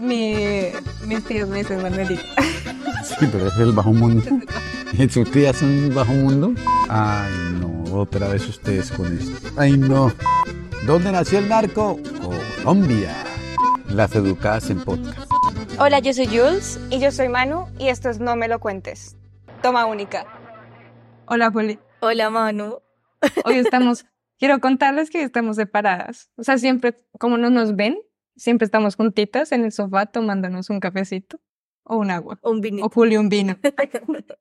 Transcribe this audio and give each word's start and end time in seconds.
Mi, 0.00 0.72
mis 1.06 1.24
tíos 1.24 1.48
me 1.48 1.58
dicen 1.58 1.82
Manuelita. 1.82 2.22
Sí, 3.04 3.26
pero 3.30 3.48
es 3.48 3.58
el 3.58 3.72
bajo 3.72 3.92
mundo. 3.92 4.24
¿Y 4.92 5.08
sus 5.08 5.30
tías 5.30 5.56
son 5.56 5.94
bajo 5.94 6.12
mundo? 6.12 6.52
Ay, 6.88 7.32
no, 7.60 7.84
otra 7.94 8.28
vez 8.28 8.48
ustedes 8.48 8.90
con 8.90 9.16
esto. 9.18 9.48
Ay, 9.56 9.76
no. 9.76 10.12
¿Dónde 10.86 11.12
nació 11.12 11.38
el 11.38 11.48
narco? 11.48 11.98
Colombia. 12.62 13.14
Las 13.88 14.14
educadas 14.14 14.70
en 14.70 14.82
podcast. 14.82 15.30
Hola, 15.78 15.98
yo 15.98 16.12
soy 16.12 16.26
Jules. 16.26 16.80
Y 16.90 16.98
yo 16.98 17.10
soy 17.10 17.28
Manu 17.28 17.66
y 17.78 17.88
esto 17.88 18.08
es 18.08 18.20
No 18.20 18.36
Me 18.36 18.48
Lo 18.48 18.58
Cuentes. 18.60 19.16
Toma 19.62 19.86
única. 19.86 20.26
Hola, 21.26 21.50
Poli. 21.50 21.78
Hola, 22.00 22.30
Manu. 22.30 22.78
Hoy 23.44 23.56
estamos, 23.56 24.06
quiero 24.38 24.60
contarles 24.60 25.10
que 25.10 25.22
estamos 25.22 25.56
separadas. 25.56 26.30
O 26.36 26.44
sea, 26.44 26.58
siempre, 26.58 27.02
como 27.18 27.38
no 27.38 27.50
nos 27.50 27.76
ven, 27.76 27.98
siempre 28.36 28.64
estamos 28.64 28.96
juntitas 28.96 29.52
en 29.52 29.64
el 29.64 29.72
sofá 29.72 30.06
tomándonos 30.06 30.70
un 30.70 30.80
cafecito 30.80 31.40
o 31.84 31.96
un 31.96 32.10
agua. 32.10 32.38
Un 32.42 32.60
vinito. 32.60 32.86
O 32.86 32.90
Julio 32.90 33.20
un 33.20 33.28
vino. 33.28 33.56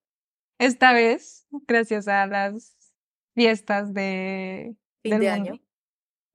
Esta 0.59 0.93
vez, 0.93 1.47
gracias 1.67 2.07
a 2.07 2.25
las 2.27 2.75
fiestas 3.35 3.93
de, 3.93 4.75
Fin 5.01 5.11
del 5.11 5.19
de 5.21 5.31
mundo, 5.31 5.51
año. 5.51 5.61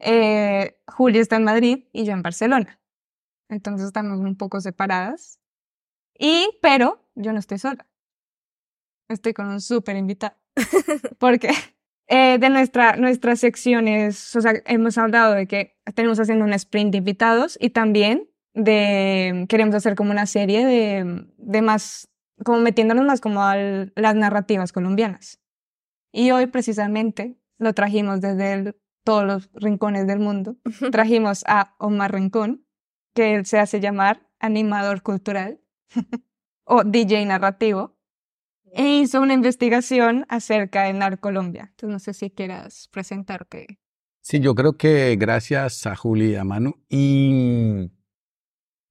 eh, 0.00 0.80
Julia 0.86 1.20
está 1.20 1.36
en 1.36 1.44
Madrid 1.44 1.84
y 1.92 2.04
yo 2.04 2.12
en 2.12 2.22
Barcelona. 2.22 2.80
Entonces 3.48 3.86
estamos 3.86 4.18
un 4.18 4.36
poco 4.36 4.60
separadas. 4.60 5.40
Y, 6.18 6.48
pero 6.60 7.08
yo 7.14 7.32
no 7.32 7.38
estoy 7.38 7.58
sola. 7.58 7.86
Estoy 9.08 9.32
con 9.32 9.48
un 9.48 9.60
súper 9.60 9.96
invitado. 9.96 10.36
Porque 11.18 11.50
eh, 12.08 12.38
de 12.38 12.50
nuestra, 12.50 12.96
nuestras 12.96 13.40
secciones, 13.40 14.34
o 14.36 14.40
sea, 14.40 14.54
hemos 14.66 14.98
hablado 14.98 15.34
de 15.34 15.46
que 15.46 15.76
tenemos 15.94 16.18
haciendo 16.18 16.44
un 16.44 16.52
sprint 16.54 16.92
de 16.92 16.98
invitados 16.98 17.58
y 17.60 17.70
también 17.70 18.28
de, 18.54 19.46
queremos 19.48 19.74
hacer 19.74 19.94
como 19.94 20.10
una 20.10 20.26
serie 20.26 20.64
de, 20.66 21.26
de 21.36 21.62
más, 21.62 22.08
como 22.44 22.58
metiéndonos 22.60 23.04
más 23.04 23.20
como 23.20 23.42
a 23.42 23.56
las 23.56 24.14
narrativas 24.14 24.72
colombianas. 24.72 25.40
Y 26.12 26.30
hoy 26.30 26.46
precisamente 26.46 27.38
lo 27.58 27.74
trajimos 27.74 28.20
desde 28.20 28.52
el- 28.54 28.76
todos 29.04 29.24
los 29.24 29.50
rincones 29.54 30.06
del 30.06 30.18
mundo. 30.18 30.56
Trajimos 30.92 31.44
a 31.46 31.74
Omar 31.78 32.12
Rincón, 32.12 32.66
que 33.14 33.34
él 33.34 33.46
se 33.46 33.58
hace 33.58 33.80
llamar 33.80 34.28
animador 34.38 35.02
cultural 35.02 35.60
o 36.64 36.84
DJ 36.84 37.24
narrativo, 37.26 37.97
e 38.74 38.98
hizo 38.98 39.20
una 39.20 39.34
investigación 39.34 40.26
acerca 40.28 40.84
de 40.84 40.92
Narcolombia. 40.92 41.68
Entonces 41.70 41.88
no 41.90 41.98
sé 41.98 42.14
si 42.14 42.30
quieras 42.30 42.88
presentarte. 42.90 43.78
Sí, 44.20 44.40
yo 44.40 44.54
creo 44.54 44.76
que 44.76 45.16
gracias 45.16 45.86
a 45.86 45.96
Juli 45.96 46.32
y 46.32 46.34
a 46.36 46.44
Manu. 46.44 46.74
Y 46.88 47.90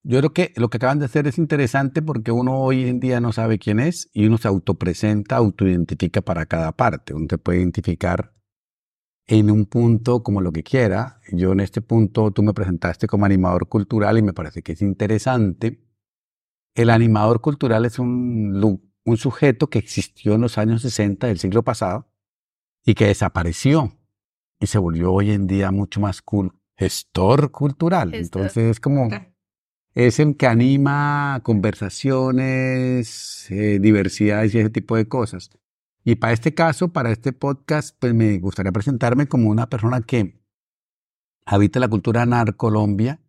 yo 0.03 0.19
creo 0.19 0.33
que 0.33 0.53
lo 0.55 0.69
que 0.69 0.77
acaban 0.77 0.99
de 0.99 1.05
hacer 1.05 1.27
es 1.27 1.37
interesante 1.37 2.01
porque 2.01 2.31
uno 2.31 2.59
hoy 2.59 2.87
en 2.87 2.99
día 2.99 3.19
no 3.19 3.33
sabe 3.33 3.59
quién 3.59 3.79
es 3.79 4.09
y 4.13 4.25
uno 4.25 4.37
se 4.37 4.47
autopresenta, 4.47 5.35
autoidentifica 5.35 6.21
para 6.21 6.45
cada 6.45 6.71
parte. 6.71 7.13
Uno 7.13 7.27
te 7.27 7.37
puede 7.37 7.59
identificar 7.59 8.33
en 9.27 9.51
un 9.51 9.65
punto 9.65 10.23
como 10.23 10.41
lo 10.41 10.51
que 10.51 10.63
quiera. 10.63 11.19
Yo 11.31 11.51
en 11.51 11.59
este 11.59 11.81
punto 11.81 12.31
tú 12.31 12.41
me 12.41 12.53
presentaste 12.53 13.07
como 13.07 13.25
animador 13.25 13.67
cultural 13.67 14.17
y 14.17 14.21
me 14.21 14.33
parece 14.33 14.63
que 14.63 14.71
es 14.71 14.81
interesante. 14.81 15.83
El 16.73 16.89
animador 16.89 17.41
cultural 17.41 17.85
es 17.85 17.99
un, 17.99 18.59
un 19.07 19.17
sujeto 19.17 19.69
que 19.69 19.79
existió 19.79 20.35
en 20.35 20.41
los 20.41 20.57
años 20.57 20.81
60 20.81 21.27
del 21.27 21.39
siglo 21.39 21.63
pasado 21.63 22.09
y 22.85 22.93
que 22.93 23.07
desapareció 23.07 23.97
y 24.59 24.67
se 24.67 24.79
volvió 24.79 25.13
hoy 25.13 25.31
en 25.31 25.47
día 25.47 25.71
mucho 25.71 26.01
más 26.01 26.21
cool. 26.21 26.51
Gestor 26.75 27.51
cultural. 27.51 28.11
Gestor. 28.11 28.41
Entonces 28.41 28.71
es 28.71 28.81
como, 28.81 29.07
es 29.93 30.19
el 30.19 30.35
que 30.35 30.47
anima 30.47 31.39
conversaciones, 31.43 33.49
eh, 33.49 33.79
diversidades 33.79 34.53
y 34.53 34.59
ese 34.59 34.71
tipo 34.71 34.97
de 34.97 35.07
cosas. 35.07 35.51
Y 36.03 36.15
para 36.15 36.33
este 36.33 36.53
caso, 36.53 36.89
para 36.89 37.13
este 37.13 37.31
podcast, 37.31 37.95
pues 37.99 38.13
me 38.13 38.37
gustaría 38.39 38.73
presentarme 38.73 39.27
como 39.27 39.49
una 39.49 39.69
persona 39.69 40.01
que 40.01 40.37
habita 41.45 41.79
la 41.79 41.87
cultura 41.87 42.25
narcolombia 42.25 43.21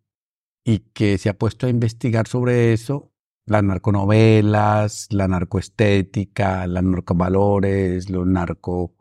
y 0.65 0.81
que 0.93 1.19
se 1.19 1.28
ha 1.28 1.39
puesto 1.39 1.69
a 1.69 1.71
investigar 1.71 2.27
sobre 2.27 2.72
eso, 2.72 3.08
las 3.50 3.64
narconovelas, 3.64 5.09
la 5.10 5.28
narcoestética, 5.28 6.66
los 6.66 6.82
narcovalores, 6.82 8.10
los 8.10 8.26
narco 8.26 8.94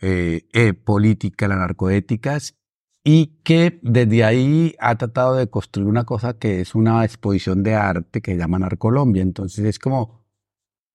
eh, 0.00 0.46
eh, 0.52 0.72
política, 0.74 1.48
las 1.48 1.58
narcoéticas, 1.58 2.56
y 3.04 3.38
que 3.44 3.78
desde 3.82 4.24
ahí 4.24 4.74
ha 4.80 4.96
tratado 4.96 5.36
de 5.36 5.48
construir 5.48 5.88
una 5.88 6.04
cosa 6.04 6.38
que 6.38 6.60
es 6.60 6.74
una 6.74 7.04
exposición 7.04 7.62
de 7.62 7.74
arte 7.74 8.20
que 8.20 8.32
se 8.32 8.38
llama 8.38 8.58
Narcolombia. 8.58 9.22
Entonces 9.22 9.64
es 9.64 9.78
como 9.78 10.26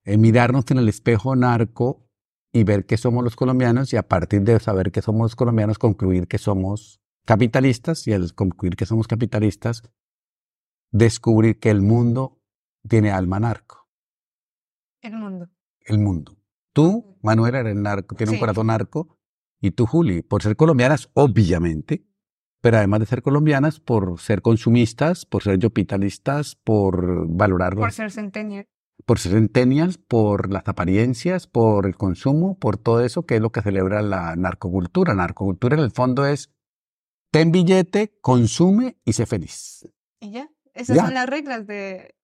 eh, 0.03 0.17
mirarnos 0.17 0.65
en 0.71 0.79
el 0.79 0.89
espejo 0.89 1.35
narco 1.35 2.05
y 2.51 2.63
ver 2.63 2.85
que 2.85 2.97
somos 2.97 3.23
los 3.23 3.35
colombianos 3.35 3.93
y 3.93 3.97
a 3.97 4.07
partir 4.07 4.41
de 4.41 4.59
saber 4.59 4.91
que 4.91 5.01
somos 5.01 5.21
los 5.21 5.35
colombianos 5.37 5.77
concluir 5.77 6.27
que 6.27 6.37
somos 6.37 6.99
capitalistas 7.25 8.05
y 8.07 8.13
al 8.13 8.33
concluir 8.33 8.75
que 8.75 8.85
somos 8.85 9.07
capitalistas 9.07 9.83
descubrir 10.91 11.59
que 11.59 11.69
el 11.69 11.81
mundo 11.81 12.40
tiene 12.87 13.11
alma 13.11 13.39
narco, 13.39 13.87
El 15.01 15.13
mundo. 15.15 15.49
el 15.81 15.99
mundo. 15.99 16.37
Tú, 16.73 17.17
Manuel, 17.21 17.55
eres 17.55 17.75
narco, 17.75 18.15
tienes 18.15 18.33
un 18.33 18.39
corazón 18.39 18.67
narco 18.67 19.17
y 19.59 19.71
tú, 19.71 19.85
Juli, 19.85 20.21
por 20.21 20.41
ser 20.41 20.55
colombianas, 20.55 21.09
obviamente, 21.13 22.05
pero 22.61 22.77
además 22.77 23.01
de 23.01 23.05
ser 23.07 23.21
colombianas, 23.21 23.79
por 23.79 24.19
ser 24.19 24.41
consumistas, 24.41 25.25
por 25.25 25.43
ser 25.43 25.59
capitalistas, 25.59 26.55
por 26.55 27.27
valorar 27.27 27.75
Por 27.75 27.91
ser 27.91 28.11
centennial. 28.11 28.67
por 29.05 29.19
ser 29.19 29.33
centennials, 29.33 29.97
por 29.97 30.51
las 30.51 30.67
apariencias, 30.67 31.47
por 31.47 31.87
el 31.87 31.95
consumo, 31.97 32.57
por 32.59 32.77
todo 32.77 33.03
eso 33.03 33.25
que 33.25 33.35
es 33.35 33.41
lo 33.41 33.51
que 33.51 33.61
celebra 33.61 34.01
la 34.03 34.35
narcocultura. 34.35 35.13
Narcocultura 35.15 35.75
en 35.75 35.83
el 35.83 35.91
fondo 35.91 36.25
es 36.25 36.51
ten 37.31 37.51
billete, 37.51 38.17
consume 38.21 38.97
y 39.05 39.13
sé 39.13 39.25
feliz. 39.25 39.87
Y 40.19 40.31
ya. 40.31 40.49
Esas 40.73 40.95
Ya. 40.95 41.05
son 41.05 41.13
las 41.15 41.27
reglas 41.27 41.65
de... 41.67 42.15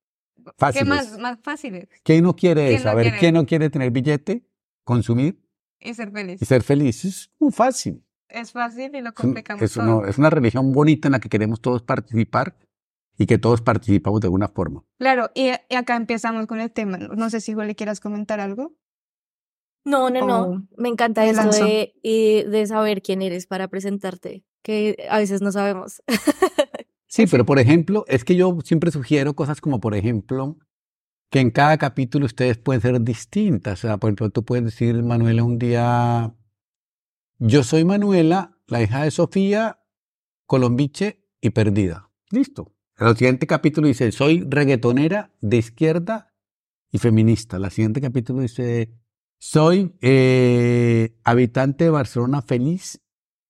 ¿Qué 0.51 0.53
Fáciles. 0.57 0.87
más, 0.87 1.17
más 1.19 1.39
fáciles? 1.41 1.87
¿Quién 2.03 2.23
no 2.23 2.35
quiere 2.35 2.67
¿Quién 2.67 2.75
eso? 2.77 2.85
no 2.85 2.91
A 2.91 2.95
ver, 2.95 3.03
quiere? 3.05 3.19
¿quién 3.19 3.33
no 3.35 3.45
quiere 3.45 3.69
tener 3.69 3.91
billete, 3.91 4.45
consumir 4.83 5.39
Y 5.79 5.93
ser 5.93 6.11
feliz. 6.11 6.41
y 6.41 6.45
ser 6.45 6.63
feliz? 6.63 7.05
Es 7.05 7.31
muy 7.39 7.51
fácil. 7.51 8.03
Es 8.29 8.51
fácil 8.51 8.93
y 8.95 9.01
lo 9.01 9.09
Es, 9.09 9.15
complicamos 9.15 9.61
es 9.63 9.73
todo. 9.73 9.83
uno- 9.83 10.05
es 10.07 10.17
una 10.17 10.29
religión 10.29 10.71
bonita 10.73 11.07
en 11.07 11.13
la 11.13 11.19
que 11.19 11.29
queremos 11.29 11.61
todos 11.61 11.81
participar 11.83 12.57
y 13.17 13.25
que 13.25 13.37
todos 13.37 13.61
participamos 13.61 14.19
de 14.21 14.27
alguna 14.27 14.47
forma. 14.49 14.83
Claro, 14.99 15.31
y, 15.33 15.49
y 15.69 15.75
acá 15.75 15.95
empezamos 15.95 16.45
con 16.45 16.59
el 16.59 16.71
tema. 16.71 16.97
No 16.97 17.29
sé 17.29 17.39
si 17.41 17.51
igual 17.51 17.67
le 17.67 17.75
quieras 17.75 17.99
comentar 17.99 18.39
algo. 18.39 18.75
No, 19.85 20.09
no, 20.09 20.25
no. 20.27 20.41
Oh, 20.41 20.61
Me 20.77 20.89
encanta 20.89 21.25
lanzó. 21.31 21.63
de, 21.65 21.93
y 22.03 22.43
de 22.43 22.67
saber 22.67 23.01
quién 23.01 23.21
eres 23.21 23.47
para 23.47 23.69
presentarte, 23.69 24.43
que 24.61 25.07
a 25.09 25.17
veces 25.19 25.41
no 25.41 25.51
sabemos. 25.53 26.03
Sí, 27.07 27.25
pero 27.25 27.45
por 27.45 27.59
ejemplo, 27.59 28.05
es 28.07 28.23
que 28.23 28.35
yo 28.35 28.57
siempre 28.63 28.91
sugiero 28.91 29.35
cosas 29.35 29.61
como, 29.61 29.79
por 29.79 29.95
ejemplo, 29.95 30.57
que 31.29 31.39
en 31.39 31.51
cada 31.51 31.77
capítulo 31.77 32.25
ustedes 32.25 32.57
pueden 32.57 32.81
ser 32.81 33.01
distintas. 33.01 33.79
O 33.79 33.87
sea, 33.87 33.97
por 33.97 34.09
ejemplo, 34.09 34.29
tú 34.29 34.43
puedes 34.43 34.65
decir, 34.65 35.01
Manuela, 35.03 35.43
un 35.43 35.57
día, 35.57 36.35
yo 37.39 37.63
soy 37.63 37.85
Manuela, 37.85 38.57
la 38.67 38.81
hija 38.81 39.03
de 39.03 39.11
Sofía, 39.11 39.79
colombiche 40.45 41.25
y 41.41 41.51
perdida. 41.51 42.09
Listo. 42.29 42.73
El 42.97 43.15
siguiente 43.15 43.47
capítulo 43.47 43.87
dice, 43.87 44.11
soy 44.11 44.43
reggaetonera 44.47 45.31
de 45.39 45.57
izquierda 45.57 46.33
y 46.91 46.97
feminista. 46.97 47.57
El 47.57 47.69
siguiente 47.69 48.01
capítulo 48.01 48.41
dice, 48.41 48.91
soy 49.39 49.95
eh, 50.01 51.15
habitante 51.23 51.85
de 51.85 51.89
Barcelona 51.91 52.41
feliz 52.41 53.01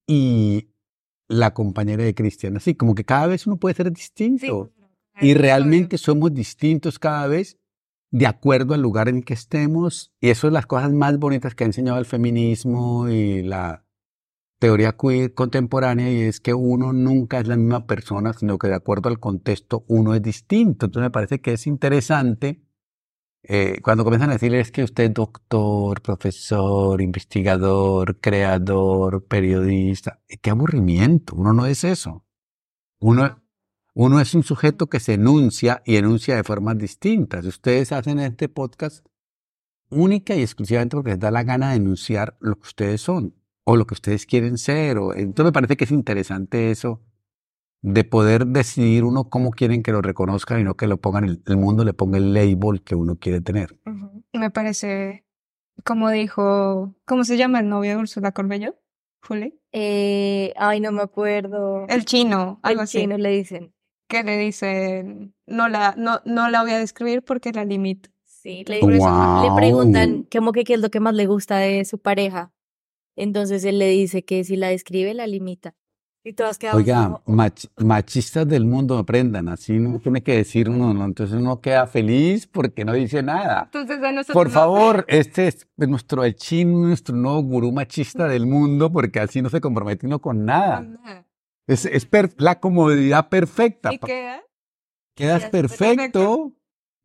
y 0.06 0.70
la 1.28 1.54
compañera 1.54 2.04
de 2.04 2.16
Cristian. 2.16 2.58
Así 2.58 2.76
como 2.76 2.96
que 2.96 3.04
cada 3.04 3.28
vez 3.28 3.48
uno 3.48 3.58
puede 3.58 3.76
ser 3.76 3.92
distinto. 3.92 4.72
Y 5.20 5.34
realmente 5.34 5.98
somos 5.98 6.34
distintos 6.34 7.00
cada 7.00 7.28
vez 7.28 7.58
de 8.12 8.28
acuerdo 8.28 8.74
al 8.74 8.82
lugar 8.82 9.10
en 9.10 9.24
que 9.24 9.34
estemos. 9.34 10.14
Y 10.22 10.30
eso 10.30 10.48
es 10.48 10.54
las 10.54 10.66
cosas 10.66 10.92
más 10.94 11.18
bonitas 11.18 11.56
que 11.56 11.64
ha 11.64 11.68
enseñado 11.68 12.00
el 12.00 12.06
feminismo 12.06 13.10
y 13.10 13.42
la 13.44 13.84
teoría 14.60 14.94
queer 14.94 15.34
contemporánea, 15.34 16.12
y 16.12 16.22
es 16.22 16.40
que 16.40 16.54
uno 16.54 16.92
nunca 16.94 17.40
es 17.40 17.48
la 17.48 17.56
misma 17.56 17.86
persona, 17.86 18.34
sino 18.34 18.58
que 18.58 18.68
de 18.68 18.76
acuerdo 18.76 19.10
al 19.10 19.20
contexto 19.20 19.86
uno 19.88 20.16
es 20.16 20.22
distinto. 20.22 20.88
Entonces 20.88 21.08
me 21.08 21.12
parece 21.12 21.42
que 21.42 21.54
es 21.54 21.68
interesante 21.68 22.67
eh, 23.50 23.80
cuando 23.82 24.04
comienzan 24.04 24.30
a 24.30 24.34
decirle 24.34 24.60
es 24.60 24.72
que 24.72 24.84
usted 24.84 25.06
es 25.06 25.14
doctor, 25.14 26.02
profesor, 26.02 27.02
investigador, 27.02 28.20
creador, 28.20 29.26
periodista. 29.26 30.20
¡Qué 30.42 30.50
aburrimiento! 30.50 31.34
Uno 31.34 31.54
no 31.54 31.66
es 31.66 31.86
eso. 31.86 32.26
Uno, 33.00 33.42
uno 33.94 34.20
es 34.20 34.36
un 34.36 34.44
sujeto 34.44 34.88
que 34.88 35.00
se 35.00 35.14
enuncia 35.14 35.82
y 35.86 35.96
enuncia 35.96 36.36
de 36.36 36.44
formas 36.44 36.78
distintas. 36.78 37.46
Ustedes 37.46 37.94
hacen 37.94 38.20
este 38.20 38.50
podcast 38.50 39.06
única 39.90 40.36
y 40.36 40.42
exclusivamente 40.42 40.98
porque 40.98 41.12
les 41.12 41.20
da 41.20 41.32
la 41.32 41.44
gana 41.44 41.70
de 41.70 41.78
enunciar 41.78 42.36
lo 42.42 42.56
que 42.56 42.68
ustedes 42.68 43.00
son 43.00 43.34
o 43.64 43.78
lo 43.78 43.88
que 43.88 43.94
ustedes 43.94 44.26
quieren 44.26 44.58
ser. 44.58 44.98
O, 44.98 45.14
entonces 45.14 45.46
me 45.46 45.54
parece 45.54 45.78
que 45.78 45.86
es 45.86 45.92
interesante 45.92 46.70
eso 46.70 47.02
de 47.82 48.04
poder 48.04 48.48
decidir 48.48 49.04
uno 49.04 49.30
cómo 49.30 49.52
quieren 49.52 49.84
que 49.84 49.92
lo 49.92 50.02
reconozcan 50.02 50.60
y 50.60 50.64
no 50.64 50.76
que 50.76 50.88
lo 50.88 50.98
pongan, 50.98 51.24
el, 51.26 51.42
el 51.46 51.58
mundo 51.58 51.84
le 51.86 51.94
ponga 51.94 52.18
el 52.18 52.34
label 52.34 52.82
que 52.84 52.96
uno 52.96 53.18
quiere 53.18 53.42
tener. 53.42 53.78
Me 54.34 54.50
parece, 54.52 55.26
como 55.86 56.10
dijo, 56.10 56.96
¿cómo 57.06 57.24
se 57.24 57.38
llama 57.38 57.60
el 57.60 57.70
novio 57.70 57.92
de 57.92 57.98
Úrsula 57.98 58.32
Corbello? 58.32 58.76
Juli. 59.22 59.60
Eh, 59.72 60.54
ay, 60.58 60.80
no 60.80 60.92
me 60.92 61.02
acuerdo. 61.02 61.86
El 61.88 62.06
chino, 62.06 62.60
algo 62.64 62.82
El 62.82 62.84
así. 62.86 63.00
chino 63.00 63.18
le 63.18 63.30
dicen. 63.30 63.74
Que 64.10 64.24
le 64.24 64.38
dice, 64.38 65.04
no 65.46 65.68
la, 65.68 65.94
no, 65.98 66.22
no 66.26 66.50
la 66.50 66.62
voy 66.62 66.72
a 66.72 66.80
describir 66.80 67.24
porque 67.24 67.52
la 67.52 67.66
limito. 67.66 68.10
Sí, 68.26 68.64
le, 68.68 68.78
eso- 68.80 68.88
le 68.88 68.98
Wow. 69.50 69.56
preguntan 69.56 70.26
como 70.32 70.52
que 70.54 70.64
qué 70.64 70.76
es 70.76 70.80
lo 70.80 70.90
que 70.90 71.00
más 71.02 71.14
le 71.14 71.26
gusta 71.26 71.58
de 71.58 71.84
su 71.84 72.00
pareja. 72.00 72.54
Entonces 73.18 73.66
él 73.66 73.80
le 73.80 73.90
dice 73.90 74.24
que 74.24 74.44
si 74.46 74.56
la 74.56 74.70
describe, 74.70 75.14
la 75.14 75.28
limita. 75.28 75.76
Y 76.28 76.34
todas 76.34 76.58
quedamos 76.58 76.82
Oiga, 76.82 77.22
como, 77.24 77.38
mach- 77.38 77.70
machistas 77.78 78.46
del 78.46 78.66
mundo 78.66 78.98
aprendan, 78.98 79.48
así 79.48 79.80
no 79.80 79.98
tiene 80.00 80.22
que 80.22 80.36
decir 80.36 80.70
uno, 80.70 80.94
¿no? 80.94 81.06
Entonces 81.06 81.38
uno 81.40 81.62
queda 81.62 81.88
feliz 81.88 82.48
porque 82.48 82.84
no 82.84 82.92
dice 82.92 83.24
nada. 83.24 83.62
Entonces 83.64 84.04
a 84.04 84.12
nosotros 84.12 84.34
Por 84.34 84.48
no- 84.48 84.54
favor, 84.54 85.06
este 85.08 85.48
es 85.48 85.66
nuestro 85.78 86.26
el 86.26 86.36
chin, 86.36 86.82
nuestro 86.82 87.16
nuevo 87.16 87.42
gurú 87.44 87.72
machista 87.72 88.28
del 88.28 88.46
mundo, 88.46 88.92
porque 88.92 89.22
así 89.22 89.42
no 89.42 89.50
se 89.50 89.62
compromete 89.62 90.06
uno 90.06 90.20
con 90.20 90.44
nada. 90.44 90.86
Es, 91.66 91.86
es 91.86 92.06
per- 92.06 92.34
la 92.38 92.60
comodidad 92.60 93.30
perfecta. 93.30 93.94
¿Y 93.94 94.00
queda? 94.00 94.42
Quedas 95.16 95.40
quedas 95.40 95.50
perfecto, 95.50 95.96
perfecto. 95.96 96.54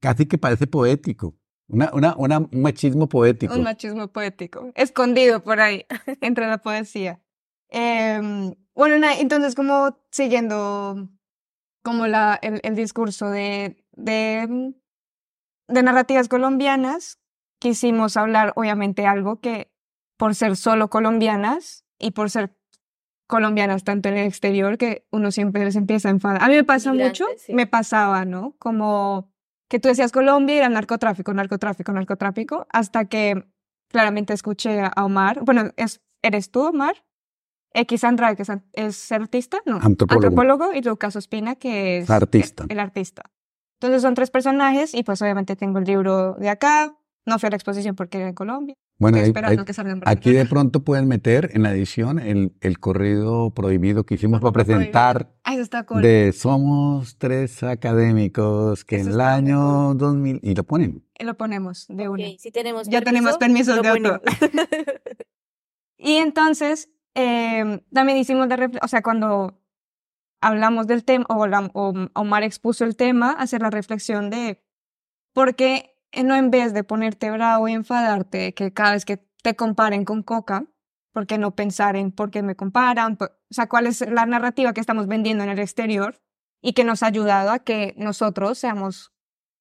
casi 0.01 0.27
que 0.27 0.37
parece 0.39 0.67
poético. 0.67 1.37
Una, 1.69 1.91
una, 1.95 2.17
una- 2.17 2.39
un 2.41 2.61
machismo 2.61 3.09
poético. 3.09 3.55
Un 3.55 3.63
machismo 3.63 4.09
poético, 4.09 4.73
escondido 4.75 5.45
por 5.45 5.61
ahí, 5.61 5.87
entre 6.21 6.49
la 6.49 6.59
poesía. 6.59 7.21
Em, 7.75 8.55
bueno, 8.75 8.99
na- 8.99 9.15
entonces 9.19 9.55
como 9.55 9.99
siguiendo 10.11 11.09
como 11.83 12.07
la, 12.07 12.39
el, 12.43 12.61
el 12.63 12.75
discurso 12.77 13.29
de, 13.31 13.85
de, 13.93 14.47
mm, 14.49 14.75
de 15.75 15.83
narrativas 15.83 16.29
colombianas, 16.29 17.19
quisimos 17.59 18.17
hablar 18.17 18.53
obviamente 18.57 19.07
algo 19.07 19.41
que 19.41 19.71
por 20.17 20.35
ser 20.35 20.57
solo 20.57 20.89
colombianas 20.91 21.85
y 21.99 22.13
por 22.13 22.31
ser 22.31 22.57
colombianas 23.29 23.83
tanto 23.85 24.09
en 24.09 24.17
el 24.19 24.27
exterior 24.27 24.77
que 24.79 25.07
uno 25.11 25.31
siempre 25.31 25.65
les 25.65 25.77
empieza 25.77 26.09
a 26.09 26.13
enfadar. 26.13 26.43
A 26.43 26.49
mí 26.49 26.55
me 26.55 26.65
pasa 26.65 26.93
mucho, 26.93 27.27
sí. 27.39 27.55
me 27.55 27.67
pasaba, 27.67 28.25
¿no? 28.25 28.55
Como 28.59 29.33
que 29.69 29.81
tú 29.81 29.89
decías 29.89 30.13
Colombia 30.13 30.55
y 30.55 30.59
era 30.59 30.69
narcotráfico, 30.69 31.33
narcotráfico, 31.33 31.93
narcotráfico, 31.93 32.67
hasta 32.71 33.07
que 33.07 33.47
claramente 33.89 34.35
escuché 34.35 34.81
a 34.83 35.05
Omar. 35.05 35.41
Bueno, 35.45 35.71
es, 35.77 36.03
¿eres 36.21 36.51
tú, 36.51 36.61
Omar? 36.67 37.05
X 37.75 38.05
Andrade, 38.05 38.37
que 38.37 38.43
es, 38.75 39.13
artista, 39.13 39.59
no, 39.67 39.79
Antropólogo. 39.81 40.73
y 40.75 40.83
Lucas 40.83 41.17
Ospina, 41.17 41.55
que 41.57 41.99
es 41.99 42.11
Artista. 42.11 42.65
El, 42.65 42.73
el 42.73 42.81
artista. 42.81 43.23
Entonces 43.81 44.03
son 44.03 44.15
tres 44.15 44.31
personajes 44.31 44.95
y 44.95 45.03
pues 45.03 45.21
obviamente 45.23 45.57
tengo 45.57 45.79
el 45.79 45.85
libro 45.85 46.35
de 46.35 46.49
acá. 46.51 46.97
No 47.25 47.39
fui 47.39 47.47
a 47.47 47.51
la 47.51 47.57
exposición 47.57 47.95
porque 47.95 48.19
era 48.19 48.29
en 48.29 48.35
Colombia. 48.35 48.75
Bueno, 48.99 49.17
esperando 49.19 49.63
ahí- 49.63 49.65
que 49.67 49.73
salga 49.73 49.93
en 49.93 50.03
aquí 50.07 50.33
de 50.33 50.45
pronto 50.45 50.85
pueden 50.85 51.09
meter 51.09 51.51
en 51.55 51.63
la 51.63 51.73
edición 51.73 52.19
el, 52.21 52.53
el 52.61 52.79
corrido 52.79 53.51
prohibido 53.51 54.05
que 54.05 54.15
hicimos 54.15 54.41
para 54.41 54.53
presentar 54.53 55.33
Ah, 55.45 55.55
eso 55.55 55.63
está 55.63 55.85
cool. 55.85 56.03
de 56.03 56.33
Somos 56.33 57.17
tres 57.19 57.63
académicos 57.63 58.85
que 58.85 58.97
Eso 58.97 59.09
en 59.09 59.15
el 59.15 59.21
año 59.21 59.95
2000 59.95 60.41
y 60.43 60.55
lo 60.55 60.65
ponen. 60.65 61.05
Y 61.19 61.25
lo 61.25 61.37
ponemos 61.37 61.87
de 61.89 62.09
una. 62.09 62.25
ok, 62.27 62.39
si 62.39 62.51
tenemos 62.53 62.89
Ya 62.89 63.03
tenemos 63.03 63.39
permisos 63.39 63.81
de 63.83 63.89
autor. 63.89 64.21
ponemos. 64.23 64.63
Y 65.99 66.15
entonces, 66.17 66.89
em, 67.15 67.81
también 67.93 68.19
hicimos 68.19 68.49
de 68.49 68.79
o 68.83 68.89
sea, 68.89 69.03
cuando 69.03 69.59
hablamos 70.41 70.87
del 70.87 71.05
tema, 71.05 71.27
o, 71.29 71.45
o 71.75 71.95
Omar 72.15 72.43
expuso 72.43 72.85
el 72.85 72.97
tema, 72.97 73.33
hacer 73.33 73.63
la 73.63 73.71
reflexión 73.71 74.31
de 74.31 74.63
por 75.35 75.55
qué 75.57 75.95
no 76.25 76.37
en 76.37 76.51
vez 76.51 76.75
de 76.75 76.85
ponerte 76.85 77.31
bravo 77.31 77.69
y 77.69 77.73
enfadarte, 77.73 78.55
que 78.55 78.73
cada 78.73 78.93
vez 78.93 79.05
que 79.05 79.19
te 79.43 79.57
comparen 79.57 80.05
con 80.05 80.23
Coca, 80.23 80.67
¿por 81.13 81.27
qué 81.27 81.39
no 81.39 81.55
pensar 81.55 81.97
en 81.97 82.13
por 82.13 82.31
qué 82.31 82.43
me 82.43 82.57
comparan? 82.57 83.17
Por- 83.17 83.31
o 83.51 83.55
sea, 83.55 83.69
cuál 83.69 83.87
es 83.87 84.01
la 84.09 84.27
narrativa 84.27 84.73
que 84.73 84.81
estamos 84.81 85.07
vendiendo 85.07 85.45
en 85.45 85.51
el 85.51 85.59
exterior 85.59 86.21
y 86.63 86.75
que 86.75 86.85
nos 86.85 87.03
ha 87.03 87.07
ayudado 87.09 87.51
a 87.51 87.61
que 87.61 87.95
nosotros 87.99 88.59
seamos 88.59 89.13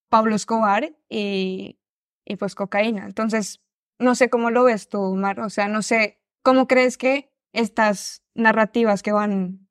Pablo 0.09 0.35
Escobar 0.35 0.95
y, 1.09 1.79
y 2.25 2.35
pues 2.37 2.55
cocaína. 2.55 3.05
Entonces, 3.05 3.61
no 3.99 4.15
sé 4.15 4.29
cómo 4.29 4.51
lo 4.51 4.63
ves 4.65 4.89
tú, 4.89 4.99
Omar. 5.01 5.39
O 5.39 5.49
sea, 5.49 5.67
no 5.67 5.81
sé, 5.81 6.21
¿cómo 6.43 6.67
crees 6.67 6.97
que 6.97 7.30
estas 7.53 8.23
narrativas 8.33 9.03
que 9.03 9.11
van, 9.11 9.67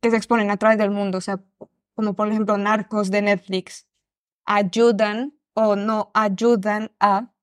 que 0.00 0.10
se 0.10 0.16
exponen 0.16 0.50
a 0.50 0.56
través 0.56 0.78
del 0.78 0.90
mundo, 0.90 1.18
o 1.18 1.20
sea, 1.20 1.42
como 1.94 2.14
por 2.14 2.28
ejemplo 2.28 2.56
Narcos 2.56 3.10
de 3.10 3.22
Netflix, 3.22 3.86
ayudan 4.46 5.38
o 5.54 5.76
no 5.76 6.10
ayudan 6.14 6.92
a 7.00 7.34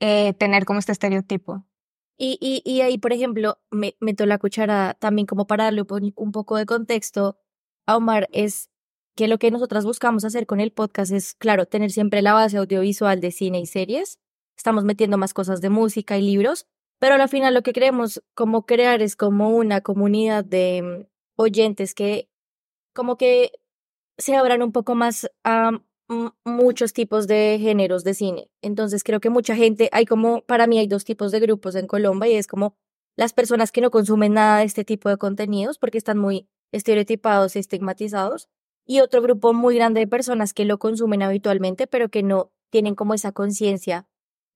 eh, 0.00 0.32
tener 0.34 0.64
como 0.64 0.78
este 0.78 0.92
estereotipo? 0.92 1.66
Y, 2.16 2.38
y, 2.40 2.62
y 2.64 2.80
ahí, 2.82 2.96
por 2.98 3.12
ejemplo, 3.12 3.58
me 3.70 3.96
meto 4.00 4.24
la 4.24 4.38
cuchara 4.38 4.94
también 4.94 5.26
como 5.26 5.46
para 5.46 5.64
darle 5.64 5.82
un 5.82 5.86
po- 5.86 5.98
un 6.16 6.32
poco 6.32 6.56
de 6.56 6.64
contexto 6.64 7.38
a 7.86 7.96
Omar, 7.96 8.28
es 8.32 8.70
que 9.16 9.28
lo 9.28 9.38
que 9.38 9.50
nosotras 9.50 9.84
buscamos 9.84 10.24
hacer 10.24 10.46
con 10.46 10.60
el 10.60 10.72
podcast 10.72 11.12
es, 11.12 11.34
claro, 11.34 11.66
tener 11.66 11.90
siempre 11.90 12.22
la 12.22 12.32
base 12.32 12.56
audiovisual 12.56 13.20
de 13.20 13.30
cine 13.30 13.60
y 13.60 13.66
series. 13.66 14.18
Estamos 14.56 14.84
metiendo 14.84 15.18
más 15.18 15.34
cosas 15.34 15.60
de 15.60 15.70
música 15.70 16.16
y 16.16 16.22
libros, 16.22 16.66
pero 16.98 17.14
al 17.14 17.28
final 17.28 17.54
lo 17.54 17.62
que 17.62 17.72
queremos 17.72 18.22
como 18.34 18.66
crear 18.66 19.02
es 19.02 19.16
como 19.16 19.50
una 19.50 19.80
comunidad 19.80 20.44
de 20.44 20.82
mm, 20.82 21.06
oyentes 21.36 21.94
que 21.94 22.28
como 22.94 23.16
que 23.16 23.52
se 24.18 24.36
abran 24.36 24.62
un 24.62 24.72
poco 24.72 24.94
más 24.94 25.30
a 25.44 25.72
mm, 26.08 26.28
muchos 26.44 26.92
tipos 26.92 27.26
de 27.26 27.58
géneros 27.60 28.04
de 28.04 28.14
cine. 28.14 28.50
Entonces 28.62 29.02
creo 29.04 29.20
que 29.20 29.30
mucha 29.30 29.56
gente, 29.56 29.88
hay 29.92 30.06
como, 30.06 30.42
para 30.42 30.66
mí 30.66 30.78
hay 30.78 30.86
dos 30.86 31.04
tipos 31.04 31.32
de 31.32 31.40
grupos 31.40 31.74
en 31.74 31.86
Colombia 31.86 32.30
y 32.30 32.36
es 32.36 32.46
como 32.46 32.76
las 33.16 33.32
personas 33.32 33.72
que 33.72 33.80
no 33.80 33.90
consumen 33.90 34.34
nada 34.34 34.58
de 34.58 34.64
este 34.64 34.84
tipo 34.84 35.08
de 35.08 35.16
contenidos 35.16 35.78
porque 35.78 35.98
están 35.98 36.18
muy 36.18 36.48
estereotipados 36.72 37.56
y 37.56 37.60
estigmatizados 37.60 38.48
y 38.86 39.00
otro 39.00 39.22
grupo 39.22 39.52
muy 39.52 39.76
grande 39.76 40.00
de 40.00 40.06
personas 40.06 40.52
que 40.52 40.64
lo 40.64 40.78
consumen 40.78 41.22
habitualmente 41.22 41.86
pero 41.86 42.08
que 42.08 42.22
no 42.22 42.52
tienen 42.70 42.94
como 42.94 43.14
esa 43.14 43.32
conciencia 43.32 44.08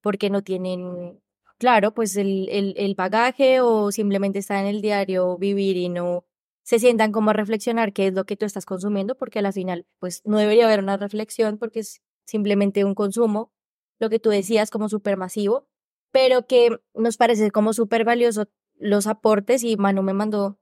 porque 0.02 0.30
no 0.30 0.42
tienen, 0.42 1.20
claro, 1.58 1.94
pues 1.94 2.16
el, 2.16 2.48
el, 2.50 2.74
el 2.76 2.94
bagaje 2.94 3.60
o 3.60 3.90
simplemente 3.92 4.38
están 4.40 4.58
en 4.60 4.66
el 4.66 4.82
diario 4.82 5.36
vivir 5.38 5.76
y 5.76 5.88
no 5.88 6.24
se 6.64 6.78
sientan 6.78 7.12
como 7.12 7.30
a 7.30 7.32
reflexionar 7.32 7.92
qué 7.92 8.08
es 8.08 8.14
lo 8.14 8.26
que 8.26 8.36
tú 8.36 8.44
estás 8.44 8.66
consumiendo, 8.66 9.16
porque 9.16 9.38
al 9.38 9.52
final, 9.52 9.86
pues 9.98 10.22
no 10.26 10.38
debería 10.38 10.66
haber 10.66 10.80
una 10.80 10.96
reflexión 10.98 11.58
porque 11.58 11.80
es 11.80 12.02
simplemente 12.26 12.84
un 12.84 12.94
consumo, 12.94 13.52
lo 13.98 14.10
que 14.10 14.18
tú 14.20 14.30
decías 14.30 14.70
como 14.70 14.88
súper 14.88 15.16
masivo, 15.16 15.66
pero 16.12 16.46
que 16.46 16.78
nos 16.94 17.16
parece 17.16 17.50
como 17.50 17.72
súper 17.72 18.04
valioso 18.04 18.48
los 18.76 19.06
aportes 19.06 19.64
y 19.64 19.76
Manu 19.76 20.02
me 20.02 20.12
mandó 20.12 20.58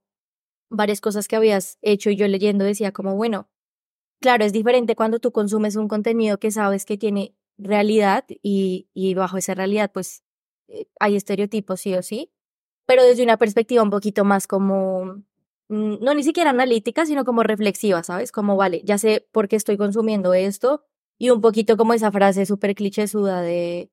varias 0.71 1.01
cosas 1.01 1.29
que 1.29 1.37
habías 1.37 1.79
hecho 1.83 2.11
y 2.11 2.17
yo 2.17 2.29
leyendo 2.29 2.65
decía 2.65 2.93
como, 2.93 3.17
bueno, 3.17 3.49
claro, 4.21 4.45
es 4.45 4.53
diferente 4.53 4.97
cuando 4.97 5.21
tú 5.21 5.33
consumes 5.33 5.77
un 5.77 5.89
contenido 5.89 6.39
que 6.39 6.51
sabes 6.51 6.85
que 6.87 6.99
tiene 6.99 7.37
realidad 7.59 8.25
y, 8.43 8.89
y 8.95 9.15
bajo 9.15 9.39
esa 9.39 9.55
realidad 9.55 9.91
pues 9.93 10.25
hay 11.01 11.17
estereotipos 11.17 11.81
sí 11.81 11.95
o 11.95 12.03
sí, 12.03 12.33
pero 12.87 13.03
desde 13.05 13.23
una 13.23 13.37
perspectiva 13.37 13.83
un 13.83 13.91
poquito 13.91 14.25
más 14.25 14.47
como 14.47 15.23
mm, 15.69 15.97
no 16.01 16.15
ni 16.15 16.23
siquiera 16.23 16.51
analítica, 16.51 17.07
sino 17.07 17.25
como 17.25 17.43
reflexiva, 17.43 18.03
¿sabes? 18.03 18.33
Como, 18.33 18.57
vale, 18.57 18.83
ya 18.85 18.99
sé 18.99 19.27
por 19.33 19.49
qué 19.49 19.57
estoy 19.57 19.77
consumiendo 19.77 20.35
esto 20.35 20.85
y 21.19 21.31
un 21.31 21.41
poquito 21.41 21.77
como 21.77 21.95
esa 21.95 22.13
frase 22.13 22.47
súper 22.47 22.75
clichésuda 22.75 23.43
de, 23.43 23.91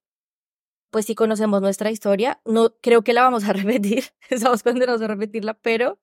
pues 0.92 1.06
si 1.08 1.16
conocemos 1.16 1.62
nuestra 1.62 1.92
historia, 1.92 2.40
no 2.46 2.76
creo 2.82 3.04
que 3.04 3.14
la 3.14 3.24
vamos 3.24 3.44
a 3.46 3.54
repetir, 3.54 4.06
estamos 4.30 4.64
condenados 4.64 5.02
a 5.02 5.08
repetirla, 5.08 5.56
pero 5.56 6.00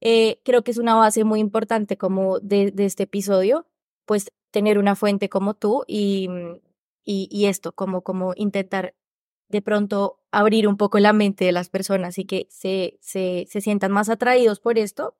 eh, 0.00 0.40
creo 0.44 0.64
que 0.64 0.70
es 0.70 0.78
una 0.78 0.94
base 0.94 1.24
muy 1.24 1.40
importante 1.40 1.98
como 1.98 2.38
de, 2.40 2.70
de 2.70 2.86
este 2.86 3.04
episodio, 3.04 3.66
pues 4.06 4.32
tener 4.50 4.78
una 4.78 4.96
fuente 4.96 5.28
como 5.28 5.54
tú 5.54 5.84
y, 5.86 6.28
y, 7.04 7.28
y 7.30 7.46
esto, 7.46 7.72
como, 7.72 8.02
como 8.02 8.32
intentar 8.36 8.94
de 9.50 9.62
pronto 9.62 10.20
abrir 10.30 10.68
un 10.68 10.76
poco 10.76 10.98
la 10.98 11.12
mente 11.12 11.44
de 11.44 11.52
las 11.52 11.68
personas 11.68 12.18
y 12.18 12.24
que 12.24 12.46
se, 12.50 12.98
se, 13.00 13.46
se 13.48 13.60
sientan 13.60 13.92
más 13.92 14.08
atraídos 14.08 14.60
por 14.60 14.78
esto 14.78 15.16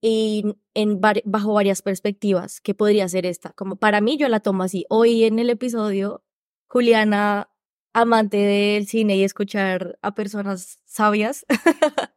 y 0.00 0.44
en 0.74 1.00
bajo 1.00 1.54
varias 1.54 1.82
perspectivas, 1.82 2.60
que 2.60 2.74
podría 2.74 3.08
ser 3.08 3.26
esta. 3.26 3.52
Como 3.52 3.76
para 3.76 4.00
mí 4.00 4.16
yo 4.18 4.28
la 4.28 4.40
tomo 4.40 4.62
así. 4.62 4.86
Hoy 4.88 5.24
en 5.24 5.38
el 5.38 5.50
episodio, 5.50 6.22
Juliana, 6.68 7.50
amante 7.92 8.36
del 8.36 8.86
cine 8.86 9.16
y 9.16 9.24
escuchar 9.24 9.98
a 10.02 10.14
personas 10.14 10.80
sabias, 10.84 11.46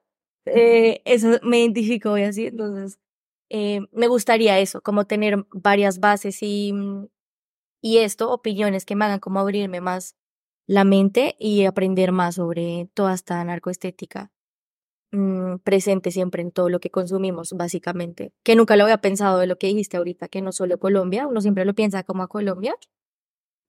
eh, 0.46 1.02
eso 1.06 1.40
me 1.44 1.62
identificó 1.62 2.18
y 2.18 2.24
así. 2.24 2.48
Entonces, 2.48 3.00
eh, 3.50 3.82
me 3.92 4.08
gustaría 4.08 4.60
eso, 4.60 4.82
como 4.82 5.08
tener 5.08 5.46
varias 5.52 6.00
bases 6.00 6.40
y, 6.42 6.74
mm, 6.74 7.08
y 7.82 8.00
esto, 8.00 8.32
opiniones 8.32 8.86
que 8.86 8.96
me 8.96 9.06
hagan 9.06 9.20
como 9.20 9.40
abrirme 9.40 9.82
más 9.82 10.16
la 10.70 10.84
mente 10.84 11.36
y 11.40 11.66
aprender 11.66 12.12
más 12.12 12.36
sobre 12.36 12.90
toda 12.94 13.16
esta 13.16 13.44
narcoestética. 13.44 14.32
mm, 15.12 15.58
presente 15.64 16.12
siempre 16.12 16.42
en 16.44 16.52
todo 16.52 16.70
lo 16.70 16.80
que 16.80 16.92
consumimos, 16.92 17.54
básicamente. 17.54 18.34
Que 18.44 18.56
nunca 18.56 18.76
lo 18.78 18.84
había 18.84 19.00
pensado 19.02 19.40
de 19.40 19.48
lo 19.48 19.58
que 19.58 19.68
dijiste 19.68 19.98
ahorita, 19.98 20.28
que 20.30 20.42
no 20.42 20.52
solo 20.52 20.80
Colombia, 20.80 21.28
uno 21.28 21.42
siempre 21.42 21.66
lo 21.66 21.74
piensa 21.76 22.04
como 22.04 22.24
a 22.24 22.28
Colombia, 22.28 22.76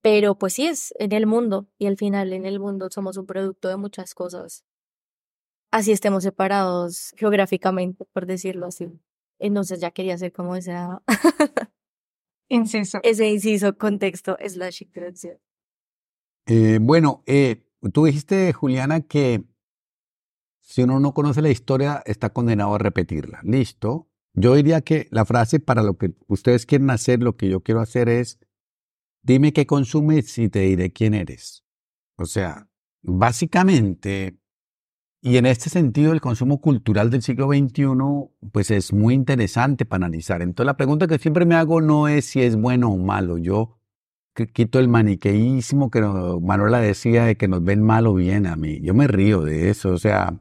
pero 0.02 0.36
pues 0.38 0.54
sí 0.54 0.66
es 0.66 0.94
en 0.98 1.12
el 1.12 1.26
mundo 1.26 1.68
y 1.78 1.86
al 1.86 1.96
final 1.96 2.32
en 2.32 2.46
el 2.46 2.60
mundo 2.60 2.88
somos 2.90 3.16
un 3.18 3.26
producto 3.26 3.68
de 3.68 3.76
muchas 3.76 4.14
cosas. 4.14 4.64
Así 5.72 5.92
estemos 5.92 6.24
separados 6.24 7.12
geográficamente, 7.16 8.04
por 8.12 8.26
decirlo 8.26 8.66
así. 8.66 8.88
Entonces 9.38 9.80
ya 9.80 9.90
quería 9.92 10.14
hacer 10.14 10.32
como 10.32 10.56
esa, 10.56 11.02
Inciso. 12.50 13.00
ese 13.02 13.28
inciso, 13.28 13.76
contexto, 13.78 14.36
slash 14.46 14.82
introducción. 14.82 15.38
Eh, 16.52 16.80
bueno, 16.80 17.22
eh, 17.26 17.62
tú 17.92 18.06
dijiste, 18.06 18.52
Juliana, 18.52 19.02
que 19.02 19.44
si 20.60 20.82
uno 20.82 20.98
no 20.98 21.14
conoce 21.14 21.42
la 21.42 21.50
historia, 21.50 22.02
está 22.06 22.30
condenado 22.30 22.74
a 22.74 22.78
repetirla. 22.78 23.38
Listo. 23.44 24.08
Yo 24.34 24.56
diría 24.56 24.80
que 24.80 25.06
la 25.12 25.24
frase 25.24 25.60
para 25.60 25.84
lo 25.84 25.96
que 25.96 26.12
ustedes 26.26 26.66
quieren 26.66 26.90
hacer, 26.90 27.22
lo 27.22 27.36
que 27.36 27.48
yo 27.48 27.60
quiero 27.60 27.80
hacer 27.80 28.08
es, 28.08 28.40
dime 29.22 29.52
qué 29.52 29.64
consumes 29.64 30.36
y 30.38 30.48
te 30.48 30.62
diré 30.62 30.92
quién 30.92 31.14
eres. 31.14 31.64
O 32.16 32.26
sea, 32.26 32.68
básicamente, 33.00 34.40
y 35.20 35.36
en 35.36 35.46
este 35.46 35.70
sentido, 35.70 36.12
el 36.12 36.20
consumo 36.20 36.60
cultural 36.60 37.10
del 37.10 37.22
siglo 37.22 37.46
XXI, 37.46 37.86
pues 38.50 38.72
es 38.72 38.92
muy 38.92 39.14
interesante 39.14 39.84
para 39.84 40.06
analizar. 40.06 40.42
Entonces, 40.42 40.66
la 40.66 40.76
pregunta 40.76 41.06
que 41.06 41.18
siempre 41.18 41.46
me 41.46 41.54
hago 41.54 41.80
no 41.80 42.08
es 42.08 42.24
si 42.24 42.42
es 42.42 42.56
bueno 42.56 42.90
o 42.90 42.96
malo. 42.96 43.38
Yo 43.38 43.79
quito 44.48 44.78
el 44.78 44.88
maniqueísmo 44.88 45.90
que 45.90 46.00
no- 46.00 46.40
Manuela 46.40 46.80
decía 46.80 47.24
de 47.24 47.36
que 47.36 47.48
nos 47.48 47.62
ven 47.64 47.82
mal 47.82 48.06
o 48.06 48.14
bien 48.14 48.46
a 48.46 48.56
mí. 48.56 48.80
Yo 48.82 48.94
me 48.94 49.06
río 49.06 49.42
de 49.42 49.70
eso. 49.70 49.90
O 49.92 49.98
sea, 49.98 50.40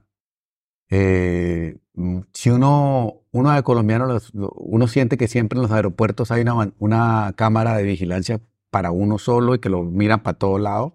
eh, 0.89 1.77
mm, 1.94 2.20
si 2.34 2.50
uno, 2.50 3.22
uno 3.32 3.51
de 3.51 3.63
colombiano, 3.63 4.18
uno 4.56 4.88
siente 4.88 5.18
que 5.18 5.27
siempre 5.27 5.58
en 5.58 5.63
los 5.63 5.72
aeropuertos 5.72 6.32
hay 6.32 6.41
una, 6.41 6.74
una 6.79 7.34
cámara 7.36 7.75
de 7.77 7.84
vigilancia 7.84 8.41
para 8.72 8.91
uno 8.91 9.18
solo 9.18 9.56
y 9.56 9.60
que 9.60 9.70
lo 9.70 9.84
miran 9.84 10.22
para 10.24 10.38
todos 10.38 10.60
lados. 10.62 10.94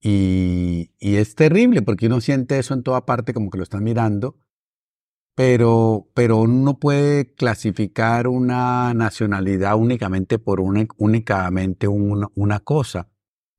Y, 0.00 0.92
y 1.00 1.16
es 1.16 1.34
terrible 1.34 1.82
porque 1.82 2.06
uno 2.06 2.20
siente 2.20 2.58
eso 2.58 2.74
en 2.74 2.82
toda 2.84 3.04
parte 3.04 3.34
como 3.34 3.50
que 3.50 3.58
lo 3.58 3.64
están 3.64 3.82
mirando, 3.82 4.36
pero, 5.38 6.08
pero 6.14 6.38
uno 6.38 6.64
no 6.64 6.80
puede 6.80 7.32
clasificar 7.32 8.26
una 8.26 8.92
nacionalidad 8.92 9.76
únicamente 9.76 10.40
por 10.40 10.58
una, 10.58 10.84
únicamente 10.96 11.86
una, 11.86 12.58
cosa. 12.58 13.08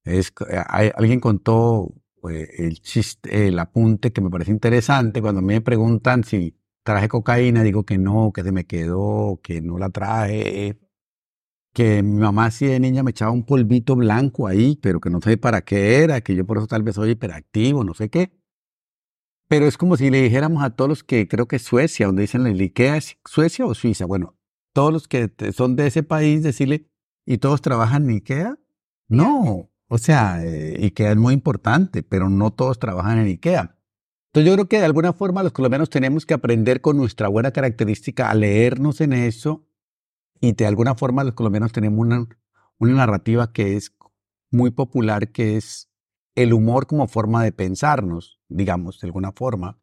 Es, 0.04 0.34
alguien 0.68 1.22
contó 1.22 1.94
eh, 2.30 2.50
el 2.58 2.82
chiste, 2.82 3.48
el 3.48 3.58
apunte 3.60 4.12
que 4.12 4.20
me 4.20 4.30
parece 4.30 4.52
interesante. 4.52 5.22
Cuando 5.22 5.42
me 5.42 5.62
preguntan 5.62 6.26
si 6.26 6.54
traje 6.84 7.08
cocaína, 7.08 7.64
digo 7.64 7.86
que 7.86 7.98
no, 7.98 8.34
que 8.34 8.44
se 8.44 8.52
me 8.52 8.66
quedó, 8.66 9.40
que 9.42 9.62
no 9.62 9.78
la 9.78 9.90
traje, 9.90 10.78
que 11.74 12.04
mi 12.04 12.20
mamá 12.20 12.52
si 12.52 12.66
de 12.66 12.82
niña 12.82 13.04
me 13.04 13.12
echaba 13.12 13.32
un 13.32 13.46
polvito 13.46 13.96
blanco 13.96 14.48
ahí, 14.48 14.78
pero 14.82 15.00
que 15.00 15.10
no 15.10 15.22
sé 15.22 15.38
para 15.38 15.62
qué 15.62 16.04
era, 16.04 16.20
que 16.20 16.36
yo 16.36 16.46
por 16.46 16.58
eso 16.58 16.68
tal 16.68 16.84
vez 16.84 16.96
soy 16.96 17.12
hiperactivo, 17.12 17.86
no 17.86 17.94
sé 17.94 18.10
qué. 18.10 18.39
Pero 19.50 19.66
es 19.66 19.78
como 19.78 19.98
si 19.98 20.12
le 20.12 20.22
dijéramos 20.22 20.64
a 20.64 20.70
todos 20.70 20.88
los 20.88 21.04
que 21.04 21.28
creo 21.28 21.48
que 21.48 21.58
Suecia, 21.58 22.06
donde 22.06 22.22
dicen 22.22 22.46
el 22.46 22.62
IKEA, 22.62 22.98
¿es 22.98 23.18
Suecia 23.26 23.66
o 23.66 23.74
Suiza? 23.74 24.06
Bueno, 24.06 24.38
todos 24.74 24.94
los 24.94 25.08
que 25.08 25.32
son 25.54 25.76
de 25.76 25.88
ese 25.88 26.04
país, 26.04 26.44
decirle, 26.44 26.88
¿y 27.26 27.40
todos 27.40 27.60
trabajan 27.62 28.04
en 28.04 28.18
IKEA? 28.18 28.60
No, 29.08 29.72
o 29.88 29.98
sea, 29.98 30.46
eh, 30.46 30.78
IKEA 30.84 31.12
es 31.12 31.18
muy 31.18 31.34
importante, 31.34 32.04
pero 32.04 32.30
no 32.30 32.52
todos 32.52 32.78
trabajan 32.78 33.18
en 33.18 33.26
IKEA. 33.26 33.76
Entonces 34.28 34.48
yo 34.48 34.54
creo 34.54 34.70
que 34.70 34.78
de 34.78 34.86
alguna 34.86 35.14
forma 35.14 35.42
los 35.42 35.52
colombianos 35.52 35.90
tenemos 35.90 36.28
que 36.28 36.36
aprender 36.36 36.82
con 36.82 36.98
nuestra 36.98 37.28
buena 37.28 37.50
característica 37.50 38.30
a 38.30 38.36
leernos 38.36 39.02
en 39.02 39.14
eso 39.14 39.66
y 40.40 40.54
de 40.54 40.68
alguna 40.68 40.94
forma 40.94 41.24
los 41.24 41.34
colombianos 41.34 41.72
tenemos 41.72 42.00
una, 42.00 42.28
una 42.78 42.94
narrativa 42.94 43.52
que 43.52 43.76
es 43.76 43.96
muy 44.52 44.70
popular, 44.70 45.32
que 45.32 45.58
es 45.58 45.89
el 46.44 46.54
humor 46.54 46.88
como 46.88 47.10
forma 47.10 47.44
de 47.44 47.52
pensarnos, 47.52 48.40
digamos, 48.48 49.02
de 49.02 49.08
alguna 49.08 49.34
forma. 49.34 49.78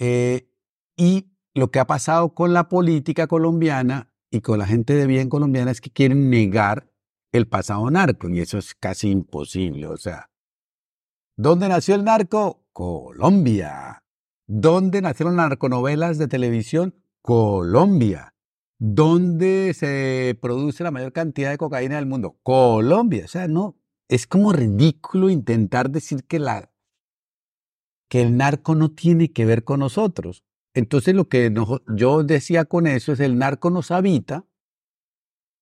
Eh, 0.00 0.50
y 0.96 1.30
lo 1.54 1.70
que 1.70 1.78
ha 1.78 1.86
pasado 1.86 2.34
con 2.34 2.52
la 2.52 2.68
política 2.68 3.28
colombiana 3.28 4.10
y 4.32 4.40
con 4.40 4.58
la 4.58 4.66
gente 4.66 4.94
de 4.94 5.06
bien 5.06 5.28
colombiana 5.28 5.70
es 5.70 5.80
que 5.80 5.90
quieren 5.90 6.28
negar 6.28 6.90
el 7.30 7.46
pasado 7.46 7.88
narco 7.88 8.28
y 8.28 8.40
eso 8.40 8.58
es 8.58 8.74
casi 8.74 9.10
imposible. 9.10 9.86
O 9.86 9.96
sea, 9.96 10.28
¿dónde 11.36 11.68
nació 11.68 11.94
el 11.94 12.02
narco? 12.02 12.66
Colombia. 12.72 14.02
¿Dónde 14.48 15.02
nacieron 15.02 15.36
las 15.36 15.50
narconovelas 15.50 16.18
de 16.18 16.26
televisión? 16.26 16.96
Colombia. 17.22 18.34
¿Dónde 18.80 19.72
se 19.72 20.36
produce 20.42 20.82
la 20.82 20.90
mayor 20.90 21.12
cantidad 21.12 21.50
de 21.50 21.58
cocaína 21.58 21.94
del 21.94 22.06
mundo? 22.06 22.40
Colombia. 22.42 23.26
O 23.26 23.28
sea, 23.28 23.46
no, 23.46 23.76
es 24.08 24.26
como 24.26 24.52
ridículo 24.52 25.30
intentar 25.30 25.90
decir 25.90 26.24
que, 26.24 26.36
el 28.10 28.36
narco 28.36 28.74
no 28.74 28.90
tiene 28.92 29.32
que 29.32 29.44
ver 29.44 29.64
con 29.64 29.80
nosotros. 29.80 30.44
Entonces 30.74 31.14
lo 31.14 31.28
que 31.28 31.52
yo 31.96 32.22
decía 32.22 32.64
con 32.64 32.86
eso 32.86 33.12
es 33.12 33.20
el 33.20 33.38
narco 33.38 33.70
nos 33.70 33.90
habita. 33.90 34.46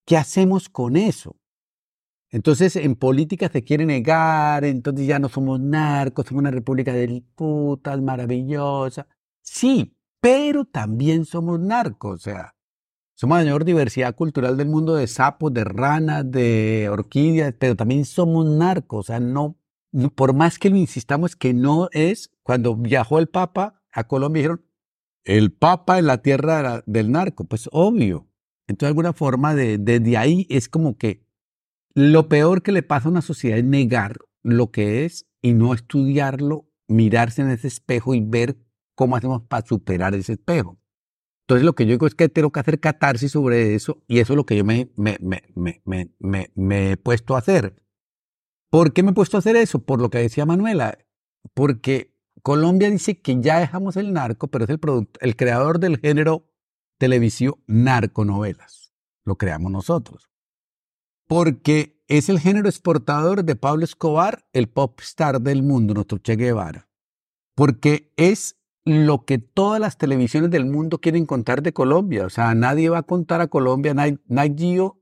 ¿Qué 0.06 0.16
hacemos 0.16 0.68
con 0.68 0.96
eso? 0.96 1.36
Entonces 2.30 2.76
en 2.76 2.96
política 2.96 3.48
se 3.48 3.62
quiere 3.62 3.86
negar, 3.86 4.64
entonces 4.64 5.06
ya 5.06 5.18
no 5.18 5.28
somos 5.28 5.60
narcos, 5.60 6.26
somos 6.26 6.40
una 6.40 6.50
república 6.50 6.92
de 6.92 7.22
putas 7.34 8.00
maravillosa. 8.00 9.06
Sí, 9.42 9.96
pero 10.20 10.64
también 10.64 11.24
somos 11.24 11.60
narcos, 11.60 12.14
o 12.14 12.18
sea, 12.18 12.54
somos 13.22 13.38
la 13.38 13.44
mayor 13.44 13.64
diversidad 13.64 14.16
cultural 14.16 14.56
del 14.56 14.66
mundo 14.66 14.96
de 14.96 15.06
sapos, 15.06 15.54
de 15.54 15.62
ranas, 15.62 16.28
de 16.28 16.88
orquídeas, 16.90 17.54
pero 17.56 17.76
también 17.76 18.04
somos 18.04 18.44
narcos, 18.50 18.98
o 18.98 19.02
sea, 19.04 19.20
no, 19.20 19.60
por 20.16 20.34
más 20.34 20.58
que 20.58 20.70
lo 20.70 20.76
insistamos 20.76 21.36
que 21.36 21.54
no 21.54 21.88
es, 21.92 22.32
cuando 22.42 22.74
viajó 22.74 23.20
el 23.20 23.28
Papa 23.28 23.80
a 23.92 24.08
Colombia 24.08 24.40
dijeron, 24.40 24.64
el 25.22 25.52
Papa 25.52 26.00
en 26.00 26.06
la 26.08 26.20
tierra 26.20 26.82
del 26.84 27.12
narco, 27.12 27.44
pues 27.44 27.68
obvio. 27.70 28.26
Entonces, 28.66 28.86
de 28.86 28.88
alguna 28.88 29.12
forma, 29.12 29.54
de- 29.54 29.78
desde 29.78 30.16
ahí 30.16 30.48
es 30.50 30.68
como 30.68 30.98
que 30.98 31.24
lo 31.94 32.28
peor 32.28 32.62
que 32.62 32.72
le 32.72 32.82
pasa 32.82 33.06
a 33.06 33.12
una 33.12 33.22
sociedad 33.22 33.56
es 33.56 33.64
negar 33.64 34.16
lo 34.42 34.72
que 34.72 35.04
es 35.04 35.28
y 35.40 35.52
no 35.52 35.74
estudiarlo, 35.74 36.68
mirarse 36.88 37.42
en 37.42 37.50
ese 37.50 37.68
espejo 37.68 38.16
y 38.16 38.20
ver 38.20 38.56
cómo 38.96 39.14
hacemos 39.14 39.42
para 39.42 39.64
superar 39.64 40.12
ese 40.16 40.32
espejo. 40.32 40.81
Entonces 41.42 41.64
lo 41.64 41.74
que 41.74 41.84
yo 41.86 41.92
digo 41.92 42.06
es 42.06 42.14
que 42.14 42.28
tengo 42.28 42.50
que 42.50 42.60
hacer 42.60 42.80
catarsis 42.80 43.32
sobre 43.32 43.74
eso 43.74 44.02
y 44.06 44.20
eso 44.20 44.32
es 44.32 44.36
lo 44.36 44.46
que 44.46 44.56
yo 44.56 44.64
me, 44.64 44.90
me, 44.96 45.18
me, 45.20 46.12
me, 46.54 46.92
he 46.92 46.96
puesto 46.96 47.34
a 47.34 47.38
hacer. 47.38 47.82
¿Por 48.70 48.92
qué 48.92 49.02
me 49.02 49.10
he 49.10 49.14
puesto 49.14 49.36
a 49.36 49.40
hacer 49.40 49.56
eso? 49.56 49.80
Por 49.80 50.00
lo 50.00 50.08
que 50.10 50.18
decía 50.18 50.46
Manuela. 50.46 50.98
Porque 51.54 52.14
Colombia 52.42 52.90
dice 52.90 53.20
que 53.20 53.40
ya 53.40 53.58
dejamos 53.58 53.96
el 53.96 54.12
narco, 54.12 54.48
pero 54.48 54.64
es 54.64 54.70
el, 54.70 54.78
producto, 54.78 55.18
el 55.20 55.36
creador 55.36 55.78
del 55.78 55.98
género 55.98 56.48
televisivo 56.98 57.58
narconovelas. 57.66 58.94
Lo 59.24 59.36
creamos 59.36 59.70
nosotros 59.72 60.32
porque 61.32 62.04
es 62.08 62.28
el 62.28 62.38
género 62.40 62.68
exportador 62.68 63.42
de 63.42 63.56
Pablo 63.56 63.86
Escobar, 63.86 64.46
el 64.52 64.68
pop 64.68 65.00
star 65.00 65.40
del 65.40 65.62
mundo, 65.62 65.94
nuestro 65.94 66.18
Che 66.18 66.36
Guevara. 66.36 66.90
Porque 67.54 68.12
es 68.18 68.58
lo 68.84 69.24
que 69.24 69.38
todas 69.38 69.80
las 69.80 69.96
televisiones 69.96 70.50
del 70.50 70.66
mundo 70.66 71.00
quieren 71.00 71.26
contar 71.26 71.62
de 71.62 71.72
Colombia. 71.72 72.26
O 72.26 72.30
sea, 72.30 72.54
nadie 72.54 72.88
va 72.88 72.98
a 72.98 73.02
contar 73.02 73.40
a 73.40 73.46
Colombia. 73.46 73.94
Night, 73.94 74.20
Night 74.26 74.58
Geo 74.58 75.00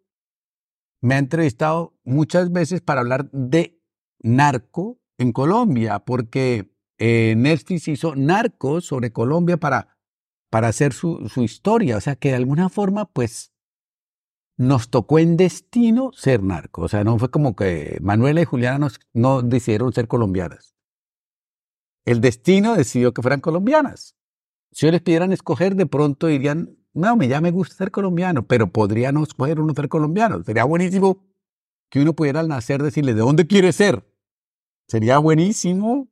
me 1.00 1.14
ha 1.14 1.18
entrevistado 1.18 1.94
muchas 2.04 2.52
veces 2.52 2.82
para 2.82 3.00
hablar 3.00 3.30
de 3.30 3.80
narco 4.18 5.00
en 5.18 5.32
Colombia, 5.32 6.00
porque 6.00 6.74
eh, 6.98 7.34
Netflix 7.36 7.88
hizo 7.88 8.14
narcos 8.14 8.84
sobre 8.84 9.12
Colombia 9.12 9.56
para, 9.56 9.96
para 10.50 10.68
hacer 10.68 10.92
su, 10.92 11.28
su 11.28 11.42
historia. 11.42 11.96
O 11.96 12.00
sea, 12.00 12.16
que 12.16 12.30
de 12.30 12.36
alguna 12.36 12.68
forma, 12.68 13.06
pues, 13.06 13.52
nos 14.58 14.90
tocó 14.90 15.18
en 15.18 15.38
destino 15.38 16.10
ser 16.12 16.42
narcos. 16.42 16.84
O 16.84 16.88
sea, 16.88 17.02
no 17.02 17.18
fue 17.18 17.30
como 17.30 17.56
que 17.56 17.98
Manuela 18.02 18.42
y 18.42 18.44
Juliana 18.44 18.78
nos, 18.78 19.00
no 19.14 19.40
decidieron 19.40 19.94
ser 19.94 20.06
colombianas. 20.06 20.74
El 22.04 22.20
destino 22.20 22.74
decidió 22.74 23.12
que 23.12 23.22
fueran 23.22 23.40
colombianas. 23.40 24.16
Si 24.72 24.86
ellos 24.86 24.94
les 24.94 25.02
pidieran 25.02 25.32
escoger, 25.32 25.74
de 25.74 25.86
pronto 25.86 26.26
dirían, 26.26 26.76
no, 26.92 27.16
me 27.16 27.28
ya 27.28 27.40
me 27.40 27.50
gusta 27.50 27.76
ser 27.76 27.90
colombiano, 27.90 28.46
pero 28.46 28.72
podría 28.72 29.12
no 29.12 29.22
escoger 29.22 29.60
uno 29.60 29.74
ser 29.74 29.88
colombiano. 29.88 30.42
Sería 30.42 30.64
buenísimo 30.64 31.24
que 31.88 32.00
uno 32.00 32.14
pudiera 32.14 32.40
al 32.40 32.48
nacer 32.48 32.82
decirle, 32.82 33.14
¿de 33.14 33.20
dónde 33.20 33.46
quiere 33.46 33.72
ser? 33.72 34.06
Sería 34.88 35.18
buenísimo. 35.18 36.08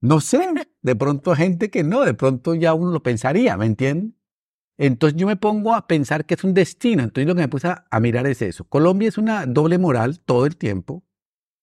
No 0.00 0.20
sé, 0.20 0.40
de 0.82 0.96
pronto 0.96 1.34
gente 1.34 1.70
que 1.70 1.82
no, 1.82 2.04
de 2.04 2.14
pronto 2.14 2.54
ya 2.54 2.74
uno 2.74 2.92
lo 2.92 3.02
pensaría, 3.02 3.56
¿me 3.56 3.66
entienden? 3.66 4.16
Entonces 4.76 5.18
yo 5.18 5.26
me 5.26 5.36
pongo 5.36 5.74
a 5.74 5.88
pensar 5.88 6.24
que 6.24 6.34
es 6.34 6.44
un 6.44 6.54
destino. 6.54 7.02
Entonces 7.02 7.26
lo 7.26 7.34
que 7.34 7.40
me 7.40 7.48
puse 7.48 7.66
a, 7.66 7.86
a 7.90 7.98
mirar 7.98 8.26
es 8.28 8.42
eso. 8.42 8.64
Colombia 8.68 9.08
es 9.08 9.18
una 9.18 9.44
doble 9.46 9.78
moral 9.78 10.20
todo 10.20 10.46
el 10.46 10.56
tiempo, 10.56 11.04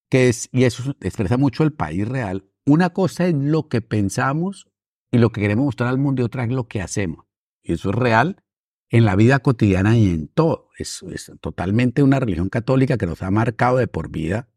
que 0.10 0.28
es, 0.28 0.50
y 0.52 0.66
eso 0.66 0.94
expresa 1.00 1.38
mucho 1.38 1.64
el 1.64 1.72
país 1.72 2.06
real. 2.08 2.44
Una 2.66 2.92
cosa 2.92 3.28
es 3.28 3.36
lo 3.36 3.68
que 3.68 3.82
pensamos 3.82 4.68
y 5.12 5.20
lo 5.20 5.32
que 5.32 5.42
queremos 5.42 5.66
mostrar 5.66 5.90
al 5.90 6.00
mundo 6.00 6.22
y 6.22 6.26
otra 6.26 6.44
es 6.44 6.52
lo 6.52 6.68
que 6.68 6.82
hacemos. 6.82 7.26
Y 7.62 7.74
eso 7.74 7.90
es 7.90 7.96
real 7.96 8.44
en 8.90 9.06
la 9.06 9.16
vida 9.16 9.40
cotidiana 9.40 9.98
y 9.98 10.10
en 10.10 10.28
todo. 10.28 10.70
Es, 10.78 11.04
totalmente 11.42 12.04
una 12.04 12.20
religión 12.20 12.50
católica 12.50 12.98
que 12.98 13.06
nos 13.06 13.22
ha 13.22 13.32
marcado 13.32 13.78
de 13.78 13.88
por 13.88 14.10
vida 14.10 14.50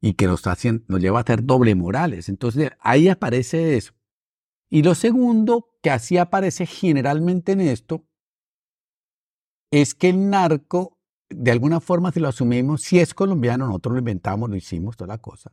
y 0.00 0.14
que 0.14 0.26
nos, 0.26 0.46
haciendo, 0.46 0.84
nos 0.88 1.00
lleva 1.00 1.20
a 1.20 1.26
ser 1.26 1.44
doble 1.44 1.74
morales. 1.74 2.28
Entonces 2.28 2.70
ahí 2.80 3.08
aparece 3.08 3.76
eso. 3.76 3.92
Y 4.70 4.82
lo 4.82 4.94
segundo 4.94 5.76
que 5.82 5.90
así 5.90 6.18
aparece 6.18 6.64
generalmente 6.64 7.52
en 7.52 7.60
esto 7.60 8.06
es 9.70 9.94
que 9.94 10.10
el 10.10 10.30
narco, 10.30 10.98
de 11.28 11.50
alguna 11.50 11.80
forma, 11.80 12.12
si 12.12 12.20
lo 12.20 12.28
asumimos, 12.28 12.82
si 12.82 12.98
es 12.98 13.14
colombiano, 13.14 13.66
nosotros 13.66 13.94
lo 13.94 13.98
inventamos, 13.98 14.48
lo 14.48 14.56
hicimos, 14.56 14.96
toda 14.96 15.08
la 15.08 15.18
cosa. 15.18 15.52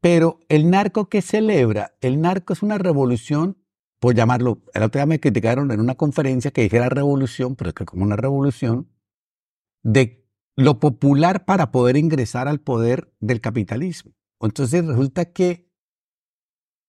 Pero 0.00 0.40
el 0.48 0.70
narco 0.70 1.08
que 1.08 1.22
celebra, 1.22 1.96
el 2.00 2.20
narco 2.20 2.52
es 2.52 2.62
una 2.62 2.78
revolución, 2.78 3.58
por 3.98 4.14
llamarlo, 4.14 4.62
el 4.74 4.82
otro 4.82 4.98
día 4.98 5.06
me 5.06 5.20
criticaron 5.20 5.70
en 5.70 5.80
una 5.80 5.94
conferencia 5.94 6.50
que 6.50 6.62
dijera 6.62 6.88
revolución, 6.88 7.56
pero 7.56 7.70
es 7.70 7.74
que 7.74 7.84
como 7.84 8.04
una 8.04 8.16
revolución, 8.16 8.88
de 9.82 10.24
lo 10.56 10.78
popular 10.78 11.44
para 11.44 11.72
poder 11.72 11.96
ingresar 11.96 12.48
al 12.48 12.60
poder 12.60 13.12
del 13.20 13.40
capitalismo. 13.40 14.12
Entonces 14.40 14.84
resulta 14.84 15.32
que 15.32 15.70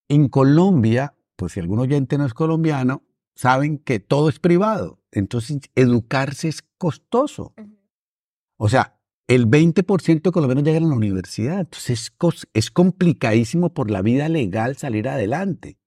en 0.08 0.28
Colombia, 0.28 1.16
pues 1.36 1.52
si 1.52 1.60
algún 1.60 1.80
oyente 1.80 2.18
no 2.18 2.26
es 2.26 2.34
colombiano, 2.34 3.02
saben 3.34 3.78
que 3.78 3.98
todo 3.98 4.28
es 4.28 4.38
privado. 4.38 5.00
Entonces 5.10 5.60
educarse 5.74 6.48
es 6.48 6.62
costoso. 6.78 7.54
O 8.56 8.68
sea, 8.68 8.95
el 9.28 9.48
20% 9.48 10.22
de 10.22 10.30
colombianos 10.30 10.64
llegan 10.64 10.84
a 10.84 10.88
la 10.88 10.94
universidad. 10.94 11.60
Entonces 11.60 12.12
es, 12.20 12.46
es 12.54 12.70
complicadísimo 12.70 13.74
por 13.74 13.90
la 13.90 14.02
vida 14.02 14.28
legal 14.28 14.76
salir 14.76 15.08
adelante. 15.08 15.78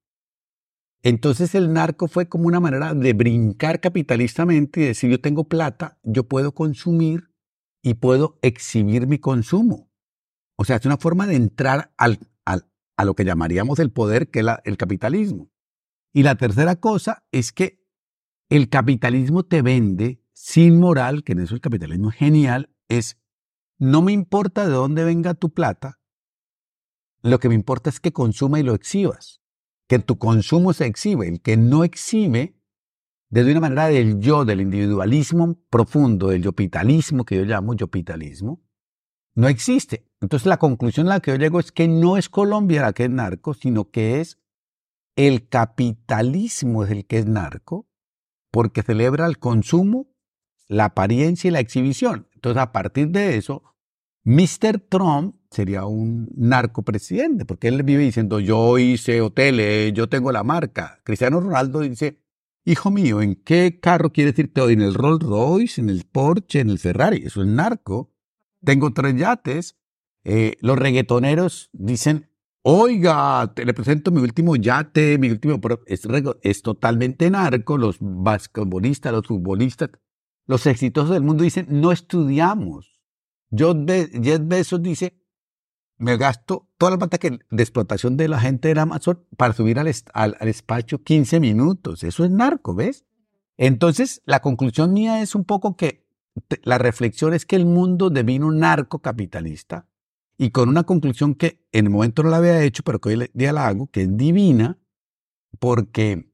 Entonces 1.01 1.55
el 1.55 1.71
narco 1.71 2.07
fue 2.07 2.27
como 2.27 2.47
una 2.47 2.59
manera 2.59 2.93
de 2.93 3.13
brincar 3.13 3.79
capitalistamente 3.79 4.81
y 4.81 4.85
decir 4.85 5.09
yo 5.09 5.21
tengo 5.21 5.45
plata, 5.45 5.97
yo 6.03 6.25
puedo 6.25 6.53
consumir 6.53 7.31
y 7.81 7.93
puedo 7.93 8.37
exhibir 8.41 9.07
mi 9.07 9.17
consumo. 9.17 9.89
O 10.57 10.65
sea, 10.65 10.75
es 10.75 10.85
una 10.85 10.97
forma 10.97 11.25
de 11.25 11.35
entrar 11.35 11.93
al, 11.97 12.19
al, 12.43 12.69
a 12.97 13.05
lo 13.05 13.15
que 13.15 13.23
llamaríamos 13.23 13.79
el 13.79 13.91
poder, 13.91 14.29
que 14.29 14.41
es 14.41 14.45
el 14.65 14.75
capitalismo. 14.75 15.49
Y 16.11 16.23
la 16.23 16.35
tercera 16.35 16.75
cosa 16.75 17.23
es 17.31 17.53
que 17.53 17.81
el 18.49 18.67
capitalismo 18.67 19.43
te 19.43 19.61
vende 19.61 20.21
sin 20.33 20.79
moral, 20.79 21.23
que 21.23 21.31
en 21.31 21.39
eso 21.39 21.55
el 21.55 21.61
capitalismo 21.61 22.09
es 22.09 22.15
genial, 22.17 22.69
es 22.89 23.17
no 23.79 24.01
me 24.01 24.11
importa 24.11 24.67
de 24.67 24.73
dónde 24.73 25.03
venga 25.03 25.33
tu 25.33 25.49
plata, 25.53 25.99
lo 27.21 27.39
que 27.39 27.49
me 27.49 27.55
importa 27.55 27.89
es 27.89 27.99
que 27.99 28.13
consuma 28.13 28.59
y 28.59 28.63
lo 28.63 28.73
exhibas, 28.73 29.41
que 29.87 29.99
tu 29.99 30.17
consumo 30.17 30.73
se 30.73 30.85
exhibe. 30.85 31.27
El 31.27 31.41
que 31.41 31.57
no 31.57 31.83
exhibe, 31.83 32.55
desde 33.29 33.51
una 33.51 33.61
manera 33.61 33.87
del 33.87 34.19
yo, 34.19 34.45
del 34.45 34.61
individualismo 34.61 35.57
profundo, 35.69 36.27
del 36.27 36.43
yopitalismo, 36.43 37.25
que 37.25 37.37
yo 37.37 37.45
llamo 37.45 37.73
yopitalismo, 37.73 38.61
no 39.35 39.47
existe. 39.47 40.05
Entonces 40.21 40.45
la 40.45 40.57
conclusión 40.57 41.07
a 41.07 41.15
la 41.15 41.19
que 41.19 41.31
yo 41.31 41.37
llego 41.37 41.59
es 41.59 41.71
que 41.71 41.87
no 41.87 42.17
es 42.17 42.29
Colombia 42.29 42.81
la 42.81 42.93
que 42.93 43.05
es 43.05 43.09
narco, 43.09 43.53
sino 43.53 43.89
que 43.89 44.19
es 44.19 44.39
el 45.15 45.49
capitalismo 45.49 46.85
el 46.85 47.05
que 47.05 47.19
es 47.19 47.25
narco, 47.25 47.87
porque 48.51 48.83
celebra 48.83 49.25
el 49.25 49.39
consumo, 49.39 50.07
la 50.67 50.85
apariencia 50.85 51.47
y 51.47 51.51
la 51.51 51.59
exhibición. 51.59 52.27
Entonces 52.33 52.61
a 52.61 52.71
partir 52.71 53.09
de 53.09 53.37
eso, 53.37 53.63
Mr. 54.29 54.79
Trump 54.89 55.37
sería 55.49 55.85
un 55.85 56.29
narcopresidente, 56.35 57.45
porque 57.45 57.67
él 57.67 57.81
vive 57.81 58.03
diciendo, 58.03 58.39
yo 58.39 58.77
hice 58.77 59.21
hoteles, 59.21 59.91
yo 59.93 60.07
tengo 60.07 60.31
la 60.31 60.43
marca. 60.43 60.99
Cristiano 61.03 61.39
Ronaldo 61.39 61.79
dice, 61.79 62.19
hijo 62.63 62.91
mío, 62.91 63.23
¿en 63.23 63.33
qué 63.33 63.79
carro 63.81 64.11
quieres 64.11 64.37
irte 64.37 64.61
hoy? 64.61 64.73
¿En 64.73 64.83
el 64.83 64.93
Rolls 64.93 65.25
Royce, 65.25 65.81
en 65.81 65.89
el 65.89 66.03
Porsche, 66.03 66.59
en 66.59 66.69
el 66.69 66.77
Ferrari? 66.77 67.23
Eso 67.25 67.41
es 67.41 67.47
narco. 67.47 68.13
Tengo 68.63 68.93
tres 68.93 69.15
yates. 69.15 69.79
Eh, 70.23 70.57
los 70.61 70.77
reggaetoneros 70.77 71.71
dicen, 71.73 72.29
oiga, 72.61 73.51
te 73.55 73.65
le 73.65 73.73
presento 73.73 74.11
mi 74.11 74.21
último 74.21 74.55
yate, 74.55 75.17
mi 75.17 75.31
último... 75.31 75.59
Es, 75.87 76.07
es 76.43 76.61
totalmente 76.61 77.31
narco. 77.31 77.79
Los 77.79 77.97
basquetbolistas, 77.99 79.11
los 79.11 79.25
futbolistas, 79.25 79.89
los 80.45 80.67
exitosos 80.67 81.15
del 81.15 81.23
mundo 81.23 81.43
dicen, 81.43 81.65
no 81.67 81.91
estudiamos. 81.91 82.98
Jeff 83.51 84.41
Bezos 84.41 84.81
dice, 84.81 85.19
me 85.97 86.17
gasto 86.17 86.69
toda 86.77 86.91
la 86.91 86.97
plata 86.97 87.17
que, 87.17 87.39
de 87.49 87.63
explotación 87.63 88.15
de 88.15 88.27
la 88.27 88.39
gente 88.39 88.69
del 88.69 88.79
Amazon 88.79 89.25
para 89.37 89.53
subir 89.53 89.79
al, 89.79 89.93
al, 90.13 90.37
despacho 90.41 91.03
15 91.03 91.39
minutos. 91.39 92.03
Eso 92.03 92.23
es 92.23 92.31
narco, 92.31 92.73
¿ves? 92.75 93.05
Entonces, 93.57 94.21
la 94.25 94.39
conclusión 94.39 94.93
mía 94.93 95.21
es 95.21 95.35
un 95.35 95.43
poco 95.43 95.75
que 95.75 96.07
la 96.63 96.77
reflexión 96.77 97.33
es 97.33 97.45
que 97.45 97.57
el 97.57 97.65
mundo 97.65 98.09
devino 98.09 98.51
narco 98.51 98.99
capitalista 98.99 99.87
y 100.37 100.51
con 100.51 100.69
una 100.69 100.83
conclusión 100.83 101.35
que 101.35 101.61
en 101.73 101.87
el 101.87 101.91
momento 101.91 102.23
no 102.23 102.29
la 102.29 102.37
había 102.37 102.63
hecho, 102.63 102.83
pero 102.83 103.01
que 103.01 103.09
hoy 103.09 103.29
día 103.33 103.51
la 103.51 103.67
hago, 103.67 103.87
que 103.87 104.03
es 104.03 104.15
divina, 104.15 104.77
porque 105.59 106.31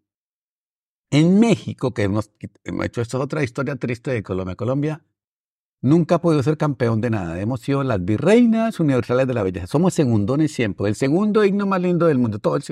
en 1.09 1.39
México, 1.39 1.93
que 1.95 2.03
hemos, 2.03 2.29
hemos 2.63 2.85
hecho, 2.85 3.01
esto 3.01 3.17
es 3.17 3.23
otra 3.23 3.43
historia 3.43 3.77
triste 3.77 4.11
de 4.11 4.21
Colombia, 4.21 4.55
Colombia 4.55 5.03
nunca 5.81 6.15
ha 6.15 6.21
podido 6.21 6.41
ser 6.43 6.57
campeón 6.57 7.01
de 7.01 7.09
nada. 7.09 7.39
Hemos 7.39 7.61
sido 7.61 7.83
las 7.83 8.03
virreinas 8.03 8.79
universales 8.79 9.27
de 9.27 9.33
la 9.33 9.43
belleza. 9.43 9.67
Somos 9.67 9.93
segundones 9.93 10.51
siempre. 10.51 10.87
El 10.87 10.95
segundo 10.95 11.43
himno 11.43 11.65
más 11.65 11.81
lindo 11.81 12.07
del 12.07 12.17
mundo. 12.17 12.39
Todo 12.39 12.55
el, 12.55 12.63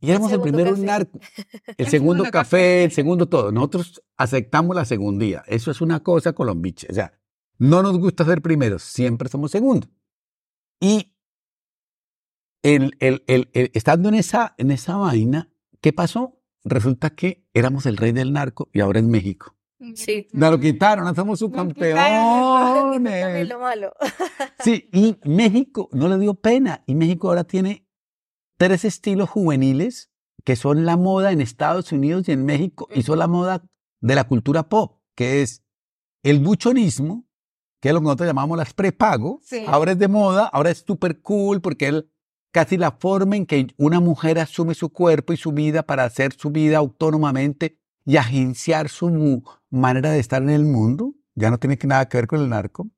y 0.00 0.10
éramos 0.10 0.32
el, 0.32 0.40
primero 0.40 0.76
narco. 0.76 1.20
El, 1.76 1.86
segundo 1.88 2.24
café, 2.30 2.84
el 2.84 2.90
segundo 2.90 3.26
todo. 3.26 3.52
Nosotros 3.52 4.02
aceptamos 4.16 4.74
la 4.74 4.86
segundía. 4.86 5.42
Eso 5.46 5.70
es 5.70 5.82
una 5.82 6.02
cosa 6.02 6.32
colombiche. 6.32 6.86
O 6.90 6.94
sea, 6.94 7.12
no 7.58 7.82
nos 7.82 7.98
gusta 7.98 8.24
ser 8.24 8.40
primeros, 8.40 8.82
siempre 8.82 9.28
somos 9.28 9.50
segundos. 9.50 9.90
Y 10.80 11.14
el, 12.62 12.96
estando 13.74 14.08
en 14.08 14.14
esa, 14.14 14.54
en 14.56 14.70
esa 14.70 14.96
vaina, 14.96 15.52
¿qué 15.82 15.92
pasó? 15.92 16.40
Resulta 16.64 17.10
que 17.10 17.46
éramos 17.52 17.84
el 17.84 17.98
rey 17.98 18.12
del 18.12 18.32
narco 18.32 18.70
y 18.72 18.80
ahora 18.80 19.00
es 19.00 19.06
México. 19.06 19.54
Sí. 19.94 20.28
Nos 20.32 20.50
lo 20.50 20.60
quitaron, 20.60 21.04
no 21.04 21.14
somos 21.14 21.38
subcampeones. 21.38 21.94
lo 23.48 23.58
malo. 23.58 23.92
Sí, 24.62 24.90
y 24.92 25.16
México 25.24 25.88
no 25.92 26.08
le 26.08 26.18
dio 26.18 26.34
pena. 26.34 26.82
Y 26.86 26.94
México 26.94 27.28
ahora 27.28 27.44
tiene 27.44 27.86
tres 28.58 28.84
estilos 28.84 29.30
juveniles 29.30 30.10
que 30.44 30.56
son 30.56 30.84
la 30.84 30.96
moda 30.96 31.32
en 31.32 31.40
Estados 31.40 31.92
Unidos 31.92 32.28
y 32.28 32.32
en 32.32 32.44
México 32.44 32.88
y 32.94 33.02
son 33.02 33.18
la 33.18 33.26
moda 33.26 33.64
de 34.00 34.14
la 34.14 34.24
cultura 34.24 34.68
pop, 34.68 35.00
que 35.14 35.42
es 35.42 35.62
el 36.22 36.40
buchonismo, 36.40 37.26
que 37.80 37.88
es 37.88 37.94
lo 37.94 38.00
que 38.00 38.04
nosotros 38.04 38.28
llamamos 38.28 38.58
las 38.58 38.74
prepago. 38.74 39.40
Ahora 39.66 39.92
es 39.92 39.98
de 39.98 40.08
moda, 40.08 40.46
ahora 40.46 40.70
es 40.70 40.84
súper 40.86 41.20
cool 41.22 41.60
porque 41.60 41.88
es 41.88 42.04
casi 42.52 42.76
la 42.76 42.92
forma 42.92 43.36
en 43.36 43.46
que 43.46 43.68
una 43.76 44.00
mujer 44.00 44.38
asume 44.38 44.74
su 44.74 44.90
cuerpo 44.90 45.32
y 45.32 45.36
su 45.36 45.52
vida 45.52 45.82
para 45.82 46.04
hacer 46.04 46.34
su 46.34 46.50
vida 46.50 46.78
autónomamente 46.78 47.78
y 48.04 48.16
agenciar 48.16 48.88
su 48.88 49.10
manera 49.70 50.10
de 50.10 50.18
estar 50.18 50.42
en 50.42 50.50
el 50.50 50.64
mundo, 50.64 51.14
ya 51.34 51.50
no 51.50 51.58
tiene 51.58 51.78
nada 51.84 52.08
que 52.08 52.18
ver 52.18 52.26
con 52.26 52.40
el 52.40 52.48
narco. 52.48 52.88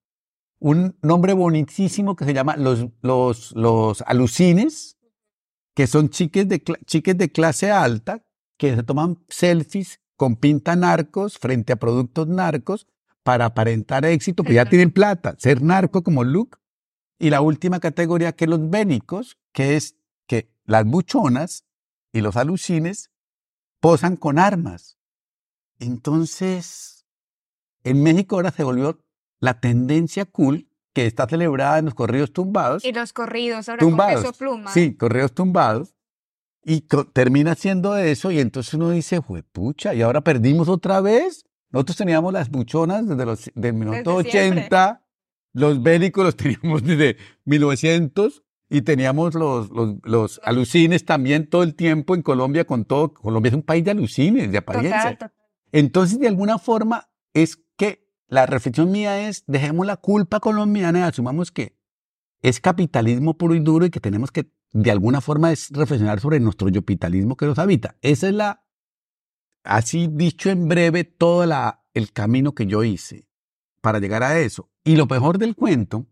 Un 0.59 0.97
nombre 1.03 1.33
bonitísimo 1.33 2.17
que 2.17 2.25
se 2.25 2.35
llama 2.35 2.57
los, 2.57 2.87
los, 3.03 3.53
los 3.53 4.03
alucines, 4.03 4.97
que 5.75 5.87
son 5.87 6.09
chiques 6.09 6.49
de, 6.49 6.63
chiques 6.87 7.17
de 7.17 7.31
clase 7.31 7.71
alta 7.71 8.25
que 8.57 8.77
se 8.77 8.83
toman 8.83 9.19
selfies 9.29 10.01
con 10.17 10.37
pinta 10.37 10.77
narcos 10.77 11.39
frente 11.39 11.73
a 11.73 11.77
productos 11.77 12.29
narcos 12.29 12.87
para 13.23 13.47
aparentar 13.47 14.05
éxito, 14.05 14.43
que 14.43 14.55
ya 14.55 14.67
tienen 14.67 14.91
plata, 14.91 15.35
ser 15.39 15.63
narco 15.63 16.03
como 16.03 16.25
look. 16.25 16.59
Y 17.19 17.31
la 17.31 17.41
última 17.41 17.81
categoría 17.81 18.33
que 18.33 18.47
los 18.47 18.69
bénicos, 18.69 19.39
que 19.53 19.77
es 19.77 19.97
que 20.27 20.53
las 20.65 20.85
buchonas 20.85 21.65
y 22.13 22.21
los 22.21 22.37
alucines 22.37 23.11
posan 23.81 24.17
con 24.17 24.39
armas. 24.39 24.99
Entonces, 25.83 27.07
en 27.83 28.03
México 28.03 28.37
ahora 28.37 28.53
se 28.53 28.63
volvió 28.63 29.05
la 29.41 29.59
tendencia 29.59 30.25
cool 30.25 30.69
que 30.93 31.07
está 31.07 31.27
celebrada 31.27 31.79
en 31.79 31.87
los 31.87 31.95
corridos 31.95 32.33
tumbados. 32.33 32.85
Y 32.85 32.93
los 32.93 33.13
corridos, 33.13 33.69
ahora 33.69 33.81
tumbados. 33.81 34.15
con 34.15 34.23
peso 34.23 34.39
pluma. 34.39 34.71
Sí, 34.73 34.95
corridos 34.95 35.33
tumbados. 35.33 35.95
Y 36.65 36.83
termina 37.13 37.57
siendo 37.57 37.97
eso 37.97 38.31
y 38.31 38.39
entonces 38.39 38.75
uno 38.75 38.91
dice, 38.91 39.21
pucha, 39.51 39.95
y 39.95 40.03
ahora 40.03 40.21
perdimos 40.21 40.69
otra 40.69 41.01
vez. 41.01 41.45
Nosotros 41.71 41.97
teníamos 41.97 42.33
las 42.33 42.51
buchonas 42.51 43.09
desde 43.09 43.27
los 43.27 43.51
del 43.57 43.73
minuto 43.75 44.15
80, 44.15 45.03
los 45.55 45.83
bélicos 45.83 46.25
los 46.25 46.37
teníamos 46.37 46.85
desde 46.85 47.17
1900 47.47 48.45
y 48.71 48.83
teníamos 48.83 49.35
los, 49.35 49.71
los, 49.71 49.97
los, 50.05 50.41
alucines 50.45 51.05
también 51.05 51.49
todo 51.49 51.65
el 51.65 51.75
tiempo 51.75 52.15
en 52.15 52.23
Colombia 52.23 52.65
con 52.65 52.85
todo. 52.85 53.13
Colombia 53.13 53.49
es 53.49 53.55
un 53.57 53.63
país 53.63 53.85
de 53.85 53.91
alucines, 53.91 54.53
de 54.53 54.59
apariencia. 54.59 55.19
Entonces, 55.73 56.21
de 56.21 56.29
alguna 56.29 56.59
forma, 56.59 57.11
es 57.35 57.59
que 57.77 58.09
la 58.29 58.47
reflexión 58.47 58.91
mía 58.91 59.29
es, 59.29 59.45
dejemos 59.47 59.87
la 59.87 59.97
culpa 59.97 60.41
colombiana 60.41 61.01
y 61.01 61.03
asumamos 61.03 61.51
que 61.51 61.79
es 62.43 62.61
capitalismo 62.61 63.37
puro 63.37 63.55
y 63.55 63.61
duro 63.61 63.87
y 63.87 63.91
que 63.91 64.01
tenemos 64.01 64.31
que 64.31 64.53
de 64.73 64.91
alguna 64.91 65.21
forma 65.21 65.53
es 65.53 65.71
reflexionar 65.71 66.21
sobre 66.21 66.41
nuestro 66.41 66.69
yopitalismo 66.69 67.37
que 67.37 67.47
nos 67.47 67.59
habita. 67.59 67.97
Esa 68.01 68.29
es 68.29 68.35
la, 68.35 68.67
así 69.65 70.09
dicho 70.11 70.51
en 70.51 70.69
breve, 70.69 71.05
todo 71.05 71.45
el 71.95 72.13
camino 72.13 72.55
que 72.55 72.67
yo 72.67 72.85
hice 72.85 73.29
para 73.81 73.99
llegar 73.99 74.23
a 74.23 74.39
eso. 74.39 74.71
Y 74.85 74.97
lo 74.97 75.07
mejor 75.07 75.39
del 75.39 75.55
cuento, 75.55 76.07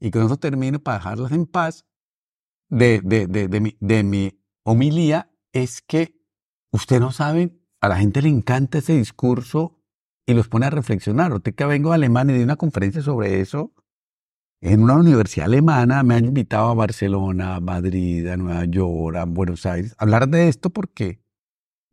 y 0.00 0.10
con 0.10 0.26
eso 0.26 0.36
termino 0.36 0.78
para 0.78 0.98
dejarlas 0.98 1.32
en 1.32 1.46
paz, 1.46 1.86
de, 2.68 3.00
de, 3.02 3.26
de, 3.26 3.48
de, 3.48 3.60
mi, 3.60 3.76
de 3.80 4.02
mi 4.02 4.44
homilía, 4.62 5.30
es 5.52 5.80
que 5.80 6.20
usted 6.70 7.00
no 7.00 7.12
sabe, 7.12 7.58
a 7.84 7.88
la 7.88 7.96
gente 7.96 8.22
le 8.22 8.30
encanta 8.30 8.78
ese 8.78 8.96
discurso 8.96 9.78
y 10.26 10.32
los 10.34 10.48
pone 10.48 10.66
a 10.66 10.70
reflexionar. 10.70 11.40
Que 11.42 11.64
vengo 11.66 11.92
a 11.92 11.96
Alemania 11.96 12.34
y 12.34 12.38
di 12.38 12.44
una 12.44 12.56
conferencia 12.56 13.02
sobre 13.02 13.40
eso, 13.40 13.72
en 14.62 14.82
una 14.82 14.94
universidad 14.94 15.46
alemana 15.46 16.02
me 16.02 16.14
han 16.14 16.24
invitado 16.24 16.70
a 16.70 16.74
Barcelona, 16.74 17.56
a 17.56 17.60
Madrid, 17.60 18.26
a 18.28 18.36
Nueva 18.38 18.64
York, 18.64 19.16
a 19.16 19.24
Buenos 19.26 19.66
Aires, 19.66 19.94
a 19.98 20.04
hablar 20.04 20.28
de 20.28 20.48
esto 20.48 20.70
porque 20.70 21.20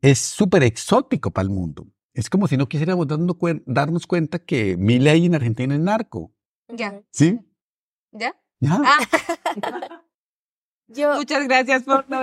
es 0.02 0.20
súper 0.20 0.64
exótico 0.64 1.32
para 1.32 1.44
el 1.44 1.50
mundo. 1.50 1.88
Es 2.14 2.30
como 2.30 2.48
si 2.48 2.56
no 2.56 2.70
quisiéramos 2.70 3.08
darnos 3.08 4.08
cuenta 4.08 4.40
que 4.40 4.78
mi 4.78 5.00
ley 5.00 5.26
en 5.26 5.36
Argentina 5.36 5.76
es 5.76 5.82
narco. 5.82 6.34
Ya. 6.70 7.02
¿Sí? 7.12 7.40
¿Ya? 8.12 8.36
Ya. 8.60 8.82
Ah. 8.84 10.04
Yo, 10.88 11.16
Muchas 11.16 11.48
gracias 11.48 11.84
por 11.84 12.10
no 12.10 12.22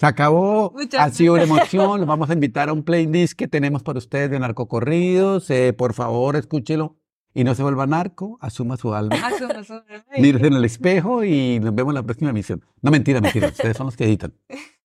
Se 0.00 0.06
acabó. 0.06 0.72
Muchas 0.74 0.98
ha 0.98 1.10
sido 1.10 1.34
una 1.34 1.42
emoción. 1.42 2.00
Los 2.00 2.06
vamos 2.06 2.30
a 2.30 2.32
invitar 2.32 2.70
a 2.70 2.72
un 2.72 2.84
playlist 2.84 3.34
que 3.34 3.48
tenemos 3.48 3.82
para 3.82 3.98
ustedes 3.98 4.30
de 4.30 4.40
narcocorridos. 4.40 5.50
Eh, 5.50 5.74
por 5.74 5.92
favor, 5.92 6.36
escúchelo 6.36 6.96
y 7.34 7.44
no 7.44 7.54
se 7.54 7.62
vuelva 7.62 7.86
narco. 7.86 8.38
Asuma 8.40 8.78
su 8.78 8.94
alma. 8.94 9.14
Asumo, 9.16 9.52
asumo. 9.52 9.82
Mírese 10.16 10.46
en 10.46 10.54
el 10.54 10.64
espejo 10.64 11.22
y 11.22 11.60
nos 11.60 11.74
vemos 11.74 11.90
en 11.90 11.96
la 11.96 12.02
próxima 12.02 12.30
emisión. 12.30 12.64
No, 12.80 12.90
mentira, 12.90 13.20
mentira. 13.20 13.48
Ustedes 13.48 13.76
son 13.76 13.86
los 13.86 13.96
que 13.96 14.04
editan. 14.04 14.32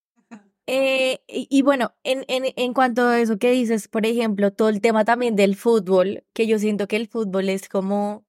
Eh, 0.68 1.22
y, 1.28 1.48
y 1.52 1.62
bueno, 1.62 1.94
en, 2.04 2.26
en, 2.28 2.46
en 2.56 2.74
cuanto 2.74 3.04
a 3.04 3.20
eso 3.20 3.38
que 3.38 3.52
dices, 3.52 3.88
por 3.88 4.04
ejemplo, 4.04 4.52
todo 4.52 4.70
el 4.70 4.82
tema 4.82 5.06
también 5.06 5.36
del 5.36 5.56
fútbol, 5.56 6.24
que 6.34 6.48
yo 6.48 6.58
siento 6.58 6.88
que 6.88 6.96
el 6.96 7.08
fútbol 7.08 7.50
es 7.50 7.70
como, 7.70 8.25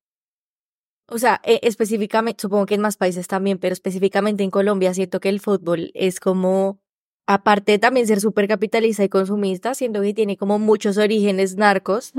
o 1.09 1.19
sea, 1.19 1.41
eh, 1.45 1.61
específicamente, 1.63 2.43
supongo 2.43 2.67
que 2.67 2.75
en 2.75 2.81
más 2.81 2.97
países 2.97 3.29
también, 3.29 3.59
pero 3.59 3.73
específicamente 3.73 4.43
en 4.43 4.51
Colombia 4.51 4.95
siento 4.95 5.21
que 5.21 5.29
el 5.29 5.41
fútbol 5.41 5.91
es 5.95 6.21
como, 6.21 6.81
aparte 7.27 7.73
de 7.73 7.79
también 7.79 8.07
ser 8.07 8.21
súper 8.21 8.49
capitalista 8.49 9.05
y 9.05 9.09
consumista, 9.09 9.75
siento 9.75 10.03
que 10.03 10.15
tiene 10.15 10.37
como 10.37 10.59
muchos 10.59 10.99
orígenes 10.99 11.57
narcos. 11.57 12.13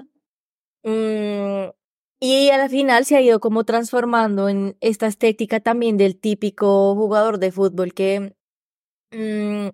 Mm, 0.83 1.71
y 2.19 2.49
a 2.49 2.57
la 2.57 2.69
final 2.69 3.05
se 3.05 3.15
ha 3.17 3.21
ido 3.21 3.39
como 3.39 3.63
transformando 3.65 4.49
en 4.49 4.77
esta 4.81 5.07
estética 5.07 5.59
también 5.59 5.97
del 5.97 6.17
típico 6.19 6.95
jugador 6.95 7.39
de 7.39 7.51
fútbol 7.51 7.93
que 7.93 8.35
mm, 9.11 9.69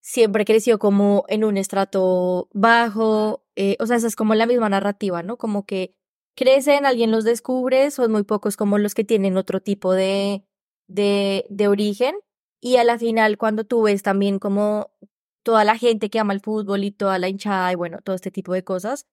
siempre 0.00 0.44
creció 0.44 0.78
como 0.78 1.24
en 1.28 1.44
un 1.44 1.56
estrato 1.58 2.48
bajo, 2.52 3.44
eh, 3.56 3.76
o 3.80 3.86
sea, 3.86 3.96
esa 3.96 4.06
es 4.08 4.16
como 4.16 4.34
la 4.34 4.46
misma 4.46 4.68
narrativa, 4.68 5.22
¿no? 5.22 5.36
Como 5.36 5.66
que 5.66 5.94
crecen, 6.36 6.86
alguien 6.86 7.10
los 7.10 7.24
descubre, 7.24 7.90
son 7.90 8.12
muy 8.12 8.22
pocos 8.22 8.56
como 8.56 8.78
los 8.78 8.94
que 8.94 9.04
tienen 9.04 9.36
otro 9.36 9.60
tipo 9.60 9.92
de, 9.92 10.44
de, 10.86 11.46
de 11.48 11.68
origen, 11.68 12.14
y 12.60 12.76
a 12.76 12.84
la 12.84 12.98
final 12.98 13.38
cuando 13.38 13.64
tú 13.64 13.82
ves 13.82 14.02
también 14.02 14.38
como 14.38 14.90
toda 15.44 15.64
la 15.64 15.76
gente 15.78 16.10
que 16.10 16.18
ama 16.18 16.32
el 16.32 16.40
fútbol 16.40 16.84
y 16.84 16.90
toda 16.90 17.18
la 17.18 17.28
hinchada 17.28 17.72
y 17.72 17.76
bueno, 17.76 17.98
todo 18.04 18.16
este 18.16 18.30
tipo 18.30 18.52
de 18.52 18.64
cosas, 18.64 19.06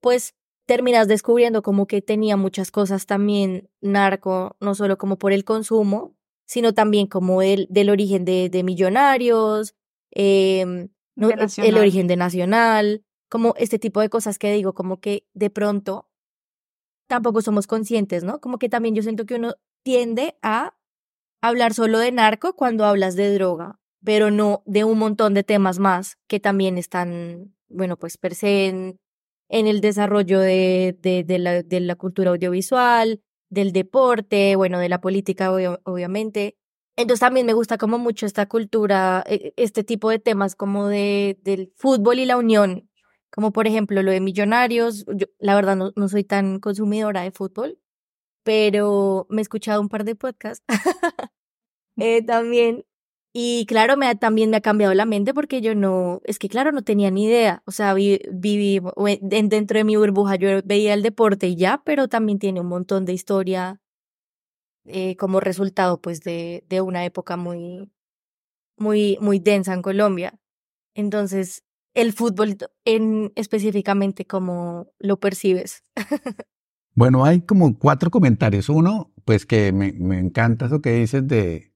pues 0.00 0.34
terminas 0.66 1.08
descubriendo 1.08 1.62
como 1.62 1.86
que 1.86 2.00
tenía 2.02 2.36
muchas 2.36 2.70
cosas 2.70 3.06
también 3.06 3.68
narco, 3.80 4.56
no 4.60 4.74
solo 4.76 4.98
como 4.98 5.18
por 5.18 5.32
el 5.32 5.44
consumo, 5.44 6.16
sino 6.46 6.74
también 6.74 7.06
como 7.08 7.42
el, 7.42 7.66
del 7.70 7.90
origen 7.90 8.24
de, 8.24 8.48
de 8.50 8.62
millonarios, 8.62 9.74
eh, 10.14 10.88
no, 11.16 11.28
De 11.28 11.48
el- 11.58 11.76
origen 11.78 12.06
de 12.06 12.16
Nacional, 12.16 13.04
como 13.28 13.54
este 13.56 13.78
tipo 13.78 14.00
de 14.00 14.08
cosas 14.10 14.38
que 14.38 14.52
digo, 14.52 14.74
como 14.74 15.00
que 15.00 15.26
de 15.34 15.50
pronto 15.50 16.08
tampoco 17.10 17.42
somos 17.42 17.66
conscientes, 17.66 18.24
¿no? 18.24 18.40
Como 18.40 18.58
que 18.58 18.68
también 18.68 18.94
yo 18.94 19.02
siento 19.02 19.26
que 19.26 19.34
uno 19.34 19.54
tiende 19.82 20.38
a 20.42 20.76
hablar 21.42 21.74
solo 21.74 21.98
de 21.98 22.12
narco 22.12 22.54
cuando 22.54 22.84
hablas 22.84 23.16
de 23.16 23.34
droga, 23.34 23.80
pero 24.04 24.30
no 24.30 24.62
de 24.64 24.84
un 24.84 24.98
montón 24.98 25.34
de 25.34 25.42
temas 25.42 25.80
más 25.80 26.18
que 26.28 26.38
también 26.38 26.78
están, 26.78 27.52
bueno, 27.68 27.96
pues 27.96 28.16
per 28.16 28.34
se 28.36 28.66
en, 28.68 28.98
el 29.48 29.80
desarrollo 29.80 30.38
de, 30.38 30.96
de, 31.00 31.38
la, 31.40 31.62
de 31.64 31.80
la 31.80 31.96
cultura 31.96 32.30
audiovisual, 32.30 33.20
del 33.50 33.72
deporte, 33.72 34.54
bueno, 34.54 34.78
de 34.78 34.88
la 34.88 35.00
política, 35.00 35.50
obviamente. 35.82 36.56
Entonces 36.96 37.20
también 37.20 37.46
me 37.46 37.54
gusta 37.54 37.76
como 37.76 37.98
mucho 37.98 38.24
esta 38.24 38.46
cultura, 38.46 39.24
eh, 39.26 39.52
este 39.56 39.82
tipo 39.82 40.10
de 40.10 40.20
temas 40.20 40.54
como 40.54 40.86
de, 40.86 41.38
del 41.42 41.72
fútbol 41.76 42.20
y 42.20 42.26
la 42.26 42.36
unión, 42.36 42.88
como 43.30 43.52
por 43.52 43.66
ejemplo 43.66 44.02
lo 44.02 44.10
de 44.12 44.20
Millonarios. 44.20 45.04
Yo, 45.14 45.26
la 45.38 45.54
verdad 45.54 45.76
no, 45.76 45.92
no 45.96 46.08
soy 46.08 46.24
tan 46.24 46.60
consumidora 46.60 47.22
de 47.22 47.30
fútbol, 47.32 47.78
pero 48.44 49.26
me 49.30 49.40
he 49.40 49.44
escuchado 49.44 49.80
un 49.82 49.88
par 49.90 50.04
de 50.04 50.16
podcasts 50.16 50.64
eh, 51.96 52.22
también. 52.24 52.84
Y 53.32 53.64
claro, 53.66 53.96
me 53.96 54.06
ha, 54.08 54.16
también 54.16 54.50
me 54.50 54.56
ha 54.56 54.60
cambiado 54.60 54.92
la 54.94 55.06
mente 55.06 55.32
porque 55.34 55.60
yo 55.60 55.74
no, 55.76 56.20
es 56.24 56.38
que 56.40 56.48
claro, 56.48 56.72
no 56.72 56.82
tenía 56.82 57.10
ni 57.12 57.24
idea. 57.26 57.62
O 57.66 57.70
sea, 57.72 57.94
vi- 57.94 58.20
viví 58.32 58.80
en- 59.30 59.48
dentro 59.48 59.78
de 59.78 59.84
mi 59.84 59.96
burbuja, 59.96 60.34
yo 60.36 60.48
veía 60.64 60.94
el 60.94 61.02
deporte 61.02 61.46
y 61.48 61.56
ya, 61.56 61.80
pero 61.84 62.08
también 62.08 62.38
tiene 62.40 62.60
un 62.60 62.66
montón 62.68 63.04
de 63.04 63.12
historia 63.12 63.80
eh, 64.84 65.16
como 65.16 65.40
resultado 65.40 66.00
pues 66.00 66.20
de, 66.22 66.64
de 66.68 66.80
una 66.80 67.04
época 67.04 67.36
muy, 67.36 67.90
muy, 68.78 69.18
muy 69.20 69.38
densa 69.40 69.74
en 69.74 69.82
Colombia. 69.82 70.38
Entonces, 70.94 71.64
el 71.94 72.12
fútbol 72.12 72.56
en 72.84 73.32
específicamente, 73.36 74.26
¿cómo 74.26 74.92
lo 74.98 75.18
percibes? 75.18 75.84
Bueno, 76.92 77.24
hay 77.24 77.40
como 77.40 77.78
cuatro 77.78 78.10
comentarios. 78.10 78.68
Uno, 78.68 79.14
pues 79.24 79.46
que 79.46 79.72
me, 79.72 79.92
me 79.92 80.18
encanta 80.18 80.66
eso 80.66 80.82
que 80.82 80.92
dices 80.92 81.26
de, 81.26 81.72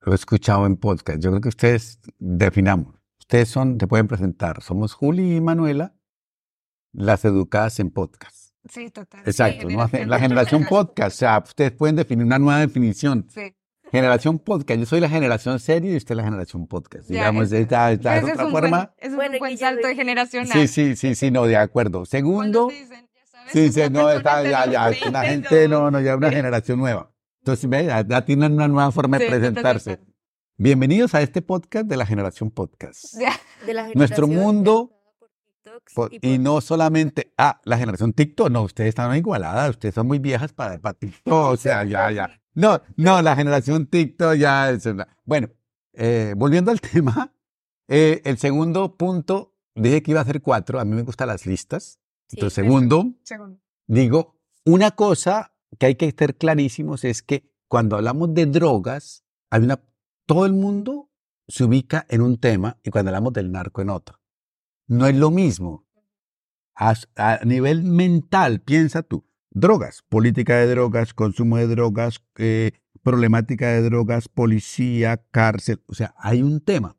lo 0.00 0.12
he 0.12 0.14
escuchado 0.14 0.66
en 0.66 0.76
podcast. 0.76 1.18
Yo 1.20 1.30
creo 1.30 1.40
que 1.40 1.48
ustedes 1.48 1.98
definamos. 2.18 2.94
Ustedes 3.18 3.48
son, 3.48 3.78
se 3.80 3.86
pueden 3.86 4.06
presentar. 4.06 4.62
Somos 4.62 4.92
Juli 4.92 5.36
y 5.36 5.40
Manuela, 5.40 5.96
las 6.92 7.24
educadas 7.24 7.80
en 7.80 7.90
podcast. 7.90 8.54
Sí, 8.68 8.90
total. 8.90 9.22
Exacto, 9.24 9.68
Sí, 9.68 9.76
¿no? 9.76 9.88
la 10.06 10.18
generación 10.18 10.66
podcast. 10.68 11.16
O 11.16 11.18
sea, 11.18 11.42
ustedes 11.44 11.72
pueden 11.72 11.96
definir 11.96 12.24
una 12.24 12.38
nueva 12.38 12.60
definición. 12.60 13.26
Sí. 13.30 13.56
Generación 13.90 14.38
podcast. 14.38 14.80
Yo 14.80 14.86
soy 14.86 15.00
la 15.00 15.08
generación 15.08 15.58
serie 15.60 15.92
y 15.92 15.96
usted 15.96 16.14
la 16.16 16.24
generación 16.24 16.66
podcast. 16.66 17.08
Ya, 17.08 17.18
Digamos, 17.20 17.52
esta, 17.52 17.92
esta 17.92 18.16
es 18.16 18.22
Ese 18.24 18.32
otra 18.32 18.46
un 18.46 18.50
forma. 18.52 18.78
Buen, 18.78 18.90
es 18.98 19.14
Bueno, 19.14 19.32
un 19.34 19.38
buen 19.38 19.58
salto 19.58 19.86
de- 19.86 19.94
generacional. 19.94 20.52
Sí, 20.52 20.68
sí, 20.68 20.96
sí, 20.96 21.14
sí, 21.14 21.30
no, 21.30 21.44
de 21.46 21.56
acuerdo. 21.56 22.04
Segundo. 22.04 22.66
Cuando 22.66 22.68
te 22.68 22.74
dicen, 22.80 23.08
ya 23.14 23.26
sabes, 23.26 23.52
Sí, 23.52 23.72
sí, 23.72 23.80
una 23.80 23.90
no, 23.90 24.10
está, 24.10 24.42
ya, 24.42 24.66
ya, 24.70 24.88
30, 24.90 25.10
la 25.10 25.24
gente 25.24 25.68
no, 25.68 25.90
no, 25.90 26.00
ya 26.00 26.16
una 26.16 26.30
generación 26.30 26.78
nueva. 26.78 27.10
Entonces, 27.40 27.68
ve, 27.68 27.84
ya, 27.86 28.06
ya 28.06 28.24
tienen 28.24 28.52
una 28.54 28.68
nueva 28.68 28.90
forma 28.90 29.18
de 29.18 29.26
Sí, 29.26 29.32
de 29.32 29.38
presentarse. 29.38 30.00
Bienvenidos 30.56 31.14
a 31.14 31.20
este 31.22 31.42
podcast 31.42 31.86
de 31.86 31.96
la 31.96 32.06
generación 32.06 32.50
podcast. 32.50 33.14
De 33.66 33.72
la 33.74 33.88
Nuestro 33.94 34.26
generación 34.26 34.54
mundo, 34.56 34.90
por 35.18 35.28
TikToks 35.30 35.94
Po- 35.94 36.08
y 36.10 36.34
Y 36.34 36.38
no 36.38 36.60
solamente, 36.60 37.32
ah, 37.38 37.60
la 37.64 37.78
generación 37.78 38.12
TikTok, 38.12 38.50
no, 38.50 38.62
ustedes 38.62 38.88
están 38.90 39.14
igualadas, 39.16 39.70
ustedes 39.70 39.94
son 39.94 40.06
muy 40.06 40.18
viejas 40.18 40.52
para, 40.52 40.78
para 40.78 40.94
TikTok, 40.98 41.32
o 41.32 41.56
sea, 41.56 41.84
ya, 41.84 42.10
ya. 42.10 42.40
No, 42.54 42.80
no, 42.96 43.20
la 43.22 43.34
generación 43.36 43.86
TikTok 43.86 44.34
ya 44.34 44.70
es 44.70 44.86
una- 44.86 45.08
Bueno, 45.24 45.48
eh, 45.92 46.34
volviendo 46.36 46.70
al 46.70 46.80
tema, 46.80 47.34
eh, 47.88 48.22
el 48.24 48.38
segundo 48.38 48.96
punto, 48.96 49.54
dije 49.74 50.02
que 50.02 50.12
iba 50.12 50.20
a 50.20 50.22
hacer 50.22 50.40
cuatro, 50.42 50.78
a 50.80 50.84
mí 50.84 50.94
me 50.94 51.02
gustan 51.02 51.28
las 51.28 51.46
listas. 51.46 51.98
Sí, 52.28 52.36
Entonces, 52.36 52.54
segundo, 52.64 53.12
Segundo. 53.22 53.60
Digo, 53.86 54.40
una 54.64 54.92
cosa 54.92 55.52
que 55.78 55.86
hay 55.86 55.94
que 55.96 56.06
estar 56.06 56.36
clarísimos 56.36 57.04
es 57.04 57.22
que 57.22 57.52
cuando 57.68 57.96
hablamos 57.96 58.32
de 58.32 58.46
drogas, 58.46 59.24
hay 59.50 59.62
una, 59.64 59.80
todo 60.26 60.46
el 60.46 60.52
mundo 60.52 61.10
se 61.48 61.64
ubica 61.64 62.06
en 62.08 62.22
un 62.22 62.38
tema 62.38 62.78
y 62.82 62.90
cuando 62.90 63.10
hablamos 63.10 63.32
del 63.34 63.52
narco 63.52 63.82
en 63.82 63.90
otro. 63.90 64.20
No 64.86 65.06
es 65.06 65.14
lo 65.16 65.30
mismo. 65.30 65.86
A, 66.76 66.94
a 67.16 67.44
nivel 67.44 67.82
mental, 67.84 68.60
piensa 68.60 69.02
tú, 69.02 69.24
drogas, 69.54 70.02
política 70.08 70.56
de 70.56 70.66
drogas, 70.66 71.14
consumo 71.14 71.56
de 71.56 71.68
drogas, 71.68 72.22
eh, 72.36 72.72
problemática 73.02 73.68
de 73.68 73.82
drogas, 73.82 74.28
policía, 74.28 75.24
cárcel, 75.30 75.82
o 75.86 75.94
sea, 75.94 76.14
hay 76.18 76.42
un 76.42 76.60
tema. 76.60 76.96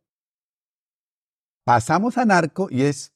Pasamos 1.66 2.18
a 2.18 2.26
narco 2.26 2.68
y 2.72 2.84
es 2.84 3.14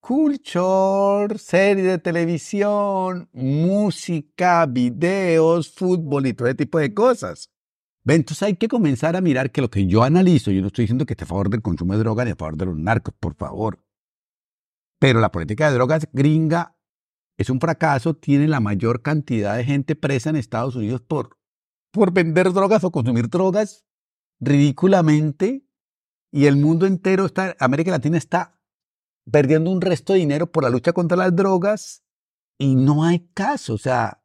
culture, 0.00 1.38
serie 1.38 1.84
de 1.84 1.98
televisión, 1.98 3.28
música, 3.32 4.66
videos, 4.66 5.72
fútbol 5.72 6.26
y 6.26 6.34
todo 6.34 6.48
ese 6.48 6.56
tipo 6.56 6.78
de 6.78 6.92
cosas. 6.92 7.50
Entonces 8.04 8.42
hay 8.42 8.56
que 8.56 8.66
comenzar 8.66 9.14
a 9.14 9.20
mirar 9.20 9.52
que 9.52 9.60
lo 9.60 9.70
que 9.70 9.86
yo 9.86 10.02
analizo, 10.02 10.50
yo 10.50 10.60
no 10.60 10.66
estoy 10.66 10.84
diciendo 10.84 11.06
que 11.06 11.12
esté 11.12 11.22
a 11.22 11.28
favor 11.28 11.50
del 11.50 11.62
consumo 11.62 11.92
de 11.92 12.00
drogas 12.00 12.26
ni 12.26 12.32
a 12.32 12.36
favor 12.36 12.56
de 12.56 12.66
los 12.66 12.76
narcos, 12.76 13.14
por 13.18 13.34
favor. 13.36 13.78
Pero 14.98 15.20
la 15.20 15.30
política 15.30 15.68
de 15.68 15.74
drogas 15.74 16.08
gringa 16.12 16.71
es 17.42 17.50
un 17.50 17.60
fracaso, 17.60 18.14
tiene 18.14 18.48
la 18.48 18.60
mayor 18.60 19.02
cantidad 19.02 19.56
de 19.56 19.64
gente 19.64 19.94
presa 19.96 20.30
en 20.30 20.36
Estados 20.36 20.76
Unidos 20.76 21.00
por 21.02 21.38
por 21.92 22.12
vender 22.12 22.52
drogas 22.52 22.82
o 22.84 22.90
consumir 22.90 23.28
drogas 23.28 23.84
ridículamente 24.40 25.64
y 26.32 26.46
el 26.46 26.56
mundo 26.56 26.86
entero 26.86 27.26
está, 27.26 27.54
América 27.60 27.90
Latina 27.90 28.18
está 28.18 28.58
perdiendo 29.30 29.70
un 29.70 29.80
resto 29.80 30.14
de 30.14 30.20
dinero 30.20 30.50
por 30.50 30.64
la 30.64 30.70
lucha 30.70 30.92
contra 30.92 31.16
las 31.16 31.36
drogas 31.36 32.02
y 32.58 32.74
no 32.74 33.04
hay 33.04 33.28
caso. 33.34 33.74
O 33.74 33.78
sea, 33.78 34.24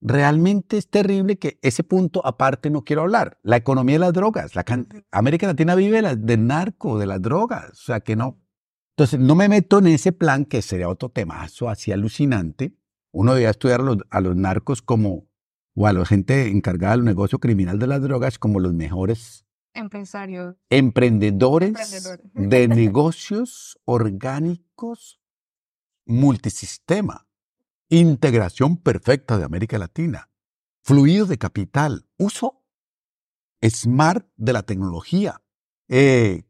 realmente 0.00 0.76
es 0.76 0.88
terrible 0.88 1.38
que 1.38 1.58
ese 1.62 1.82
punto 1.82 2.24
aparte 2.24 2.68
no 2.70 2.84
quiero 2.84 3.02
hablar. 3.02 3.38
La 3.42 3.56
economía 3.56 3.94
de 3.94 4.00
las 4.00 4.12
drogas. 4.12 4.54
La 4.54 4.64
América 5.10 5.46
Latina 5.46 5.74
vive 5.74 6.02
del 6.16 6.46
narco, 6.46 6.98
de 6.98 7.06
las 7.06 7.22
drogas. 7.22 7.70
O 7.70 7.82
sea, 7.82 8.00
que 8.00 8.14
no. 8.14 8.39
Entonces, 9.00 9.18
no 9.18 9.34
me 9.34 9.48
meto 9.48 9.78
en 9.78 9.86
ese 9.86 10.12
plan 10.12 10.44
que 10.44 10.60
sería 10.60 10.90
otro 10.90 11.08
temazo 11.08 11.70
así 11.70 11.90
alucinante. 11.90 12.74
Uno 13.12 13.32
debería 13.32 13.48
estudiar 13.48 13.80
a 13.80 13.84
los, 13.84 13.96
a 14.10 14.20
los 14.20 14.36
narcos 14.36 14.82
como, 14.82 15.26
o 15.74 15.86
a 15.86 15.94
la 15.94 16.04
gente 16.04 16.48
encargada 16.48 16.96
del 16.96 17.06
negocio 17.06 17.38
criminal 17.38 17.78
de 17.78 17.86
las 17.86 18.02
drogas 18.02 18.38
como 18.38 18.60
los 18.60 18.74
mejores 18.74 19.46
Empresarios. 19.72 20.56
Emprendedores, 20.68 22.12
de 22.34 22.68
negocios 22.68 23.80
orgánicos 23.86 25.18
multisistema. 26.04 27.26
Integración 27.88 28.76
perfecta 28.76 29.38
de 29.38 29.44
América 29.44 29.78
Latina. 29.78 30.28
Fluido 30.82 31.24
de 31.24 31.38
capital. 31.38 32.06
Uso 32.18 32.66
smart 33.62 34.28
de 34.36 34.52
la 34.52 34.62
tecnología. 34.62 35.40
Eh, 35.88 36.42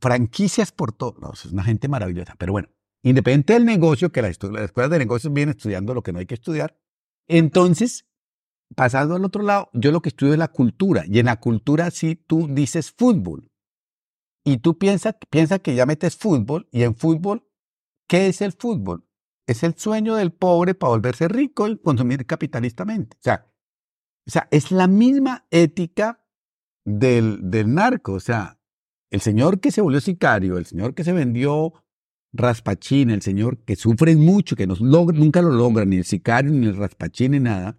franquicias 0.00 0.72
por 0.72 0.92
todos. 0.92 1.44
Es 1.44 1.52
una 1.52 1.64
gente 1.64 1.88
maravillosa. 1.88 2.34
Pero 2.38 2.52
bueno, 2.52 2.68
independiente 3.02 3.52
del 3.52 3.64
negocio, 3.64 4.10
que 4.10 4.22
la, 4.22 4.30
la 4.50 4.64
escuela 4.64 4.88
de 4.88 4.98
negocios 4.98 5.32
viene 5.32 5.52
estudiando 5.52 5.94
lo 5.94 6.02
que 6.02 6.12
no 6.12 6.18
hay 6.18 6.26
que 6.26 6.34
estudiar, 6.34 6.78
entonces 7.28 8.06
pasando 8.74 9.14
al 9.14 9.24
otro 9.24 9.42
lado, 9.42 9.70
yo 9.72 9.92
lo 9.92 10.00
que 10.02 10.08
estudio 10.08 10.32
es 10.32 10.38
la 10.38 10.48
cultura. 10.48 11.04
Y 11.06 11.18
en 11.18 11.26
la 11.26 11.38
cultura 11.38 11.90
sí 11.90 12.16
tú 12.16 12.48
dices 12.50 12.92
fútbol. 12.92 13.50
Y 14.44 14.58
tú 14.58 14.78
piensas 14.78 15.16
piensa 15.30 15.58
que 15.58 15.74
ya 15.74 15.86
metes 15.86 16.16
fútbol. 16.16 16.68
Y 16.72 16.82
en 16.82 16.96
fútbol, 16.96 17.48
¿qué 18.08 18.28
es 18.28 18.40
el 18.40 18.52
fútbol? 18.52 19.06
Es 19.46 19.62
el 19.62 19.74
sueño 19.76 20.16
del 20.16 20.32
pobre 20.32 20.74
para 20.74 20.90
volverse 20.90 21.28
rico 21.28 21.68
y 21.68 21.78
consumir 21.78 22.26
capitalistamente. 22.26 23.16
O 23.18 23.22
sea, 23.22 23.46
o 24.26 24.30
sea 24.30 24.48
es 24.50 24.72
la 24.72 24.88
misma 24.88 25.46
ética 25.50 26.24
del, 26.84 27.50
del 27.50 27.72
narco. 27.72 28.14
O 28.14 28.20
sea, 28.20 28.58
el 29.10 29.20
señor 29.20 29.60
que 29.60 29.70
se 29.70 29.80
volvió 29.80 30.00
sicario, 30.00 30.58
el 30.58 30.66
señor 30.66 30.94
que 30.94 31.04
se 31.04 31.12
vendió 31.12 31.72
raspachín, 32.32 33.10
el 33.10 33.22
señor 33.22 33.58
que 33.64 33.76
sufre 33.76 34.14
mucho, 34.16 34.56
que 34.56 34.66
no, 34.66 34.74
nunca 34.80 35.42
lo 35.42 35.50
logra, 35.50 35.84
ni 35.84 35.96
el 35.96 36.04
sicario, 36.04 36.50
ni 36.52 36.66
el 36.66 36.76
raspachín, 36.76 37.32
ni 37.32 37.40
nada 37.40 37.78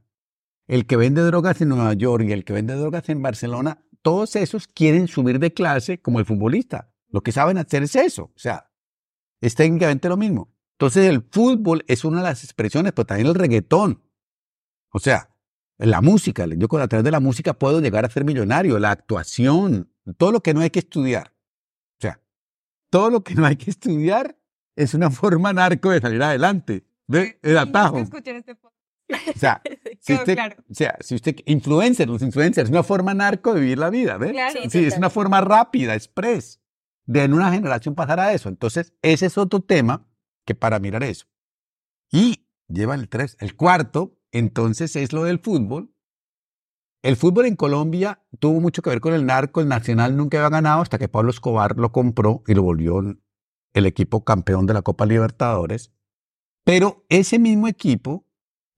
el 0.67 0.85
que 0.85 0.97
vende 0.97 1.21
drogas 1.21 1.61
en 1.61 1.69
Nueva 1.69 1.93
York 1.93 2.25
y 2.27 2.33
el 2.33 2.43
que 2.43 2.53
vende 2.53 2.75
drogas 2.75 3.09
en 3.09 3.21
Barcelona, 3.21 3.83
todos 4.01 4.35
esos 4.35 4.67
quieren 4.67 5.07
subir 5.07 5.39
de 5.39 5.53
clase 5.53 6.01
como 6.01 6.19
el 6.19 6.25
futbolista. 6.25 6.93
Lo 7.09 7.21
que 7.21 7.31
saben 7.31 7.57
hacer 7.57 7.83
es 7.83 7.95
eso. 7.95 8.23
O 8.23 8.39
sea, 8.39 8.69
es 9.41 9.55
técnicamente 9.55 10.09
lo 10.09 10.17
mismo. 10.17 10.53
Entonces 10.73 11.07
el 11.07 11.25
fútbol 11.31 11.83
es 11.87 12.05
una 12.05 12.17
de 12.17 12.23
las 12.23 12.43
expresiones, 12.43 12.91
pero 12.93 13.05
también 13.05 13.27
el 13.27 13.35
reggaetón. 13.35 14.03
O 14.91 14.99
sea, 14.99 15.33
la 15.77 16.01
música. 16.01 16.45
Yo 16.45 16.67
a 16.77 16.87
través 16.87 17.03
de 17.03 17.11
la 17.11 17.19
música 17.19 17.53
puedo 17.53 17.81
llegar 17.81 18.05
a 18.05 18.09
ser 18.09 18.25
millonario, 18.25 18.77
la 18.77 18.91
actuación, 18.91 19.91
todo 20.13 20.32
lo 20.32 20.41
que 20.41 20.54
no 20.54 20.62
hay 20.62 20.70
que 20.70 20.80
estudiar. 20.80 21.34
O 21.98 22.02
sea, 22.02 22.22
todo 22.89 23.10
lo 23.10 23.24
que 23.24 23.36
no 23.36 23.46
hay 23.46 23.56
que 23.56 23.70
estudiar 23.70 24.38
es 24.76 24.93
una 24.93 25.10
forma 25.12 25.54
narco 25.54 25.91
de 25.91 26.02
salir 26.02 26.22
adelante. 26.22 26.86
¿Ve? 27.08 27.39
El 27.41 27.58
atajo. 27.58 28.04
O 29.10 29.39
sea, 29.39 29.62
si 30.02 30.15
usted, 30.15 30.38
o 30.70 30.74
sea, 30.74 30.98
si 31.00 31.15
usted, 31.15 31.38
influencer, 31.46 32.10
los 32.10 32.22
influencers, 32.22 32.65
es 32.65 32.72
una 32.72 32.84
forma 32.84 33.13
narco 33.13 33.54
de 33.54 33.62
vivir 33.62 33.78
la 33.78 33.89
vida, 33.89 34.17
¿ves? 34.17 34.36
sí, 34.70 34.84
es 34.84 34.98
una 34.98 35.10
forma 35.10 35.39
rápida, 35.39 35.96
express, 35.96 36.62
de 37.06 37.24
en 37.24 37.34
una 37.34 37.52
generación 37.52 37.96
pasar 37.96 38.20
a 38.20 38.34
eso. 38.34 38.50
Entonces, 38.50 38.93
ese 39.02 39.28
es 39.28 39.38
otro 39.38 39.62
tema 39.62 40.06
que 40.46 40.56
para 40.56 40.80
mirar 40.80 41.04
eso. 41.04 41.26
Y 42.12 42.48
lleva 42.67 42.96
el 42.96 43.08
tres, 43.10 43.38
el 43.39 43.56
cuarto, 43.56 44.20
entonces 44.32 44.96
es 44.96 45.13
lo 45.13 45.24
del 45.24 45.39
fútbol. 45.39 45.93
El 47.03 47.15
fútbol 47.15 47.45
en 47.45 47.55
Colombia 47.55 48.23
tuvo 48.39 48.60
mucho 48.60 48.81
que 48.81 48.89
ver 48.89 49.01
con 49.01 49.13
el 49.13 49.25
narco, 49.25 49.62
el 49.62 49.67
Nacional 49.67 50.17
nunca 50.17 50.38
había 50.38 50.49
ganado 50.49 50.81
hasta 50.81 50.97
que 50.97 51.07
Pablo 51.07 51.29
Escobar 51.29 51.77
lo 51.77 51.91
compró 51.91 52.43
y 52.47 52.53
lo 52.53 52.63
volvió 52.63 53.01
el 53.73 53.86
equipo 53.86 54.23
campeón 54.23 54.65
de 54.65 54.73
la 54.73 54.81
Copa 54.81 55.05
Libertadores. 55.05 55.91
Pero 56.63 57.05
ese 57.10 57.39
mismo 57.39 57.67
equipo 57.67 58.25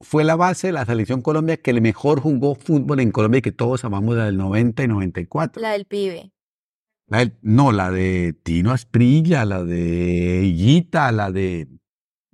fue 0.01 0.23
la 0.23 0.36
base 0.36 0.67
de 0.67 0.73
la 0.73 0.86
selección 0.86 1.21
Colombia 1.21 1.58
que 1.58 1.71
el 1.71 1.82
mejor 1.82 2.19
jugó 2.19 2.55
fútbol 2.55 2.99
en 2.99 3.12
Colombia 3.12 3.39
y 3.39 3.41
que 3.41 3.51
todos 3.51 3.84
amamos 3.84 4.15
la 4.15 4.25
del 4.25 4.38
90 4.38 4.84
y 4.84 4.88
94. 4.88 5.62
La 5.62 5.71
del 5.71 5.86
pibe. 5.86 6.32
no, 7.41 7.71
la 7.71 7.89
de 7.89 8.34
Tino 8.43 8.71
Asprilla, 8.71 9.45
la 9.45 9.63
de 9.63 10.43
Higuita, 10.45 11.12
la 11.12 11.32
de 11.32 11.67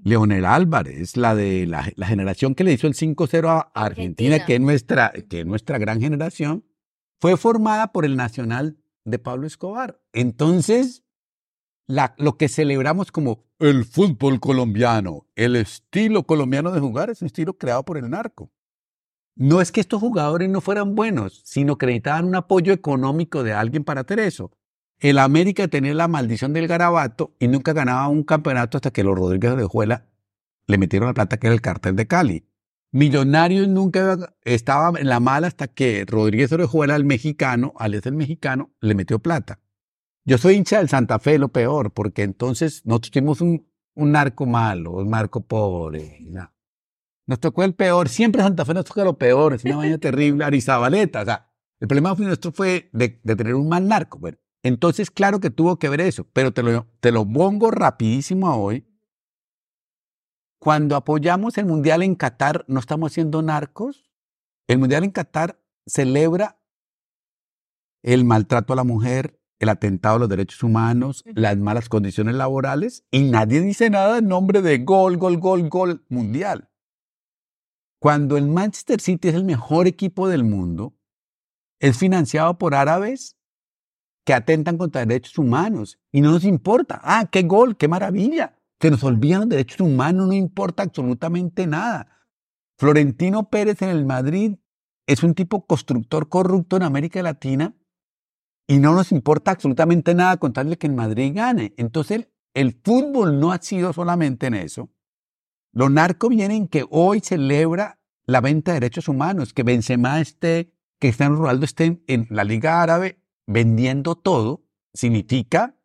Leonel 0.06 0.46
Álvarez, 0.46 1.18
la 1.18 1.34
de 1.34 1.65
la, 1.65 1.82
generación 2.06 2.54
que 2.54 2.63
le 2.63 2.72
hizo 2.72 2.86
el 2.86 2.94
5-0 2.94 3.50
a 3.50 3.72
Argentina, 3.74 4.46
que, 4.46 4.54
es 4.54 4.62
nuestra, 4.62 5.12
que 5.28 5.39
es 5.39 5.46
nuestra 5.48 5.80
gran 5.80 6.00
generación, 6.00 6.63
fue 7.20 7.36
formada 7.38 7.91
por 7.91 8.06
el 8.06 8.15
Nacional 8.15 8.78
de 9.04 9.18
Pablo 9.18 9.48
Escobar. 9.48 10.00
Entonces, 10.13 11.04
lo 11.88 12.38
que 12.38 12.50
celebramos 12.50 13.12
como 13.12 13.46
el 13.58 13.84
fútbol 13.84 14.39
colombiano, 14.39 15.26
el 15.36 15.56
estilo 15.56 16.22
colombiano 16.22 16.72
de 16.72 16.82
jugar 16.82 17.10
es 17.10 17.24
un 17.24 17.26
estilo 17.26 17.58
creado 17.58 17.84
por 17.84 17.98
el 17.98 18.08
narco. 18.08 18.52
No 19.36 19.60
es 19.60 19.72
que 19.72 19.82
estos 19.82 20.00
jugadores 20.00 20.48
no 20.50 20.62
fueran 20.62 20.94
buenos, 20.94 21.41
sino 21.46 21.80
que 21.80 21.88
necesitaban 21.88 22.26
un 22.26 22.36
apoyo 22.36 22.74
económico 22.74 23.41
de 23.41 23.54
alguien 23.54 23.84
para 23.84 24.02
hacer 24.02 24.20
eso. 24.20 24.52
El 25.00 25.20
América 25.20 25.68
tenía 25.68 25.94
la 25.94 26.08
maldición 26.08 26.54
del 26.54 26.68
garabato 26.68 27.36
y 27.40 27.48
nunca 27.48 27.74
ganaba 27.74 28.08
un 28.08 28.24
campeonato 28.24 28.78
hasta 28.78 28.92
que 28.92 29.04
los 29.04 29.18
Rodríguez 29.18 29.56
de 29.58 30.02
le 30.68 30.78
metieron 30.78 31.08
la 31.08 31.14
plata 31.14 31.38
que 31.38 31.48
era 31.48 31.54
el 31.54 31.62
cartel 31.62 31.96
de 31.96 32.08
Cali. 32.08 32.48
Millonarios 32.92 33.68
nunca 33.68 34.34
estaba 34.44 34.98
en 34.98 35.10
la 35.10 35.20
mala 35.20 35.48
hasta 35.48 35.68
que 35.68 36.06
Rodríguez 36.08 36.52
Orejuela, 36.52 36.96
el 36.96 37.04
mexicano, 37.04 37.74
alias 37.78 38.06
el 38.06 38.16
mexicano, 38.16 38.72
le 38.80 38.96
metió 38.96 39.20
plata. 39.20 39.60
Yo 40.24 40.38
soy 40.38 40.56
hincha 40.56 40.80
del 40.80 40.90
Santa 40.90 41.20
Fe, 41.20 41.38
lo 41.38 41.50
peor, 41.50 41.92
porque 41.92 42.24
entonces 42.24 42.84
nosotros 42.86 43.12
tuvimos 43.12 43.42
un, 43.42 43.68
un 43.96 44.12
narco 44.12 44.46
malo, 44.46 44.94
un 44.94 45.10
narco 45.10 45.42
pobre. 45.42 46.20
Nos 47.28 47.40
tocó 47.40 47.64
el 47.64 47.74
peor. 47.74 48.10
Siempre 48.10 48.42
Santa 48.42 48.66
Fe 48.66 48.74
nos 48.74 48.86
toca 48.86 49.04
lo 49.04 49.18
peor. 49.18 49.54
Es 49.54 49.66
una 49.66 49.78
vaina 49.78 49.98
terrible. 50.00 50.46
Arizabaleta. 50.46 51.22
O 51.22 51.26
sea, 51.26 51.52
el 51.80 51.88
problema 51.88 52.16
nuestro 52.18 52.52
fue 52.52 52.90
de, 52.94 53.20
de, 53.24 53.36
tener 53.36 53.56
un 53.56 53.68
mal 53.68 53.88
narco. 53.88 54.20
Bueno, 54.20 54.38
entonces, 54.65 55.12
claro 55.12 55.39
que 55.39 55.51
tuvo 55.51 55.78
que 55.78 55.89
ver 55.89 56.01
eso. 56.01 56.25
Pero 56.34 56.51
te 56.51 56.63
lo, 56.63 56.88
te 56.99 57.12
lo 57.12 57.23
pongo 57.23 57.69
rapidísimo 57.69 58.47
a 58.47 58.56
hoy. 58.56 58.84
Cuando 60.58 60.95
apoyamos 60.95 61.60
el 61.60 61.67
Mundial 61.67 62.01
en 62.01 62.15
Qatar, 62.15 62.65
¿no 62.67 62.80
estamos 62.80 63.13
siendo 63.13 63.43
narcos? 63.43 64.10
El 64.65 64.80
Mundial 64.80 65.04
en 65.04 65.12
Qatar 65.12 65.62
celebra 65.86 66.60
el 68.01 68.25
maltrato 68.25 68.73
a 68.73 68.75
la 68.75 68.84
mujer, 68.84 69.39
el 69.60 69.69
atentado 69.69 70.15
a 70.15 70.19
los 70.21 70.30
derechos 70.30 70.63
humanos, 70.63 71.23
las 71.28 71.58
malas 71.58 71.88
condiciones 71.88 72.34
laborales, 72.34 73.06
y 73.12 73.21
nadie 73.21 73.62
dice 73.62 73.91
nada 73.91 74.17
en 74.17 74.28
nombre 74.28 74.63
de 74.63 74.80
gol, 74.80 75.17
gol, 75.17 75.38
gol, 75.38 75.69
gol 75.69 76.06
mundial. 76.10 76.71
Cuando 77.99 78.36
el 78.36 78.47
Manchester 78.47 78.99
City 78.99 79.28
es 79.28 79.36
el 79.36 79.43
mejor 79.43 79.86
equipo 79.86 80.28
del 80.28 80.43
mundo, 80.43 80.97
es 81.80 81.99
financiado 81.99 82.58
por 82.58 82.73
árabes 82.73 83.36
que 84.26 84.34
atentan 84.34 84.78
contra 84.78 85.06
derechos 85.06 85.38
humanos 85.38 86.00
y 86.12 86.20
no 86.20 86.32
nos 86.32 86.44
importa. 86.44 87.00
Ah, 87.04 87.30
qué 87.32 87.44
gol, 87.44 87.78
qué 87.78 87.88
maravilla. 87.88 88.58
Se 88.82 88.90
nos 88.92 89.04
olvidan 89.04 89.42
los 89.42 89.50
derechos 89.50 89.80
humanos, 89.80 90.28
no 90.28 90.34
importa 90.34 90.84
absolutamente 90.84 91.68
nada. 91.68 92.08
Florentino 92.78 93.50
Pérez 93.50 93.82
en 93.84 93.90
el 93.90 94.06
Madrid 94.06 94.56
es 95.08 95.24
un 95.24 95.36
tipo 95.36 95.66
constructor 95.66 96.28
corrupto 96.28 96.76
en 96.76 96.84
América 96.84 97.22
Latina 97.22 97.76
y 98.68 98.80
no 98.80 98.96
nos 98.96 99.12
importa 99.12 99.52
absolutamente 99.52 100.16
nada 100.16 100.38
contarle 100.38 100.78
que 100.78 100.88
en 100.88 100.96
Madrid 100.96 101.32
gane. 101.36 101.74
Entonces, 101.78 102.28
el, 102.56 102.74
fútbol 102.84 103.40
no 103.40 103.52
ha 103.52 103.62
sido 103.62 103.94
solamente 103.94 104.48
en 104.48 104.56
eso. 104.56 104.90
Lo 105.72 105.90
narco 105.90 106.30
viene 106.30 106.56
en 106.56 106.68
que 106.68 106.86
hoy 106.90 107.20
celebra 107.20 108.00
la 108.26 108.42
venta 108.42 108.72
de 108.72 108.80
derechos 108.80 109.08
humanos, 109.08 109.54
que 109.54 109.62
Benzema 109.62 110.20
esté, 110.20 110.74
que 111.00 111.10
Cristiano 111.10 111.36
Ronaldo 111.36 111.66
esté 111.66 112.02
en 112.08 112.28
la 112.32 112.44
Liga 112.44 112.82
Árabe 112.82 113.20
vendiendo 113.48 114.16
todo, 114.16 114.64
significa 114.94 115.78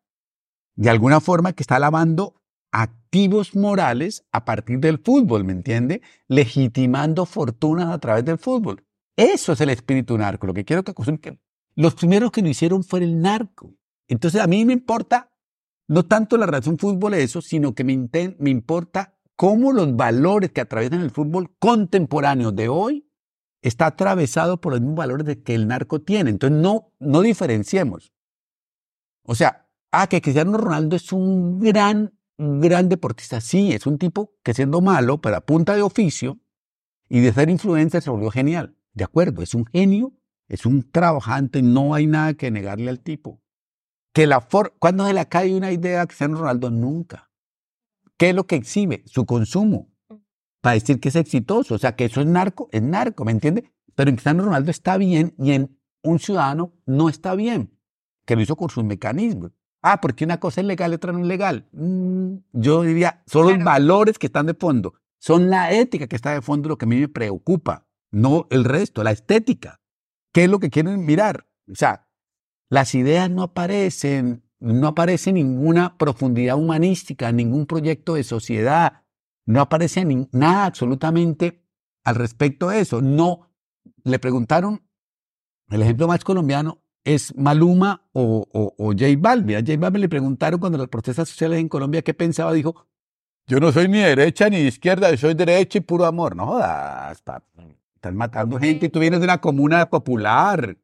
de 0.76 0.90
alguna 0.90 1.20
forma 1.20 1.52
que 1.52 1.62
está 1.62 1.78
lavando 1.78 2.40
activos 2.72 3.56
morales 3.56 4.24
a 4.32 4.44
partir 4.44 4.78
del 4.78 4.98
fútbol, 4.98 5.44
¿me 5.44 5.52
entiende? 5.52 6.02
Legitimando 6.28 7.26
fortunas 7.26 7.88
a 7.88 7.98
través 7.98 8.24
del 8.24 8.38
fútbol. 8.38 8.84
Eso 9.16 9.52
es 9.52 9.60
el 9.60 9.70
espíritu 9.70 10.16
narco. 10.16 10.46
Lo 10.46 10.54
que 10.54 10.64
quiero 10.64 10.82
que 10.84 10.94
los 11.74 11.94
primeros 11.94 12.30
que 12.30 12.42
lo 12.42 12.48
hicieron 12.48 12.84
fue 12.84 13.00
el 13.00 13.20
narco. 13.20 13.74
Entonces 14.08 14.40
a 14.40 14.46
mí 14.46 14.64
me 14.64 14.72
importa 14.72 15.32
no 15.88 16.06
tanto 16.06 16.36
la 16.36 16.46
relación 16.46 16.78
fútbol 16.78 17.14
eso, 17.14 17.42
sino 17.42 17.74
que 17.74 17.84
me, 17.84 18.08
me 18.38 18.50
importa 18.50 19.18
cómo 19.34 19.72
los 19.72 19.96
valores 19.96 20.52
que 20.52 20.60
atraviesan 20.60 21.00
el 21.00 21.10
fútbol 21.10 21.54
contemporáneo 21.58 22.52
de 22.52 22.68
hoy 22.68 23.09
está 23.62 23.86
atravesado 23.86 24.60
por 24.60 24.72
los 24.72 24.80
mismos 24.80 24.96
valores 24.96 25.38
que 25.44 25.54
el 25.54 25.68
narco 25.68 26.00
tiene. 26.00 26.30
Entonces, 26.30 26.60
no, 26.60 26.92
no 26.98 27.20
diferenciemos. 27.20 28.12
O 29.24 29.34
sea, 29.34 29.68
ah, 29.92 30.06
que 30.06 30.20
Cristiano 30.20 30.56
Ronaldo 30.56 30.96
es 30.96 31.12
un 31.12 31.60
gran, 31.60 32.14
gran 32.38 32.88
deportista. 32.88 33.40
Sí, 33.40 33.72
es 33.72 33.86
un 33.86 33.98
tipo 33.98 34.34
que 34.42 34.54
siendo 34.54 34.80
malo, 34.80 35.20
pero 35.20 35.36
a 35.36 35.40
punta 35.40 35.74
de 35.74 35.82
oficio 35.82 36.38
y 37.08 37.20
de 37.20 37.32
ser 37.32 37.50
influencer 37.50 38.02
se 38.02 38.10
volvió 38.10 38.30
genial. 38.30 38.76
De 38.92 39.04
acuerdo, 39.04 39.42
es 39.42 39.54
un 39.54 39.66
genio, 39.66 40.14
es 40.48 40.66
un 40.66 40.90
trabajante, 40.90 41.62
no 41.62 41.94
hay 41.94 42.06
nada 42.06 42.34
que 42.34 42.50
negarle 42.50 42.90
al 42.90 43.00
tipo. 43.00 43.42
Que 44.12 44.26
la 44.26 44.40
for 44.40 44.74
¿Cuándo 44.78 45.06
se 45.06 45.14
le 45.14 45.26
cae 45.28 45.54
una 45.54 45.70
idea 45.70 46.02
a 46.02 46.06
Cristiano 46.06 46.38
Ronaldo? 46.38 46.70
Nunca. 46.70 47.30
¿Qué 48.16 48.30
es 48.30 48.34
lo 48.34 48.46
que 48.46 48.56
exhibe? 48.56 49.02
Su 49.06 49.26
consumo. 49.26 49.89
Para 50.60 50.74
decir 50.74 51.00
que 51.00 51.08
es 51.08 51.16
exitoso. 51.16 51.74
O 51.74 51.78
sea, 51.78 51.96
que 51.96 52.04
eso 52.04 52.20
es 52.20 52.26
narco, 52.26 52.68
es 52.72 52.82
narco, 52.82 53.24
¿me 53.24 53.32
entiende? 53.32 53.72
Pero 53.94 54.10
en 54.10 54.16
Cristiano 54.16 54.44
Ronaldo 54.44 54.70
está 54.70 54.96
bien 54.96 55.34
y 55.38 55.52
en 55.52 55.78
un 56.02 56.18
ciudadano 56.18 56.72
no 56.86 57.08
está 57.08 57.34
bien. 57.34 57.76
Que 58.24 58.36
lo 58.36 58.42
hizo 58.42 58.56
con 58.56 58.70
sus 58.70 58.84
mecanismos. 58.84 59.52
Ah, 59.82 60.00
porque 60.00 60.24
una 60.24 60.38
cosa 60.38 60.60
es 60.60 60.66
legal 60.66 60.92
y 60.92 60.94
otra 60.94 61.12
no 61.12 61.20
es 61.20 61.26
legal. 61.26 61.68
Mm, 61.72 62.36
yo 62.52 62.82
diría, 62.82 63.22
son 63.26 63.46
los 63.46 63.64
valores 63.64 64.18
que 64.18 64.26
están 64.26 64.46
de 64.46 64.54
fondo. 64.54 64.94
Son 65.18 65.50
la 65.50 65.72
ética 65.72 66.06
que 66.06 66.16
está 66.16 66.32
de 66.32 66.42
fondo 66.42 66.68
lo 66.68 66.78
que 66.78 66.84
a 66.84 66.88
mí 66.88 66.96
me 66.96 67.08
preocupa. 67.08 67.86
No 68.10 68.46
el 68.50 68.64
resto, 68.64 69.02
la 69.02 69.12
estética. 69.12 69.80
¿Qué 70.32 70.44
es 70.44 70.50
lo 70.50 70.60
que 70.60 70.70
quieren 70.70 71.04
mirar? 71.04 71.46
O 71.70 71.74
sea, 71.74 72.08
las 72.68 72.94
ideas 72.94 73.30
no 73.30 73.42
aparecen, 73.42 74.44
no 74.60 74.88
aparece 74.88 75.32
ninguna 75.32 75.96
profundidad 75.98 76.56
humanística, 76.56 77.32
ningún 77.32 77.66
proyecto 77.66 78.14
de 78.14 78.24
sociedad, 78.24 78.99
no 79.50 79.60
aparece 79.60 80.04
nada 80.32 80.66
absolutamente 80.66 81.62
al 82.04 82.14
respecto 82.14 82.68
de 82.68 82.80
eso. 82.80 83.02
No, 83.02 83.50
le 84.04 84.18
preguntaron, 84.18 84.82
el 85.68 85.82
ejemplo 85.82 86.08
más 86.08 86.24
colombiano 86.24 86.82
es 87.04 87.34
Maluma 87.36 88.08
o, 88.12 88.46
o, 88.52 88.92
J 88.92 89.06
Balvin. 89.18 89.56
A 89.56 89.60
J 89.60 89.76
Balvin 89.78 90.02
le 90.02 90.08
preguntaron 90.08 90.60
cuando 90.60 90.78
las 90.78 90.88
protestas 90.88 91.28
sociales 91.28 91.60
en 91.60 91.68
Colombia 91.68 92.02
qué 92.02 92.14
pensaba, 92.14 92.52
dijo, 92.52 92.86
yo 93.46 93.58
no 93.58 93.72
soy 93.72 93.88
ni 93.88 93.98
derecha 93.98 94.48
ni 94.48 94.58
izquierda, 94.58 95.10
yo 95.10 95.16
soy 95.16 95.34
derecha 95.34 95.78
y 95.78 95.80
puro 95.80 96.06
amor. 96.06 96.36
No 96.36 96.46
jodas, 96.46 97.22
están 97.94 98.16
matando 98.16 98.58
gente 98.58 98.86
y 98.86 98.88
tú 98.88 99.00
vienes 99.00 99.20
de 99.20 99.24
una 99.24 99.40
comuna 99.40 99.90
popular. 99.90 100.78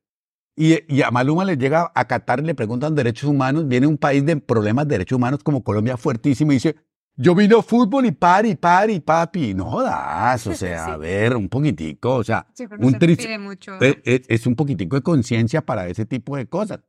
Y, 0.58 1.02
a 1.02 1.10
Maluma 1.10 1.44
le 1.44 1.58
llega 1.58 1.92
a 1.94 2.06
Qatar 2.06 2.40
y 2.40 2.42
le 2.42 2.54
preguntan 2.54 2.94
derechos 2.94 3.28
humanos. 3.28 3.68
Viene 3.68 3.86
un 3.86 3.98
país 3.98 4.24
de 4.24 4.38
problemas 4.38 4.88
de 4.88 4.94
derechos 4.94 5.16
humanos 5.16 5.42
como 5.42 5.62
Colombia 5.62 5.96
fuertísimo 5.98 6.52
y 6.52 6.56
dice, 6.56 6.76
yo 7.16 7.34
vino 7.34 7.62
fútbol 7.62 8.06
y 8.06 8.12
pari, 8.12 8.56
pari, 8.56 9.00
papi. 9.00 9.54
No 9.54 9.64
jodas, 9.70 10.46
o 10.46 10.54
sea, 10.54 10.86
a 10.86 10.96
ver, 10.96 11.34
un 11.36 11.48
poquitico, 11.48 12.16
o 12.16 12.24
sea, 12.24 12.46
un 12.78 12.98
mucho, 13.40 13.78
e, 13.80 14.02
e, 14.04 14.22
es, 14.28 14.46
un 14.46 14.54
poquitico 14.54 14.96
de 14.96 15.02
conciencia 15.02 15.64
para 15.64 15.88
ese 15.88 16.04
tipo 16.04 16.36
de 16.36 16.46
cosas. 16.46 16.80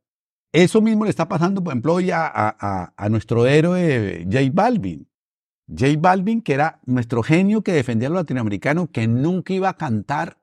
Eso 0.52 0.82
mismo 0.82 1.04
le 1.04 1.10
está 1.10 1.28
pasando, 1.28 1.64
por 1.64 1.72
ejemplo, 1.72 2.00
ya 2.00 2.26
a, 2.26 2.56
a, 2.60 2.94
a 2.96 3.10
nuestro 3.10 3.46
héroe 3.48 4.26
J 4.30 4.50
Balvin. 4.54 5.08
J 5.68 5.94
Balvin, 6.00 6.42
que 6.42 6.54
era 6.54 6.80
nuestro 6.86 7.24
genio 7.24 7.62
que 7.62 7.74
defendía 7.74 8.08
a 8.08 8.12
los 8.12 8.22
latinoamericanos, 8.22 8.90
que 8.90 9.08
nunca 9.08 9.54
iba 9.54 9.70
a 9.70 9.78
cantar 9.78 10.38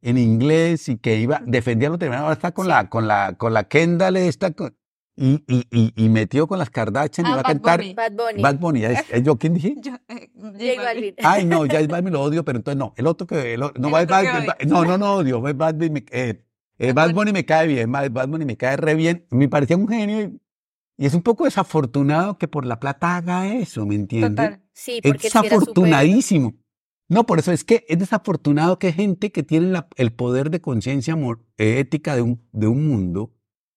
en 0.00 0.18
inglés 0.18 0.88
y 0.88 0.98
que 0.98 1.18
iba, 1.18 1.42
defendía 1.44 1.88
a 1.88 1.90
los 1.90 1.96
latinoamericanos, 1.96 2.22
ahora 2.22 2.34
está 2.34 2.52
con 2.52 2.68
la, 2.68 2.88
con 2.88 3.08
la, 3.08 3.34
con 3.36 3.52
la 3.52 3.64
Kendall 3.64 4.16
esta, 4.16 4.52
y, 5.16 5.42
y, 5.48 5.92
y, 5.96 6.08
metió 6.10 6.46
con 6.46 6.58
las 6.58 6.68
Kardashian 6.68 7.26
y 7.26 7.30
ah, 7.30 7.36
va 7.36 7.40
a 7.40 7.44
cantar. 7.44 7.82
Bad 7.94 8.12
Bunny. 8.12 8.42
Bad 8.42 8.58
Bunny. 8.58 8.84
¿Es, 8.84 9.22
yo 9.22 9.36
quién 9.36 9.54
dije? 9.54 9.74
Yo, 9.82 9.94
eh, 10.08 10.30
J 10.34 10.82
Balvin. 10.82 11.14
Ay, 11.22 11.44
no, 11.46 11.60
J 11.60 11.86
Balvin 11.88 12.12
lo 12.12 12.22
odio, 12.22 12.44
pero 12.44 12.58
entonces 12.58 12.78
no. 12.78 12.92
El 12.96 13.06
otro 13.06 13.26
que. 13.26 13.54
El, 13.54 13.60
no, 13.60 13.90
Bad, 13.90 14.08
Bad, 14.08 14.58
no, 14.66 14.84
no, 14.84 14.98
no 14.98 15.14
odio. 15.14 15.40
Bad, 15.40 15.74
Bunny, 15.74 16.04
eh, 16.10 16.44
eh, 16.78 16.92
Bad 16.92 17.14
Bunny 17.14 17.32
me 17.32 17.46
cae 17.46 17.66
bien. 17.66 17.90
Bad 17.90 18.28
Bunny 18.28 18.44
me 18.44 18.58
cae 18.58 18.76
re 18.76 18.94
bien. 18.94 19.26
Me 19.30 19.48
parecía 19.48 19.78
un 19.78 19.88
genio 19.88 20.20
y, 20.20 20.40
y 20.98 21.06
es 21.06 21.14
un 21.14 21.22
poco 21.22 21.44
desafortunado 21.44 22.36
que 22.36 22.46
por 22.46 22.66
la 22.66 22.78
plata 22.78 23.16
haga 23.16 23.48
eso, 23.54 23.86
¿me 23.86 23.94
entiendes? 23.94 24.30
Total. 24.30 24.62
Sí, 24.74 25.00
porque 25.02 25.28
es 25.28 25.32
desafortunadísimo. 25.32 26.54
No, 27.08 27.24
por 27.24 27.38
eso 27.38 27.52
es 27.52 27.64
que 27.64 27.86
es 27.88 27.98
desafortunado 27.98 28.78
que 28.78 28.92
gente 28.92 29.32
que 29.32 29.42
tiene 29.42 29.68
la, 29.68 29.88
el 29.96 30.12
poder 30.12 30.50
de 30.50 30.60
conciencia 30.60 31.16
ética 31.56 32.16
de 32.16 32.22
un, 32.22 32.42
de 32.52 32.66
un 32.66 32.86
mundo 32.86 33.32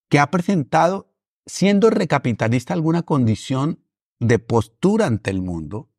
que 0.10 0.20
ha 0.20 0.32
presentado, 0.32 1.09
siendo 1.50 1.90
recapitalista, 1.90 2.74
alguna 2.74 3.04
condición 3.04 3.84
de 4.20 4.40
postura 4.40 5.08
ante 5.08 5.32
el 5.32 5.42
mundo 5.42 5.90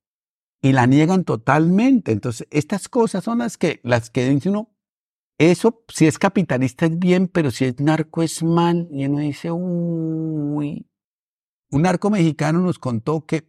y 0.62 0.72
la 0.72 0.86
niegan 0.86 1.24
totalmente. 1.24 2.12
Entonces, 2.12 2.46
estas 2.50 2.88
cosas 2.88 3.24
son 3.24 3.38
las 3.38 3.58
que, 3.58 3.80
las 3.82 4.10
que 4.10 4.28
dice 4.28 4.50
uno, 4.50 4.70
eso 5.38 5.84
si 5.88 6.06
es 6.06 6.18
capitalista 6.18 6.86
es 6.86 6.98
bien, 6.98 7.26
pero 7.26 7.50
si 7.50 7.64
es 7.64 7.80
narco 7.80 8.22
es 8.22 8.42
mal. 8.42 8.88
Y 8.92 9.06
uno 9.06 9.18
dice, 9.18 9.50
uy. 9.50 10.86
Un 11.70 11.82
narco 11.82 12.10
mexicano 12.10 12.60
nos 12.60 12.78
contó 12.78 13.26
que 13.26 13.48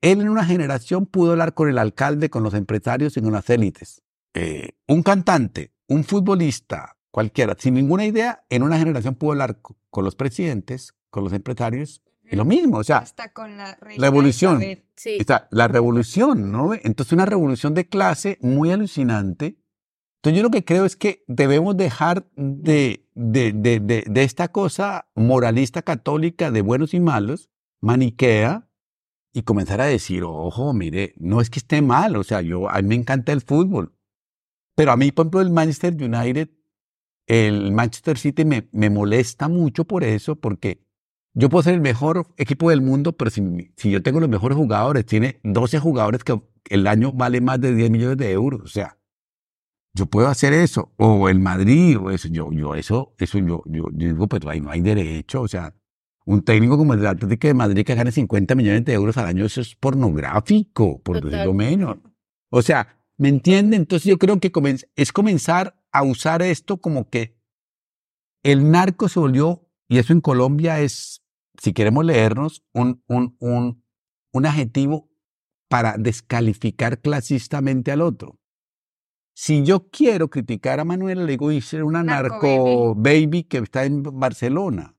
él 0.00 0.20
en 0.20 0.28
una 0.28 0.44
generación 0.44 1.06
pudo 1.06 1.32
hablar 1.32 1.54
con 1.54 1.68
el 1.68 1.78
alcalde, 1.78 2.30
con 2.30 2.42
los 2.42 2.54
empresarios 2.54 3.16
y 3.16 3.22
con 3.22 3.32
las 3.32 3.48
élites. 3.50 4.02
Eh, 4.34 4.76
un 4.86 5.02
cantante, 5.02 5.72
un 5.88 6.04
futbolista, 6.04 6.96
cualquiera, 7.10 7.56
sin 7.58 7.74
ninguna 7.74 8.04
idea, 8.04 8.44
en 8.48 8.62
una 8.62 8.78
generación 8.78 9.14
pudo 9.14 9.32
hablar 9.32 9.60
con 9.60 10.04
los 10.04 10.16
presidentes, 10.16 10.97
con 11.10 11.24
los 11.24 11.32
empresarios, 11.32 12.02
lo 12.30 12.44
mismo, 12.44 12.78
o 12.78 12.84
sea, 12.84 12.98
Hasta 12.98 13.32
con 13.32 13.56
la, 13.56 13.78
la 13.96 14.06
evolución, 14.06 14.60
Sí. 14.96 15.16
está, 15.18 15.48
la 15.50 15.66
revolución, 15.68 16.52
¿no? 16.52 16.74
Entonces 16.74 17.12
una 17.12 17.24
revolución 17.24 17.72
de 17.74 17.88
clase 17.88 18.36
muy 18.42 18.70
alucinante. 18.70 19.56
Entonces 20.16 20.36
yo 20.36 20.42
lo 20.42 20.50
que 20.50 20.64
creo 20.64 20.84
es 20.84 20.96
que 20.96 21.24
debemos 21.26 21.76
dejar 21.76 22.28
de, 22.36 23.06
de, 23.14 23.52
de, 23.52 23.80
de, 23.80 24.04
de 24.06 24.22
esta 24.24 24.48
cosa 24.48 25.08
moralista 25.14 25.80
católica 25.82 26.50
de 26.50 26.60
buenos 26.60 26.92
y 26.92 27.00
malos, 27.00 27.48
maniquea, 27.80 28.68
y 29.32 29.42
comenzar 29.42 29.80
a 29.80 29.84
decir, 29.86 30.24
ojo, 30.24 30.72
mire, 30.74 31.14
no 31.18 31.40
es 31.40 31.48
que 31.50 31.60
esté 31.60 31.80
mal, 31.80 32.16
o 32.16 32.24
sea, 32.24 32.40
yo, 32.42 32.68
a 32.68 32.82
mí 32.82 32.88
me 32.88 32.94
encanta 32.96 33.32
el 33.32 33.40
fútbol, 33.42 33.94
pero 34.74 34.90
a 34.92 34.96
mí, 34.96 35.12
por 35.12 35.24
ejemplo, 35.24 35.40
el 35.40 35.50
Manchester 35.50 35.94
United, 35.94 36.50
el 37.26 37.72
Manchester 37.72 38.18
City 38.18 38.44
me, 38.44 38.68
me 38.72 38.90
molesta 38.90 39.48
mucho 39.48 39.84
por 39.84 40.02
eso, 40.02 40.36
porque 40.36 40.82
yo 41.38 41.48
puedo 41.48 41.62
ser 41.62 41.74
el 41.74 41.80
mejor 41.80 42.26
equipo 42.36 42.70
del 42.70 42.82
mundo, 42.82 43.12
pero 43.12 43.30
si, 43.30 43.42
si 43.76 43.90
yo 43.90 44.02
tengo 44.02 44.18
los 44.20 44.28
mejores 44.28 44.56
jugadores, 44.56 45.06
tiene 45.06 45.38
12 45.44 45.78
jugadores 45.78 46.24
que 46.24 46.40
el 46.68 46.86
año 46.86 47.12
vale 47.12 47.40
más 47.40 47.60
de 47.60 47.74
10 47.74 47.90
millones 47.90 48.16
de 48.18 48.32
euros, 48.32 48.60
o 48.62 48.66
sea, 48.68 48.98
yo 49.94 50.06
puedo 50.06 50.28
hacer 50.28 50.52
eso, 50.52 50.92
o 50.96 51.28
el 51.28 51.38
Madrid, 51.40 51.96
o 51.98 52.10
eso, 52.10 52.28
yo, 52.28 52.50
yo, 52.52 52.74
eso, 52.74 53.14
eso, 53.18 53.38
yo, 53.38 53.62
yo, 53.66 53.84
yo 53.92 54.08
digo, 54.08 54.26
pero 54.28 54.50
ahí 54.50 54.60
no 54.60 54.70
hay 54.70 54.80
derecho, 54.80 55.42
o 55.42 55.48
sea, 55.48 55.74
un 56.26 56.42
técnico 56.42 56.76
como 56.76 56.92
el 56.94 57.00
del 57.00 57.08
Atlético 57.08 57.46
de 57.48 57.54
Madrid 57.54 57.84
que 57.86 57.94
gane 57.94 58.12
50 58.12 58.54
millones 58.54 58.84
de 58.84 58.92
euros 58.92 59.16
al 59.16 59.26
año, 59.26 59.44
eso 59.46 59.60
es 59.60 59.74
pornográfico, 59.76 61.00
por 61.02 61.16
Total. 61.16 61.30
decirlo 61.30 61.54
menos. 61.54 61.96
O 62.50 62.62
sea, 62.62 63.00
¿me 63.16 63.28
entiende? 63.28 63.76
Entonces 63.76 64.06
yo 64.08 64.18
creo 64.18 64.38
que 64.40 64.52
comenz- 64.52 64.86
es 64.94 65.12
comenzar 65.12 65.80
a 65.90 66.02
usar 66.02 66.42
esto 66.42 66.76
como 66.78 67.08
que 67.08 67.38
el 68.42 68.70
narco 68.70 69.08
se 69.08 69.20
volvió, 69.20 69.64
y 69.88 69.98
eso 69.98 70.12
en 70.12 70.20
Colombia 70.20 70.80
es, 70.80 71.22
si 71.60 71.72
queremos 71.72 72.04
leernos, 72.04 72.64
un, 72.72 73.02
un, 73.06 73.36
un, 73.40 73.84
un 74.32 74.46
adjetivo 74.46 75.10
para 75.68 75.96
descalificar 75.98 77.00
clasistamente 77.00 77.92
al 77.92 78.00
otro. 78.00 78.38
Si 79.34 79.64
yo 79.64 79.88
quiero 79.90 80.30
criticar 80.30 80.80
a 80.80 80.84
Manuela, 80.84 81.22
le 81.22 81.32
digo, 81.32 81.50
dice 81.50 81.82
una 81.82 82.02
Narco 82.02 82.46
narco 82.46 82.94
baby 82.96 83.44
que 83.44 83.58
está 83.58 83.84
en 83.84 84.02
Barcelona. 84.02 84.96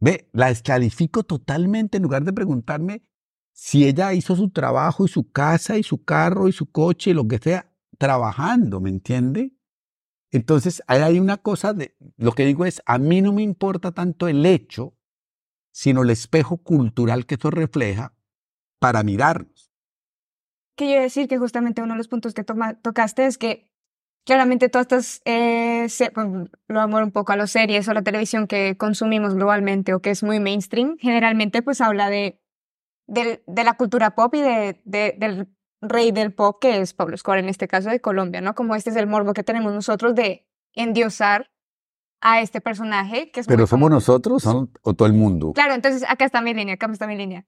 Ve, 0.00 0.28
la 0.32 0.48
descalifico 0.48 1.22
totalmente 1.22 1.98
en 1.98 2.02
lugar 2.02 2.24
de 2.24 2.32
preguntarme 2.32 3.04
si 3.52 3.84
ella 3.84 4.12
hizo 4.14 4.34
su 4.34 4.50
trabajo 4.50 5.04
y 5.04 5.08
su 5.08 5.30
casa 5.30 5.76
y 5.76 5.82
su 5.82 6.02
carro 6.04 6.48
y 6.48 6.52
su 6.52 6.70
coche 6.70 7.10
y 7.10 7.14
lo 7.14 7.28
que 7.28 7.38
sea, 7.38 7.70
trabajando, 7.98 8.80
¿me 8.80 8.88
entiende? 8.88 9.52
Entonces, 10.30 10.82
ahí 10.86 11.02
hay 11.02 11.18
una 11.20 11.36
cosa 11.36 11.74
de, 11.74 11.94
lo 12.16 12.32
que 12.32 12.46
digo 12.46 12.64
es, 12.64 12.80
a 12.86 12.98
mí 12.98 13.20
no 13.20 13.32
me 13.32 13.42
importa 13.42 13.92
tanto 13.92 14.28
el 14.28 14.46
hecho, 14.46 14.96
sino 15.72 16.02
el 16.02 16.10
espejo 16.10 16.58
cultural 16.58 17.26
que 17.26 17.34
eso 17.36 17.50
refleja 17.50 18.14
para 18.78 19.02
mirarnos. 19.02 19.70
que 20.76 20.98
decir 20.98 21.28
que 21.28 21.36
justamente 21.36 21.82
uno 21.82 21.92
de 21.92 21.98
los 21.98 22.08
puntos 22.08 22.32
que 22.32 22.42
toma- 22.42 22.72
tocaste 22.80 23.26
es 23.26 23.36
que 23.36 23.70
claramente 24.24 24.70
todas 24.70 24.86
estas, 24.86 25.22
eh, 25.26 25.86
lo 26.68 26.80
amor 26.80 27.02
un 27.02 27.10
poco 27.12 27.32
a 27.32 27.36
las 27.36 27.50
series 27.50 27.86
o 27.88 27.92
la 27.92 28.00
televisión 28.02 28.46
que 28.46 28.76
consumimos 28.78 29.34
globalmente 29.34 29.92
o 29.92 30.00
que 30.00 30.08
es 30.10 30.22
muy 30.22 30.40
mainstream, 30.40 30.96
generalmente 30.98 31.60
pues 31.62 31.82
habla 31.82 32.08
de, 32.08 32.40
de 33.06 33.64
la 33.64 33.74
cultura 33.74 34.14
pop 34.14 34.34
y 34.34 34.40
de- 34.40 34.80
del 34.84 35.48
rey 35.82 36.12
del 36.12 36.32
pop 36.32 36.58
que 36.60 36.80
es 36.80 36.94
Pablo 36.94 37.14
Escobar 37.14 37.38
en 37.40 37.48
este 37.50 37.68
caso 37.68 37.90
de 37.90 38.00
Colombia, 38.00 38.40
¿no? 38.40 38.54
Como 38.54 38.74
este 38.74 38.88
es 38.90 38.96
el 38.96 39.06
morbo 39.06 39.34
que 39.34 39.42
tenemos 39.44 39.72
nosotros 39.74 40.14
de 40.14 40.46
endiosar 40.74 41.50
a 42.20 42.40
este 42.40 42.60
personaje 42.60 43.30
que 43.30 43.40
es 43.40 43.48
muy 43.48 43.56
Pero 43.56 43.66
somos 43.66 43.86
como- 43.86 43.94
nosotros 43.96 44.42
son- 44.42 44.70
o 44.82 44.94
todo 44.94 45.06
el 45.06 45.14
mundo. 45.14 45.52
Claro, 45.54 45.74
entonces 45.74 46.04
acá 46.08 46.24
está 46.24 46.40
mi 46.40 46.52
línea, 46.54 46.74
acá 46.74 46.86
está 46.92 47.06
mi 47.06 47.16
línea. 47.16 47.46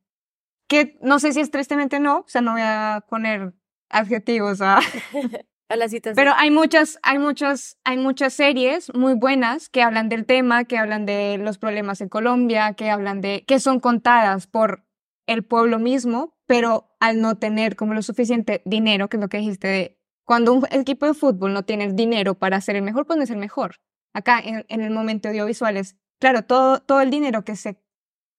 Que 0.68 0.96
no 1.02 1.18
sé 1.18 1.32
si 1.32 1.40
es 1.40 1.50
tristemente 1.50 2.00
no, 2.00 2.18
o 2.20 2.24
sea, 2.28 2.40
no 2.40 2.52
voy 2.52 2.62
a 2.64 3.04
poner 3.08 3.52
adjetivos 3.90 4.60
a, 4.62 4.78
a 5.68 5.76
la 5.76 5.88
situación. 5.88 6.16
Pero 6.16 6.32
hay 6.36 6.50
muchas, 6.50 6.98
hay 7.02 7.18
muchas, 7.18 7.78
hay 7.84 7.98
muchas 7.98 8.32
series 8.32 8.90
muy 8.94 9.14
buenas 9.14 9.68
que 9.68 9.82
hablan 9.82 10.08
del 10.08 10.24
tema, 10.24 10.64
que 10.64 10.78
hablan 10.78 11.04
de 11.06 11.38
los 11.38 11.58
problemas 11.58 12.00
en 12.00 12.08
Colombia, 12.08 12.72
que 12.74 12.90
hablan 12.90 13.20
de, 13.20 13.44
que 13.46 13.60
son 13.60 13.80
contadas 13.80 14.46
por 14.46 14.84
el 15.26 15.44
pueblo 15.44 15.78
mismo, 15.78 16.34
pero 16.46 16.90
al 17.00 17.20
no 17.20 17.36
tener 17.38 17.76
como 17.76 17.94
lo 17.94 18.02
suficiente 18.02 18.62
dinero, 18.64 19.08
que 19.08 19.16
es 19.18 19.20
lo 19.20 19.28
que 19.28 19.38
dijiste 19.38 19.68
de 19.68 19.98
cuando 20.24 20.52
un 20.54 20.66
equipo 20.70 21.04
de 21.06 21.14
fútbol 21.14 21.52
no 21.52 21.64
tiene 21.64 21.84
el 21.84 21.94
dinero 21.96 22.34
para 22.34 22.60
ser 22.60 22.76
el 22.76 22.82
mejor, 22.82 23.06
pues 23.06 23.16
no 23.18 23.22
es 23.24 23.30
el 23.30 23.36
mejor. 23.38 23.76
Acá 24.14 24.40
en, 24.40 24.64
en 24.68 24.80
el 24.82 24.90
momento 24.90 25.28
audiovisual 25.28 25.76
es, 25.76 25.96
claro, 26.20 26.42
todo, 26.44 26.80
todo 26.80 27.00
el 27.00 27.10
dinero 27.10 27.44
que 27.44 27.56
se 27.56 27.78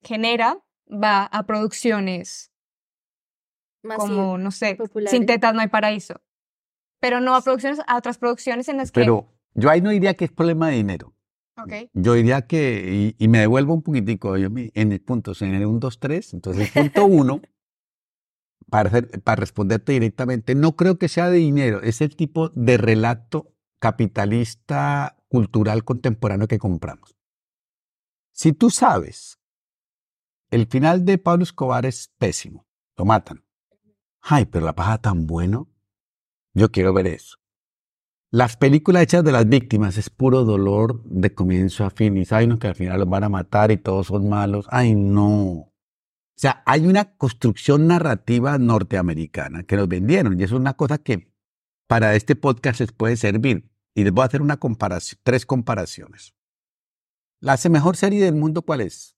genera 0.04 0.64
va 0.90 1.26
a 1.26 1.44
producciones 1.46 2.52
Masivo. 3.84 4.08
como, 4.08 4.38
no 4.38 4.52
sé, 4.52 4.76
populares. 4.76 5.12
sin 5.12 5.26
tetas 5.26 5.54
no 5.54 5.62
hay 5.62 5.68
paraíso. 5.68 6.22
Pero 7.00 7.20
no 7.20 7.36
a 7.36 7.42
producciones, 7.42 7.80
a 7.88 7.98
otras 7.98 8.18
producciones 8.18 8.68
en 8.70 8.78
las 8.78 8.92
que... 8.92 9.02
Pero 9.02 9.34
yo 9.56 9.70
ahí 9.70 9.82
no 9.82 9.90
diría 9.90 10.14
que 10.14 10.26
es 10.26 10.32
problema 10.32 10.70
de 10.70 10.76
dinero. 10.78 11.14
Ok. 11.58 11.90
Yo 11.94 12.14
diría 12.14 12.44
que, 12.48 13.14
y, 13.20 13.24
y 13.24 13.28
me 13.28 13.40
devuelvo 13.40 13.74
un 13.74 13.84
poquitico 13.84 14.38
yo 14.38 14.50
me- 14.50 14.72
en 14.74 14.92
el 14.92 15.02
punto, 15.02 15.34
en 15.42 15.54
el 15.54 15.66
1, 15.66 15.80
2, 15.80 16.00
3. 16.00 16.34
Entonces, 16.34 16.76
el 16.76 16.92
punto 16.92 17.06
1, 17.06 17.42
para, 18.70 18.90
hacer- 18.90 19.22
para 19.22 19.36
responderte 19.42 19.92
directamente, 19.92 20.56
no 20.56 20.76
creo 20.76 20.98
que 20.98 21.10
sea 21.10 21.30
de 21.30 21.38
dinero, 21.38 21.82
es 21.84 22.02
el 22.02 22.16
tipo 22.16 22.50
de 22.50 22.78
relato 22.78 23.52
capitalista 23.80 25.18
cultural 25.34 25.84
contemporáneo 25.84 26.48
que 26.48 26.60
compramos. 26.60 27.18
Si 28.34 28.54
tú 28.54 28.70
sabes, 28.70 29.40
el 30.52 30.68
final 30.68 31.06
de 31.06 31.18
Pablo 31.18 31.42
Escobar 31.42 31.88
es 31.88 32.14
pésimo, 32.20 32.68
lo 32.96 33.06
matan. 33.06 33.44
Ay, 34.22 34.46
pero 34.46 34.64
la 34.64 34.76
paja 34.76 35.00
tan 35.00 35.26
bueno, 35.26 35.72
yo 36.54 36.72
quiero 36.72 36.94
ver 36.94 37.08
eso. 37.08 37.38
Las 38.30 38.58
películas 38.58 39.02
hechas 39.02 39.24
de 39.24 39.32
las 39.32 39.50
víctimas 39.50 39.98
es 39.98 40.12
puro 40.12 40.44
dolor 40.44 41.04
de 41.04 41.34
comienzo 41.34 41.84
a 41.84 41.90
fin. 41.90 42.16
Y 42.18 42.26
saben 42.26 42.60
que 42.60 42.68
al 42.68 42.76
final 42.76 43.00
los 43.00 43.10
van 43.10 43.24
a 43.24 43.30
matar 43.30 43.72
y 43.72 43.78
todos 43.78 44.08
son 44.08 44.30
malos. 44.30 44.68
Ay, 44.70 44.94
no. 44.94 45.32
O 45.32 45.74
sea, 46.36 46.62
hay 46.68 46.86
una 46.86 47.16
construcción 47.16 47.88
narrativa 47.88 48.60
norteamericana 48.60 49.64
que 49.64 49.78
nos 49.78 49.88
vendieron 49.88 50.40
y 50.40 50.44
eso 50.44 50.56
es 50.56 50.62
una 50.62 50.76
cosa 50.76 51.00
que 51.00 51.34
para 51.88 52.14
este 52.14 52.36
podcast 52.36 52.82
les 52.82 52.92
puede 52.92 53.18
servir. 53.18 53.73
Y 53.96 54.04
les 54.04 54.12
voy 54.14 54.24
a 54.24 54.26
hacer 54.26 54.42
una 54.42 54.58
comparación, 54.58 55.20
tres 55.24 55.46
comparaciones. 55.46 56.34
La 57.40 57.58
mejor 57.70 57.96
serie 57.98 58.24
del 58.24 58.36
mundo, 58.36 58.62
¿cuál 58.62 58.82
es? 58.82 59.16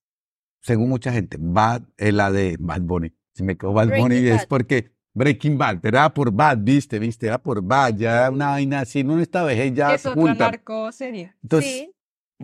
Según 0.61 0.89
mucha 0.89 1.11
gente, 1.13 1.38
Bad, 1.39 1.84
es 1.97 2.13
la 2.13 2.32
de 2.32 2.57
Bad 2.59 2.82
Bunny. 2.82 3.13
Si 3.34 3.43
me 3.43 3.55
quedo 3.57 3.71
Bad 3.73 3.88
Breaking 3.88 4.03
Bunny 4.09 4.28
es 4.30 4.38
Bad. 4.38 4.47
porque 4.47 4.91
Breaking 5.13 5.57
Bad, 5.57 5.80
pero 5.82 5.97
era 5.97 6.13
por 6.13 6.32
Bad, 6.32 6.57
viste, 6.61 6.97
viste, 6.99 7.28
era 7.28 7.38
por 7.41 7.61
Bad, 7.61 7.95
ya 7.97 8.30
una 8.32 8.47
vaina 8.49 8.80
así, 8.82 9.03
no 9.03 9.19
esta 9.19 9.43
vejez 9.43 9.73
ya 9.73 9.93
es 9.93 10.03
junta. 10.03 10.51
narco 10.51 10.91
serie. 10.91 11.34
Entonces, 11.43 11.71
Sí. 11.71 11.91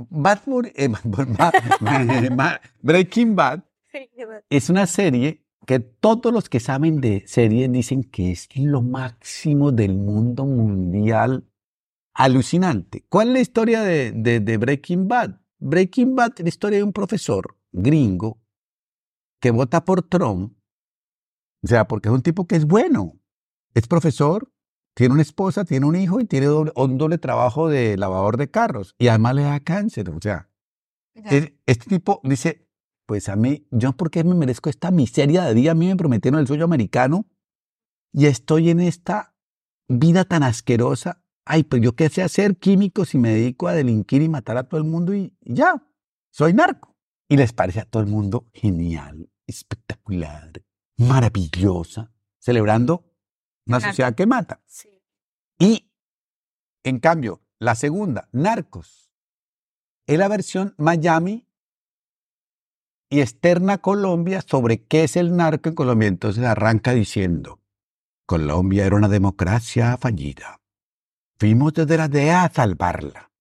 Bad 0.09 0.39
Bunny- 0.45 0.71
eh, 0.75 0.87
Bad- 0.87 1.01
Bad- 2.37 2.61
Breaking 2.81 3.35
Bad 3.35 3.63
es 4.49 4.69
una 4.69 4.85
serie 4.87 5.43
que 5.65 5.79
todos 5.79 6.31
los 6.31 6.47
que 6.47 6.59
saben 6.59 7.01
de 7.01 7.23
series 7.27 7.71
dicen 7.71 8.03
que 8.03 8.31
es 8.31 8.47
lo 8.55 8.81
máximo 8.81 9.71
del 9.71 9.95
mundo 9.97 10.45
mundial. 10.45 11.45
Alucinante. 12.13 13.05
¿Cuál 13.09 13.29
es 13.29 13.33
la 13.33 13.39
historia 13.39 13.81
de, 13.81 14.11
de- 14.11 14.39
de 14.39 14.57
Breaking 14.57 15.07
Bad? 15.07 15.39
Breaking 15.59 16.15
Bad 16.15 16.33
es 16.37 16.43
la 16.43 16.49
historia 16.49 16.77
de 16.79 16.83
un 16.83 16.93
profesor 16.93 17.57
gringo 17.71 18.41
que 19.39 19.51
vota 19.51 19.85
por 19.85 20.01
Trump. 20.03 20.57
O 21.63 21.67
sea, 21.67 21.87
porque 21.87 22.09
es 22.09 22.13
un 22.15 22.21
tipo 22.21 22.47
que 22.47 22.55
es 22.55 22.65
bueno. 22.65 23.13
Es 23.73 23.87
profesor, 23.87 24.51
tiene 24.95 25.13
una 25.13 25.21
esposa, 25.21 25.63
tiene 25.63 25.85
un 25.85 25.95
hijo 25.95 26.19
y 26.19 26.25
tiene 26.25 26.47
doble- 26.47 26.73
un 26.75 26.97
doble 26.97 27.17
trabajo 27.17 27.69
de 27.69 27.95
lavador 27.97 28.37
de 28.37 28.49
carros. 28.51 28.95
Y 28.99 29.07
además 29.07 29.35
le 29.35 29.43
da 29.43 29.59
cáncer. 29.61 30.09
O 30.09 30.19
sea, 30.21 30.49
es- 31.37 31.53
este 31.65 31.85
tipo 31.89 32.19
dice, 32.23 32.67
pues 33.05 33.29
a 33.29 33.35
mí, 33.35 33.67
yo 33.71 33.93
por 33.93 34.11
qué 34.11 34.23
me 34.23 34.35
merezco 34.35 34.69
esta 34.69 34.91
miseria 34.91 35.43
de 35.43 35.53
día, 35.53 35.71
a 35.71 35.75
mí 35.75 35.87
me 35.87 35.95
prometieron 35.95 36.39
el 36.39 36.47
sueño 36.47 36.65
americano 36.65 37.25
y 38.11 38.25
estoy 38.25 38.69
en 38.69 38.79
esta 38.81 39.35
vida 39.87 40.25
tan 40.25 40.43
asquerosa. 40.43 41.20
Ay, 41.45 41.63
pues 41.63 41.81
yo 41.81 41.95
qué 41.95 42.09
sé 42.09 42.21
hacer 42.21 42.57
químico 42.57 43.05
si 43.05 43.17
me 43.17 43.29
dedico 43.29 43.67
a 43.67 43.73
delinquir 43.73 44.21
y 44.21 44.29
matar 44.29 44.57
a 44.57 44.63
todo 44.63 44.79
el 44.79 44.87
mundo 44.87 45.13
y, 45.13 45.35
y 45.41 45.55
ya, 45.55 45.83
soy 46.29 46.53
narco. 46.53 46.95
Y 47.27 47.37
les 47.37 47.53
parece 47.53 47.79
a 47.79 47.85
todo 47.85 48.03
el 48.03 48.09
mundo 48.09 48.47
genial, 48.53 49.29
espectacular, 49.47 50.51
maravillosa, 50.97 52.11
celebrando 52.39 53.05
una 53.65 53.79
Narco. 53.79 53.89
sociedad 53.89 54.15
que 54.15 54.25
mata. 54.25 54.61
Sí. 54.65 55.01
Y, 55.59 55.91
en 56.83 56.99
cambio, 56.99 57.41
la 57.59 57.75
segunda, 57.75 58.27
Narcos, 58.31 59.11
es 60.07 60.17
la 60.17 60.27
versión 60.27 60.75
Miami 60.77 61.47
y 63.09 63.19
externa 63.19 63.77
Colombia 63.79 64.41
sobre 64.41 64.83
qué 64.85 65.03
es 65.03 65.15
el 65.15 65.35
narco 65.35 65.69
en 65.69 65.75
Colombia. 65.75 66.07
Entonces 66.07 66.43
arranca 66.43 66.93
diciendo, 66.93 67.61
Colombia 68.25 68.85
era 68.85 68.95
una 68.95 69.09
democracia 69.09 69.97
fallida. 69.97 70.60
Fuimos 71.41 71.73
desde 71.73 71.97
la 71.97 72.07
DEA 72.07 72.43
a 72.43 72.53
salvarla. 72.53 73.31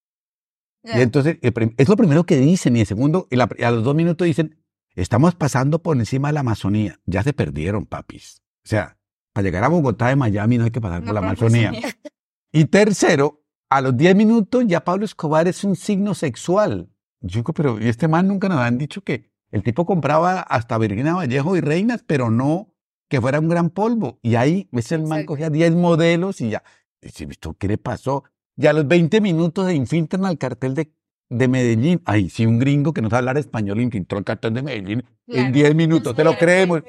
Ya. 0.83 0.99
Y 0.99 1.03
entonces 1.03 1.37
es 1.43 1.87
lo 1.87 1.97
primero 1.99 2.25
que 2.25 2.39
dicen 2.39 2.75
y 2.75 2.81
el 2.81 2.87
segundo, 2.87 3.29
y 3.31 3.37
la- 3.37 3.47
a 3.63 3.71
los 3.71 3.85
dos 3.85 3.95
minutos 3.95 4.25
dicen, 4.25 4.57
estamos 4.95 5.35
pasando 5.35 5.83
por 5.83 5.99
encima 5.99 6.29
de 6.29 6.33
la 6.33 6.41
Amazonía. 6.41 6.99
Ya 7.05 7.23
se 7.23 7.35
perdieron, 7.35 7.85
papis. 7.85 8.41
O 8.65 8.69
sea, 8.71 8.97
para 9.35 9.45
llegar 9.45 9.65
a 9.65 9.69
Bogotá 9.69 10.09
de 10.09 10.17
Miami 10.17 10.57
no 10.57 10.65
hay 10.65 10.71
que 10.71 10.81
pasar 10.81 11.01
No 11.01 11.09
por 11.09 11.15
la 11.15 11.21
Amazonía. 11.21 11.73
Y 12.53 12.65
tercero, 12.65 13.45
a 13.69 13.83
los 13.83 13.95
10 13.95 14.17
minutos 14.17 14.65
ya 14.67 14.83
Pablo 14.83 15.05
Escobar 15.05 15.47
es 15.47 15.63
un 15.63 15.77
signo 15.77 16.15
sexual. 16.15 16.89
Yo 17.21 17.41
digo, 17.41 17.53
pero 17.53 17.79
¿y 17.79 17.87
este 17.87 18.09
man 18.09 18.27
nunca 18.29 18.49
nos 18.49 18.61
han 18.61 18.79
dicho 18.79 19.03
que 19.03 19.31
el 19.51 19.63
tipo 19.63 19.85
compraba 19.85 20.41
hasta 20.41 20.79
Virginia 20.79 21.13
Vallejo 21.15 21.55
y 21.55 21.61
reinas, 21.61 22.03
pero 22.07 22.31
no 22.31 22.75
que 23.11 23.21
fuera 23.21 23.41
un 23.41 23.51
gran 23.51 23.69
polvo? 23.69 24.19
Y 24.23 24.37
ahí, 24.37 24.71
ves, 24.73 24.91
el 24.93 25.03
man 25.03 25.19
Exacto. 25.19 25.27
cogía 25.27 25.51
10 25.51 25.75
modelos 25.75 26.41
y 26.41 26.49
ya. 26.49 26.63
¿Esto 27.01 27.55
qué 27.59 27.69
le 27.69 27.79
pasó? 27.79 28.25
Y 28.57 28.67
a 28.67 28.73
los 28.73 28.87
20 28.87 29.21
minutos 29.21 29.67
se 29.67 29.75
infiltran 29.75 30.25
al 30.25 30.39
cartel 30.39 30.75
de, 30.75 30.93
de 31.31 31.49
Medellín. 31.49 32.03
Ay, 32.05 32.29
sí, 32.29 32.45
un 32.47 32.59
gringo 32.59 32.93
que 32.93 33.01
no 33.03 33.09
sabe 33.09 33.21
hablar 33.21 33.39
español 33.39 33.81
infiltró 33.81 34.19
el 34.19 34.25
cartel 34.25 34.55
de 34.55 34.63
Medellín 34.63 35.05
en 35.27 35.35
Claro. 35.35 35.53
10 35.53 35.75
minutos. 35.75 36.15
¿Te 36.15 36.25
lo 36.25 36.37
creemos? 36.37 36.83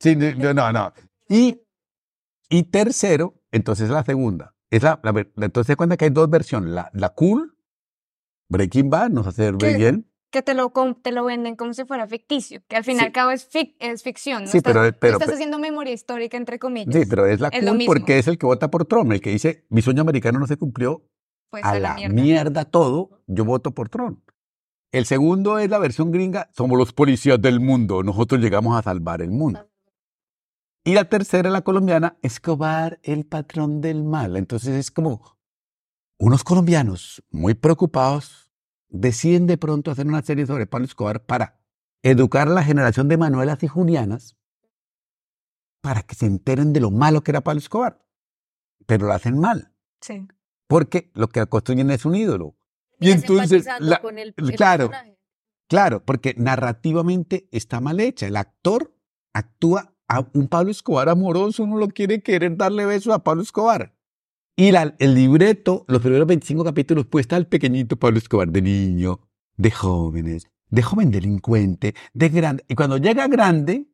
Sí, 0.00 0.16
no, 0.16 0.54
no, 0.54 0.72
no. 0.72 0.92
Y, 1.28 1.60
y 2.48 2.62
tercero, 2.64 3.34
entonces 3.52 3.90
la 3.90 4.04
segunda. 4.04 4.54
Es 4.70 4.82
la, 4.82 5.00
entonces 5.36 5.66
se 5.68 5.76
cuenta 5.76 5.96
que 5.96 6.06
hay 6.06 6.10
dos 6.10 6.28
versiones. 6.28 6.70
La, 6.70 6.90
la 6.94 7.10
cool, 7.10 7.56
Breaking 8.48 8.90
Bad, 8.90 9.10
nos 9.10 9.26
hace 9.26 9.52
ver 9.52 9.76
bien. 9.76 10.10
Que 10.34 10.42
te 10.42 10.52
lo, 10.52 10.70
te 11.00 11.12
lo 11.12 11.24
venden 11.24 11.54
como 11.56 11.72
si 11.72 11.84
fuera 11.84 12.06
ficticio, 12.06 12.60
que 12.68 12.76
al 12.76 12.84
fin 12.84 12.96
y 12.96 12.98
Sí. 12.98 13.04
al 13.06 13.12
cabo 13.12 13.30
es, 13.30 13.48
fic- 13.50 13.76
es 13.78 14.02
ficción. 14.02 14.44
No 14.44 14.50
Sí, 14.50 14.58
estás, 14.58 14.72
pero- 14.74 14.84
no 14.84 14.92
pero- 14.98 15.12
estás 15.14 15.26
pero- 15.26 15.34
haciendo 15.36 15.58
memoria 15.58 15.92
histórica, 15.94 16.36
entre 16.36 16.58
comillas. 16.58 16.92
Sí, 16.94 17.02
pero 17.08 17.24
es 17.26 17.40
la 17.40 17.48
Es 17.48 17.64
cool 17.64 17.82
porque 17.86 18.18
es 18.18 18.26
el 18.28 18.36
que 18.36 18.44
vota 18.46 18.70
por 18.70 18.84
Trump, 18.84 19.12
el 19.12 19.20
que 19.20 19.30
dice, 19.30 19.64
mi 19.70 19.80
sueño 19.80 20.02
americano 20.02 20.38
no 20.40 20.46
se 20.46 20.56
cumplió, 20.56 21.08
Pues 21.50 21.64
a 21.64 21.78
la 21.78 21.94
mierda. 22.10 22.64
todo, 22.64 23.22
yo 23.28 23.44
voto 23.44 23.70
por 23.70 23.88
Trump. 23.88 24.18
El 24.92 25.06
segundo 25.06 25.58
es 25.58 25.70
la 25.70 25.78
versión 25.78 26.10
gringa, 26.10 26.50
somos 26.52 26.76
los 26.78 26.92
policías 26.92 27.40
del 27.40 27.60
mundo, 27.60 28.02
nosotros 28.02 28.40
llegamos 28.40 28.76
a 28.78 28.82
salvar 28.82 29.22
el 29.22 29.30
mundo. 29.30 29.68
Y 30.84 30.94
la 30.94 31.08
tercera, 31.08 31.48
la 31.48 31.62
colombiana, 31.62 32.18
Escobar, 32.22 32.98
el 33.02 33.24
patrón 33.24 33.80
del 33.80 34.04
mal. 34.04 34.36
Entonces 34.36 34.74
es 34.74 34.90
como 34.90 35.38
unos 36.18 36.44
colombianos 36.44 37.22
muy 37.30 37.54
preocupados 37.54 38.43
deciden 38.94 39.46
de 39.46 39.58
pronto 39.58 39.90
hacer 39.90 40.06
una 40.06 40.22
serie 40.22 40.46
sobre 40.46 40.66
Pablo 40.66 40.86
Escobar 40.86 41.24
para 41.24 41.60
educar 42.02 42.46
a 42.48 42.52
la 42.52 42.62
generación 42.62 43.08
de 43.08 43.16
Manuelas 43.16 43.62
y 43.62 43.68
Julianas 43.68 44.36
para 45.80 46.02
que 46.02 46.14
se 46.14 46.26
enteren 46.26 46.72
de 46.72 46.80
lo 46.80 46.90
malo 46.90 47.22
que 47.22 47.32
era 47.32 47.42
Pablo 47.42 47.58
Escobar. 47.58 48.00
Pero 48.86 49.06
lo 49.06 49.12
hacen 49.12 49.38
mal, 49.38 49.72
Sí. 50.00 50.26
porque 50.68 51.10
lo 51.14 51.28
que 51.28 51.44
construyen 51.46 51.90
es 51.90 52.04
un 52.04 52.14
ídolo. 52.14 52.56
Y 53.00 53.10
entonces, 53.10 53.66
empatizando 53.66 53.90
la- 53.90 54.00
con 54.00 54.18
el- 54.18 54.34
el 54.36 54.54
claro, 54.54 54.88
personaje. 54.90 55.18
Claro, 55.68 56.04
porque 56.04 56.34
narrativamente 56.36 57.48
está 57.50 57.80
mal 57.80 57.98
hecha. 58.00 58.26
El 58.26 58.36
actor 58.36 58.94
actúa 59.32 59.94
a 60.08 60.20
un 60.34 60.48
Pablo 60.48 60.70
Escobar 60.70 61.08
amoroso, 61.08 61.64
uno 61.64 61.78
lo 61.78 61.88
quiere 61.88 62.22
querer 62.22 62.56
darle 62.56 62.86
beso 62.86 63.12
a 63.12 63.24
Pablo 63.24 63.42
Escobar. 63.42 63.93
Y 64.56 64.70
la- 64.70 64.94
el 64.98 65.14
libreto, 65.14 65.84
los 65.88 66.00
primeros 66.00 66.26
25 66.26 66.64
capítulos, 66.64 67.06
pues 67.06 67.24
está 67.24 67.36
el 67.36 67.46
pequeñito 67.46 67.96
Pablo 67.96 68.18
Escobar 68.18 68.48
de 68.50 68.62
niño, 68.62 69.20
de 69.56 69.70
jóvenes, 69.70 70.46
de 70.68 70.82
joven 70.82 71.10
delincuente, 71.10 71.94
de 72.12 72.28
grande. 72.28 72.64
Y 72.68 72.74
cuando 72.74 72.96
llega 72.98 73.26
grande, 73.26 73.88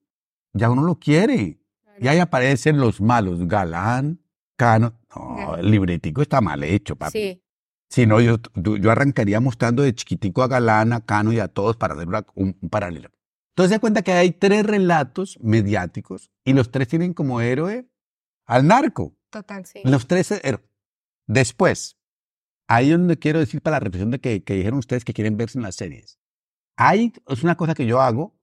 ya 0.52 0.70
uno 0.70 0.82
lo 0.82 0.98
quiere. 0.98 1.61
Y 1.98 2.08
ahí 2.08 2.18
aparecen 2.18 2.78
los 2.78 3.00
malos, 3.00 3.46
Galán, 3.46 4.20
Cano. 4.56 4.98
No, 5.14 5.56
el 5.56 5.70
libretico 5.70 6.22
está 6.22 6.40
mal 6.40 6.62
hecho, 6.62 6.96
papi. 6.96 7.12
Sí. 7.18 7.42
Si 7.88 8.06
no, 8.06 8.20
yo, 8.20 8.36
yo 8.54 8.90
arrancaría 8.90 9.40
mostrando 9.40 9.82
de 9.82 9.94
chiquitico 9.94 10.42
a 10.42 10.48
Galán, 10.48 10.92
a 10.92 11.00
Cano 11.04 11.32
y 11.32 11.40
a 11.40 11.48
todos 11.48 11.76
para 11.76 11.94
hacer 11.94 12.06
un, 12.34 12.56
un 12.61 12.68
paralelo. 12.70 13.11
Entonces 13.54 13.74
se 13.74 13.80
cuenta 13.80 14.02
que 14.02 14.12
hay 14.12 14.30
tres 14.30 14.64
relatos 14.64 15.38
mediáticos 15.42 16.30
y 16.44 16.52
los 16.52 16.70
tres 16.70 16.86
tienen 16.88 17.14
como 17.14 17.40
héroe 17.40 17.88
al 18.46 18.66
narco. 18.66 19.16
Total. 19.30 19.64
Sí. 19.66 19.80
Los 19.84 20.06
tres 20.06 20.30
héroes. 20.30 20.68
Después, 21.26 21.96
ahí 22.68 22.90
es 22.90 22.98
donde 22.98 23.18
quiero 23.18 23.38
decir 23.38 23.62
para 23.62 23.76
la 23.76 23.80
reflexión 23.80 24.10
de 24.10 24.20
que, 24.20 24.42
que 24.42 24.54
dijeron 24.54 24.78
ustedes 24.78 25.04
que 25.04 25.12
quieren 25.12 25.36
verse 25.36 25.58
en 25.58 25.62
las 25.62 25.76
series. 25.76 26.18
Hay, 26.76 27.12
es 27.28 27.42
una 27.42 27.56
cosa 27.56 27.74
que 27.74 27.86
yo 27.86 28.00
hago, 28.00 28.36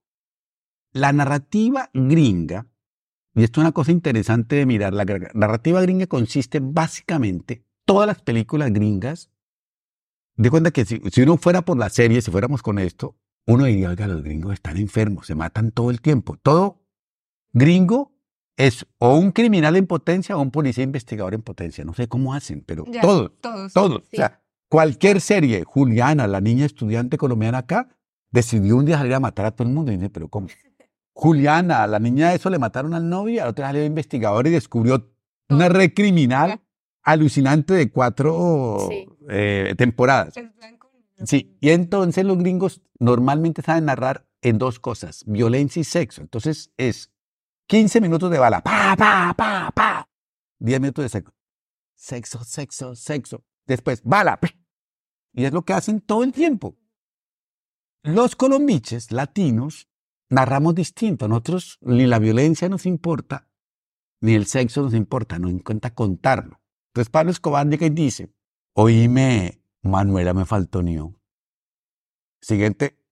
la 0.91 1.11
narrativa 1.11 1.89
gringa, 1.93 2.67
y 3.35 3.43
esto 3.43 3.59
es 3.59 3.63
una 3.65 3.71
cosa 3.71 3.91
interesante 3.91 4.55
de 4.55 4.65
mirar, 4.65 4.93
la 4.93 5.05
narrativa 5.33 5.81
gringa 5.81 6.07
consiste 6.07 6.59
básicamente, 6.61 7.65
todas 7.85 8.07
las 8.07 8.21
películas 8.21 8.71
gringas, 8.71 9.29
de 10.35 10.49
cuenta 10.49 10.71
que 10.71 10.85
si, 10.85 11.01
si 11.11 11.21
uno 11.23 11.37
fuera 11.37 11.63
por 11.63 11.77
la 11.77 11.89
serie, 11.89 12.21
si 12.21 12.31
fuéramos 12.31 12.61
con 12.61 12.79
esto, 12.79 13.17
uno 13.47 13.63
diría, 13.63 13.89
oiga, 13.89 14.07
los 14.07 14.23
gringos 14.23 14.53
están 14.53 14.77
enfermos, 14.77 15.25
se 15.25 15.35
matan 15.35 15.71
todo 15.71 15.89
el 15.89 16.01
tiempo. 16.01 16.37
Todo 16.37 16.83
gringo 17.53 18.16
es 18.57 18.85
o 18.97 19.15
un 19.17 19.31
criminal 19.31 19.75
en 19.77 19.87
potencia 19.87 20.35
o 20.35 20.41
un 20.41 20.51
policía 20.51 20.83
investigador 20.83 21.33
en 21.35 21.41
potencia. 21.43 21.85
No 21.85 21.93
sé 21.93 22.07
cómo 22.09 22.33
hacen, 22.33 22.63
pero 22.65 22.83
Ya, 22.91 23.01
todos, 23.01 23.31
Todos. 23.39 23.71
todos. 23.73 24.01
Sí. 24.09 24.17
O 24.17 24.19
sea, 24.19 24.41
cualquier 24.67 25.21
serie, 25.21 25.63
Juliana, 25.63 26.27
la 26.27 26.41
niña 26.41 26.65
estudiante 26.65 27.17
colombiana 27.17 27.59
acá, 27.59 27.89
decidió 28.31 28.75
un 28.75 28.85
día 28.85 28.97
salir 28.97 29.13
a 29.13 29.19
matar 29.19 29.45
a 29.45 29.51
todo 29.51 29.67
el 29.67 29.73
mundo. 29.73 29.91
Y 29.91 29.95
dice, 29.97 30.09
pero 30.09 30.27
¿cómo? 30.27 30.47
Juliana, 31.13 31.87
la 31.87 31.99
niña 31.99 32.29
de 32.29 32.35
eso 32.35 32.49
le 32.49 32.59
mataron 32.59 32.93
al 32.93 33.07
novio 33.09 33.35
y 33.35 33.39
al 33.39 33.47
otro 33.49 33.65
salió 33.65 33.83
investigador 33.85 34.45
y 34.47 34.51
descubrió 34.51 35.09
una 35.49 35.69
red 35.69 35.93
criminal 35.95 36.59
alucinante 37.03 37.73
de 37.73 37.89
cuatro 37.91 38.87
Sí. 38.89 39.07
eh, 39.29 39.73
temporadas. 39.77 40.33
Sí, 41.25 41.57
y 41.61 41.69
entonces 41.69 42.25
los 42.25 42.37
gringos 42.37 42.81
normalmente 42.99 43.61
saben 43.61 43.85
narrar 43.85 44.27
en 44.41 44.57
dos 44.59 44.79
cosas, 44.79 45.23
violencia 45.25 45.79
y 45.79 45.83
sexo. 45.83 46.21
Entonces 46.21 46.71
es 46.77 47.11
15 47.67 47.99
minutos 48.01 48.31
de 48.31 48.39
bala, 48.39 48.61
pa, 48.61 48.95
pa, 48.97 49.33
pa, 49.35 49.71
pa, 49.71 50.09
10 50.59 50.79
minutos 50.79 51.03
de 51.03 51.09
sexo. 51.09 51.33
Sexo, 51.95 52.43
sexo, 52.43 52.95
sexo. 52.95 53.45
Después, 53.65 54.01
bala. 54.03 54.39
Y 55.33 55.45
es 55.45 55.51
lo 55.51 55.63
que 55.63 55.73
hacen 55.73 55.99
todo 55.99 56.23
el 56.23 56.31
tiempo. 56.31 56.77
Los 58.03 58.35
colombiches 58.35 59.11
latinos 59.11 59.89
narramos 60.29 60.75
distinto. 60.75 61.27
Nosotros 61.27 61.77
ni 61.81 62.05
la 62.05 62.19
violencia 62.19 62.69
nos 62.69 62.85
importa, 62.85 63.49
ni 64.21 64.33
el 64.33 64.45
sexo 64.45 64.83
nos 64.83 64.93
importa, 64.93 65.37
nos 65.37 65.51
importa 65.51 65.93
contarlo. 65.93 66.61
Entonces 66.89 67.09
Pablo 67.11 67.31
Escobar 67.31 67.67
llega 67.67 67.85
y 67.85 67.91
dice, 67.91 68.33
oíme, 68.73 69.61
Manuela 69.81 70.33
me 70.33 70.45
faltó 70.45 70.81
ni 70.81 70.97
un". 70.97 71.19
Siguiente 72.41 73.03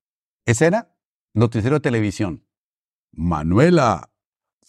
escena, 0.46 0.96
noticiero 1.34 1.76
de 1.76 1.82
televisión. 1.82 2.48
Manuela 3.12 4.15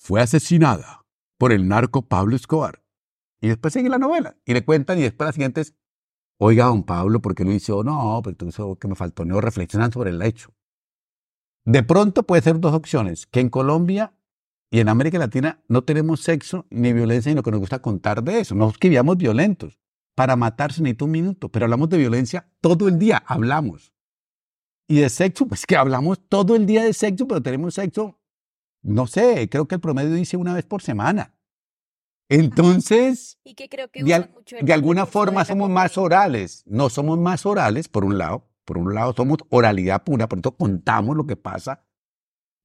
fue 0.06 0.20
asesinada 0.20 1.04
por 1.36 1.52
el 1.52 1.66
narco 1.66 2.02
Pablo 2.02 2.36
Escobar. 2.36 2.80
Y 3.40 3.48
después 3.48 3.74
sigue 3.74 3.88
la 3.88 3.98
novela 3.98 4.36
y 4.44 4.54
le 4.54 4.64
cuentan 4.64 4.98
y 4.98 5.02
después 5.02 5.26
la 5.26 5.32
siguiente 5.32 5.62
es, 5.62 5.74
oiga, 6.38 6.66
don 6.66 6.84
Pablo, 6.84 7.20
¿por 7.20 7.34
qué 7.34 7.44
lo 7.44 7.50
hizo? 7.50 7.82
No, 7.82 8.20
pero 8.22 8.36
hizo 8.48 8.76
que 8.76 8.86
me 8.86 8.94
faltó 8.94 9.24
un", 9.24 9.42
reflexionan 9.42 9.90
sobre 9.90 10.10
el 10.10 10.22
hecho. 10.22 10.54
De 11.64 11.82
pronto 11.82 12.22
puede 12.22 12.42
ser 12.42 12.60
dos 12.60 12.72
opciones, 12.72 13.26
que 13.26 13.40
en 13.40 13.48
Colombia 13.48 14.14
y 14.70 14.78
en 14.78 14.88
América 14.88 15.18
Latina 15.18 15.60
no 15.66 15.82
tenemos 15.82 16.20
sexo 16.20 16.66
ni 16.70 16.92
violencia, 16.92 17.32
sino 17.32 17.42
que 17.42 17.50
nos 17.50 17.58
gusta 17.58 17.82
contar 17.82 18.22
de 18.22 18.38
eso. 18.38 18.54
No 18.54 18.70
es 18.70 18.78
que 18.78 18.88
violentos. 18.88 19.76
Para 20.14 20.36
matarse 20.36 20.82
necesita 20.82 21.04
un 21.04 21.10
minuto, 21.10 21.48
pero 21.50 21.66
hablamos 21.66 21.88
de 21.88 21.98
violencia 21.98 22.48
todo 22.60 22.86
el 22.86 22.96
día, 22.96 23.24
hablamos. 23.26 23.92
Y 24.88 25.00
de 25.00 25.10
sexo, 25.10 25.48
pues 25.48 25.66
que 25.66 25.76
hablamos 25.76 26.20
todo 26.28 26.54
el 26.54 26.64
día 26.64 26.84
de 26.84 26.92
sexo, 26.92 27.26
pero 27.26 27.42
tenemos 27.42 27.74
sexo, 27.74 28.20
no 28.86 29.06
sé, 29.06 29.48
creo 29.48 29.66
que 29.68 29.74
el 29.76 29.80
promedio 29.80 30.12
dice 30.14 30.36
una 30.36 30.54
vez 30.54 30.64
por 30.64 30.82
semana. 30.82 31.34
Entonces, 32.28 33.38
Y 33.44 33.54
que 33.54 33.68
creo 33.68 33.88
que 33.90 34.02
de, 34.02 34.14
al- 34.14 34.22
usan 34.22 34.32
mucho 34.34 34.56
el 34.56 34.66
de 34.66 34.72
alguna 34.72 35.06
forma 35.06 35.40
de 35.42 35.46
somos 35.46 35.70
más 35.70 35.96
orales. 35.98 36.62
No 36.66 36.88
somos 36.90 37.18
más 37.18 37.46
orales, 37.46 37.88
por 37.88 38.04
un 38.04 38.18
lado. 38.18 38.48
Por 38.64 38.78
un 38.78 38.94
lado 38.94 39.12
somos 39.12 39.38
oralidad 39.48 40.02
pura, 40.02 40.28
por 40.28 40.40
eso 40.40 40.56
contamos 40.56 41.16
lo 41.16 41.24
que 41.26 41.36
pasa. 41.36 41.84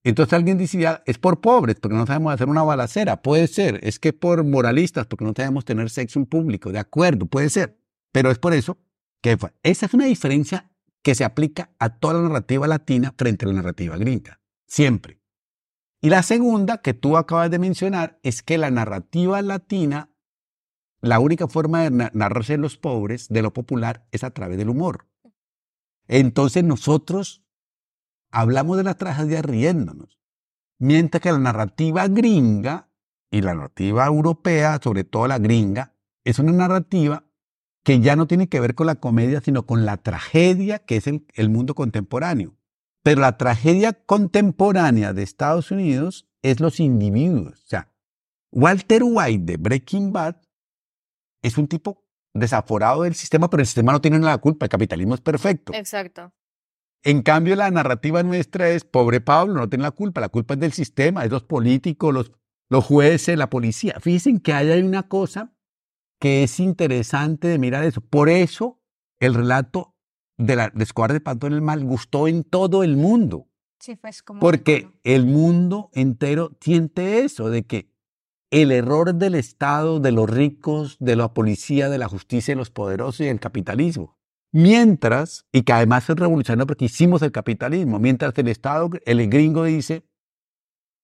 Entonces 0.03 0.33
alguien 0.33 0.57
decía, 0.57 1.03
es 1.05 1.19
por 1.19 1.41
pobres, 1.41 1.75
porque 1.79 1.95
no 1.95 2.07
sabemos 2.07 2.33
hacer 2.33 2.49
una 2.49 2.63
balacera. 2.63 3.21
Puede 3.21 3.45
ser. 3.47 3.79
Es 3.83 3.99
que 3.99 4.11
por 4.11 4.43
moralistas, 4.43 5.05
porque 5.05 5.25
no 5.25 5.33
sabemos 5.35 5.63
tener 5.63 5.91
sexo 5.91 6.17
en 6.17 6.25
público. 6.25 6.71
De 6.71 6.79
acuerdo, 6.79 7.27
puede 7.27 7.51
ser. 7.51 7.77
Pero 8.11 8.31
es 8.31 8.39
por 8.39 8.53
eso 8.53 8.79
que 9.21 9.37
esa 9.61 9.85
es 9.85 9.93
una 9.93 10.05
diferencia 10.05 10.71
que 11.03 11.13
se 11.13 11.23
aplica 11.23 11.69
a 11.77 11.99
toda 11.99 12.15
la 12.15 12.21
narrativa 12.21 12.67
latina 12.67 13.13
frente 13.15 13.45
a 13.45 13.49
la 13.49 13.53
narrativa 13.55 13.95
gringa. 13.95 14.39
Siempre. 14.65 15.20
Y 16.01 16.09
la 16.09 16.23
segunda 16.23 16.79
que 16.79 16.95
tú 16.95 17.15
acabas 17.15 17.51
de 17.51 17.59
mencionar 17.59 18.19
es 18.23 18.41
que 18.41 18.57
la 18.57 18.71
narrativa 18.71 19.41
latina, 19.43 20.09
la 20.99 21.19
única 21.19 21.47
forma 21.47 21.83
de 21.83 21.91
na- 21.91 22.11
narrarse 22.13 22.57
los 22.57 22.77
pobres, 22.77 23.27
de 23.29 23.43
lo 23.43 23.53
popular, 23.53 24.07
es 24.11 24.23
a 24.23 24.31
través 24.31 24.57
del 24.57 24.69
humor. 24.69 25.07
Entonces 26.07 26.63
nosotros 26.63 27.43
hablamos 28.31 28.77
de 28.77 28.83
la 28.83 28.95
tragedia 28.95 29.43
riéndonos, 29.43 30.19
mientras 30.79 31.21
que 31.21 31.31
la 31.31 31.37
narrativa 31.37 32.07
gringa 32.07 32.89
y 33.29 33.41
la 33.41 33.53
narrativa 33.53 34.05
europea, 34.07 34.79
sobre 34.83 35.03
todo 35.03 35.27
la 35.27 35.37
gringa, 35.37 35.93
es 36.23 36.39
una 36.39 36.51
narrativa 36.51 37.25
que 37.83 37.99
ya 37.99 38.15
no 38.15 38.27
tiene 38.27 38.49
que 38.49 38.59
ver 38.59 38.75
con 38.75 38.87
la 38.87 38.95
comedia, 38.95 39.41
sino 39.41 39.65
con 39.65 39.85
la 39.85 39.97
tragedia 39.97 40.79
que 40.79 40.97
es 40.97 41.05
el 41.07 41.49
mundo 41.49 41.75
contemporáneo. 41.75 42.55
Pero 43.03 43.21
la 43.21 43.37
tragedia 43.37 43.93
contemporánea 43.93 45.13
de 45.13 45.23
Estados 45.23 45.71
Unidos 45.71 46.29
es 46.41 46.59
los 46.59 46.79
individuos. 46.79 47.63
O 47.63 47.67
sea, 47.67 47.91
Walter 48.51 49.01
White 49.03 49.43
de 49.45 49.57
Breaking 49.57 50.11
Bad 50.11 50.35
es 51.41 51.57
un 51.57 51.67
tipo 51.67 52.05
desaforado 52.33 53.03
del 53.03 53.15
sistema, 53.15 53.49
pero 53.49 53.61
el 53.61 53.67
sistema 53.67 53.91
no 53.91 54.01
tiene 54.01 54.19
la 54.19 54.37
culpa, 54.37 54.65
el 54.65 54.69
capitalismo 54.69 55.15
es 55.15 55.21
perfecto. 55.21 55.73
Exacto. 55.73 56.31
En 57.03 57.23
cambio, 57.23 57.55
la 57.55 57.71
narrativa 57.71 58.21
nuestra 58.21 58.69
es, 58.69 58.83
pobre 58.83 59.21
Pablo, 59.21 59.55
no 59.55 59.69
tiene 59.69 59.83
la 59.83 59.91
culpa, 59.91 60.21
la 60.21 60.29
culpa 60.29 60.53
es 60.53 60.59
del 60.59 60.71
sistema, 60.71 61.25
es 61.25 61.31
los 61.31 61.43
políticos, 61.43 62.13
los, 62.13 62.31
los 62.69 62.85
jueces, 62.85 63.37
la 63.37 63.49
policía. 63.49 63.95
Fíjense 63.99 64.39
que 64.41 64.53
ahí 64.53 64.69
hay 64.69 64.83
una 64.83 65.07
cosa 65.07 65.51
que 66.19 66.43
es 66.43 66.59
interesante 66.59 67.47
de 67.47 67.57
mirar 67.57 67.83
eso. 67.83 68.01
Por 68.01 68.29
eso 68.29 68.79
el 69.19 69.33
relato 69.33 69.90
de 70.41 70.55
la 70.55 70.69
de 70.69 70.83
Escobar 70.83 71.13
de 71.13 71.21
Pato 71.21 71.47
en 71.47 71.53
el 71.53 71.61
Mal 71.61 71.83
gustó 71.83 72.27
en 72.27 72.43
todo 72.43 72.83
el 72.83 72.97
mundo, 72.97 73.47
Sí, 73.79 73.95
pues 73.95 74.21
como. 74.23 74.39
porque 74.39 74.89
el 75.03 75.25
mundo 75.25 75.89
entero 75.93 76.51
siente 76.59 77.23
eso, 77.23 77.49
de 77.49 77.63
que 77.63 77.91
el 78.51 78.71
error 78.71 79.15
del 79.15 79.35
Estado, 79.35 79.99
de 79.99 80.11
los 80.11 80.29
ricos, 80.29 80.97
de 80.99 81.15
la 81.15 81.33
policía, 81.33 81.89
de 81.89 81.97
la 81.97 82.09
justicia, 82.09 82.53
de 82.53 82.57
los 82.57 82.69
poderosos 82.69 83.21
y 83.21 83.25
del 83.25 83.39
capitalismo. 83.39 84.17
Mientras, 84.51 85.45
y 85.53 85.61
que 85.61 85.71
además 85.71 86.09
es 86.09 86.17
revolucionario 86.17 86.67
porque 86.67 86.85
hicimos 86.85 87.21
el 87.21 87.31
capitalismo, 87.31 87.99
mientras 87.99 88.37
el 88.37 88.49
Estado, 88.49 88.89
el 89.05 89.29
gringo 89.29 89.63
dice, 89.63 90.03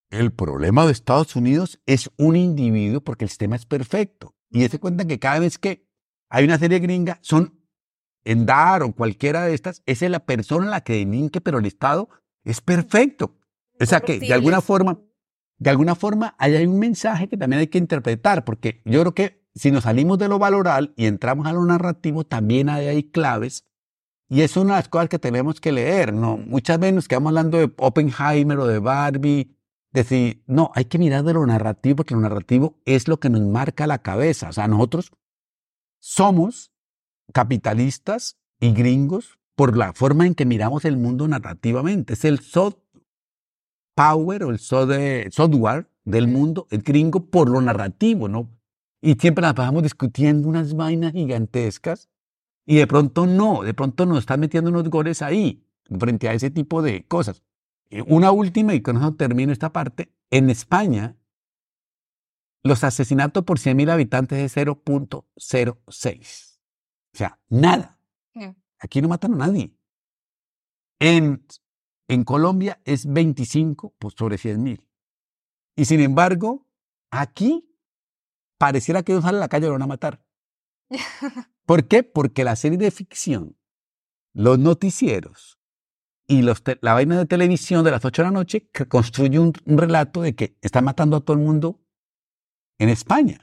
el 0.10 0.32
problema 0.32 0.86
de 0.86 0.92
Estados 0.92 1.36
Unidos 1.36 1.80
es 1.86 2.12
un 2.18 2.36
individuo 2.36 3.02
porque 3.02 3.26
el 3.26 3.30
sistema 3.30 3.56
es 3.56 3.66
perfecto. 3.66 4.36
Y 4.50 4.68
se 4.68 4.80
cuenta 4.80 5.06
que 5.06 5.20
cada 5.20 5.40
vez 5.40 5.58
que 5.58 5.88
hay 6.30 6.44
una 6.44 6.58
serie 6.58 6.80
gringa, 6.80 7.20
son 7.22 7.57
en 8.28 8.46
Dar 8.46 8.84
o 8.84 8.92
cualquiera 8.92 9.46
de 9.46 9.54
estas, 9.54 9.82
esa 9.86 10.06
es 10.06 10.12
la 10.12 10.20
persona 10.20 10.70
la 10.70 10.82
que 10.82 10.94
delinque, 10.94 11.40
pero 11.40 11.60
el 11.60 11.66
Estado 11.66 12.10
es 12.44 12.62
perfecto. 12.62 13.36
O 13.80 13.86
sea 13.86 14.02
que 14.02 14.20
de 14.20 14.34
alguna 14.34 14.62
forma, 14.62 15.00
de 15.58 15.70
alguna 15.70 15.96
forma, 15.96 16.36
ahí 16.38 16.56
hay 16.56 16.66
un 16.66 16.78
mensaje 16.78 17.30
que 17.30 17.38
también 17.38 17.62
hay 17.62 17.68
que 17.68 17.78
interpretar, 17.78 18.44
porque 18.44 18.82
yo 18.86 19.00
creo 19.02 19.14
que 19.14 19.48
si 19.56 19.72
nos 19.72 19.84
salimos 19.84 20.18
de 20.18 20.28
lo 20.28 20.40
valoral 20.40 20.94
y 20.98 21.06
entramos 21.06 21.48
a 21.48 21.54
lo 21.54 21.66
narrativo, 21.66 22.26
también 22.26 22.70
hay, 22.70 22.88
hay 22.88 23.04
claves. 23.04 23.66
Y 24.30 24.42
es 24.42 24.58
una 24.58 24.76
de 24.76 24.80
las 24.80 24.90
cosas 24.90 25.08
que 25.08 25.20
tenemos 25.20 25.62
que 25.62 25.72
leer, 25.72 26.14
¿no? 26.14 26.36
Muchas 26.38 26.80
veces 26.80 26.96
nos 26.96 27.08
quedamos 27.08 27.30
hablando 27.30 27.58
de 27.58 27.72
Oppenheimer 27.78 28.60
o 28.60 28.68
de 28.68 28.80
Barbie, 28.80 29.56
decir, 29.92 30.44
no, 30.48 30.72
hay 30.76 30.86
que 30.86 30.98
mirar 30.98 31.24
de 31.24 31.34
lo 31.34 31.46
narrativo, 31.46 31.98
porque 31.98 32.14
lo 32.14 32.20
narrativo 32.20 32.78
es 32.84 33.08
lo 33.08 33.22
que 33.22 33.30
nos 33.30 33.42
marca 33.42 33.88
la 33.88 34.00
cabeza. 34.00 34.50
O 34.50 34.54
sea, 34.54 34.68
nosotros 34.68 35.12
somos 36.00 36.74
capitalistas 37.38 38.36
y 38.60 38.72
gringos 38.74 39.38
por 39.56 39.78
la 39.78 39.94
forma 39.94 40.26
en 40.26 40.34
que 40.34 40.44
miramos 40.48 40.86
el 40.86 40.98
mundo 40.98 41.28
narrativamente. 41.28 42.14
Es 42.14 42.26
el 42.26 42.40
soft 42.40 42.78
power 43.96 44.44
o 44.44 44.50
el 44.50 44.58
soft- 44.58 45.30
software 45.30 45.88
del 46.04 46.28
mundo, 46.28 46.66
el 46.72 46.82
gringo 46.82 47.28
por 47.30 47.48
lo 47.48 47.62
narrativo, 47.62 48.28
¿no? 48.28 48.50
Y 49.04 49.14
siempre 49.20 49.44
nos 49.44 49.54
pasamos 49.54 49.84
discutiendo 49.84 50.48
unas 50.50 50.74
vainas 50.76 51.12
gigantescas 51.14 52.10
y 52.66 52.78
de 52.78 52.88
pronto 52.88 53.28
no, 53.28 53.62
de 53.62 53.76
pronto 53.76 54.08
nos 54.08 54.18
están 54.18 54.40
metiendo 54.40 54.72
unos 54.72 54.90
goles 54.90 55.22
ahí 55.22 55.64
frente 56.00 56.28
a 56.30 56.34
ese 56.34 56.50
tipo 56.50 56.82
de 56.82 57.06
cosas. 57.06 57.44
Eh, 57.92 58.02
Una 58.08 58.32
última, 58.32 58.74
y 58.74 58.82
con 58.82 58.98
eso 58.98 59.14
termino 59.14 59.52
esta 59.54 59.72
parte. 59.72 60.12
En 60.32 60.50
España, 60.50 61.16
los 62.64 62.84
asesinatos 62.84 63.44
por 63.44 63.60
100.000 63.60 63.92
habitantes 63.92 64.40
es 64.40 64.58
0.06. 64.58 66.47
O 67.18 67.20
sea, 67.20 67.40
nada. 67.50 68.00
Aquí 68.78 69.02
no 69.02 69.08
matan 69.08 69.34
a 69.34 69.48
nadie. 69.48 69.76
En, 71.00 71.44
en 72.08 72.24
Colombia 72.24 72.80
es 72.86 73.12
25 73.12 73.96
por 73.98 74.14
sobre 74.14 74.36
100.000. 74.36 74.86
Y 75.76 75.86
sin 75.86 76.00
embargo, 76.02 76.68
aquí 77.10 77.76
pareciera 78.60 79.02
que 79.02 79.14
no 79.14 79.24
sale 79.24 79.38
a 79.38 79.40
la 79.40 79.48
calle 79.48 79.66
y 79.66 79.70
lo 79.70 79.74
van 79.74 79.82
a 79.82 79.88
matar. 79.88 80.24
¿Por 81.66 81.88
qué? 81.88 82.04
Porque 82.04 82.44
la 82.44 82.56
serie 82.56 82.78
de 82.78 82.92
ficción, 82.92 83.58
los 84.34 84.60
noticieros 84.60 85.60
y 86.28 86.44
los 86.44 86.62
la 86.82 86.94
vaina 86.94 87.18
de 87.18 87.26
televisión 87.26 87.84
de 87.84 87.90
las 87.90 88.06
8 88.06 88.22
de 88.22 88.28
la 88.28 88.32
noche 88.32 88.70
que 88.70 88.88
construye 88.88 89.40
un, 89.40 89.54
un 89.66 89.78
relato 89.80 90.22
de 90.22 90.36
que 90.36 90.56
están 90.62 90.86
matando 90.86 91.18
a 91.18 91.22
todo 91.22 91.36
el 91.36 91.44
mundo 91.44 91.82
en 92.78 92.90
España. 92.90 93.40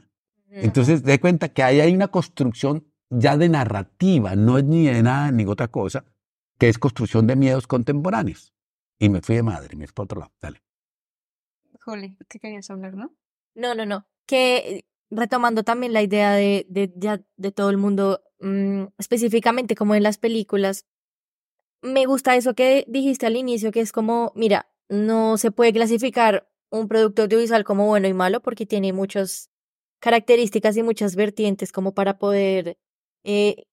Entonces, 0.48 1.02
de 1.02 1.18
cuenta 1.18 1.48
que 1.48 1.64
ahí 1.64 1.80
hay 1.80 1.92
una 1.92 2.06
construcción 2.06 2.93
ya 3.10 3.36
de 3.36 3.48
narrativa, 3.48 4.36
no 4.36 4.58
es 4.58 4.64
ni 4.64 4.86
de 4.86 5.02
nada 5.02 5.30
ni 5.30 5.44
otra 5.44 5.68
cosa, 5.68 6.04
que 6.58 6.68
es 6.68 6.78
construcción 6.78 7.26
de 7.26 7.36
miedos 7.36 7.66
contemporáneos. 7.66 8.52
Y 8.98 9.08
me 9.08 9.20
fui 9.20 9.36
de 9.36 9.42
madre, 9.42 9.76
me 9.76 9.86
fui 9.86 9.94
para 9.94 10.04
otro 10.04 10.20
lado. 10.20 10.32
Dale. 10.40 10.62
Juli, 11.80 12.16
¿qué 12.28 12.38
querías 12.38 12.70
hablar, 12.70 12.94
no? 12.94 13.14
No, 13.54 13.74
no, 13.74 13.84
no. 13.84 14.06
Que 14.26 14.86
retomando 15.10 15.64
también 15.64 15.92
la 15.92 16.02
idea 16.02 16.32
de, 16.32 16.66
de, 16.68 16.92
ya 16.96 17.20
de 17.36 17.52
todo 17.52 17.70
el 17.70 17.76
mundo, 17.76 18.22
mm, 18.40 18.84
específicamente 18.98 19.74
como 19.74 19.94
en 19.94 20.02
las 20.02 20.18
películas, 20.18 20.86
me 21.82 22.06
gusta 22.06 22.36
eso 22.36 22.54
que 22.54 22.84
dijiste 22.88 23.26
al 23.26 23.36
inicio, 23.36 23.70
que 23.70 23.80
es 23.80 23.92
como, 23.92 24.32
mira, 24.34 24.70
no 24.88 25.36
se 25.36 25.50
puede 25.50 25.72
clasificar 25.72 26.48
un 26.70 26.88
producto 26.88 27.22
audiovisual 27.22 27.64
como 27.64 27.86
bueno 27.86 28.08
y 28.08 28.14
malo 28.14 28.40
porque 28.40 28.66
tiene 28.66 28.92
muchas 28.92 29.50
características 30.00 30.76
y 30.76 30.82
muchas 30.82 31.14
vertientes 31.16 31.72
como 31.72 31.94
para 31.94 32.18
poder 32.18 32.78
eh, 33.24 33.64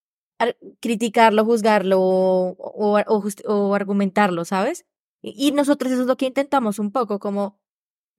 criticarlo, 0.80 1.46
juzgarlo 1.46 2.00
o, 2.02 3.76
argumentarlo, 3.76 4.46
¿sabes? 4.46 4.86
Y 5.22 5.52
nosotros 5.52 5.92
eso 5.92 6.02
es 6.02 6.08
lo 6.08 6.18
que 6.18 6.26
intentamos 6.28 6.80
un 6.80 6.92
poco, 6.92 7.20
como 7.20 7.60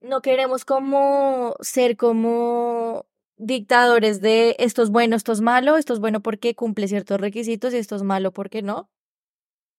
no 0.00 0.20
queremos 0.20 0.64
como 0.64 1.56
ser 1.60 1.96
como 1.96 3.06
dictadores 3.36 4.20
de 4.20 4.56
esto 4.58 4.82
es 4.82 4.90
bueno, 4.90 5.16
esto 5.16 5.32
es 5.32 5.40
malo, 5.40 5.76
esto 5.76 5.92
es 5.94 6.00
bueno 6.00 6.20
porque 6.22 6.54
cumple 6.54 6.88
ciertos 6.88 7.20
requisitos 7.20 7.74
y 7.74 7.78
esto 7.78 7.96
es 7.96 8.02
malo 8.02 8.32
porque 8.32 8.62
no. 8.62 8.90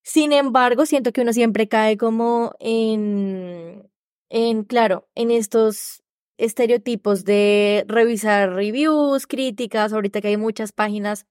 Sin 0.04 0.34
embargo, 0.34 0.86
siento 0.86 1.14
que 1.14 1.22
uno 1.22 1.32
siempre 1.32 1.70
cae 1.70 1.98
como 1.98 2.56
en, 2.60 3.90
en, 4.30 4.64
claro, 4.66 5.08
en 5.16 5.32
estos 5.32 6.04
estereotipos 6.38 7.24
de 7.24 7.86
revisar 7.88 8.54
reviews, 8.54 9.28
críticas, 9.28 9.94
ahorita 9.94 10.20
que 10.20 10.30
hay 10.30 10.38
muchas 10.38 10.74
páginas 10.74 11.26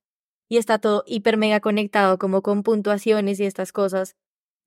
y 0.53 0.59
está 0.59 0.79
todo 0.79 1.03
hiper 1.07 1.39
mega 1.39 1.61
conectado 1.61 2.19
como 2.19 2.43
con 2.43 2.63
puntuaciones 2.63 3.41
y 3.41 3.47
estas 3.47 3.73
cosas. 3.73 4.17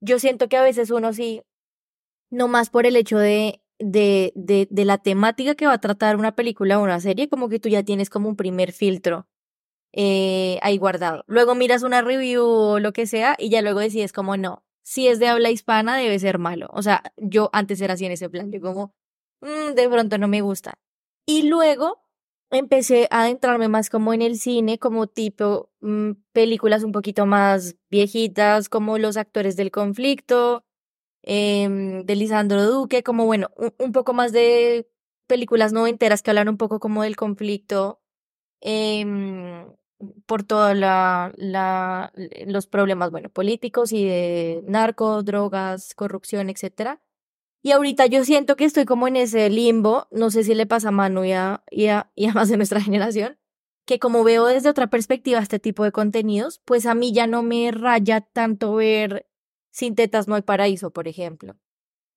Yo 0.00 0.18
siento 0.18 0.48
que 0.48 0.56
a 0.56 0.62
veces 0.64 0.90
uno 0.90 1.12
sí, 1.12 1.42
no 2.28 2.48
más 2.48 2.70
por 2.70 2.86
el 2.86 2.96
hecho 2.96 3.18
de 3.18 3.62
de, 3.78 4.32
de, 4.34 4.66
de 4.68 4.84
la 4.84 4.98
temática 4.98 5.54
que 5.54 5.66
va 5.66 5.74
a 5.74 5.80
tratar 5.80 6.16
una 6.16 6.34
película 6.34 6.80
o 6.80 6.82
una 6.82 6.98
serie, 6.98 7.28
como 7.28 7.48
que 7.48 7.60
tú 7.60 7.68
ya 7.68 7.84
tienes 7.84 8.10
como 8.10 8.28
un 8.28 8.34
primer 8.34 8.72
filtro 8.72 9.28
eh, 9.92 10.58
ahí 10.62 10.76
guardado. 10.76 11.22
Luego 11.28 11.54
miras 11.54 11.84
una 11.84 12.02
review 12.02 12.44
o 12.44 12.80
lo 12.80 12.92
que 12.92 13.06
sea 13.06 13.36
y 13.38 13.48
ya 13.48 13.62
luego 13.62 13.78
decides 13.78 14.12
como 14.12 14.36
no, 14.36 14.64
si 14.82 15.06
es 15.06 15.20
de 15.20 15.28
habla 15.28 15.50
hispana 15.50 15.98
debe 15.98 16.18
ser 16.18 16.40
malo. 16.40 16.66
O 16.72 16.82
sea, 16.82 17.04
yo 17.16 17.48
antes 17.52 17.80
era 17.80 17.94
así 17.94 18.06
en 18.06 18.12
ese 18.12 18.28
plan, 18.28 18.50
yo 18.50 18.60
como, 18.60 18.92
mm, 19.40 19.74
de 19.76 19.88
pronto 19.88 20.18
no 20.18 20.26
me 20.26 20.40
gusta. 20.40 20.74
Y 21.26 21.44
luego 21.44 22.02
empecé 22.50 23.08
a 23.10 23.22
adentrarme 23.22 23.68
más 23.68 23.90
como 23.90 24.14
en 24.14 24.22
el 24.22 24.38
cine, 24.38 24.78
como 24.78 25.06
tipo 25.06 25.70
mm, 25.80 26.12
películas 26.32 26.84
un 26.84 26.92
poquito 26.92 27.26
más 27.26 27.76
viejitas, 27.90 28.68
como 28.68 28.98
Los 28.98 29.16
actores 29.16 29.56
del 29.56 29.70
conflicto, 29.70 30.64
eh, 31.22 32.02
de 32.04 32.16
Lisandro 32.16 32.64
Duque, 32.64 33.02
como 33.02 33.26
bueno, 33.26 33.50
un, 33.78 33.92
poco 33.92 34.12
más 34.14 34.32
de 34.32 34.88
películas 35.26 35.72
noventeras 35.72 36.22
que 36.22 36.30
hablan 36.30 36.48
un 36.48 36.56
poco 36.56 36.80
como 36.80 37.02
del 37.02 37.16
conflicto 37.16 38.00
eh, 38.60 39.04
por 40.26 40.42
todos 40.44 40.76
la, 40.76 41.32
la, 41.36 42.12
los 42.46 42.66
problemas, 42.66 43.10
bueno, 43.10 43.30
políticos 43.30 43.92
y 43.92 44.04
de 44.04 44.62
narco, 44.66 45.22
drogas, 45.22 45.94
corrupción, 45.94 46.50
etcétera. 46.50 47.00
Y 47.66 47.72
ahorita 47.72 48.06
yo 48.06 48.24
siento 48.24 48.54
que 48.54 48.64
estoy 48.64 48.84
como 48.84 49.08
en 49.08 49.16
ese 49.16 49.50
limbo, 49.50 50.06
no 50.12 50.30
sé 50.30 50.44
si 50.44 50.54
le 50.54 50.66
pasa 50.66 50.90
a 50.90 50.92
Manu 50.92 51.24
y 51.24 51.32
a, 51.32 51.64
y 51.68 51.86
a, 51.86 52.12
y 52.14 52.26
a 52.26 52.32
más 52.32 52.48
de 52.48 52.56
nuestra 52.56 52.80
generación, 52.80 53.38
que 53.84 53.98
como 53.98 54.22
veo 54.22 54.46
desde 54.46 54.68
otra 54.68 54.86
perspectiva 54.86 55.40
este 55.40 55.58
tipo 55.58 55.82
de 55.82 55.90
contenidos, 55.90 56.60
pues 56.64 56.86
a 56.86 56.94
mí 56.94 57.12
ya 57.12 57.26
no 57.26 57.42
me 57.42 57.72
raya 57.72 58.20
tanto 58.20 58.76
ver 58.76 59.26
sin 59.72 59.96
tetas 59.96 60.28
no 60.28 60.36
hay 60.36 60.42
paraíso, 60.42 60.92
por 60.92 61.08
ejemplo. 61.08 61.56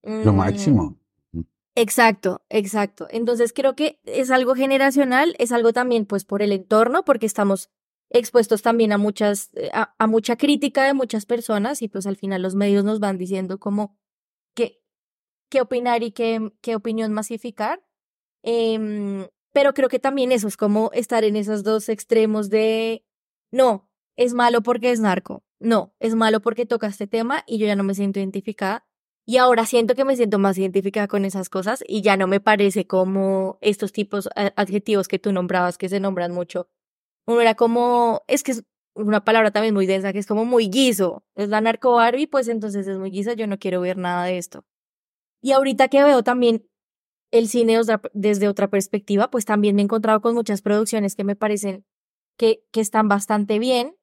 Lo 0.04 0.34
mm, 0.34 0.36
máximo. 0.36 1.00
Exacto, 1.74 2.43
exacto. 2.50 3.08
Entonces 3.10 3.52
creo 3.52 3.76
que 3.76 4.00
es 4.04 4.30
algo 4.30 4.54
generacional, 4.54 5.36
es 5.39 5.52
algo 5.52 5.74
también 5.74 6.06
pues 6.06 6.26
por 6.26 6.43
el 6.43 6.52
entorno, 6.52 7.04
porque 7.04 7.26
estamos 7.26 7.72
expuestos 8.12 8.62
también 8.62 8.91
a 8.91 9.00
muchas, 9.00 9.50
eh, 9.56 9.72
a, 9.74 10.06
mucha 10.06 10.36
crítica 10.36 10.84
de 10.84 10.93
muchas 10.93 11.26
personas 11.26 11.82
y 11.82 11.88
pues 11.88 12.06
al 12.06 12.18
final 12.18 12.43
los 12.43 12.54
medios 12.54 12.84
nos 12.84 13.00
van 13.00 13.18
diciendo 13.18 13.60
como 13.60 13.97
qué 15.50 15.62
opinar 15.62 16.04
y 16.04 16.12
qué, 16.12 16.52
qué 16.62 16.76
opinión 16.76 17.14
masificar. 17.14 17.84
Em, 18.43 19.28
pero 19.54 19.74
creo 19.74 19.89
que 19.89 20.00
también 20.00 20.32
eso 20.32 20.47
es 20.47 20.58
como 20.58 20.91
estar 20.93 21.24
en 21.24 21.36
esos 21.36 21.64
dos 21.64 21.89
extremos 21.89 22.50
de 22.50 23.04
no, 23.52 23.89
es 24.16 24.34
malo 24.34 24.62
porque 24.62 24.91
es 24.91 25.00
narco, 25.00 25.43
no, 25.60 25.93
es 26.00 26.16
malo 26.16 26.41
porque 26.41 26.66
toca 26.66 26.88
este 26.88 27.08
tema 27.08 27.43
y 27.47 27.58
yo 27.58 27.68
ya 27.68 27.76
no 27.76 27.84
me 27.84 27.95
siento 27.95 28.20
identificada. 28.20 28.86
Y 29.26 29.38
ahora 29.38 29.66
siento 29.68 29.93
que 29.93 30.06
me 30.06 30.16
siento 30.16 30.39
más 30.39 30.58
identificada 30.58 31.08
con 31.08 31.24
esas 31.24 31.50
cosas 31.50 31.84
y 31.88 32.02
ya 32.02 32.18
no 32.18 32.26
me 32.28 32.39
parece 32.39 32.88
como 32.88 33.60
estos 33.62 33.91
tipos 33.91 34.28
adjetivos 34.56 35.08
que 35.08 35.20
tú 35.20 35.32
nombrabas, 35.32 35.78
que 35.78 35.88
se 35.88 36.00
nombran 36.00 36.32
mucho. 36.32 36.68
Uno 37.28 37.41
era 37.41 37.54
como, 37.56 38.24
es 38.28 38.41
que 38.43 38.54
es 38.54 38.64
una 38.95 39.24
palabra 39.24 39.52
también 39.52 39.76
muy 39.76 39.86
densa, 39.86 40.14
que 40.14 40.20
es 40.20 40.26
como 40.26 40.45
muy 40.45 40.70
guiso. 40.70 41.24
Es 41.36 41.50
la 41.50 41.62
narco 41.62 41.93
Barbie, 41.93 42.28
pues 42.28 42.47
entonces 42.47 42.88
es 42.88 42.97
muy 42.97 43.12
guisa, 43.12 43.34
yo 43.34 43.45
no 43.47 43.60
quiero 43.60 43.82
ver 43.82 43.97
nada 43.97 44.26
de 44.26 44.39
esto. 44.39 44.66
Y 45.42 45.52
ahorita 45.54 45.88
que 45.88 46.04
veo 46.04 46.24
también 46.24 46.68
el 47.32 47.48
cine 47.48 47.80
desde 48.14 48.48
otra 48.48 48.70
perspectiva, 48.70 49.30
pues 49.30 49.46
también 49.46 49.76
me 49.76 49.82
he 49.82 49.86
encontrado 49.86 50.22
con 50.22 50.34
muchas 50.34 50.62
producciones 50.62 51.16
que 51.16 51.24
me 51.24 51.36
parecen 51.36 51.86
que, 52.38 52.64
que 52.72 52.82
están 52.82 53.08
bastante 53.08 53.60
bien 53.60 53.96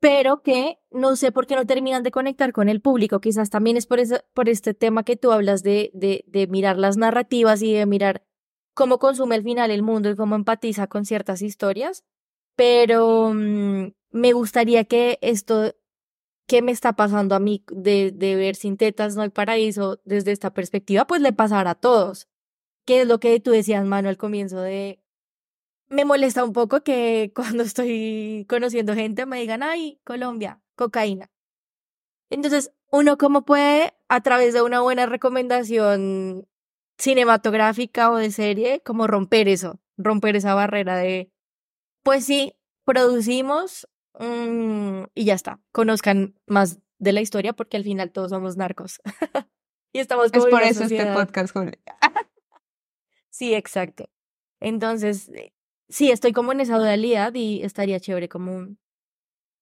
pero 0.00 0.42
que 0.42 0.78
no 0.90 1.14
sé 1.14 1.30
por 1.30 1.46
qué 1.46 1.54
no 1.54 1.66
terminan 1.66 2.02
de 2.02 2.10
conectar 2.10 2.52
con 2.52 2.68
el 2.68 2.80
público. 2.80 3.20
Quizás 3.20 3.50
también 3.50 3.76
es 3.76 3.86
por, 3.86 4.00
por 4.32 4.48
este 4.48 4.72
tema 4.74 5.04
que 5.04 5.16
tú 5.16 5.30
hablas 5.30 5.62
de, 5.62 5.90
de, 5.92 6.24
de 6.26 6.46
mirar 6.46 6.78
las 6.78 6.96
narrativas 6.96 7.62
y 7.62 7.74
de 7.74 7.84
mirar 7.84 8.24
cómo 8.74 8.98
consume 8.98 9.34
al 9.34 9.42
final 9.42 9.70
el 9.70 9.82
mundo 9.82 10.10
y 10.10 10.16
cómo 10.16 10.36
empatiza 10.36 10.86
con 10.86 11.04
ciertas 11.04 11.42
historias. 11.42 12.02
Pero 12.56 13.32
mm, 13.34 13.92
me 14.10 14.32
gustaría 14.32 14.84
que 14.84 15.18
esto 15.20 15.74
¿qué 16.50 16.62
me 16.62 16.72
está 16.72 16.94
pasando 16.94 17.36
a 17.36 17.38
mí 17.38 17.64
de, 17.70 18.10
ver 18.18 18.56
sin 18.56 18.76
tetas 18.76 19.14
no 19.14 19.22
hay 19.22 19.28
paraíso 19.28 20.00
desde 20.04 20.32
esta 20.32 20.52
perspectiva? 20.52 21.06
Pues 21.06 21.20
le 21.20 21.32
pasará 21.32 21.70
a 21.70 21.74
todos. 21.76 22.28
¿Qué 22.84 23.02
es 23.02 23.06
lo 23.06 23.20
que 23.20 23.38
tú 23.38 23.52
decías, 23.52 23.84
Manu, 23.86 24.08
al 24.08 24.16
comienzo 24.16 24.60
de 24.60 25.00
me 25.88 26.04
molesta 26.04 26.42
un 26.42 26.52
poco 26.52 26.82
que 26.82 27.30
cuando 27.36 27.62
estoy 27.62 28.46
conociendo 28.48 28.96
gente 28.96 29.26
me 29.26 29.38
digan, 29.38 29.62
ay, 29.62 30.00
Colombia, 30.02 30.60
cocaína. 30.74 31.30
Entonces, 32.30 32.72
uno 32.90 33.16
cómo 33.16 33.44
puede, 33.44 33.94
a 34.08 34.20
través 34.20 34.52
de 34.52 34.62
una 34.62 34.80
buena 34.80 35.06
recomendación 35.06 36.48
cinematográfica 36.98 38.10
o 38.10 38.16
de 38.16 38.32
serie, 38.32 38.82
como 38.82 39.06
romper 39.06 39.46
eso, 39.46 39.78
romper 39.96 40.34
esa 40.34 40.54
barrera 40.54 40.96
de, 40.96 41.30
pues 42.02 42.24
sí, 42.24 42.56
producimos 42.84 43.88
mm, 44.18 45.04
y 45.14 45.24
ya 45.24 45.34
está, 45.34 45.60
conozcan 45.72 46.34
más 46.46 46.80
de 46.98 47.12
la 47.12 47.20
historia 47.20 47.52
porque 47.52 47.76
al 47.76 47.84
final 47.84 48.12
todos 48.12 48.30
somos 48.30 48.56
narcos. 48.56 49.00
y 49.92 49.98
estamos 49.98 50.30
como 50.30 50.46
Es 50.46 50.50
por 50.50 50.62
eso 50.62 50.84
este 50.84 51.12
podcast, 51.12 51.56
sí, 53.30 53.54
exacto. 53.54 54.08
Entonces, 54.60 55.30
eh, 55.30 55.54
sí, 55.88 56.10
estoy 56.10 56.32
como 56.32 56.52
en 56.52 56.60
esa 56.60 56.78
dualidad 56.78 57.34
y 57.34 57.62
estaría 57.62 58.00
chévere 58.00 58.28
como... 58.28 58.68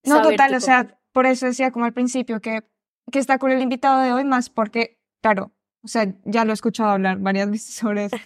No, 0.05 0.23
total, 0.23 0.55
o 0.55 0.61
sea, 0.61 1.01
por 1.13 1.27
eso 1.27 1.47
decía 1.47 1.71
como 1.71 1.85
al 1.85 1.93
principio 1.93 2.41
que, 2.41 2.65
que 3.11 3.19
está 3.19 3.39
con 3.39 3.51
el 3.51 3.61
invitado 3.61 4.01
de 4.03 4.13
hoy, 4.13 4.25
más 4.25 4.51
porque, 4.51 5.01
claro, 5.21 5.53
o 5.83 5.89
sea, 5.89 6.15
ya 6.25 6.45
lo 6.45 6.53
he 6.53 6.55
escuchado 6.55 6.91
hablar 6.91 7.19
varias 7.19 7.51
veces 7.51 7.75
sobre 7.75 8.07
eso. 8.07 8.17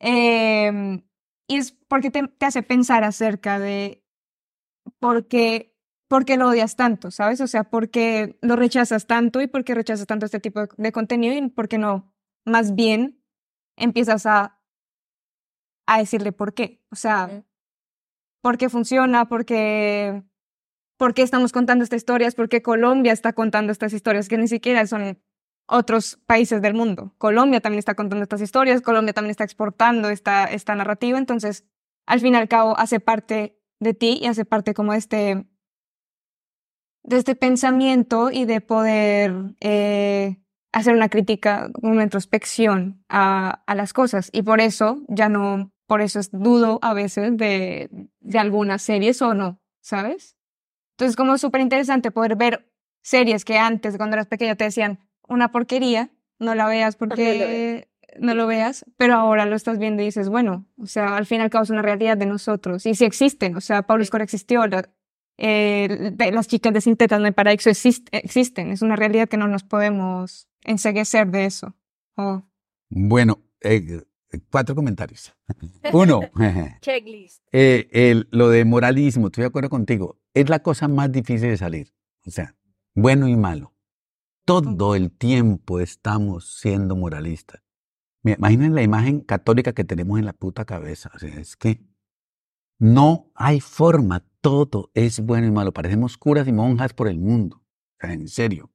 eh, 0.00 1.02
y 1.48 1.56
es 1.56 1.72
porque 1.88 2.10
te, 2.10 2.26
te, 2.28 2.46
hace 2.46 2.62
pensar 2.62 3.04
acerca 3.04 3.58
de 3.58 4.01
por 4.98 5.28
qué, 5.28 5.74
por 6.08 6.24
qué 6.24 6.36
lo 6.36 6.48
odias 6.48 6.76
tanto, 6.76 7.10
¿sabes? 7.10 7.40
O 7.40 7.46
sea, 7.46 7.64
por 7.64 7.90
qué 7.90 8.38
lo 8.42 8.56
rechazas 8.56 9.06
tanto 9.06 9.40
y 9.40 9.46
por 9.46 9.64
qué 9.64 9.74
rechazas 9.74 10.06
tanto 10.06 10.26
este 10.26 10.40
tipo 10.40 10.66
de, 10.76 10.92
contenido 10.92 11.34
y 11.34 11.48
por 11.48 11.68
qué 11.68 11.78
no, 11.78 12.12
más 12.44 12.74
bien 12.74 13.22
empiezas 13.76 14.26
a 14.26 14.62
a 15.86 15.98
decirle 15.98 16.32
por 16.32 16.54
qué. 16.54 16.82
O 16.90 16.96
sea, 16.96 17.44
por 18.40 18.58
qué 18.58 18.68
funciona, 18.68 19.28
por 19.28 19.44
qué, 19.44 20.22
por 20.96 21.14
qué 21.14 21.22
estamos 21.22 21.52
contando 21.52 21.84
estas 21.84 21.98
historias, 21.98 22.34
por 22.34 22.48
qué 22.48 22.62
Colombia 22.62 23.12
está 23.12 23.32
contando 23.32 23.72
estas 23.72 23.92
historias 23.92 24.28
que 24.28 24.38
ni 24.38 24.48
siquiera 24.48 24.86
son 24.86 25.22
otros 25.66 26.16
países 26.26 26.60
del 26.62 26.74
mundo. 26.74 27.14
Colombia 27.18 27.60
también 27.60 27.78
está 27.78 27.94
contando 27.94 28.22
estas 28.22 28.40
historias, 28.40 28.82
Colombia 28.82 29.12
también 29.12 29.30
está 29.30 29.44
exportando 29.44 30.10
esta, 30.10 30.44
esta 30.44 30.74
narrativa, 30.74 31.18
entonces, 31.18 31.64
al 32.06 32.20
fin 32.20 32.34
y 32.34 32.36
al 32.36 32.48
cabo, 32.48 32.78
hace 32.78 33.00
parte 33.00 33.61
de 33.82 33.94
ti 33.94 34.18
y 34.22 34.26
hace 34.26 34.44
parte 34.44 34.74
como 34.74 34.92
de 34.92 34.98
este, 34.98 35.46
de 37.02 37.16
este 37.16 37.34
pensamiento 37.34 38.30
y 38.30 38.44
de 38.44 38.60
poder 38.60 39.54
eh, 39.60 40.36
hacer 40.72 40.94
una 40.94 41.08
crítica, 41.08 41.70
una 41.82 42.04
introspección 42.04 43.04
a, 43.08 43.62
a, 43.66 43.74
las 43.74 43.92
cosas. 43.92 44.30
Y 44.32 44.42
por 44.42 44.60
eso 44.60 45.02
ya 45.08 45.28
no, 45.28 45.72
por 45.86 46.00
eso 46.00 46.20
es 46.20 46.30
dudo 46.30 46.78
a 46.82 46.94
veces 46.94 47.36
de, 47.36 47.90
de 48.20 48.38
algunas 48.38 48.82
series 48.82 49.20
o 49.20 49.34
no, 49.34 49.60
¿sabes? 49.80 50.36
Entonces 50.92 51.16
como 51.16 51.36
súper 51.36 51.60
interesante 51.60 52.12
poder 52.12 52.36
ver 52.36 52.72
series 53.02 53.44
que 53.44 53.58
antes, 53.58 53.96
cuando 53.96 54.14
eras 54.14 54.28
pequeña, 54.28 54.54
te 54.54 54.64
decían 54.64 55.00
una 55.26 55.50
porquería, 55.50 56.10
no 56.38 56.54
la 56.54 56.66
veas 56.66 56.94
porque 56.96 57.91
no 58.18 58.34
lo 58.34 58.46
veas, 58.46 58.84
pero 58.96 59.14
ahora 59.14 59.46
lo 59.46 59.56
estás 59.56 59.78
viendo 59.78 60.02
y 60.02 60.06
dices, 60.06 60.28
bueno, 60.28 60.66
o 60.78 60.86
sea, 60.86 61.16
al 61.16 61.26
fin 61.26 61.38
y 61.40 61.42
al 61.42 61.50
cabo 61.50 61.64
es 61.64 61.70
una 61.70 61.82
realidad 61.82 62.16
de 62.16 62.26
nosotros. 62.26 62.86
Y 62.86 62.94
si 62.94 63.04
existen, 63.04 63.56
o 63.56 63.60
sea, 63.60 63.82
Pablo 63.82 64.02
Escobar 64.02 64.22
existió, 64.22 64.62
eh, 65.38 66.14
las 66.32 66.48
chicas 66.48 66.72
de 66.72 66.80
Sintetas 66.80 67.20
no 67.20 67.26
hay 67.26 67.32
paraíso 67.32 67.70
existen, 67.70 68.70
es 68.70 68.82
una 68.82 68.96
realidad 68.96 69.28
que 69.28 69.36
no 69.36 69.48
nos 69.48 69.64
podemos 69.64 70.48
enseguecer 70.62 71.30
de 71.30 71.46
eso. 71.46 71.74
Oh. 72.16 72.42
Bueno, 72.90 73.40
eh, 73.60 74.02
cuatro 74.50 74.74
comentarios. 74.74 75.34
Uno, 75.92 76.20
checklist. 76.80 77.42
Eh, 77.52 77.88
el, 77.92 78.28
lo 78.30 78.48
de 78.50 78.64
moralismo, 78.64 79.26
estoy 79.26 79.42
de 79.42 79.48
acuerdo 79.48 79.70
contigo, 79.70 80.20
es 80.34 80.48
la 80.48 80.60
cosa 80.60 80.88
más 80.88 81.10
difícil 81.10 81.48
de 81.48 81.56
salir. 81.56 81.92
O 82.26 82.30
sea, 82.30 82.54
bueno 82.94 83.28
y 83.28 83.36
malo. 83.36 83.74
Todo 84.44 84.96
el 84.96 85.10
tiempo 85.12 85.80
estamos 85.80 86.58
siendo 86.58 86.96
moralistas. 86.96 87.62
Imaginen 88.24 88.74
la 88.74 88.82
imagen 88.82 89.20
católica 89.20 89.72
que 89.72 89.84
tenemos 89.84 90.18
en 90.18 90.26
la 90.26 90.32
puta 90.32 90.64
cabeza. 90.64 91.10
Es 91.22 91.56
que 91.56 91.84
no 92.78 93.30
hay 93.34 93.60
forma, 93.60 94.24
todo 94.40 94.90
es 94.94 95.20
bueno 95.20 95.46
y 95.46 95.50
malo. 95.50 95.72
Parecemos 95.72 96.16
curas 96.16 96.46
y 96.46 96.52
monjas 96.52 96.92
por 96.92 97.08
el 97.08 97.18
mundo. 97.18 97.62
En 98.00 98.28
serio. 98.28 98.72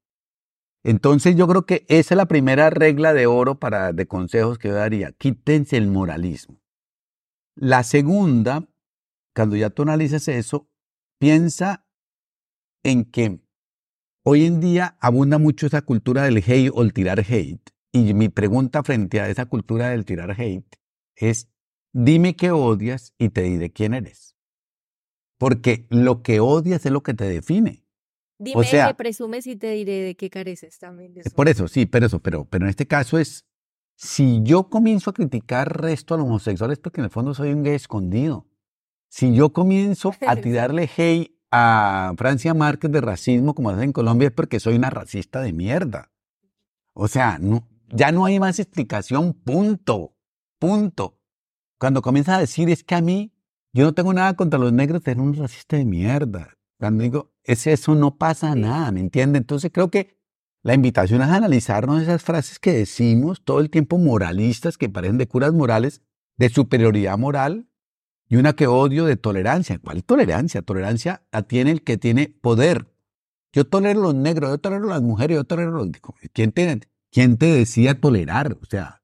Entonces 0.84 1.36
yo 1.36 1.48
creo 1.48 1.66
que 1.66 1.86
esa 1.90 2.14
es 2.14 2.18
la 2.18 2.28
primera 2.28 2.70
regla 2.70 3.14
de 3.14 3.28
oro 3.28 3.60
para, 3.60 3.92
de 3.94 4.08
consejos 4.08 4.58
que 4.58 4.70
yo 4.70 4.76
daría. 4.76 5.12
Quítense 5.12 5.76
el 5.78 5.88
moralismo. 5.88 6.62
La 7.56 7.84
segunda, 7.84 8.70
cuando 9.36 9.56
ya 9.56 9.70
tú 9.70 9.82
analizas 9.82 10.28
eso, 10.28 10.70
piensa 11.20 11.86
en 12.84 13.04
que 13.06 13.42
hoy 14.24 14.46
en 14.46 14.60
día 14.62 14.98
abunda 15.02 15.38
mucho 15.38 15.68
esa 15.68 15.82
cultura 15.82 16.24
del 16.24 16.38
hate 16.38 16.72
o 16.74 16.82
el 16.84 16.94
tirar 16.94 17.20
hate. 17.20 17.77
Y 17.98 18.14
mi 18.14 18.30
pregunta 18.30 18.84
frente 18.84 19.20
a 19.22 19.30
esa 19.30 19.46
cultura 19.46 19.90
del 19.90 20.06
tirar 20.06 20.32
hate 20.40 20.78
es, 21.16 21.50
dime 21.94 22.36
qué 22.36 22.52
odias 22.52 23.14
y 23.18 23.30
te 23.30 23.42
diré 23.42 23.72
quién 23.72 23.94
eres. 23.94 24.36
Porque 25.38 25.88
lo 25.90 26.22
que 26.22 26.40
odias 26.40 26.86
es 26.86 26.92
lo 26.92 27.02
que 27.02 27.14
te 27.14 27.26
define. 27.26 27.84
Dime 28.40 28.62
o 28.62 28.64
sea, 28.64 28.90
qué 28.90 28.94
presumes 28.94 29.48
y 29.48 29.56
te 29.56 29.72
diré 29.72 30.02
de 30.02 30.16
qué 30.16 30.30
careces 30.30 30.78
también. 30.78 31.14
Por 31.36 31.50
eso, 31.50 31.68
sí, 31.68 31.86
pero 31.88 32.06
eso, 32.06 32.20
pero, 32.20 32.46
pero 32.46 32.66
en 32.66 32.70
este 32.70 32.86
caso 32.86 33.18
es, 33.18 33.46
si 33.96 34.42
yo 34.44 34.70
comienzo 34.70 35.10
a 35.10 35.14
criticar 35.14 35.82
resto 35.82 36.14
a 36.14 36.18
los 36.18 36.28
homosexuales 36.28 36.78
porque 36.78 37.02
en 37.02 37.06
el 37.06 37.10
fondo 37.10 37.34
soy 37.34 37.52
un 37.52 37.64
gay 37.64 37.74
escondido. 37.74 38.48
Si 39.10 39.34
yo 39.34 39.54
comienzo 39.54 40.14
a 40.28 40.36
tirarle 40.36 40.90
hate 40.96 41.36
a 41.50 42.14
Francia 42.18 42.54
Márquez 42.54 42.92
de 42.92 43.02
racismo 43.02 43.56
como 43.56 43.70
hace 43.70 43.84
en 43.84 43.94
Colombia 43.94 44.28
es 44.28 44.34
porque 44.34 44.60
soy 44.60 44.76
una 44.76 44.92
racista 44.92 45.42
de 45.42 45.54
mierda. 45.54 46.12
O 46.94 47.08
sea, 47.08 47.38
no, 47.40 47.68
ya 47.90 48.12
no 48.12 48.26
hay 48.26 48.40
más 48.40 48.60
explicación, 48.60 49.34
punto, 49.34 50.16
punto. 50.60 51.20
Cuando 51.80 52.02
comienza 52.02 52.36
a 52.36 52.40
decir 52.40 52.70
es 52.70 52.84
que 52.84 52.96
a 52.96 53.02
mí, 53.02 53.34
yo 53.74 53.84
no 53.84 53.94
tengo 53.94 54.14
nada 54.14 54.36
contra 54.36 54.60
los 54.60 54.74
negros, 54.74 55.02
eres 55.06 55.22
un 55.22 55.36
racista 55.36 55.78
de 55.78 55.86
mierda. 55.86 56.58
Cuando 56.80 57.04
digo, 57.04 57.34
es 57.44 57.68
eso, 57.68 57.96
no 57.96 58.18
pasa 58.18 58.56
nada, 58.56 58.92
¿me 58.92 59.00
entiende? 59.00 59.38
Entonces 59.38 59.72
creo 59.74 59.90
que 59.90 60.18
la 60.64 60.74
invitación 60.74 61.22
es 61.22 61.30
analizarnos 61.30 62.02
esas 62.02 62.24
frases 62.24 62.60
que 62.60 62.74
decimos 62.74 63.44
todo 63.44 63.60
el 63.60 63.70
tiempo 63.70 63.98
moralistas, 63.98 64.78
que 64.78 64.90
parecen 64.90 65.18
de 65.18 65.28
curas 65.28 65.54
morales, 65.54 66.02
de 66.38 66.50
superioridad 66.50 67.18
moral, 67.18 67.70
y 68.28 68.36
una 68.36 68.54
que 68.54 68.68
odio 68.68 69.06
de 69.06 69.16
tolerancia. 69.16 69.80
¿Cuál 69.80 70.04
tolerancia? 70.04 70.62
Tolerancia 70.62 71.24
la 71.32 71.44
tiene 71.44 71.72
el 71.72 71.84
que 71.84 71.98
tiene 71.98 72.28
poder. 72.42 72.94
Yo 73.54 73.66
tolero 73.66 74.02
a 74.02 74.04
los 74.04 74.16
negros, 74.16 74.50
yo 74.50 74.58
tolero 74.58 74.86
a 74.86 74.96
las 74.96 75.02
mujeres, 75.02 75.38
yo 75.38 75.44
tolero 75.46 75.70
a 75.70 75.86
los... 75.86 75.90
¿Quién 76.34 76.52
tiene? 76.52 76.82
¿Quién 77.18 77.40
te 77.40 77.48
decía 77.48 78.00
tolerar? 78.00 78.60
O 78.62 78.66
sea, 78.68 79.02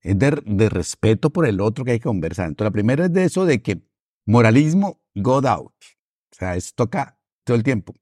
es 0.00 0.18
de, 0.18 0.68
respeto 0.68 1.30
por 1.30 1.46
el 1.46 1.60
otro 1.60 1.84
que 1.84 1.92
hay 1.92 2.00
que 2.00 2.08
conversar. 2.08 2.48
Entonces, 2.48 2.70
la 2.70 2.72
primera 2.72 3.04
es 3.04 3.12
de 3.12 3.22
eso 3.22 3.46
de 3.46 3.62
que 3.62 3.86
moralismo, 4.26 5.00
go 5.14 5.36
out. 5.46 5.72
O 5.72 6.34
sea, 6.36 6.56
es 6.56 6.74
toca 6.74 7.20
todo 7.44 7.56
el 7.56 7.62
tiempo. 7.62 7.94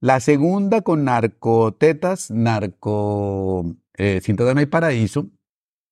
La 0.00 0.20
segunda 0.20 0.82
con 0.82 1.04
narcotetas, 1.04 2.30
narco, 2.30 3.74
eh, 3.94 4.20
sin 4.22 4.36
no 4.36 4.58
hay 4.58 4.66
paraíso. 4.66 5.30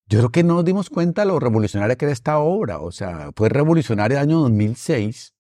Yo 0.06 0.18
creo 0.18 0.30
que 0.30 0.44
no 0.44 0.56
nos 0.56 0.66
dimos 0.66 0.90
cuenta 0.90 1.22
de 1.22 1.28
lo 1.28 1.40
revolucionaria 1.40 1.96
que 1.96 2.04
era 2.04 2.12
esta 2.12 2.38
obra. 2.38 2.78
O 2.80 2.92
sea, 2.92 3.30
fue 3.34 3.48
revolucionaria 3.48 4.18
el 4.18 4.28
año 4.28 4.40
2006 4.40 5.34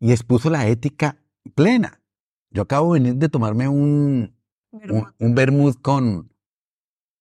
y 0.00 0.10
expuso 0.10 0.50
la 0.50 0.68
ética 0.68 1.16
plena. 1.54 2.02
Yo 2.50 2.60
acabo 2.60 2.92
de 2.92 3.00
venir 3.00 3.14
de 3.14 3.30
tomarme 3.30 3.68
un, 3.68 4.36
un, 4.70 5.06
un 5.18 5.34
vermouth 5.34 5.80
con, 5.80 6.29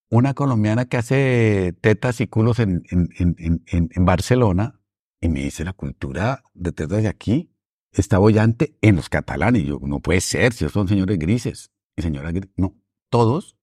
una 0.09 0.33
colombiana 0.33 0.85
que 0.85 0.97
hace 0.97 1.75
tetas 1.81 2.19
y 2.21 2.27
culos 2.27 2.59
en, 2.59 2.83
en, 2.89 3.09
en, 3.17 3.63
en, 3.67 4.05
Barcelona 4.05 4.81
y 5.21 5.29
me 5.29 5.41
dice 5.41 5.63
la 5.63 5.73
cultura 5.73 6.43
de 6.53 6.71
tetas 6.71 7.03
de 7.03 7.07
aquí 7.07 7.51
está 7.91 8.17
bollante 8.17 8.77
en 8.81 8.95
los 8.95 9.09
catalanes. 9.09 9.63
Y 9.63 9.65
yo, 9.65 9.79
no 9.81 9.99
puede 9.99 10.21
ser, 10.21 10.53
si 10.53 10.67
son 10.69 10.87
señores 10.87 11.17
grises 11.19 11.71
y 11.95 12.01
señoras 12.01 12.33
grises. 12.33 12.53
No, 12.57 12.75
todos. 13.09 13.55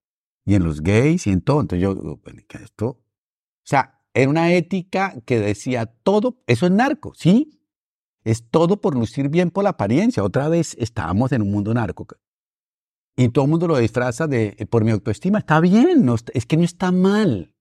Y 0.45 0.55
en 0.55 0.65
los 0.65 0.83
gays 0.83 1.27
y 1.27 1.31
en 1.31 1.41
todo. 1.41 1.61
Entonces 1.61 1.83
yo, 1.83 2.21
esto. 2.63 2.87
O 2.87 3.03
sea, 3.65 4.01
era 4.15 4.31
una 4.31 4.53
ética 4.53 5.15
que 5.25 5.41
decía 5.41 5.87
todo, 5.87 6.43
eso 6.47 6.67
es 6.67 6.73
narco, 6.73 7.13
¿sí? 7.15 7.61
Es 8.25 8.49
todo 8.49 8.81
por 8.81 8.95
lucir 8.95 9.29
bien 9.29 9.51
por 9.51 9.65
la 9.65 9.71
apariencia. 9.71 10.23
Otra 10.23 10.49
vez 10.49 10.77
estábamos 10.79 11.33
en 11.33 11.43
un 11.43 11.51
mundo 11.51 11.75
narco. 11.75 12.07
Y 13.17 13.31
todo 13.31 13.47
el 13.47 13.51
mundo 13.51 13.67
lo 13.67 13.79
disfraza 13.79 14.27
de 14.27 14.55
eh, 14.59 14.67
por 14.67 14.85
mi 14.85 14.91
autoestima. 14.91 15.39
Está 15.39 15.61
bien, 15.61 16.07
es 16.35 16.47
que 16.47 16.57
no 16.57 16.65
está 16.65 16.93
mal. 16.93 17.55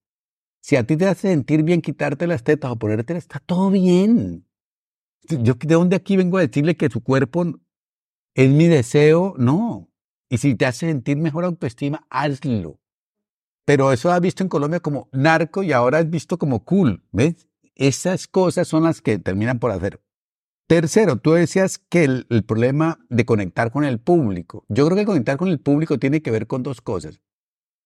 Si 0.62 0.76
a 0.76 0.86
ti 0.86 0.98
te 0.98 1.06
hace 1.06 1.30
sentir 1.30 1.64
bien 1.64 1.82
quitarte 1.82 2.28
las 2.28 2.44
tetas 2.44 2.72
o 2.72 2.76
ponértelas, 2.76 3.24
está 3.24 3.40
todo 3.40 3.70
bien. 3.70 4.48
Yo 5.30 5.54
de 5.54 5.76
dónde 5.76 5.96
aquí 5.96 6.18
vengo 6.18 6.38
a 6.38 6.42
decirle 6.42 6.76
que 6.76 6.90
su 6.90 7.02
cuerpo 7.02 7.46
es 8.34 8.50
mi 8.50 8.68
deseo, 8.68 9.34
no. 9.38 9.90
Y 10.30 10.40
si 10.40 10.56
te 10.56 10.66
hace 10.66 10.88
sentir 10.88 11.18
mejor 11.18 11.46
autoestima, 11.46 12.06
hazlo. 12.10 12.80
Pero 13.66 13.92
eso 13.92 14.12
has 14.12 14.22
visto 14.22 14.44
en 14.44 14.50
Colombia 14.50 14.80
como 14.80 15.10
narco 15.12 15.64
y 15.64 15.72
ahora 15.72 16.00
has 16.00 16.10
visto 16.10 16.38
como 16.38 16.66
cool. 16.66 17.04
¿Ves? 17.12 17.48
Esas 17.76 18.28
cosas 18.28 18.68
son 18.68 18.84
las 18.84 19.02
que 19.02 19.18
terminan 19.20 19.60
por 19.60 19.72
hacer. 19.72 20.02
Tercero, 20.68 21.18
tú 21.18 21.34
decías 21.34 21.78
que 21.78 22.04
el, 22.06 22.44
problema 22.44 22.98
de 23.10 23.24
conectar 23.26 23.72
con 23.72 23.84
el 23.84 24.00
público. 24.00 24.66
Yo 24.68 24.86
creo 24.86 24.98
que 24.98 25.06
conectar 25.06 25.38
con 25.38 25.50
el 25.50 25.60
público 25.60 26.00
tiene 26.00 26.24
que 26.24 26.32
ver 26.32 26.48
con 26.48 26.64
dos 26.64 26.82
cosas. 26.82 27.22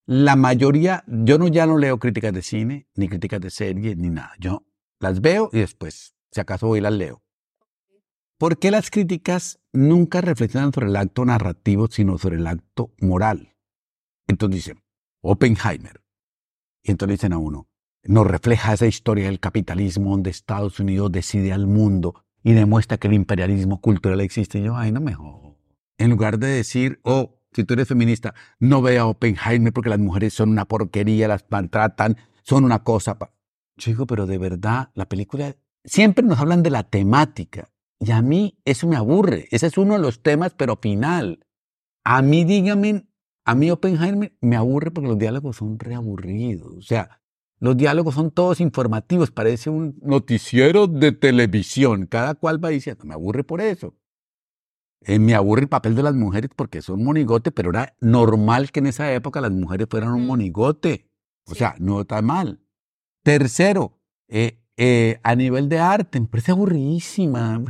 La 0.06 0.38
mayoría, 0.38 1.04
yo 1.08 1.38
no 1.38 1.50
ya 1.50 1.66
no 1.66 1.78
leo 1.78 2.00
críticas 2.00 2.34
de 2.34 2.42
cine, 2.42 2.88
ni 2.96 3.10
críticas 3.10 3.42
de 3.42 3.50
series, 3.50 3.98
ni 3.98 4.10
nada. 4.10 4.32
Yo 4.40 4.64
las 5.00 5.20
veo 5.20 5.50
y 5.52 5.60
después, 5.60 6.16
si 6.32 6.40
acaso 6.40 6.68
voy, 6.68 6.80
las 6.80 6.94
leo. 6.94 7.22
¿Por 8.38 8.58
qué 8.58 8.72
las 8.72 8.90
críticas 8.90 9.60
nunca 9.74 10.22
reflexionan 10.22 10.72
sobre 10.72 10.88
el 10.88 10.96
acto 10.96 11.26
narrativo, 11.26 11.88
sino 11.88 12.18
sobre 12.18 12.38
el 12.38 12.48
acto 12.48 12.94
moral? 13.02 13.58
Entonces 14.26 14.56
dicen, 14.56 14.84
Oppenheimer. 15.22 16.02
Y 16.82 16.92
entonces 16.92 17.20
dicen 17.20 17.34
a 17.34 17.38
uno, 17.40 17.68
nos 18.04 18.26
refleja 18.26 18.74
esa 18.74 18.88
historia 18.88 19.26
del 19.26 19.42
capitalismo 19.42 20.12
donde 20.12 20.30
Estados 20.30 20.80
Unidos 20.80 21.12
decide 21.12 21.52
al 21.52 21.68
mundo 21.68 22.24
y 22.44 22.54
demuestra 22.54 22.98
que 22.98 23.08
el 23.08 23.14
imperialismo 23.14 23.82
cultural 23.82 24.22
existe. 24.22 24.60
Y 24.60 24.64
yo, 24.64 24.76
ay, 24.76 24.92
no 24.92 25.02
me 25.02 25.16
En 25.98 26.10
lugar 26.10 26.40
de 26.40 26.48
decir, 26.48 27.00
oh, 27.04 27.40
si 27.52 27.64
tú 27.64 27.74
eres 27.74 27.88
feminista, 27.88 28.34
no 28.60 28.82
vea 28.82 29.06
Oppenheimer 29.06 29.74
porque 29.74 29.90
las 29.90 30.00
mujeres 30.00 30.34
son 30.34 30.50
una 30.50 30.66
porquería, 30.66 31.28
las 31.28 31.46
maltratan, 31.50 32.18
son 32.44 32.64
una 32.64 32.84
cosa. 32.84 33.18
Yo 33.78 33.92
digo, 33.92 34.06
pero 34.06 34.26
de 34.26 34.38
verdad, 34.38 34.92
la 34.94 35.08
película, 35.08 35.56
siempre 35.84 36.24
nos 36.24 36.40
hablan 36.40 36.64
de 36.64 36.70
la 36.70 36.84
temática. 36.84 37.70
Y 38.00 38.12
a 38.12 38.22
mí 38.22 38.58
eso 38.66 38.88
me 38.88 38.96
aburre. 38.96 39.48
Ese 39.52 39.68
es 39.68 39.78
uno 39.78 39.96
de 39.96 40.00
los 40.00 40.22
temas, 40.22 40.54
pero 40.56 40.78
final. 40.78 41.46
A 42.06 42.22
mí, 42.22 42.46
dígame, 42.46 43.08
a 43.46 43.56
mí 43.56 43.72
Oppenheimer 43.72 44.34
me 44.42 44.56
aburre 44.56 44.92
porque 44.92 45.10
los 45.10 45.18
diálogos 45.18 45.58
son 45.58 45.80
reaburridos. 45.80 46.76
O 46.78 46.82
sea, 46.82 47.22
los 47.60 47.76
diálogos 47.76 48.16
son 48.16 48.32
todos 48.32 48.62
informativos, 48.62 49.32
parece 49.32 49.70
un 49.70 49.98
noticiero 50.02 50.88
de 50.88 51.12
televisión. 51.12 52.06
Cada 52.06 52.36
cual 52.36 52.64
va 52.64 52.70
diciendo, 52.70 53.04
me 53.06 53.14
aburre 53.14 53.44
por 53.44 53.62
eso. 53.62 53.96
Eh, 55.02 55.20
me 55.20 55.34
aburre 55.36 55.64
el 55.64 55.70
papel 55.70 55.96
de 55.96 56.04
las 56.04 56.16
mujeres 56.16 56.50
porque 56.56 56.82
son 56.82 57.04
monigote, 57.04 57.52
pero 57.52 57.70
era 57.70 57.96
normal 58.02 58.72
que 58.72 58.80
en 58.80 58.88
esa 58.88 59.12
época 59.14 59.42
las 59.42 59.52
mujeres 59.52 59.88
fueran 59.90 60.12
un 60.12 60.26
monigote. 60.26 61.10
O 61.46 61.56
sea, 61.56 61.76
no 61.80 62.02
está 62.02 62.22
mal. 62.22 62.60
Tercero, 63.24 63.98
eh, 64.28 64.60
eh, 64.78 65.20
a 65.24 65.36
nivel 65.36 65.68
de 65.68 65.80
arte, 65.80 66.20
me 66.20 66.28
parece 66.28 66.52
aburridísima, 66.52 67.62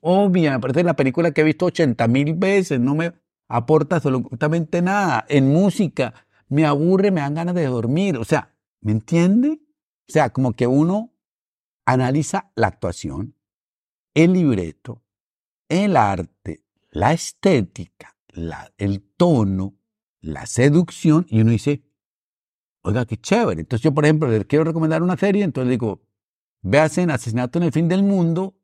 obvia, 0.00 0.52
me 0.52 0.60
parece 0.60 0.84
la 0.84 0.94
película 0.94 1.30
que 1.32 1.40
he 1.40 1.44
visto 1.44 1.66
80 1.66 2.06
mil 2.08 2.34
veces, 2.34 2.80
no 2.80 2.94
me 2.94 3.14
aporta 3.48 3.96
absolutamente 3.96 4.82
nada. 4.82 5.24
En 5.28 5.48
música, 5.48 6.12
me 6.48 6.66
aburre, 6.66 7.10
me 7.10 7.20
dan 7.20 7.34
ganas 7.34 7.54
de 7.54 7.66
dormir. 7.66 8.18
O 8.18 8.24
sea, 8.24 8.54
¿me 8.80 8.92
entiende? 8.92 9.60
O 10.08 10.12
sea, 10.12 10.30
como 10.30 10.52
que 10.52 10.66
uno 10.66 11.12
analiza 11.84 12.52
la 12.54 12.68
actuación, 12.68 13.34
el 14.14 14.32
libreto, 14.32 15.02
el 15.68 15.96
arte, 15.96 16.64
la 16.90 17.12
estética, 17.12 18.16
el 18.78 19.02
tono, 19.16 19.76
la 20.20 20.46
seducción, 20.46 21.26
y 21.28 21.40
uno 21.40 21.52
dice, 21.52 21.82
oiga, 22.82 23.06
qué 23.06 23.16
chévere. 23.16 23.60
Entonces 23.60 23.84
yo, 23.84 23.94
por 23.94 24.04
ejemplo, 24.04 24.28
les 24.28 24.44
quiero 24.46 24.64
recomendar 24.64 25.02
una 25.02 25.16
serie, 25.16 25.44
entonces 25.44 25.70
digo, 25.70 26.02
en 26.62 27.10
Asesinato 27.10 27.58
en 27.58 27.64
el 27.64 27.72
Fin 27.72 27.88
del 27.88 28.02
Mundo, 28.02 28.56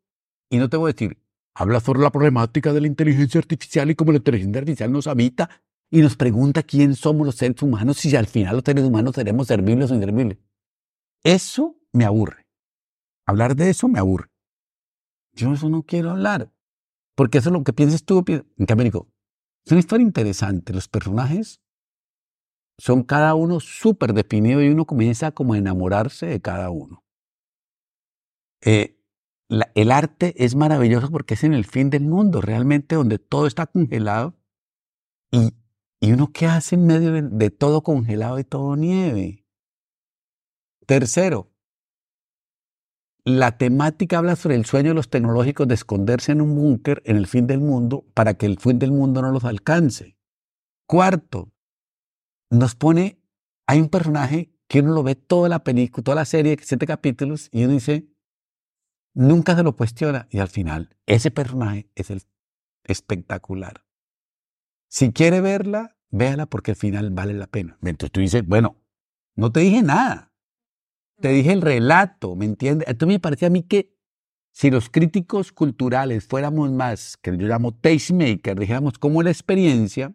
y 0.50 0.58
no 0.58 0.68
te 0.68 0.76
voy 0.76 0.90
a 0.90 0.92
decir, 0.92 1.18
habla 1.54 1.80
sobre 1.80 2.00
la 2.00 2.10
problemática 2.10 2.72
de 2.72 2.80
la 2.80 2.86
inteligencia 2.86 3.38
artificial 3.38 3.90
y 3.90 3.94
cómo 3.94 4.12
la 4.12 4.18
inteligencia 4.18 4.58
artificial 4.58 4.92
nos 4.92 5.06
habita 5.06 5.48
y 5.90 6.00
nos 6.00 6.16
pregunta 6.16 6.62
quién 6.62 6.94
somos 6.94 7.26
los 7.26 7.36
seres 7.36 7.62
humanos 7.62 8.04
y 8.04 8.10
si 8.10 8.16
al 8.16 8.26
final 8.26 8.56
los 8.56 8.64
seres 8.64 8.84
humanos 8.84 9.14
seremos 9.14 9.46
servibles 9.46 9.90
o 9.90 9.94
inservibles. 9.94 10.38
Eso 11.22 11.76
me 11.92 12.04
aburre. 12.04 12.46
Hablar 13.26 13.56
de 13.56 13.70
eso 13.70 13.88
me 13.88 13.98
aburre. 13.98 14.30
Yo 15.32 15.52
eso 15.52 15.68
no 15.68 15.82
quiero 15.82 16.10
hablar. 16.10 16.52
Porque 17.14 17.38
eso 17.38 17.48
es 17.48 17.52
lo 17.52 17.64
que 17.64 17.72
piensas 17.72 18.04
tú. 18.04 18.24
En 18.28 18.66
cambio, 18.66 18.84
digo, 18.84 19.08
es 19.64 19.72
una 19.72 19.80
historia 19.80 20.06
interesante. 20.06 20.72
Los 20.72 20.88
personajes 20.88 21.60
son 22.78 23.02
cada 23.02 23.34
uno 23.34 23.60
súper 23.60 24.12
definido 24.12 24.62
y 24.62 24.68
uno 24.68 24.84
comienza 24.84 25.32
como 25.32 25.54
a 25.54 25.58
enamorarse 25.58 26.26
de 26.26 26.40
cada 26.40 26.70
uno. 26.70 27.04
Eh, 28.62 28.98
el 29.74 29.92
arte 29.92 30.34
es 30.44 30.56
maravilloso 30.56 31.10
porque 31.10 31.34
es 31.34 31.44
en 31.44 31.54
el 31.54 31.64
fin 31.64 31.90
del 31.90 32.04
mundo, 32.04 32.40
realmente 32.40 32.96
donde 32.96 33.18
todo 33.18 33.46
está 33.46 33.66
congelado 33.66 34.34
y, 35.30 35.54
y 36.00 36.12
uno 36.12 36.32
qué 36.32 36.46
hace 36.46 36.74
en 36.74 36.86
medio 36.86 37.12
de, 37.12 37.50
todo 37.50 37.82
congelado 37.82 38.38
y 38.38 38.44
todo 38.44 38.76
nieve. 38.76 39.46
Tercero, 40.86 41.52
la 43.24 43.58
temática 43.58 44.18
habla 44.18 44.36
sobre 44.36 44.54
el 44.54 44.66
sueño 44.66 44.90
de 44.90 44.94
los 44.94 45.10
tecnológicos 45.10 45.66
de 45.66 45.74
esconderse 45.74 46.32
en 46.32 46.40
un 46.40 46.54
búnker 46.54 47.02
en 47.04 47.16
el 47.16 47.26
fin 47.26 47.46
del 47.46 47.60
mundo 47.60 48.04
para 48.14 48.34
que 48.34 48.46
el 48.46 48.58
fin 48.58 48.78
del 48.78 48.92
mundo 48.92 49.22
no 49.22 49.32
los 49.32 49.44
alcance. 49.44 50.16
Cuarto, 50.86 51.52
nos 52.50 52.76
pone, 52.76 53.20
hay 53.66 53.80
un 53.80 53.88
personaje 53.88 54.52
que 54.68 54.80
uno 54.80 54.92
lo 54.92 55.02
ve 55.02 55.16
toda 55.16 55.48
la 55.48 55.64
película, 55.64 56.04
toda 56.04 56.14
la 56.14 56.24
serie, 56.24 56.56
siete 56.62 56.86
capítulos, 56.86 57.48
y 57.52 57.64
uno 57.64 57.72
dice, 57.72 58.08
nunca 59.14 59.56
se 59.56 59.62
lo 59.62 59.76
cuestiona, 59.76 60.28
y 60.30 60.38
al 60.38 60.48
final, 60.48 60.96
ese 61.06 61.30
personaje 61.30 61.90
es 61.94 62.10
el 62.10 62.22
espectacular. 62.84 63.85
Si 64.96 65.12
quiere 65.12 65.42
verla, 65.42 65.94
véala 66.08 66.46
porque 66.46 66.70
al 66.70 66.78
final 66.78 67.10
vale 67.10 67.34
la 67.34 67.48
pena. 67.48 67.76
Entonces 67.82 68.10
tú 68.12 68.20
dices, 68.20 68.46
bueno, 68.46 68.76
no 69.34 69.52
te 69.52 69.60
dije 69.60 69.82
nada, 69.82 70.32
te 71.20 71.28
dije 71.28 71.52
el 71.52 71.60
relato, 71.60 72.34
¿me 72.34 72.46
entiendes? 72.46 72.88
Entonces 72.88 73.16
me 73.16 73.20
parece 73.20 73.44
a 73.44 73.50
mí 73.50 73.62
que 73.62 73.94
si 74.52 74.70
los 74.70 74.88
críticos 74.88 75.52
culturales 75.52 76.26
fuéramos 76.26 76.72
más, 76.72 77.18
que 77.18 77.36
yo 77.36 77.46
llamo 77.46 77.74
tastemaker, 77.74 78.58
dijéramos 78.58 78.98
cómo 78.98 79.22
la 79.22 79.28
experiencia, 79.28 80.14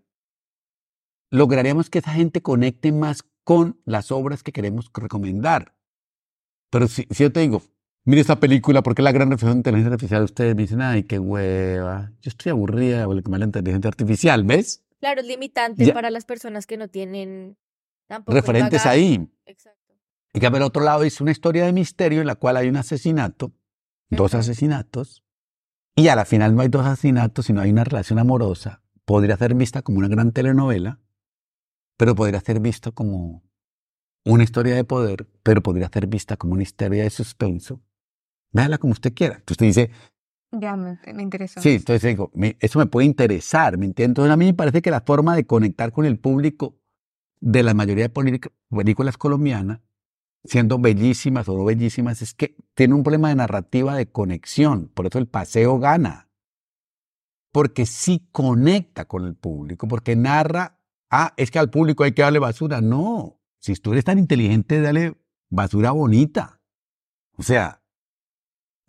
lograríamos 1.30 1.92
que 1.92 2.00
esa 2.00 2.14
gente 2.14 2.42
conecte 2.42 2.92
más 2.92 3.24
con 3.44 3.80
las 3.86 4.12
obras 4.12 4.42
que 4.42 4.52
queremos 4.52 4.90
recomendar. 4.96 5.76
Pero 6.72 6.88
si, 6.88 7.06
yo 7.12 7.32
te 7.32 7.42
digo, 7.42 7.62
mire 8.04 8.22
esta 8.22 8.40
película 8.40 8.82
porque 8.84 9.02
es 9.02 9.04
la 9.04 9.12
gran 9.12 9.30
reflexión 9.30 9.56
de 9.56 9.60
inteligencia 9.60 9.94
artificial, 9.94 10.24
ustedes 10.24 10.56
me 10.56 10.62
dicen, 10.64 10.82
ay, 10.82 11.04
qué 11.04 11.20
hueva, 11.20 12.12
yo 12.22 12.30
estoy 12.30 12.52
aburrida 12.52 13.06
de 13.08 13.22
la 13.38 13.46
inteligencia 13.46 13.88
artificial, 13.88 14.44
¿ves? 14.44 14.84
Claro, 15.00 15.22
es 15.22 15.28
limitante 15.28 15.92
para 15.94 16.12
las 16.12 16.26
personas 16.26 16.68
que 16.68 16.78
no 16.78 16.88
tienen 16.88 17.58
tampoco 18.08 18.36
referentes 18.36 18.86
ahí. 18.86 19.28
Exacto. 19.46 19.96
Y 20.34 20.40
que 20.40 20.48
al 20.48 20.62
otro 20.62 20.84
lado 20.84 21.04
es 21.04 21.20
una 21.22 21.32
historia 21.32 21.66
de 21.66 21.74
misterio 21.74 22.22
en 22.22 22.28
la 22.28 22.36
cual 22.36 22.58
hay 22.58 22.70
un 22.70 22.78
asesinato, 22.78 23.52
dos 24.10 24.34
asesinatos, 24.34 25.24
y 25.96 26.08
a 26.08 26.16
la 26.16 26.26
final 26.26 26.56
no 26.56 26.62
hay 26.62 26.70
dos 26.70 26.86
asesinatos, 26.86 27.48
sino 27.48 27.62
hay 27.62 27.72
una 27.72 27.84
relación 27.84 28.20
amorosa. 28.20 28.82
Podría 29.06 29.36
ser 29.38 29.56
vista 29.56 29.82
como 29.82 30.00
una 30.00 30.08
gran 30.08 30.32
telenovela, 30.32 31.00
pero 31.98 32.16
podría 32.16 32.40
ser 32.40 32.60
visto 32.60 32.94
como 32.94 33.44
una 34.24 34.44
historia 34.44 34.76
de 34.76 34.84
poder, 34.84 35.28
pero 35.44 35.62
podría 35.62 35.90
ser 35.90 36.08
vista 36.08 36.38
como 36.38 36.54
una 36.54 36.64
historia 36.64 37.04
de 37.04 37.10
suspenso. 37.10 37.82
Véala 38.52 38.78
como 38.78 38.94
usted 38.94 39.14
quiera. 39.14 39.36
Entonces 39.36 39.52
usted 39.52 39.66
dice... 39.66 39.92
Ya, 40.52 40.76
me, 40.76 40.98
interesa. 41.20 41.62
Sí, 41.62 41.76
entonces 41.76 42.02
digo, 42.10 42.30
eso 42.60 42.80
me 42.80 42.86
puede 42.86 43.06
interesar, 43.06 43.78
¿me 43.78 43.86
entiendes? 43.86 44.12
Entonces 44.12 44.34
a 44.34 44.38
mí 44.38 44.46
me 44.46 44.54
parece 44.54 44.82
que 44.82 44.92
la 44.92 45.00
forma 45.00 45.34
de 45.34 45.46
conectar 45.46 45.94
con 45.94 46.06
el 46.06 46.20
público 46.20 46.78
de 47.40 47.64
la 47.64 47.74
mayoría 47.74 48.10
de 48.10 48.50
películas 48.70 49.18
colombianas, 49.18 49.80
siendo 50.44 50.78
bellísimas 50.78 51.48
o 51.48 51.58
no 51.58 51.64
bellísimas, 51.64 52.22
es 52.22 52.34
que 52.34 52.58
tiene 52.74 52.96
un 52.96 53.04
problema 53.04 53.30
de 53.30 53.36
narrativa 53.36 53.96
de 53.96 54.12
conexión. 54.12 54.90
Por 54.94 55.06
eso 55.06 55.20
el 55.20 55.28
paseo 55.28 55.80
gana. 55.80 56.30
Porque 57.54 57.86
sí 57.86 58.28
conecta 58.34 59.06
con 59.06 59.26
el 59.26 59.36
público, 59.36 59.88
porque 59.88 60.18
narra 60.18 60.82
ah, 61.12 61.34
es 61.38 61.52
que 61.52 61.60
al 61.60 61.70
público 61.70 62.04
hay 62.04 62.14
que 62.14 62.24
darle 62.24 62.40
basura. 62.40 62.82
No, 62.82 63.40
si 63.60 63.76
tú 63.76 63.92
eres 63.92 64.06
tan 64.06 64.18
inteligente, 64.18 64.82
dale 64.82 65.16
basura 65.50 65.92
bonita. 65.92 66.62
O 67.36 67.44
sea, 67.44 67.81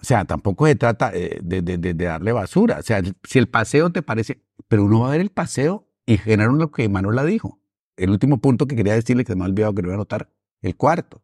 o 0.03 0.05
sea, 0.05 0.25
tampoco 0.25 0.67
se 0.67 0.75
trata 0.75 1.13
eh, 1.15 1.39
de, 1.43 1.63
de, 1.63 1.95
darle 1.95 2.33
basura. 2.33 2.79
O 2.81 2.83
sea, 2.83 3.01
si 3.23 3.39
el 3.39 3.49
paseo 3.49 3.93
te 3.93 4.03
parece, 4.03 4.43
pero 4.67 4.85
uno 4.85 5.01
va 5.01 5.09
a 5.09 5.11
ver 5.13 5.21
el 5.21 5.31
paseo 5.31 5.87
y 6.07 6.19
generar 6.19 6.53
lo 6.53 6.73
que 6.73 6.89
Manuela 6.89 7.25
dijo. 7.25 7.61
El 7.97 8.11
último 8.11 8.39
punto 8.39 8.67
que 8.67 8.75
quería 8.75 8.95
decirle, 8.95 9.25
que 9.25 9.33
se 9.33 9.37
me 9.37 9.45
ha 9.45 9.47
olvidado 9.47 9.75
que 9.75 9.83
lo 9.83 9.89
voy 9.89 9.93
a 9.93 9.95
anotar, 9.95 10.29
el 10.61 10.77
cuarto. 10.77 11.23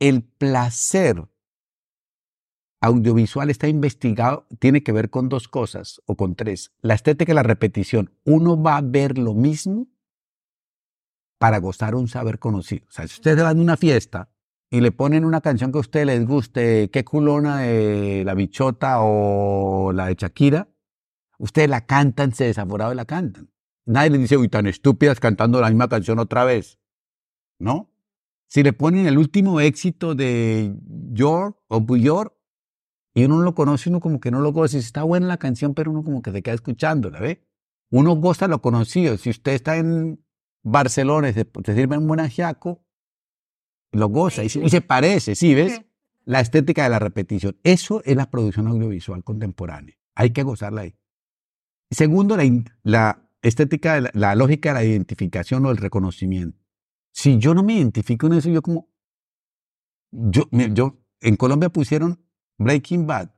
El 0.00 0.24
placer 0.24 1.28
audiovisual 2.80 3.50
está 3.50 3.68
investigado, 3.68 4.48
tiene 4.58 4.82
que 4.82 4.90
ver 4.90 5.08
con 5.08 5.28
dos 5.28 5.46
cosas 5.46 6.02
o 6.06 6.16
con 6.16 6.34
tres. 6.34 6.72
La 6.80 6.94
estética 6.94 7.30
y 7.30 7.34
la 7.36 7.44
repetición. 7.44 8.10
Uno 8.24 8.60
va 8.60 8.78
a 8.78 8.82
ver 8.82 9.16
lo 9.16 9.34
mismo 9.34 9.86
para 11.38 11.58
gozar 11.58 11.94
un 11.94 12.08
saber 12.08 12.40
conocido. 12.40 12.84
O 12.88 12.92
sea, 12.92 13.06
si 13.06 13.14
ustedes 13.14 13.44
van 13.44 13.58
a 13.58 13.62
una 13.62 13.76
fiesta 13.76 14.28
y 14.70 14.80
le 14.80 14.92
ponen 14.92 15.24
una 15.24 15.40
canción 15.40 15.72
que 15.72 15.78
a 15.78 15.80
ustedes 15.80 16.06
les 16.06 16.26
guste, 16.26 16.90
qué 16.90 17.04
culona 17.04 17.60
de 17.60 18.22
la 18.24 18.34
bichota 18.34 18.98
o 19.00 19.92
la 19.92 20.06
de 20.06 20.14
Shakira, 20.14 20.68
ustedes 21.38 21.68
la 21.68 21.86
cantan, 21.86 22.32
se 22.32 22.44
desaforado 22.44 22.92
y 22.92 22.96
la 22.96 23.04
cantan. 23.04 23.50
Nadie 23.86 24.10
les 24.10 24.20
dice, 24.20 24.36
uy, 24.36 24.48
tan 24.48 24.66
estúpidas 24.66 25.20
cantando 25.20 25.60
la 25.60 25.68
misma 25.68 25.88
canción 25.88 26.18
otra 26.18 26.44
vez. 26.44 26.78
¿No? 27.58 27.90
Si 28.46 28.62
le 28.62 28.72
ponen 28.72 29.06
el 29.06 29.18
último 29.18 29.60
éxito 29.60 30.14
de 30.14 30.74
York 31.12 31.58
o 31.68 31.80
Buyor, 31.80 32.38
y 33.14 33.24
uno 33.24 33.38
no 33.38 33.42
lo 33.42 33.54
conoce, 33.54 33.90
uno 33.90 33.98
como 33.98 34.20
que 34.20 34.30
no 34.30 34.40
lo 34.40 34.52
goza. 34.52 34.78
Está 34.78 35.02
buena 35.02 35.26
la 35.26 35.38
canción, 35.38 35.74
pero 35.74 35.90
uno 35.90 36.04
como 36.04 36.22
que 36.22 36.30
se 36.30 36.40
queda 36.40 36.54
escuchándola, 36.54 37.18
¿ve? 37.18 37.42
Uno 37.90 38.14
goza 38.14 38.46
lo 38.46 38.62
conocido. 38.62 39.16
Si 39.16 39.30
usted 39.30 39.52
está 39.52 39.76
en 39.76 40.24
Barcelona 40.62 41.30
y 41.30 41.32
se, 41.32 41.44
sirve 41.64 41.98
un 41.98 42.06
buen 42.06 42.20
ajiaco, 42.20 42.84
lo 43.92 44.08
goza 44.08 44.44
y 44.44 44.48
se, 44.48 44.80
parece, 44.80 45.34
¿sí 45.34 45.54
ves? 45.54 45.82
La 46.24 46.40
estética 46.40 46.84
de 46.84 46.90
la 46.90 46.98
repetición. 46.98 47.56
Eso 47.62 48.02
es 48.04 48.16
la 48.16 48.30
producción 48.30 48.66
audiovisual 48.66 49.24
contemporánea. 49.24 49.96
Hay 50.14 50.30
que 50.30 50.42
gozarla 50.42 50.82
ahí. 50.82 50.94
Segundo, 51.90 52.36
la, 52.36 52.44
la 52.82 53.30
estética, 53.40 54.00
la, 54.00 54.10
la 54.12 54.34
lógica 54.34 54.70
de 54.70 54.74
la 54.74 54.84
identificación 54.84 55.64
o 55.64 55.70
el 55.70 55.78
reconocimiento. 55.78 56.58
Si 57.12 57.38
yo 57.38 57.54
no 57.54 57.62
me 57.62 57.74
identifico 57.74 58.26
en 58.26 58.34
eso, 58.34 58.50
yo 58.50 58.62
como... 58.62 58.88
Yo, 60.10 60.48
yo 60.50 60.98
en 61.20 61.36
Colombia 61.36 61.68
pusieron 61.68 62.24
Breaking 62.58 63.06
Bad, 63.06 63.30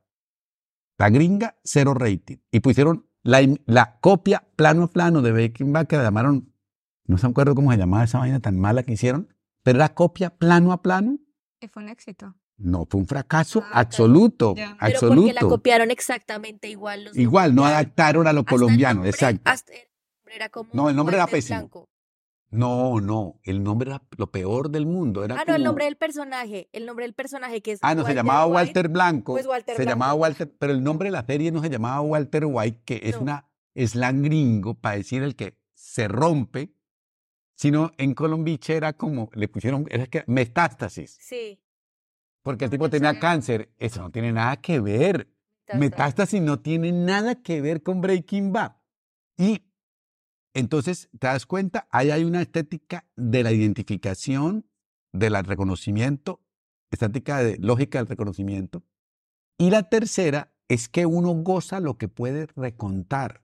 la 0.97 1.09
gringa, 1.09 1.57
cero 1.63 1.93
rating. 1.93 2.37
Y 2.51 2.59
pusieron 2.59 3.07
la, 3.23 3.41
la 3.65 3.99
copia 3.99 4.47
plano 4.55 4.83
a 4.83 4.87
plano 4.87 5.21
de 5.21 5.31
Breaking 5.31 5.73
Bad 5.73 5.87
que 5.87 5.97
la 5.97 6.03
llamaron, 6.03 6.53
no 7.05 7.17
se 7.17 7.27
acuerdo 7.27 7.55
cómo 7.55 7.71
se 7.71 7.77
llamaba 7.77 8.03
esa 8.03 8.19
vaina 8.19 8.39
tan 8.39 8.59
mala 8.59 8.83
que 8.83 8.93
hicieron, 8.93 9.33
pero 9.63 9.77
era 9.77 9.93
copia 9.93 10.29
plano 10.29 10.71
a 10.71 10.81
plano. 10.81 11.19
Y 11.59 11.67
fue 11.67 11.83
un 11.83 11.89
éxito. 11.89 12.35
No, 12.57 12.85
fue 12.89 12.99
un 12.99 13.07
fracaso 13.07 13.63
ah, 13.71 13.79
absoluto, 13.79 14.53
absoluto. 14.79 15.09
Pero 15.09 15.15
porque 15.15 15.33
la 15.33 15.41
copiaron 15.41 15.91
exactamente 15.91 16.69
igual. 16.69 17.09
igual, 17.13 17.55
no 17.55 17.65
adaptaron 17.65 18.27
a 18.27 18.33
lo 18.33 18.45
colombiano, 18.45 19.05
exacto. 19.05 19.51
no, 20.73 20.89
el 20.89 20.95
nombre 20.95 21.15
era 21.15 21.27
pésimo. 21.27 21.89
No, 22.51 22.99
no, 22.99 23.39
el 23.43 23.63
nombre 23.63 23.91
era 23.91 24.03
lo 24.17 24.29
peor 24.29 24.69
del 24.69 24.85
mundo. 24.85 25.23
Era 25.23 25.39
ah, 25.39 25.45
no, 25.47 25.55
el 25.55 25.63
nombre 25.63 25.85
del 25.85 25.95
personaje, 25.95 26.69
el 26.73 26.85
nombre 26.85 27.05
del 27.05 27.13
personaje 27.13 27.61
que 27.61 27.71
es. 27.71 27.79
Ah, 27.81 27.95
no, 27.95 28.05
se 28.05 28.13
llamaba 28.13 28.45
Walter 28.45 28.89
Blanco. 28.89 29.33
Pues 29.33 29.47
Walter 29.47 29.77
se 29.77 29.85
llamaba 29.85 30.13
Walter, 30.13 30.53
pero 30.59 30.73
el 30.73 30.83
nombre 30.83 31.07
de 31.07 31.13
la 31.13 31.25
serie 31.25 31.51
no 31.51 31.61
se 31.61 31.69
llamaba 31.69 32.01
Walter 32.01 32.45
White, 32.45 32.81
que 32.83 32.99
es 33.03 33.15
una 33.15 33.49
slang 33.73 34.21
gringo 34.21 34.75
para 34.75 34.97
decir 34.97 35.23
el 35.23 35.37
que 35.37 35.57
se 35.73 36.09
rompe, 36.09 36.75
sino 37.61 37.91
en 37.99 38.15
Colombiche 38.15 38.75
era 38.75 38.93
como, 38.93 39.29
le 39.35 39.47
pusieron, 39.47 39.85
era 39.91 40.07
que 40.07 40.23
metástasis. 40.25 41.15
Sí. 41.21 41.61
porque 42.41 42.65
el 42.65 42.71
tipo 42.71 42.89
tenía 42.89 43.19
cáncer. 43.19 43.69
Eso 43.77 44.01
no 44.01 44.09
tiene 44.09 44.33
nada 44.33 44.57
que 44.57 44.79
ver. 44.79 45.29
Metástasis 45.77 46.41
no 46.41 46.59
tiene 46.59 46.91
nada 46.91 47.35
que 47.35 47.61
ver 47.61 47.83
con 47.83 48.01
Breaking 48.01 48.51
Bad. 48.51 48.77
Y 49.37 49.61
entonces, 50.55 51.07
¿te 51.19 51.27
das 51.27 51.45
cuenta? 51.45 51.87
Ahí 51.91 52.09
hay 52.09 52.23
una 52.23 52.41
estética 52.41 53.05
de 53.15 53.43
la 53.43 53.51
identificación, 53.51 54.65
del 55.13 55.35
reconocimiento, 55.43 56.41
estética 56.89 57.43
de 57.43 57.57
lógica 57.59 57.99
del 57.99 58.07
reconocimiento. 58.07 58.83
Y 59.59 59.69
la 59.69 59.83
tercera 59.83 60.51
es 60.67 60.89
que 60.89 61.05
uno 61.05 61.29
goza 61.35 61.79
lo 61.79 61.99
que 61.99 62.07
puede 62.07 62.47
recontar. 62.55 63.43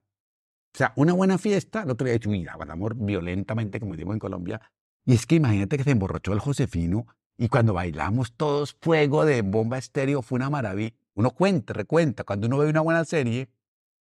O 0.73 0.77
sea, 0.77 0.93
una 0.95 1.13
buena 1.13 1.37
fiesta, 1.37 1.83
el 1.83 1.91
otro 1.91 2.05
día 2.05 2.13
he 2.13 2.19
dicho, 2.19 2.29
mira, 2.29 2.53
amor 2.53 2.95
violentamente, 2.95 3.79
como 3.79 3.93
decimos 3.93 4.13
en 4.13 4.19
Colombia. 4.19 4.61
Y 5.05 5.13
es 5.13 5.25
que 5.25 5.35
imagínate 5.35 5.77
que 5.77 5.83
se 5.83 5.91
emborrachó 5.91 6.33
el 6.33 6.39
Josefino 6.39 7.07
y 7.37 7.49
cuando 7.49 7.73
bailamos 7.73 8.33
todos 8.33 8.75
fuego 8.81 9.25
de 9.25 9.41
bomba 9.41 9.77
estéreo 9.77 10.21
fue 10.21 10.37
una 10.37 10.49
maravilla. 10.49 10.93
Uno 11.15 11.31
cuenta, 11.31 11.73
recuenta. 11.73 12.23
Cuando 12.23 12.47
uno 12.47 12.57
ve 12.57 12.69
una 12.69 12.81
buena 12.81 13.05
serie 13.05 13.49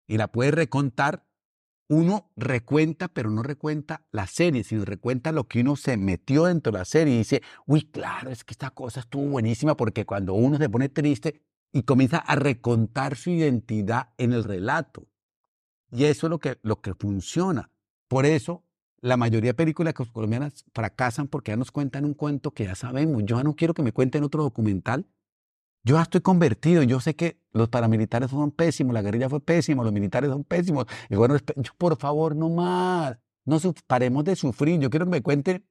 y 0.07 0.17
la 0.17 0.29
puede 0.29 0.51
recontar, 0.51 1.27
uno 1.89 2.31
recuenta, 2.37 3.09
pero 3.09 3.31
no 3.31 3.43
recuenta 3.43 4.07
la 4.11 4.27
serie, 4.27 4.65
sino 4.65 4.85
recuenta 4.85 5.33
lo 5.33 5.45
que 5.45 5.61
uno 5.61 5.77
se 5.77 5.97
metió 5.97 6.45
dentro 6.45 6.73
de 6.73 6.79
la 6.79 6.85
serie 6.85 7.15
y 7.15 7.19
dice, 7.19 7.43
uy, 7.67 7.83
claro, 7.83 8.31
es 8.31 8.45
que 8.45 8.53
esta 8.53 8.71
cosa 8.71 9.01
estuvo 9.01 9.27
buenísima 9.27 9.77
porque 9.77 10.05
cuando 10.05 10.35
uno 10.35 10.59
se 10.59 10.69
pone 10.69 10.89
triste 10.89 11.43
y 11.73 11.83
comienza 11.83 12.19
a 12.19 12.35
recontar 12.37 13.17
su 13.17 13.31
identidad 13.31 14.11
en 14.19 14.33
el 14.33 14.45
relato. 14.45 15.07
Y 15.91 16.05
eso 16.05 16.27
es 16.27 16.31
lo 16.31 16.39
que, 16.39 16.59
lo 16.63 16.81
que 16.81 16.95
funciona. 16.95 17.71
Por 18.09 18.27
eso 18.27 18.65
la 19.01 19.17
mayoría 19.17 19.51
de 19.51 19.55
películas 19.55 19.95
colombianas 19.95 20.65
fracasan 20.75 21.29
porque 21.29 21.53
ya 21.53 21.57
nos 21.57 21.71
cuentan 21.71 22.05
un 22.05 22.15
cuento 22.15 22.53
que 22.53 22.65
ya 22.65 22.75
sabemos. 22.75 23.23
Yo 23.25 23.37
ya 23.37 23.45
no 23.45 23.55
quiero 23.55 23.75
que 23.75 23.83
me 23.83 23.93
cuenten 23.93 24.25
otro 24.25 24.43
documental 24.43 25.07
yo 25.87 25.95
ya 25.95 26.03
estoy 26.03 26.21
convertido, 26.21 26.83
yo 26.83 26.99
sé 26.99 27.15
que 27.15 27.39
los 27.53 27.69
paramilitares 27.69 28.31
son 28.31 28.51
pésimos, 28.51 28.93
la 28.93 29.03
guerrilla 29.03 29.29
fue 29.29 29.39
pésima, 29.39 29.85
los 29.85 29.93
militares 29.93 30.29
son 30.29 30.43
pésimos. 30.43 30.87
Y 31.09 31.15
bueno, 31.15 31.37
por 31.79 31.97
favor, 31.97 32.35
no 32.35 32.49
más, 32.49 33.17
no 33.45 33.57
paremos 33.87 34.25
de 34.25 34.35
sufrir. 34.35 34.81
Yo 34.81 34.91
quiero 34.91 35.07
que 35.07 35.13
me 35.13 35.23
cuente 35.23 35.65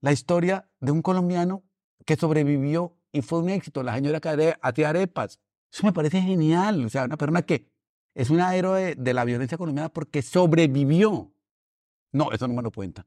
la 0.00 0.12
historia 0.12 0.70
de 0.78 0.92
un 0.92 1.02
colombiano 1.02 1.64
que 2.06 2.14
sobrevivió 2.14 2.96
y 3.10 3.20
fue 3.22 3.40
un 3.40 3.50
éxito, 3.50 3.82
la 3.82 3.96
señora 3.96 4.20
que 4.20 4.56
hacía 4.62 4.90
arepas. 4.90 5.40
Eso 5.72 5.84
me 5.84 5.92
parece 5.92 6.22
genial, 6.22 6.84
o 6.84 6.88
sea, 6.88 7.06
una 7.06 7.16
persona 7.16 7.42
que 7.42 7.68
es 8.18 8.30
una 8.30 8.54
héroe 8.54 8.94
de 8.96 9.14
la 9.14 9.24
violencia 9.24 9.56
colombiana 9.56 9.88
porque 9.88 10.22
sobrevivió. 10.22 11.32
No, 12.12 12.32
eso 12.32 12.48
no 12.48 12.54
me 12.54 12.62
lo 12.62 12.70
cuenta. 12.70 13.06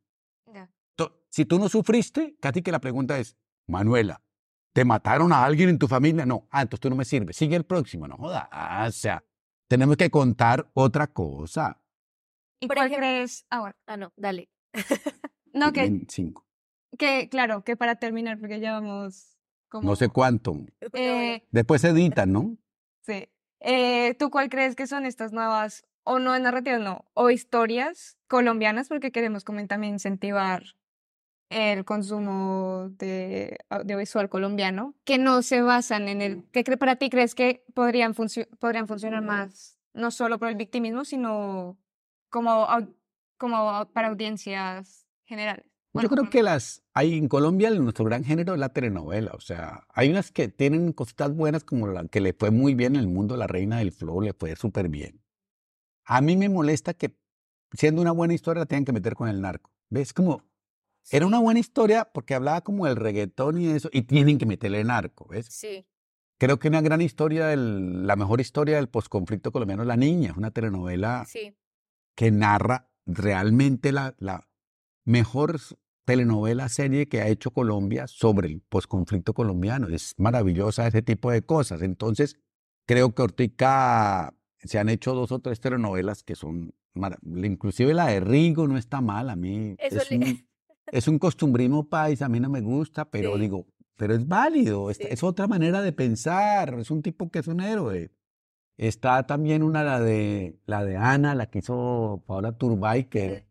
Si 1.30 1.46
tú 1.46 1.58
no 1.58 1.70
sufriste, 1.70 2.36
casi 2.42 2.62
que 2.62 2.74
la 2.74 2.82
pregunta 2.82 3.18
es, 3.18 3.38
Manuela, 3.66 4.22
¿Te 4.74 4.86
mataron 4.86 5.34
a 5.34 5.44
alguien 5.44 5.70
en 5.70 5.78
tu 5.78 5.88
familia? 5.88 6.26
No. 6.26 6.48
Ah, 6.50 6.62
entonces 6.62 6.80
tú 6.80 6.90
no 6.90 6.96
me 6.96 7.04
sirves. 7.04 7.36
Sigue 7.36 7.56
el 7.58 7.66
próximo. 7.66 8.08
No 8.08 8.16
joda. 8.16 8.48
Ah, 8.52 8.86
o 8.88 8.92
sea, 8.92 9.24
tenemos 9.68 9.98
que 9.98 10.10
contar 10.10 10.70
otra 10.74 11.08
cosa. 11.08 11.82
¿Y 12.62 12.68
cuál 12.68 12.90
crees 12.90 13.46
ahora? 13.50 13.76
Ah, 13.86 13.98
no, 13.98 14.14
dale. 14.16 14.50
no, 15.54 15.74
que. 15.74 16.06
Cinco. 16.08 16.46
Que, 16.98 17.28
claro, 17.30 17.64
que 17.64 17.76
para 17.76 17.96
terminar, 17.96 18.40
porque 18.40 18.60
ya 18.60 18.74
vamos 18.74 19.38
como. 19.68 19.90
No 19.90 19.96
sé 19.96 20.08
cuánto. 20.08 20.56
Eh, 20.94 21.44
Después 21.52 21.82
se 21.82 21.90
editan, 21.90 22.32
¿no? 22.32 22.58
Sí. 23.02 23.28
Eh, 23.62 24.16
¿Tú 24.16 24.32
cuál 24.32 24.50
crees 24.50 24.76
que 24.76 24.88
son 24.88 25.06
estas 25.06 25.32
nuevas, 25.34 25.86
o 26.04 26.20
no 26.20 26.38
narrativas, 26.38 26.82
no, 26.82 27.06
o 27.14 27.30
historias 27.30 28.18
colombianas? 28.28 28.90
Porque 28.90 29.12
queremos 29.12 29.44
como 29.44 29.66
también 29.68 29.94
incentivar 29.94 30.64
el 31.50 31.86
consumo 31.86 32.88
de 32.92 33.58
audiovisual 33.70 34.30
colombiano 34.30 34.96
que 35.04 35.18
no 35.18 35.42
se 35.42 35.62
basan 35.62 36.08
en 36.08 36.22
el 36.22 36.44
que 36.52 36.64
para 36.78 36.96
ti 36.96 37.10
crees 37.10 37.36
que 37.36 37.64
podrían, 37.76 38.16
podrían 38.60 38.88
funcionar 38.88 39.22
más 39.22 39.78
no 39.94 40.12
solo 40.12 40.40
por 40.40 40.48
el 40.48 40.56
victimismo 40.56 41.04
sino 41.04 41.78
como, 42.30 42.66
como 43.38 43.86
para 43.92 44.08
audiencias 44.08 45.06
generales. 45.26 45.71
Yo 45.94 46.10
creo 46.10 46.30
que 46.30 46.42
las 46.42 46.84
hay 46.94 47.18
en 47.18 47.28
Colombia 47.28 47.70
nuestro 47.72 48.06
gran 48.06 48.24
género 48.24 48.54
es 48.54 48.60
la 48.60 48.70
telenovela, 48.70 49.32
o 49.34 49.42
sea, 49.42 49.86
hay 49.90 50.10
unas 50.10 50.32
que 50.32 50.48
tienen 50.48 50.94
cositas 50.94 51.36
buenas 51.36 51.64
como 51.64 51.88
la 51.88 52.08
que 52.08 52.22
le 52.22 52.34
fue 52.34 52.50
muy 52.50 52.76
bien 52.76 52.96
en 52.96 53.02
el 53.02 53.08
mundo 53.08 53.36
La 53.36 53.48
Reina 53.48 53.80
del 53.80 53.92
Flow, 53.92 54.22
le 54.22 54.34
fue 54.34 54.56
súper 54.56 54.88
bien. 54.88 55.22
A 56.06 56.22
mí 56.22 56.38
me 56.38 56.50
molesta 56.50 56.94
que 56.94 57.18
siendo 57.74 58.02
una 58.02 58.12
buena 58.12 58.34
historia 58.34 58.62
la 58.62 58.66
tengan 58.66 58.86
que 58.86 58.94
meter 58.94 59.16
con 59.16 59.28
el 59.28 59.42
narco. 59.42 59.72
¿Ves? 59.90 60.14
Como 60.14 60.44
era 61.10 61.26
una 61.26 61.40
buena 61.40 61.60
historia 61.60 62.06
porque 62.14 62.36
hablaba 62.36 62.62
como 62.62 62.86
del 62.86 62.96
reggaetón 62.96 63.60
y 63.60 63.68
eso, 63.68 63.90
y 63.92 64.04
tienen 64.04 64.38
que 64.38 64.46
meterle 64.46 64.84
narco, 64.84 65.28
¿ves? 65.28 65.48
Sí. 65.48 65.86
Creo 66.38 66.58
que 66.58 66.70
una 66.70 66.82
gran 66.82 67.02
historia, 67.02 67.56
la 67.56 68.16
mejor 68.16 68.42
historia 68.42 68.78
del 68.78 68.90
posconflicto 68.90 69.52
colombiano 69.52 69.84
es 69.84 69.88
La 69.88 69.98
Niña, 69.98 70.32
es 70.32 70.38
una 70.38 70.52
telenovela 70.52 71.28
que 72.16 72.32
narra 72.32 72.90
realmente 73.06 73.92
la, 73.92 74.16
la 74.18 74.48
mejor 75.06 75.60
telenovela 76.06 76.70
serie 76.70 77.08
que 77.08 77.22
ha 77.22 77.28
hecho 77.28 77.52
Colombia 77.52 78.08
sobre 78.08 78.48
el 78.48 78.62
posconflicto 78.62 79.34
colombiano. 79.34 79.88
Es 79.88 80.16
maravillosa 80.18 80.88
ese 80.88 81.02
tipo 81.02 81.32
de 81.32 81.44
cosas. 81.44 81.82
Entonces, 81.82 82.38
creo 82.86 83.14
que 83.14 83.22
Ortica 83.22 84.34
se 84.64 84.80
han 84.80 84.90
hecho 84.90 85.14
dos 85.14 85.32
o 85.32 85.40
tres 85.40 85.60
telenovelas 85.60 86.24
que 86.24 86.36
son, 86.36 86.74
inclusive 87.26 87.94
la 87.94 88.08
de 88.08 88.20
Rigo 88.20 88.68
no 88.68 88.78
está 88.78 89.02
mal, 89.02 89.30
a 89.30 89.36
mí 89.36 89.76
es, 89.80 90.10
es 90.92 91.08
un 91.08 91.20
costumbrismo 91.20 91.88
país, 91.88 92.22
a 92.22 92.30
mí 92.30 92.40
no 92.40 92.50
me 92.50 92.62
gusta, 92.62 93.06
pero 93.10 93.38
digo, 93.38 93.66
pero 93.96 94.16
es 94.16 94.28
válido, 94.28 94.90
es, 94.90 95.24
otra 95.24 95.48
manera 95.48 95.82
de 95.82 95.92
pensar, 95.92 96.76
es 96.80 96.92
un 96.92 97.02
tipo 97.02 97.30
que 97.30 97.40
es 97.40 97.48
un 97.48 97.62
héroe. 97.62 98.12
Está 98.78 99.28
también 99.28 99.62
una, 99.62 99.84
la 99.84 100.00
de, 100.00 100.60
la 100.66 100.84
de 100.84 100.98
Ana, 100.98 101.36
la 101.36 101.52
que 101.52 101.60
hizo 101.60 102.24
Paola 102.26 102.58
Turbay, 102.58 103.10
que 103.10 103.46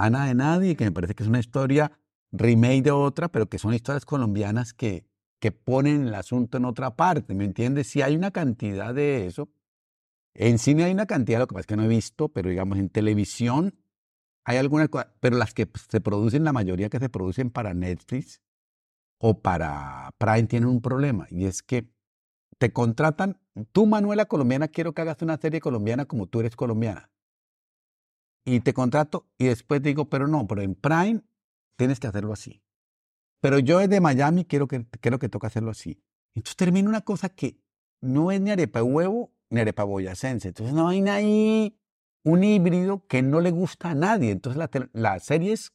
Ana 0.00 0.26
de 0.26 0.34
Nadie, 0.34 0.76
que 0.76 0.84
me 0.84 0.92
parece 0.92 1.14
que 1.14 1.22
es 1.22 1.28
una 1.28 1.40
historia 1.40 1.92
remake 2.32 2.82
de 2.82 2.90
otra, 2.90 3.28
pero 3.28 3.48
que 3.48 3.58
son 3.58 3.74
historias 3.74 4.06
colombianas 4.06 4.72
que, 4.72 5.04
que 5.38 5.52
ponen 5.52 6.08
el 6.08 6.14
asunto 6.14 6.56
en 6.56 6.64
otra 6.64 6.96
parte, 6.96 7.34
¿me 7.34 7.44
entiendes? 7.44 7.88
Si 7.88 8.00
hay 8.00 8.16
una 8.16 8.30
cantidad 8.30 8.94
de 8.94 9.26
eso. 9.26 9.50
En 10.34 10.58
cine 10.58 10.84
hay 10.84 10.92
una 10.92 11.06
cantidad, 11.06 11.40
lo 11.40 11.46
que 11.46 11.54
pasa 11.54 11.60
es 11.62 11.66
que 11.66 11.76
no 11.76 11.82
he 11.82 11.88
visto, 11.88 12.28
pero 12.28 12.48
digamos 12.48 12.78
en 12.78 12.88
televisión 12.88 13.74
hay 14.44 14.56
algunas 14.56 14.88
cosas, 14.88 15.08
pero 15.20 15.36
las 15.36 15.52
que 15.52 15.68
se 15.88 16.00
producen, 16.00 16.44
la 16.44 16.52
mayoría 16.52 16.88
que 16.88 16.98
se 16.98 17.08
producen 17.08 17.50
para 17.50 17.74
Netflix 17.74 18.40
o 19.18 19.40
para 19.42 20.14
Prime 20.18 20.44
tienen 20.44 20.68
un 20.68 20.80
problema 20.80 21.26
y 21.30 21.44
es 21.44 21.62
que 21.62 21.90
te 22.58 22.72
contratan, 22.72 23.38
tú 23.72 23.86
Manuela 23.86 24.26
colombiana, 24.26 24.68
quiero 24.68 24.94
que 24.94 25.02
hagas 25.02 25.20
una 25.20 25.36
serie 25.36 25.60
colombiana 25.60 26.06
como 26.06 26.26
tú 26.26 26.40
eres 26.40 26.56
colombiana. 26.56 27.10
Y 28.50 28.58
te 28.58 28.74
contrato 28.74 29.28
y 29.38 29.44
después 29.44 29.80
digo, 29.80 30.10
pero 30.10 30.26
no, 30.26 30.48
pero 30.48 30.60
en 30.60 30.74
Prime 30.74 31.22
tienes 31.76 32.00
que 32.00 32.08
hacerlo 32.08 32.32
así. 32.32 32.64
Pero 33.40 33.60
yo 33.60 33.78
desde 33.78 34.00
Miami 34.00 34.44
quiero 34.44 34.66
que, 34.66 34.84
quiero 35.00 35.20
que 35.20 35.28
toque 35.28 35.46
hacerlo 35.46 35.70
así. 35.70 36.02
Entonces 36.34 36.56
termina 36.56 36.88
una 36.88 37.02
cosa 37.02 37.28
que 37.28 37.60
no 38.00 38.32
es 38.32 38.40
ni 38.40 38.50
arepa 38.50 38.82
huevo 38.82 39.30
ni 39.50 39.60
arepa 39.60 39.84
boyacense. 39.84 40.48
Entonces 40.48 40.74
no 40.74 40.88
hay 40.88 41.00
ahí 41.02 41.78
un 42.24 42.42
híbrido 42.42 43.06
que 43.06 43.22
no 43.22 43.40
le 43.40 43.52
gusta 43.52 43.90
a 43.90 43.94
nadie. 43.94 44.32
Entonces 44.32 44.60
las 44.94 45.24
series 45.24 45.72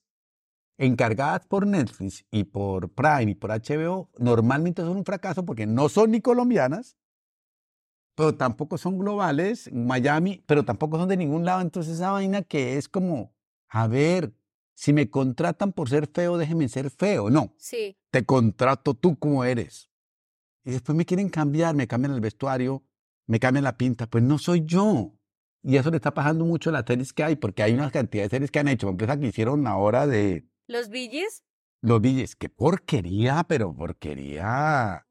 encargadas 0.77 1.45
por 1.47 1.65
Netflix 1.65 2.25
y 2.29 2.43
por 2.43 2.89
Prime 2.89 3.31
y 3.31 3.35
por 3.35 3.51
HBO 3.51 4.09
normalmente 4.17 4.81
son 4.81 4.97
un 4.97 5.05
fracaso 5.05 5.45
porque 5.45 5.65
no 5.65 5.87
son 5.87 6.11
ni 6.11 6.19
colombianas, 6.19 6.97
pero 8.15 8.35
tampoco 8.35 8.77
son 8.77 8.97
globales, 8.97 9.69
Miami, 9.73 10.41
pero 10.47 10.63
tampoco 10.63 10.97
son 10.97 11.09
de 11.09 11.17
ningún 11.17 11.45
lado. 11.45 11.61
Entonces 11.61 11.95
esa 11.95 12.11
vaina 12.11 12.41
que 12.41 12.77
es 12.77 12.87
como, 12.87 13.33
a 13.67 13.87
ver, 13.87 14.33
si 14.73 14.93
me 14.93 15.09
contratan 15.09 15.73
por 15.73 15.89
ser 15.89 16.07
feo, 16.07 16.37
déjeme 16.37 16.67
ser 16.69 16.89
feo. 16.89 17.29
No, 17.29 17.53
sí. 17.57 17.97
te 18.11 18.25
contrato 18.25 18.93
tú 18.93 19.17
como 19.17 19.43
eres. 19.43 19.89
Y 20.63 20.71
después 20.71 20.95
me 20.95 21.05
quieren 21.05 21.29
cambiar, 21.29 21.75
me 21.75 21.87
cambian 21.87 22.13
el 22.13 22.21
vestuario, 22.21 22.83
me 23.27 23.39
cambian 23.39 23.63
la 23.63 23.77
pinta. 23.77 24.07
Pues 24.07 24.23
no 24.23 24.37
soy 24.37 24.63
yo. 24.65 25.13
Y 25.61 25.77
eso 25.77 25.89
le 25.89 25.97
está 25.97 26.13
pasando 26.13 26.45
mucho 26.45 26.69
a 26.69 26.73
las 26.73 26.85
series 26.85 27.11
que 27.11 27.23
hay, 27.23 27.35
porque 27.35 27.63
hay 27.63 27.73
una 27.73 27.89
cantidad 27.91 28.23
de 28.23 28.29
series 28.29 28.51
que 28.51 28.59
han 28.59 28.67
hecho. 28.67 28.87
Empresa 28.87 29.19
que 29.19 29.27
hicieron 29.27 29.65
ahora 29.67 30.07
de. 30.07 30.47
¿Los 30.67 30.89
Billies? 30.89 31.43
Los 31.81 32.01
Billies. 32.01 32.35
Qué 32.35 32.49
porquería, 32.49 33.43
pero 33.47 33.73
porquería. 33.73 35.05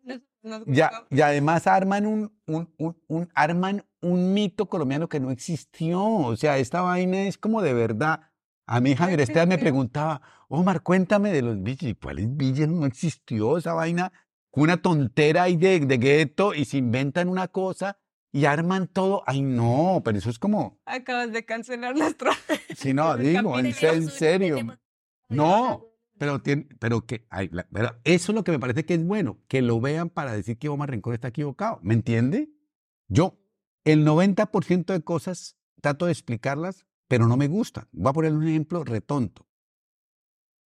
Ya, 0.66 0.90
y 1.11 1.20
además 1.20 1.66
arman 1.66 2.07
un, 2.07 2.32
un, 2.47 2.68
un, 3.09 3.28
arman 3.34 3.84
un 4.01 4.34
mito 4.34 4.66
colombiano 4.66 5.09
que 5.09 5.20
no 5.20 5.30
existió. 5.30 6.03
O 6.03 6.36
sea, 6.36 6.59
esta 6.59 6.82
vaina 6.82 7.22
es 7.22 7.38
como 7.38 7.62
de 7.62 7.72
verdad. 7.72 8.30
A 8.66 8.80
mí 8.80 8.95
Javier 8.95 9.20
Esteban 9.20 9.49
me 9.49 9.59
preguntaba, 9.59 10.22
Omar, 10.49 10.82
cuéntame 10.82 11.32
de 11.32 11.42
los 11.42 11.62
Billies. 11.62 11.97
¿Cuáles 12.01 12.36
Billies? 12.36 12.68
No 12.68 12.86
existió 12.86 13.59
esa 13.59 13.74
vaina. 13.74 14.12
Una 14.53 14.76
tontera 14.76 15.45
ahí 15.45 15.57
de, 15.57 15.80
de 15.80 15.99
gueto 15.99 16.55
y 16.55 16.64
se 16.64 16.76
inventan 16.76 17.28
una 17.28 17.49
cosa 17.49 17.99
y 18.34 18.47
arman 18.47 18.88
todo. 18.88 19.22
Ay, 19.26 19.42
no, 19.42 20.03
pero 20.05 20.18
eso 20.18 20.28
es 20.28 20.38
como. 20.38 20.80
Acabas 20.84 21.32
de 21.32 21.45
cancelar 21.45 21.97
nuestro. 21.97 22.32
Sí, 22.76 22.92
no, 22.92 23.16
digo, 23.18 23.59
en, 23.59 23.72
serio. 24.11 24.59
No, 25.28 25.86
Pero, 26.18 26.40
tiene, 26.40 26.68
pero 26.78 27.04
que, 27.06 27.26
ay, 27.30 27.48
la- 27.52 27.66
pero 27.72 27.96
eso 28.04 28.32
es 28.32 28.36
lo 28.36 28.44
que 28.44 28.52
me 28.52 28.60
parece 28.60 28.84
que 28.84 28.94
es 28.94 29.04
bueno, 29.04 29.38
que 29.48 29.62
lo 29.62 29.80
vean 29.80 30.10
para 30.10 30.32
decir 30.32 30.58
que 30.58 30.68
Omar 30.68 30.90
Rincón 30.90 31.14
está 31.14 31.28
equivocado. 31.28 31.80
¿Me 31.82 31.94
entiende? 31.94 32.50
Yo, 33.08 33.38
el 33.84 34.04
90% 34.04 34.92
de 34.92 35.02
cosas 35.02 35.56
trato 35.80 36.06
de 36.06 36.12
explicarlas, 36.12 36.86
pero 37.08 37.26
no 37.26 37.36
me 37.36 37.48
gustan. 37.48 37.86
Voy 37.92 38.10
a 38.10 38.12
poner 38.14 38.32
un 38.32 38.46
ejemplo 38.46 38.84
retonto. 38.84 39.46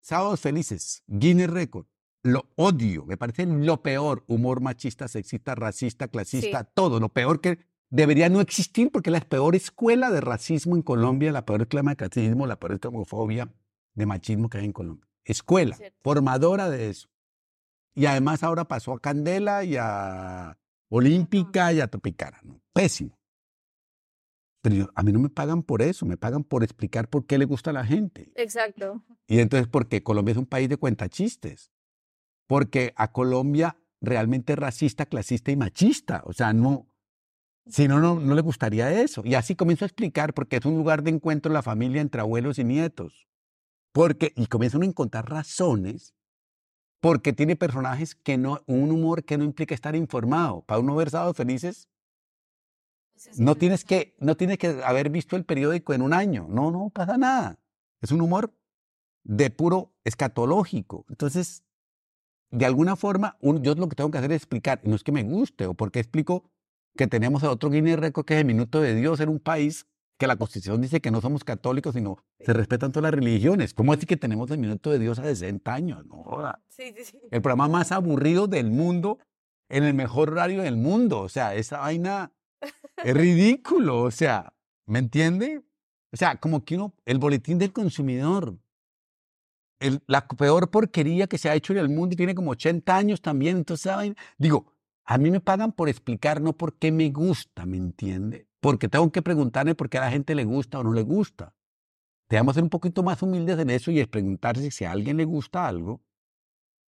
Sábados 0.00 0.40
felices, 0.40 1.02
Guinness 1.06 1.50
Record. 1.50 1.86
Lo 2.22 2.48
odio, 2.56 3.04
me 3.06 3.16
parece 3.16 3.46
lo 3.46 3.82
peor. 3.82 4.24
Humor 4.28 4.60
machista, 4.60 5.08
sexista, 5.08 5.54
racista, 5.54 6.08
clasista, 6.08 6.64
todo. 6.64 7.00
Lo 7.00 7.08
peor 7.10 7.40
que 7.40 7.58
debería 7.90 8.28
no 8.28 8.40
existir 8.40 8.90
porque 8.90 9.10
es 9.10 9.12
la 9.12 9.20
peor 9.20 9.54
escuela 9.56 10.10
de 10.10 10.20
racismo 10.20 10.76
en 10.76 10.82
Colombia, 10.82 11.32
la 11.32 11.46
peor 11.46 11.62
escuela 11.62 11.90
de 11.90 11.96
clasismo, 11.96 12.46
la 12.46 12.58
peor 12.58 12.78
homofobia, 12.86 13.52
de 13.94 14.06
machismo 14.06 14.48
que 14.48 14.58
hay 14.58 14.64
en 14.66 14.72
Colombia. 14.72 15.07
Escuela, 15.28 15.76
Cierto. 15.76 15.98
formadora 16.02 16.68
de 16.70 16.90
eso. 16.90 17.08
Y 17.94 18.06
además 18.06 18.42
ahora 18.42 18.66
pasó 18.66 18.92
a 18.92 19.00
Candela 19.00 19.64
y 19.64 19.76
a 19.78 20.58
Olímpica 20.88 21.72
y 21.72 21.80
a 21.80 21.88
Tropicara. 21.88 22.40
¿no? 22.44 22.60
Pésimo. 22.72 23.18
Pero 24.62 24.74
yo- 24.74 24.88
a 24.94 25.02
mí 25.02 25.12
no 25.12 25.20
me 25.20 25.28
pagan 25.28 25.62
por 25.62 25.82
eso, 25.82 26.04
me 26.06 26.16
pagan 26.16 26.42
por 26.44 26.64
explicar 26.64 27.08
por 27.08 27.26
qué 27.26 27.38
le 27.38 27.44
gusta 27.44 27.70
a 27.70 27.72
la 27.72 27.84
gente. 27.84 28.32
Exacto. 28.34 29.02
Y 29.26 29.38
entonces, 29.40 29.68
porque 29.68 30.02
Colombia 30.02 30.32
es 30.32 30.38
un 30.38 30.46
país 30.46 30.68
de 30.68 30.76
cuentachistes. 30.76 31.70
Porque 32.48 32.92
a 32.96 33.12
Colombia 33.12 33.76
realmente 34.00 34.54
es 34.54 34.58
racista, 34.58 35.06
clasista 35.06 35.50
y 35.50 35.56
machista. 35.56 36.22
O 36.24 36.32
sea, 36.32 36.52
no. 36.52 36.86
Si 37.66 37.86
no, 37.86 38.00
no, 38.00 38.18
no 38.18 38.34
le 38.34 38.40
gustaría 38.40 38.90
eso. 39.02 39.22
Y 39.26 39.34
así 39.34 39.54
comienzo 39.54 39.84
a 39.84 39.88
explicar, 39.88 40.32
porque 40.32 40.56
es 40.56 40.64
un 40.64 40.76
lugar 40.76 41.02
de 41.02 41.10
encuentro 41.10 41.50
en 41.50 41.54
la 41.54 41.62
familia 41.62 42.00
entre 42.00 42.22
abuelos 42.22 42.58
y 42.58 42.64
nietos. 42.64 43.27
Porque, 43.92 44.32
y 44.36 44.46
comienzan 44.46 44.82
a 44.82 44.86
encontrar 44.86 45.28
razones, 45.30 46.14
porque 47.00 47.32
tiene 47.32 47.56
personajes 47.56 48.14
que 48.14 48.36
no, 48.38 48.62
un 48.66 48.90
humor 48.90 49.24
que 49.24 49.38
no 49.38 49.44
implica 49.44 49.74
estar 49.74 49.94
informado. 49.96 50.62
Para 50.62 50.80
uno 50.80 50.94
ver 50.96 51.10
sábados 51.10 51.36
felices, 51.36 51.88
no 53.36 53.56
tienes 53.56 53.84
que, 53.84 54.14
no 54.20 54.36
tienes 54.36 54.58
que 54.58 54.80
haber 54.84 55.10
visto 55.10 55.36
el 55.36 55.44
periódico 55.44 55.92
en 55.94 56.02
un 56.02 56.12
año. 56.12 56.46
No, 56.48 56.70
no 56.70 56.90
pasa 56.90 57.16
nada. 57.16 57.58
Es 58.00 58.12
un 58.12 58.20
humor 58.20 58.52
de 59.24 59.50
puro 59.50 59.92
escatológico. 60.04 61.04
Entonces, 61.08 61.64
de 62.50 62.64
alguna 62.64 62.96
forma, 62.96 63.36
un- 63.40 63.62
yo 63.62 63.74
lo 63.74 63.88
que 63.88 63.96
tengo 63.96 64.10
que 64.10 64.18
hacer 64.18 64.32
es 64.32 64.36
explicar, 64.36 64.80
y 64.84 64.88
no 64.88 64.96
es 64.96 65.02
que 65.02 65.12
me 65.12 65.22
guste, 65.24 65.66
o 65.66 65.74
porque 65.74 65.98
explico 66.00 66.50
que 66.96 67.06
tenemos 67.06 67.42
a 67.44 67.50
otro 67.50 67.70
Guinness 67.70 67.98
Record 67.98 68.24
que 68.24 68.34
es 68.34 68.40
el 68.40 68.46
Minuto 68.46 68.80
de 68.80 68.94
Dios 68.94 69.20
en 69.20 69.28
un 69.28 69.38
país 69.40 69.86
que 70.18 70.26
la 70.26 70.36
Constitución 70.36 70.80
dice 70.82 71.00
que 71.00 71.10
no 71.10 71.20
somos 71.20 71.44
católicos, 71.44 71.94
sino 71.94 72.18
se 72.40 72.52
respetan 72.52 72.90
todas 72.92 73.04
las 73.04 73.14
religiones. 73.14 73.72
¿Cómo 73.72 73.94
es 73.94 74.04
que 74.04 74.16
tenemos 74.16 74.50
el 74.50 74.58
Minuto 74.58 74.90
de 74.90 74.98
Dios 74.98 75.18
a 75.18 75.22
60 75.24 75.72
años? 75.72 76.04
No 76.06 76.22
joda. 76.24 76.60
Sí, 76.68 76.92
sí, 76.96 77.04
sí. 77.04 77.18
El 77.30 77.40
programa 77.40 77.68
más 77.68 77.92
aburrido 77.92 78.46
del 78.48 78.70
mundo, 78.70 79.18
en 79.70 79.84
el 79.84 79.94
mejor 79.94 80.30
horario 80.32 80.62
del 80.62 80.76
mundo. 80.76 81.20
O 81.20 81.28
sea, 81.28 81.54
esa 81.54 81.78
vaina 81.78 82.32
es 83.04 83.14
ridículo. 83.14 84.02
O 84.02 84.10
sea, 84.10 84.52
¿me 84.86 84.98
entiende? 84.98 85.62
O 86.12 86.16
sea, 86.16 86.36
como 86.36 86.64
que 86.64 86.74
uno, 86.74 86.94
el 87.06 87.18
boletín 87.18 87.58
del 87.58 87.72
consumidor, 87.72 88.58
el- 89.80 90.02
la 90.06 90.26
peor 90.26 90.70
porquería 90.70 91.26
que 91.28 91.38
se 91.38 91.48
ha 91.48 91.54
hecho 91.54 91.72
en 91.72 91.78
el 91.78 91.88
mundo 91.88 92.14
y 92.14 92.16
tiene 92.16 92.34
como 92.34 92.50
80 92.52 92.96
años 92.96 93.22
también. 93.22 93.56
Entonces, 93.58 93.86
esa 93.86 93.96
vaina- 93.96 94.16
digo, 94.36 94.72
a 95.04 95.16
mí 95.18 95.30
me 95.30 95.40
pagan 95.40 95.70
por 95.72 95.88
explicar, 95.88 96.40
no 96.40 96.54
porque 96.54 96.90
me 96.90 97.08
gusta, 97.10 97.64
¿me 97.66 97.76
entiende? 97.76 98.47
Porque 98.60 98.88
tengo 98.88 99.10
que 99.12 99.22
preguntarme 99.22 99.74
por 99.74 99.88
qué 99.88 99.98
a 99.98 100.02
la 100.02 100.10
gente 100.10 100.34
le 100.34 100.44
gusta 100.44 100.80
o 100.80 100.84
no 100.84 100.92
le 100.92 101.02
gusta. 101.02 101.54
Debemos 102.28 102.54
ser 102.54 102.64
un 102.64 102.70
poquito 102.70 103.02
más 103.02 103.22
humildes 103.22 103.58
en 103.58 103.70
eso 103.70 103.90
y 103.90 104.00
es 104.00 104.08
preguntarse 104.08 104.70
si 104.70 104.84
a 104.84 104.92
alguien 104.92 105.16
le 105.16 105.24
gusta 105.24 105.66
algo, 105.66 106.02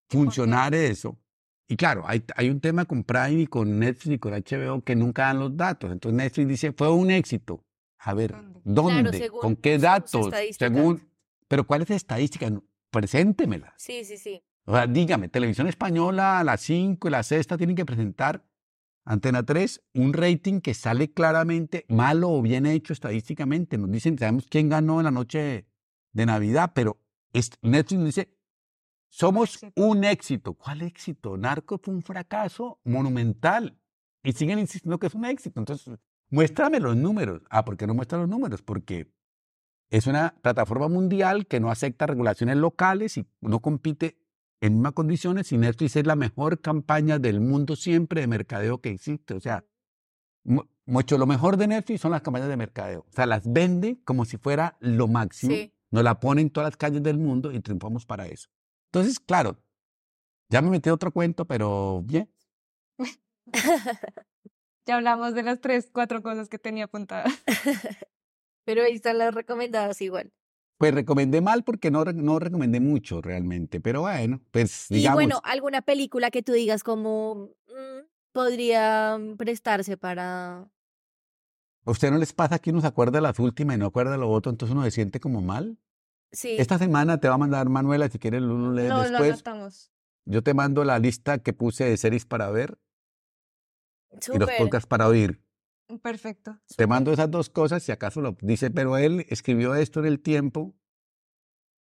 funcionar 0.10 0.76
eso. 0.76 1.18
Y 1.68 1.78
claro, 1.78 2.04
hay, 2.08 2.24
hay 2.36 2.50
un 2.50 2.60
tema 2.60 2.86
con 2.86 3.04
Prime 3.04 3.42
y 3.42 3.48
con 3.48 3.80
Netflix 3.80 4.16
y 4.16 4.20
con 4.20 4.34
HBO 4.34 4.84
que 4.84 4.96
nunca 4.96 5.24
dan 5.24 5.40
los 5.40 5.56
datos. 5.56 5.92
Entonces 5.92 6.18
Netflix 6.18 6.48
dice, 6.48 6.74
fue 6.74 6.92
un 6.92 7.12
éxito. 7.12 7.64
A 8.00 8.14
ver, 8.14 8.32
¿Dónde? 8.32 8.62
¿dónde? 8.64 9.02
Claro, 9.02 9.18
según 9.18 9.42
¿Con 9.42 9.56
qué 9.56 9.78
datos? 9.78 10.30
Según, 10.58 11.10
pero 11.48 11.68
¿cuál 11.68 11.84
es 11.84 11.90
la 11.90 11.96
estadística? 11.96 12.52
Preséntemela. 12.90 13.74
Sí, 13.78 14.04
sí, 14.04 14.18
sí. 14.18 14.42
O 14.66 14.74
sea, 14.74 14.88
dígame, 14.88 15.30
Televisión 15.30 15.68
Española 15.68 16.40
a 16.40 16.44
las 16.44 16.62
5 16.62 17.08
y 17.08 17.12
la 17.12 17.24
sexta 17.24 17.58
tienen 17.58 17.76
que 17.76 17.86
presentar 17.86 18.44
Antena 19.10 19.42
3 19.42 19.82
un 19.96 20.14
rating 20.14 20.62
que 20.62 20.76
sale 20.76 21.12
claramente 21.12 21.84
malo 21.90 22.30
o 22.30 22.44
bien 22.44 22.68
hecho 22.68 22.94
estadísticamente. 22.94 23.76
Nos 23.76 23.90
dicen, 23.90 24.20
sabemos 24.20 24.46
quién 24.48 24.70
ganó 24.70 25.00
en 25.00 25.06
la 25.06 25.12
noche 25.12 25.66
de 26.14 26.26
Navidad, 26.28 26.74
pero 26.76 27.02
Netflix 27.34 27.94
nos 27.94 28.06
dice, 28.06 28.38
somos 29.10 29.56
éxito. 29.56 29.82
un 29.82 30.04
éxito. 30.04 30.54
¿Cuál 30.54 30.84
éxito? 30.84 31.38
Narco 31.38 31.80
fue 31.80 31.96
un 31.96 32.04
fracaso 32.04 32.80
monumental. 32.84 33.80
Y 34.22 34.34
siguen 34.34 34.60
insistiendo 34.60 35.00
que 35.00 35.08
es 35.08 35.16
un 35.16 35.26
éxito. 35.26 35.60
Entonces, 35.60 35.98
muéstrame 36.30 36.80
los 36.80 36.96
números. 36.96 37.42
Ah, 37.50 37.66
¿por 37.66 37.78
qué 37.78 37.88
no 37.88 37.96
muestra 37.96 38.20
los 38.20 38.30
números? 38.30 38.62
Porque 38.62 39.12
es 39.90 40.06
una 40.06 40.36
plataforma 40.44 40.88
mundial 40.88 41.48
que 41.48 41.60
no 41.60 41.72
acepta 41.72 42.06
regulaciones 42.06 42.58
locales 42.58 43.18
y 43.18 43.26
no 43.42 43.60
compite 43.60 44.20
en 44.62 44.74
mismas 44.74 44.94
condiciones 44.94 45.52
y 45.52 45.58
Netflix 45.58 45.96
es 45.96 46.06
la 46.06 46.16
mejor 46.16 46.60
campaña 46.62 47.20
del 47.20 47.40
mundo 47.40 47.76
siempre 47.76 48.22
de 48.22 48.28
mercadeo 48.28 48.82
que 48.82 48.90
existe. 48.90 49.34
O 49.34 49.40
sea, 49.40 49.66
mu- 50.44 50.64
mucho 50.86 51.18
lo 51.18 51.26
mejor 51.26 51.58
de 51.58 51.68
Netflix 51.68 52.02
son 52.02 52.12
las 52.12 52.22
campañas 52.22 52.50
de 52.50 52.58
mercadeo. 52.58 53.06
O 53.08 53.12
sea, 53.12 53.26
las 53.26 53.52
vende 53.52 54.00
como 54.04 54.26
si 54.26 54.38
fuera 54.38 54.78
lo 54.80 55.08
máximo. 55.08 55.54
Sí. 55.54 55.74
Nos 55.92 56.04
la 56.04 56.20
pone 56.20 56.42
en 56.42 56.50
todas 56.50 56.68
las 56.68 56.78
calles 56.78 57.02
del 57.02 57.18
mundo 57.18 57.52
y 57.52 57.60
triunfamos 57.62 58.06
para 58.06 58.28
eso. 58.28 58.50
Entonces, 58.92 59.20
claro, 59.20 59.58
ya 60.50 60.62
me 60.62 60.70
metí 60.70 60.90
otro 60.90 61.12
cuento, 61.12 61.46
pero 61.46 62.02
bien. 62.04 62.30
Ya 64.86 64.96
hablamos 64.96 65.36
de 65.36 65.44
las 65.44 65.62
tres, 65.62 65.90
cuatro 65.94 66.24
cosas 66.24 66.50
que 66.50 66.58
tenía 66.58 66.86
apuntadas. 66.86 67.32
Pero 68.66 68.82
ahí 68.84 68.94
están 68.94 69.20
las 69.20 69.36
recomendadas 69.36 70.02
igual. 70.02 70.32
Pues 70.80 70.94
recomendé 70.94 71.42
mal 71.42 71.66
porque 71.66 71.92
no, 71.92 72.06
no 72.06 72.40
recomendé 72.40 72.80
mucho 72.80 73.22
realmente, 73.22 73.82
pero 73.82 74.00
bueno, 74.02 74.40
pues 74.50 74.90
Y 74.90 74.96
digamos, 74.96 75.16
bueno, 75.16 75.42
alguna 75.44 75.82
película 75.82 76.32
que 76.32 76.42
tú 76.42 76.54
digas 76.54 76.84
como 76.84 77.50
mm, 77.68 78.06
podría 78.32 79.18
mm, 79.20 79.36
prestarse 79.36 79.98
para... 79.98 80.60
¿a 81.86 81.92
usted 81.92 82.12
no 82.12 82.18
les 82.18 82.32
pasa 82.32 82.60
que 82.60 82.70
uno 82.72 82.80
se 82.80 82.88
acuerda 82.88 83.18
de 83.18 83.22
las 83.22 83.40
últimas 83.40 83.76
y 83.76 83.80
no 83.80 83.88
acuerda 83.88 84.14
de 84.14 84.20
lo 84.20 84.30
otro, 84.30 84.52
entonces 84.52 84.74
uno 84.74 84.86
se 84.86 84.92
siente 84.92 85.20
como 85.20 85.42
mal? 85.42 85.78
Sí. 86.32 86.56
Esta 86.58 86.78
semana 86.78 87.20
te 87.20 87.28
va 87.28 87.36
a 87.36 87.40
mandar 87.40 87.68
Manuela, 87.68 88.08
si 88.08 88.18
quieres 88.18 88.42
lo 88.42 88.72
lees 88.72 88.88
No, 88.88 88.98
lo 89.04 89.10
después. 89.10 89.34
anotamos. 89.34 89.92
Yo 90.24 90.44
te 90.44 90.54
mando 90.54 90.86
la 90.86 90.98
lista 90.98 91.40
que 91.40 91.52
puse 91.52 91.84
de 91.84 91.98
series 91.98 92.26
para 92.26 92.50
ver 92.52 92.78
y 94.34 94.38
los 94.38 94.50
podcasts 94.52 94.88
para 94.88 95.10
oír. 95.10 95.42
Perfecto. 95.98 96.60
Te 96.76 96.86
mando 96.86 97.12
esas 97.12 97.32
dos 97.32 97.50
cosas, 97.50 97.82
si 97.82 97.92
acaso 97.92 98.22
lo 98.22 98.38
dice, 98.42 98.70
pero 98.70 98.98
él 98.98 99.26
escribió 99.30 99.74
esto 99.74 100.00
en 100.00 100.06
el 100.06 100.20
tiempo, 100.20 100.76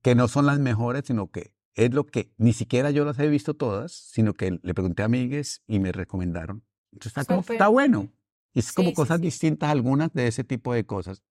que 0.01 0.15
no 0.15 0.27
son 0.27 0.45
las 0.45 0.59
mejores, 0.59 1.03
sino 1.05 1.29
que 1.31 1.53
es 1.75 1.93
lo 1.93 2.05
que 2.05 2.33
ni 2.37 2.53
siquiera 2.53 2.91
yo 2.91 3.05
las 3.05 3.19
he 3.19 3.27
visto 3.27 3.53
todas, 3.53 3.91
sino 3.91 4.33
que 4.33 4.59
le 4.61 4.73
pregunté 4.73 5.01
a 5.03 5.05
amigues 5.05 5.63
y 5.67 5.79
me 5.79 5.91
recomendaron. 5.91 6.63
Entonces 6.91 7.17
está, 7.17 7.25
como, 7.25 7.41
está 7.41 7.67
bueno. 7.67 8.09
Y 8.53 8.59
es 8.59 8.65
Sí, 8.65 8.73
como 8.75 8.93
cosas 8.93 9.17
sí. 9.17 9.23
distintas 9.23 9.69
algunas 9.69 10.11
de 10.13 10.27
ese 10.27 10.43
tipo 10.43 10.73
de 10.73 10.85
cosas. 10.85 11.23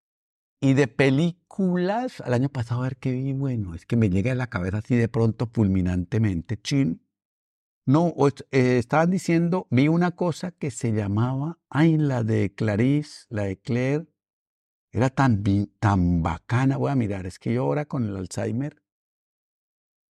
Y 0.61 0.75
de 0.75 0.89
películas, 0.89 2.21
al 2.21 2.35
año 2.35 2.49
pasado, 2.49 2.81
a 2.81 2.85
ver 2.85 2.97
qué 2.97 3.13
vi, 3.13 3.33
bueno, 3.33 3.75
es 3.75 3.87
que 3.87 3.97
me 3.97 4.11
llega 4.11 4.33
a 4.33 4.35
la 4.35 4.49
cabeza 4.49 4.79
así 4.79 4.97
de 4.97 5.09
pronto, 5.09 5.49
fulminantemente, 5.53 6.61
chin. 6.61 7.03
No, 7.87 8.15
eh, 8.51 8.79
estaban 8.79 9.11
diciendo, 9.11 9.67
vi 9.71 9.89
una 9.89 10.11
cosa 10.13 10.51
que 10.53 10.71
se 10.71 10.93
llamaba, 10.93 11.59
ay, 11.71 11.97
la 11.97 12.23
de 12.23 12.55
Clarice, 12.55 13.27
la 13.31 13.45
de 13.45 13.59
Claire, 13.59 14.07
era 14.91 15.11
tan, 15.11 15.43
tan 15.79 16.23
bacana, 16.23 16.77
voy 16.77 16.91
a 16.91 16.97
mirar, 16.97 17.27
es 17.27 17.39
que 17.39 17.53
yo 17.53 17.63
ahora 17.63 17.85
con 17.87 18.07
el 18.07 18.17
Alzheimer, 18.17 18.83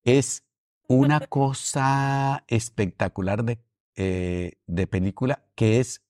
es 0.05 0.45
una 0.87 1.21
cosa 1.29 2.45
espectacular 2.49 3.45
de, 3.45 3.59
eh, 3.97 4.59
de 4.67 4.87
película 4.87 5.45
que 5.55 5.81
es 5.81 6.05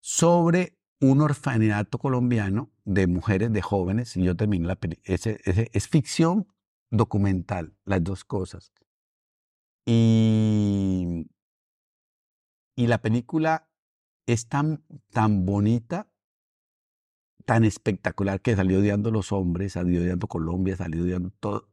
sobre 0.00 0.78
un 1.00 1.20
orfanato 1.20 1.98
colombiano 1.98 2.70
de 2.84 3.06
mujeres, 3.06 3.52
de 3.52 3.62
jóvenes, 3.62 4.16
y 4.16 4.24
yo 4.24 4.36
termino 4.36 4.66
la 4.66 4.76
película, 4.76 5.14
es 5.14 5.88
ficción 5.88 6.48
documental, 6.90 7.76
las 7.84 8.02
dos 8.02 8.24
cosas. 8.24 8.72
Y, 9.86 11.30
y 12.76 12.86
la 12.86 12.98
película 12.98 13.68
es 14.26 14.48
tan, 14.48 14.84
tan 15.10 15.46
bonita, 15.46 16.10
tan 17.48 17.64
espectacular 17.64 18.42
que 18.42 18.54
salió 18.54 18.78
odiando 18.78 19.10
los 19.10 19.32
hombres, 19.32 19.72
salió 19.72 20.02
odiando 20.02 20.26
Colombia, 20.26 20.76
salió 20.76 21.02
odiando 21.02 21.30
todo, 21.40 21.70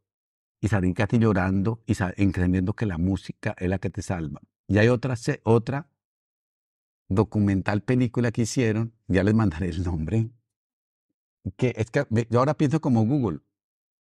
y 0.62 0.70
salí 0.70 0.94
casi 0.94 1.20
llorando 1.20 1.84
y 1.86 1.98
entendiendo 2.16 2.72
que 2.72 2.86
la 2.86 2.98
música 2.98 3.54
es 3.60 3.68
la 3.68 3.78
que 3.78 3.90
te 3.90 4.02
salva. 4.02 4.40
Y 4.70 4.78
hay 4.78 4.88
otra, 4.88 5.16
otra 5.44 5.90
documental 7.10 7.82
película 7.82 8.32
que 8.32 8.44
hicieron, 8.44 8.94
ya 9.08 9.22
les 9.24 9.34
mandaré 9.34 9.68
el 9.68 9.84
nombre, 9.84 10.30
que 11.58 11.74
es 11.76 11.92
que 11.92 12.06
yo 12.30 12.40
ahora 12.40 12.54
pienso 12.54 12.80
como 12.80 13.06
Google, 13.06 13.42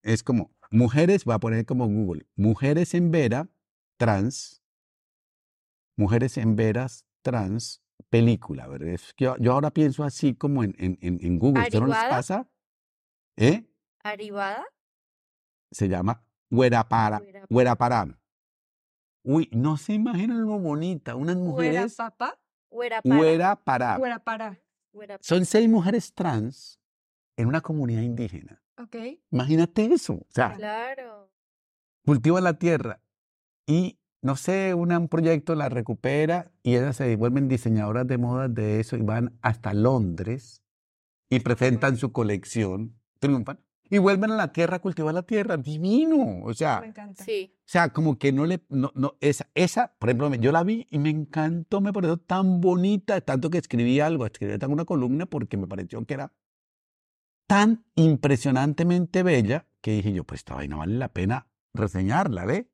es 0.01 0.23
como 0.23 0.55
mujeres, 0.71 1.25
voy 1.25 1.35
a 1.35 1.39
poner 1.39 1.65
como 1.65 1.87
Google, 1.87 2.25
mujeres 2.37 2.93
en 2.93 3.11
Vera, 3.11 3.49
trans, 3.97 4.63
mujeres 5.97 6.37
en 6.37 6.55
veras, 6.55 7.05
trans, 7.21 7.83
película. 8.09 8.67
¿verdad? 8.67 8.89
Es 8.89 9.13
que 9.13 9.25
yo, 9.25 9.37
yo 9.37 9.53
ahora 9.53 9.71
pienso 9.71 10.03
así 10.03 10.35
como 10.35 10.63
en, 10.63 10.75
en, 10.77 10.97
en, 11.01 11.39
Google. 11.39 11.63
¿Esto 11.63 11.81
no 11.81 11.87
les 11.87 11.97
pasa? 11.97 12.49
¿Eh? 13.37 13.65
¿Arribada? 14.03 14.65
Se 15.71 15.87
llama 15.87 16.23
Huerapara. 16.49 17.21
Huerapará. 17.49 18.19
Uy, 19.23 19.49
no 19.51 19.77
se 19.77 19.93
imaginan 19.93 20.45
lo 20.45 20.59
bonita. 20.59 21.15
Unas 21.15 21.35
¿Fuera 21.35 21.49
mujeres 21.49 21.95
papá? 21.95 22.39
Huerapara. 22.69 23.17
Huerapará. 23.97 24.61
Huerapara. 24.93 25.19
Son 25.21 25.45
seis 25.45 25.67
mujeres 25.67 26.13
trans 26.13 26.79
en 27.37 27.47
una 27.47 27.61
comunidad 27.61 28.01
indígena. 28.01 28.61
Ok. 28.77 28.95
Imagínate 29.31 29.85
eso. 29.85 30.13
O 30.13 30.27
sea, 30.29 30.53
Claro. 30.55 31.31
cultiva 32.05 32.39
la 32.41 32.53
tierra 32.57 33.01
y, 33.65 33.99
no 34.25 34.35
sé, 34.35 34.73
una- 34.73 34.97
un 34.97 35.07
proyecto 35.07 35.53
la 35.55 35.69
recupera 35.69 36.51
y 36.63 36.75
ellas 36.75 36.95
se 36.97 37.15
vuelven 37.15 37.47
diseñadoras 37.47 38.07
de 38.07 38.17
modas 38.17 38.53
de 38.53 38.79
eso 38.79 38.97
y 38.97 39.01
van 39.01 39.37
hasta 39.41 39.73
Londres 39.73 40.63
y 41.29 41.39
presentan 41.41 41.97
su 41.97 42.11
colección, 42.11 42.95
triunfan 43.19 43.59
y 43.87 43.99
vuelven 43.99 44.31
a 44.31 44.35
la 44.35 44.51
tierra 44.51 44.77
a 44.77 44.79
cultivar 44.79 45.13
la 45.13 45.21
tierra. 45.23 45.57
Divino. 45.57 46.43
O 46.43 46.53
sea, 46.55 46.81
Me 46.81 46.87
encanta. 46.87 47.23
Sí. 47.23 47.53
o 47.55 47.61
sea, 47.65 47.89
como 47.89 48.17
que 48.17 48.31
no 48.31 48.47
le, 48.47 48.63
no, 48.69 48.91
no, 48.95 49.13
esa, 49.21 49.47
esa, 49.53 49.93
por 49.99 50.09
ejemplo, 50.09 50.33
yo 50.35 50.51
la 50.51 50.63
vi 50.63 50.87
y 50.89 50.97
me 50.97 51.11
encantó, 51.11 51.79
me 51.81 51.93
pareció 51.93 52.17
tan 52.17 52.61
bonita, 52.61 53.21
tanto 53.21 53.51
que 53.51 53.59
escribí 53.59 53.99
algo, 53.99 54.25
escribí 54.25 54.57
tan 54.57 54.71
una 54.71 54.85
columna 54.85 55.27
porque 55.27 55.55
me 55.55 55.67
pareció 55.67 56.03
que 56.03 56.15
era 56.15 56.33
tan 57.47 57.85
impresionantemente 57.95 59.21
bella 59.21 59.67
que 59.81 59.91
dije 59.91 60.13
yo, 60.13 60.23
pues 60.23 60.39
esta 60.39 60.55
vaina 60.55 60.77
vale 60.77 60.95
la 60.97 61.09
pena 61.09 61.47
reseñarla, 61.75 62.45
¿ve? 62.45 62.67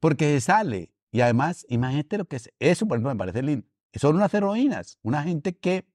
Porque 0.00 0.38
sale. 0.40 0.92
Y 1.10 1.20
además, 1.22 1.66
imagínate 1.68 2.18
lo 2.18 2.26
que 2.26 2.36
es, 2.36 2.50
eso 2.58 2.86
por 2.86 2.96
ejemplo 2.96 3.14
me 3.14 3.18
parece 3.18 3.42
lindo. 3.42 3.66
Son 3.94 4.16
unas 4.16 4.32
heroínas, 4.34 4.98
una 5.02 5.22
gente 5.22 5.56
que 5.56 5.86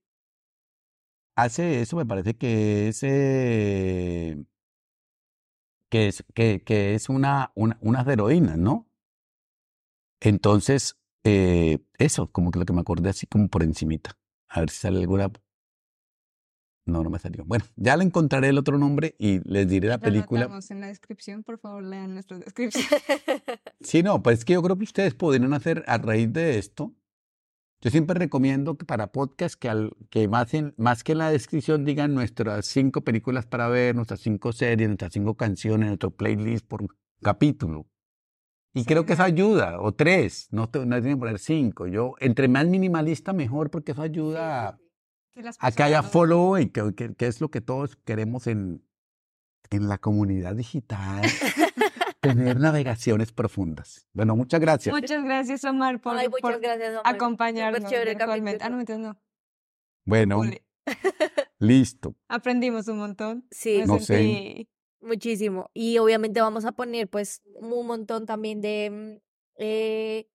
hace 1.35 1.81
eso, 1.81 1.95
me 1.98 2.06
parece 2.06 2.35
que 2.35 2.88
es, 2.90 2.99
eh, 3.03 4.44
que 5.90 6.07
es, 6.07 6.23
que, 6.34 6.95
es 6.95 7.10
una, 7.10 7.52
una, 7.56 7.77
unas 7.81 8.07
heroínas, 8.07 8.57
¿no? 8.57 8.88
Entonces, 10.19 10.98
eh, 11.23 11.80
eso, 11.98 12.31
como 12.31 12.52
que 12.52 12.60
lo 12.60 12.65
que 12.65 12.73
me 12.73 12.81
acordé 12.81 13.10
así 13.10 13.27
como 13.27 13.48
por 13.49 13.64
encimita. 13.64 14.18
A 14.48 14.61
ver 14.61 14.69
si 14.69 14.77
sale 14.80 14.99
alguna. 14.99 15.31
No, 16.85 17.01
no 17.03 17.10
me 17.10 17.18
salió. 17.19 17.45
Bueno, 17.45 17.64
ya 17.77 17.95
le 17.95 18.03
encontraré 18.03 18.49
el 18.49 18.57
otro 18.57 18.77
nombre 18.77 19.15
y 19.18 19.39
les 19.49 19.68
diré 19.69 19.88
la 19.88 19.95
Lo 19.97 20.01
película. 20.01 20.49
en 20.69 20.81
la 20.81 20.88
descripción, 20.88 21.43
por 21.43 21.57
favor, 21.60 21.84
lean 21.84 22.14
nuestra 22.14 22.38
descripción. 22.39 22.84
Sí, 23.81 24.01
no, 24.03 24.22
pues 24.23 24.39
es 24.39 24.45
que 24.45 24.53
yo 24.53 24.61
creo 24.61 24.77
que 24.77 24.84
ustedes 24.84 25.14
podrían 25.14 25.53
hacer 25.53 25.84
a 25.88 25.97
raíz 25.97 26.31
de 26.31 26.57
esto. 26.57 26.93
Yo 27.81 27.89
siempre 27.89 28.18
recomiendo 28.18 28.77
que 28.77 28.85
para 28.85 29.11
podcast 29.11 29.55
que, 29.55 29.68
al, 29.69 29.91
que 30.10 30.27
más, 30.30 30.53
en- 30.53 30.73
más 30.77 31.03
que 31.03 31.11
en 31.14 31.18
la 31.18 31.30
descripción 31.31 31.84
digan 31.84 32.14
nuestras 32.14 32.65
cinco 32.65 33.01
películas 33.01 33.45
para 33.45 33.68
ver, 33.68 33.93
nuestras 33.95 34.22
cinco 34.22 34.53
series, 34.53 34.88
nuestras 34.88 35.11
cinco 35.11 35.35
canciones, 35.35 35.88
nuestro 35.88 36.11
playlist 36.11 36.65
por 36.65 36.85
capítulo. 37.22 37.88
Y 38.73 38.81
Sí, 38.81 38.85
creo 38.85 39.05
que 39.05 39.14
eso 39.14 39.23
ayuda, 39.23 39.80
o 39.81 39.93
tres, 39.93 40.47
no, 40.51 40.69
te- 40.69 40.80
no 40.85 40.95
tienen 40.95 41.15
que 41.15 41.19
poner 41.19 41.39
cinco. 41.39 41.88
Yo, 41.88 42.15
entre 42.19 42.47
más 42.47 42.65
minimalista, 42.68 43.31
mejor, 43.34 43.69
porque 43.69 43.91
eso 43.91 44.01
ayuda 44.01 44.80
a- 45.34 45.35
Que 45.35 45.41
las 45.43 45.57
a 45.60 45.72
que 45.72 45.84
haya 45.84 45.97
personas- 46.01 46.11
follow 46.11 46.57
y 46.57 46.69
que, 46.69 46.93
que- 46.95 47.15
que 47.15 47.27
es 47.27 47.41
lo 47.41 47.49
que 47.49 47.61
todos 47.61 47.95
queremos 48.05 48.47
en, 48.47 48.85
en 49.72 49.88
la 49.89 49.97
comunidad 49.97 50.55
digital. 50.55 51.22
tener 52.22 52.57
navegaciones 52.60 53.34
profundas. 53.34 54.07
Bueno, 54.14 54.35
muchas 54.38 54.61
gracias. 54.61 54.95
Muchas 54.95 55.23
gracias, 55.26 55.64
Omar, 55.65 55.99
por, 55.99 56.15
Ay, 56.18 56.30
muchas 56.30 56.41
por 56.41 56.61
gracias, 56.61 56.91
Omar. 56.91 57.01
acompañarnos 57.15 57.89
chévere 57.89 58.11
virtualmente. 58.15 58.64
Ah, 58.64 58.69
no, 58.69 58.77
mentiras, 58.77 59.01
no. 59.01 59.19
Bueno, 60.05 60.39
Ole. 60.39 60.64
listo. 61.60 62.15
Aprendimos 62.30 62.88
un 62.88 62.97
montón. 62.99 63.45
Sí, 63.51 63.80
Me 63.80 63.85
No 63.88 63.99
sé. 63.99 64.18
sentí- 64.19 64.69
muchísimo. 65.01 65.69
Y 65.73 65.97
obviamente 65.97 66.39
vamos 66.39 66.64
a 66.65 66.72
poner 66.72 67.10
pues 67.10 67.41
un 67.55 67.85
montón 67.88 68.26
también 68.26 68.61
de 68.61 68.89
mm, 68.89 69.22
eh, 69.57 70.30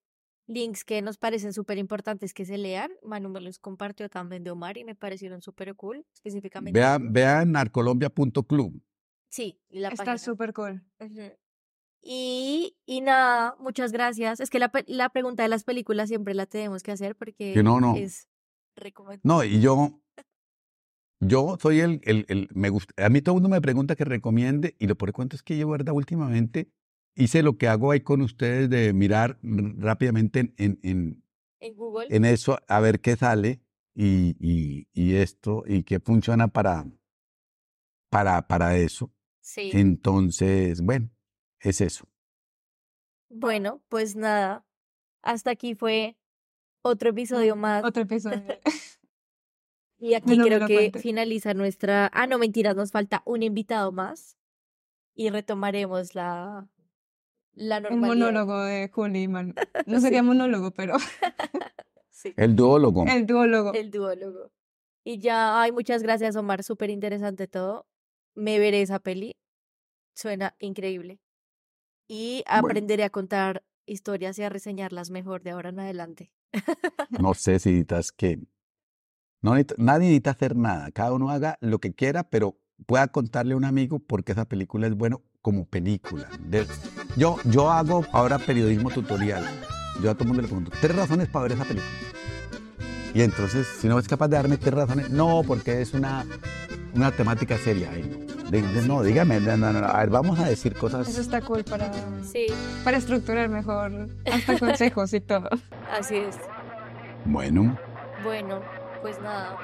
links 0.49 0.85
que 0.85 1.01
nos 1.03 1.19
parecen 1.19 1.53
súper 1.53 1.79
importantes 1.79 2.35
que 2.35 2.45
se 2.45 2.59
lean. 2.59 2.91
Manu 3.05 3.29
me 3.29 3.41
los 3.41 3.59
compartió 3.59 4.09
también 4.09 4.43
de 4.43 4.51
Omar 4.51 4.77
y 4.79 4.85
me 4.85 4.95
parecieron 4.97 5.43
súper 5.43 5.75
cool, 5.77 6.05
específicamente. 6.15 6.79
Vean, 6.81 7.12
vean 7.12 7.53
narcolombia.club. 7.53 8.83
Sí, 9.31 9.61
la 9.69 9.89
Está 9.91 10.16
súper 10.19 10.53
cool. 10.55 10.83
Y, 12.03 12.77
y 12.87 13.01
nada, 13.01 13.57
muchas 13.61 13.93
gracias. 13.93 14.41
Es 14.41 14.51
que 14.51 14.59
la, 14.59 14.70
la 14.87 15.11
pregunta 15.11 15.43
de 15.43 15.49
las 15.49 15.65
películas 15.65 16.09
siempre 16.09 16.33
la 16.35 16.47
tenemos 16.47 16.83
que 16.83 16.93
hacer 16.93 17.15
porque 17.16 17.53
Que 17.53 17.62
no, 17.62 17.81
no. 17.81 17.95
es 17.97 18.29
recomendable. 18.77 19.20
No, 19.25 19.45
y 19.45 19.61
yo, 19.61 20.01
yo 21.20 21.59
soy 21.61 21.81
el, 21.81 22.01
el, 22.05 22.25
el- 22.29 22.49
me 22.55 22.70
gusta, 22.70 23.05
a 23.05 23.11
mí 23.11 23.20
todo 23.20 23.35
el 23.35 23.43
mundo 23.43 23.49
me 23.55 23.61
pregunta 23.61 23.97
que 23.97 24.05
recomiende 24.05 24.77
y 24.79 24.87
lo 24.87 24.97
por 24.97 25.09
el 25.09 25.12
cuento 25.12 25.37
es 25.37 25.43
que 25.43 25.59
yo, 25.59 25.69
verdad, 25.69 25.93
últimamente 25.93 26.70
hice 27.19 27.43
lo 27.43 27.57
que 27.59 27.69
hago 27.69 27.90
ahí 27.90 28.01
con 28.01 28.23
ustedes 28.23 28.70
de 28.70 28.93
mirar 28.93 29.39
rápidamente 29.43 30.40
en, 30.40 30.55
en, 30.57 30.78
en, 30.82 31.24
En 31.61 31.74
Google. 31.77 32.07
en 32.11 32.24
eso 32.24 32.59
a 32.69 32.81
ver 32.81 33.01
qué 33.01 33.16
sale 33.16 33.61
y, 33.95 34.36
y, 34.40 34.89
y 34.93 35.16
esto 35.16 35.65
y 35.66 35.82
qué 35.82 36.01
funciona 36.01 36.49
para, 36.49 36.86
para, 38.11 38.47
para 38.47 38.77
eso. 38.77 39.12
sí. 39.40 39.70
Entonces, 39.74 40.81
bueno, 40.81 41.11
es 41.61 41.81
eso. 41.81 42.09
Bueno, 43.31 43.82
pues 43.89 44.16
nada. 44.16 44.65
Hasta 45.23 45.51
aquí 45.51 45.74
fue 45.74 46.16
otro 46.82 47.11
episodio 47.11 47.57
más. 47.57 47.85
Otro 47.85 48.03
episodio. 48.03 48.43
Y 50.01 50.15
aquí 50.15 50.36
No 50.36 50.45
creo 50.45 50.65
que 50.69 50.93
finaliza 51.01 51.55
nuestra. 51.55 52.09
Ah, 52.15 52.28
no, 52.28 52.39
mentiras, 52.39 52.77
nos 52.77 52.93
falta 52.93 53.23
un 53.27 53.43
invitado 53.43 53.90
más. 53.90 54.36
Y 55.16 55.31
retomaremos 55.31 56.15
la, 56.15 56.69
la 57.59 57.79
El 57.79 57.97
monólogo 57.97 58.63
de 58.63 58.89
Juli 58.93 59.23
y 59.25 59.29
Manu. 59.29 59.55
No 59.87 60.01
sería 60.01 60.23
monólogo, 60.23 60.71
pero 60.71 60.97
Sí, 62.11 62.33
El 62.37 62.57
duólogo. 62.57 63.05
el 63.07 63.27
duólogo. 63.27 63.73
el 63.75 63.91
duólogo. 63.91 64.51
Y 65.05 65.21
ya, 65.21 65.61
ay, 65.63 65.71
muchas 65.73 66.03
gracias, 66.03 66.35
Omar. 66.37 66.63
Súper 66.65 66.91
interesante 66.91 67.47
todo. 67.47 67.87
Me 68.35 68.59
veré 68.59 68.83
esa 68.83 68.99
peli. 68.99 69.37
Suena 70.15 70.55
increíble. 70.59 71.21
Y 72.09 72.43
Bueno. 72.49 72.67
aprenderé 72.69 73.05
a 73.05 73.11
contar 73.11 73.63
historias 73.87 74.39
y 74.39 74.43
a 74.43 74.49
reseñarlas 74.49 75.11
mejor 75.11 75.43
de 75.43 75.51
ahora 75.51 75.69
en 75.71 75.81
adelante. 75.81 76.33
No 77.23 77.35
sé 77.35 77.59
si 77.59 77.71
necesitas 77.71 78.13
que... 78.13 78.39
No 79.41 79.53
nadie 79.77 80.09
necesita 80.09 80.31
hacer 80.33 80.57
nada. 80.57 80.91
Cada 80.91 81.13
uno 81.13 81.31
haga 81.31 81.57
lo 81.61 81.79
que 81.79 81.95
quiera, 81.95 82.25
pero 82.29 82.59
pueda 82.87 83.07
contarle 83.09 83.55
a 83.55 83.57
un 83.57 83.65
amigo 83.65 84.01
porque 84.01 84.33
esa 84.33 84.47
película 84.47 84.89
es 84.89 84.95
bueno 84.95 85.23
como 85.41 85.65
película. 85.67 86.29
De- 86.41 86.67
yo, 87.17 87.37
yo 87.45 87.71
hago 87.71 88.05
ahora 88.13 88.39
periodismo 88.39 88.91
tutorial. 88.91 89.45
Yo 90.03 90.11
a 90.11 90.15
todo 90.15 90.25
el 90.25 90.29
mundo 90.29 90.43
le 90.43 90.49
pregunto, 90.49 90.71
tres 90.81 90.95
razones 90.95 91.29
para 91.29 91.45
ver 91.45 91.53
esa 91.53 91.65
película. 91.65 91.91
Y 93.15 93.23
entonces, 93.23 93.67
si 93.67 93.89
no 93.89 93.99
es 93.99 94.07
capaz 94.07 94.29
de 94.29 94.37
darme 94.37 94.57
tres 94.59 94.75
razones, 94.75 95.11
no, 95.11 95.43
porque 95.47 95.81
es 95.81 95.95
una, 95.95 96.25
una 96.95 97.11
temática 97.11 97.57
seria. 97.59 97.91
Ay, 97.93 98.03
no. 98.05 98.29
De- 98.51 98.63
de- 98.63 98.83
no, 98.87 99.03
dígame, 99.03 99.41
no, 99.41 99.57
no, 99.57 99.73
no, 99.73 99.87
a 99.87 99.99
ver, 99.99 100.09
vamos 100.11 100.39
a 100.39 100.45
decir 100.49 100.75
cosas. 100.75 101.07
Eso 101.09 101.21
está 101.21 101.41
cool 101.43 101.65
para, 101.65 101.91
Sí, 102.25 102.47
para 102.85 102.97
estructurar 102.97 103.49
mejor 103.49 104.09
hasta 104.31 104.59
consejos 104.59 105.13
y 105.13 105.21
todo. 105.21 105.49
así 105.99 106.17
es. 106.17 106.37
Bueno, 107.27 107.77
Bueno, 108.25 108.61
pues 109.03 109.21
nada. 109.21 109.57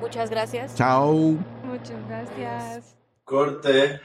Muchas 0.00 0.30
gracias. 0.30 0.74
chao. 0.74 1.36
Muchas 1.64 1.98
gracias. 2.08 2.96
Corte. 3.24 4.00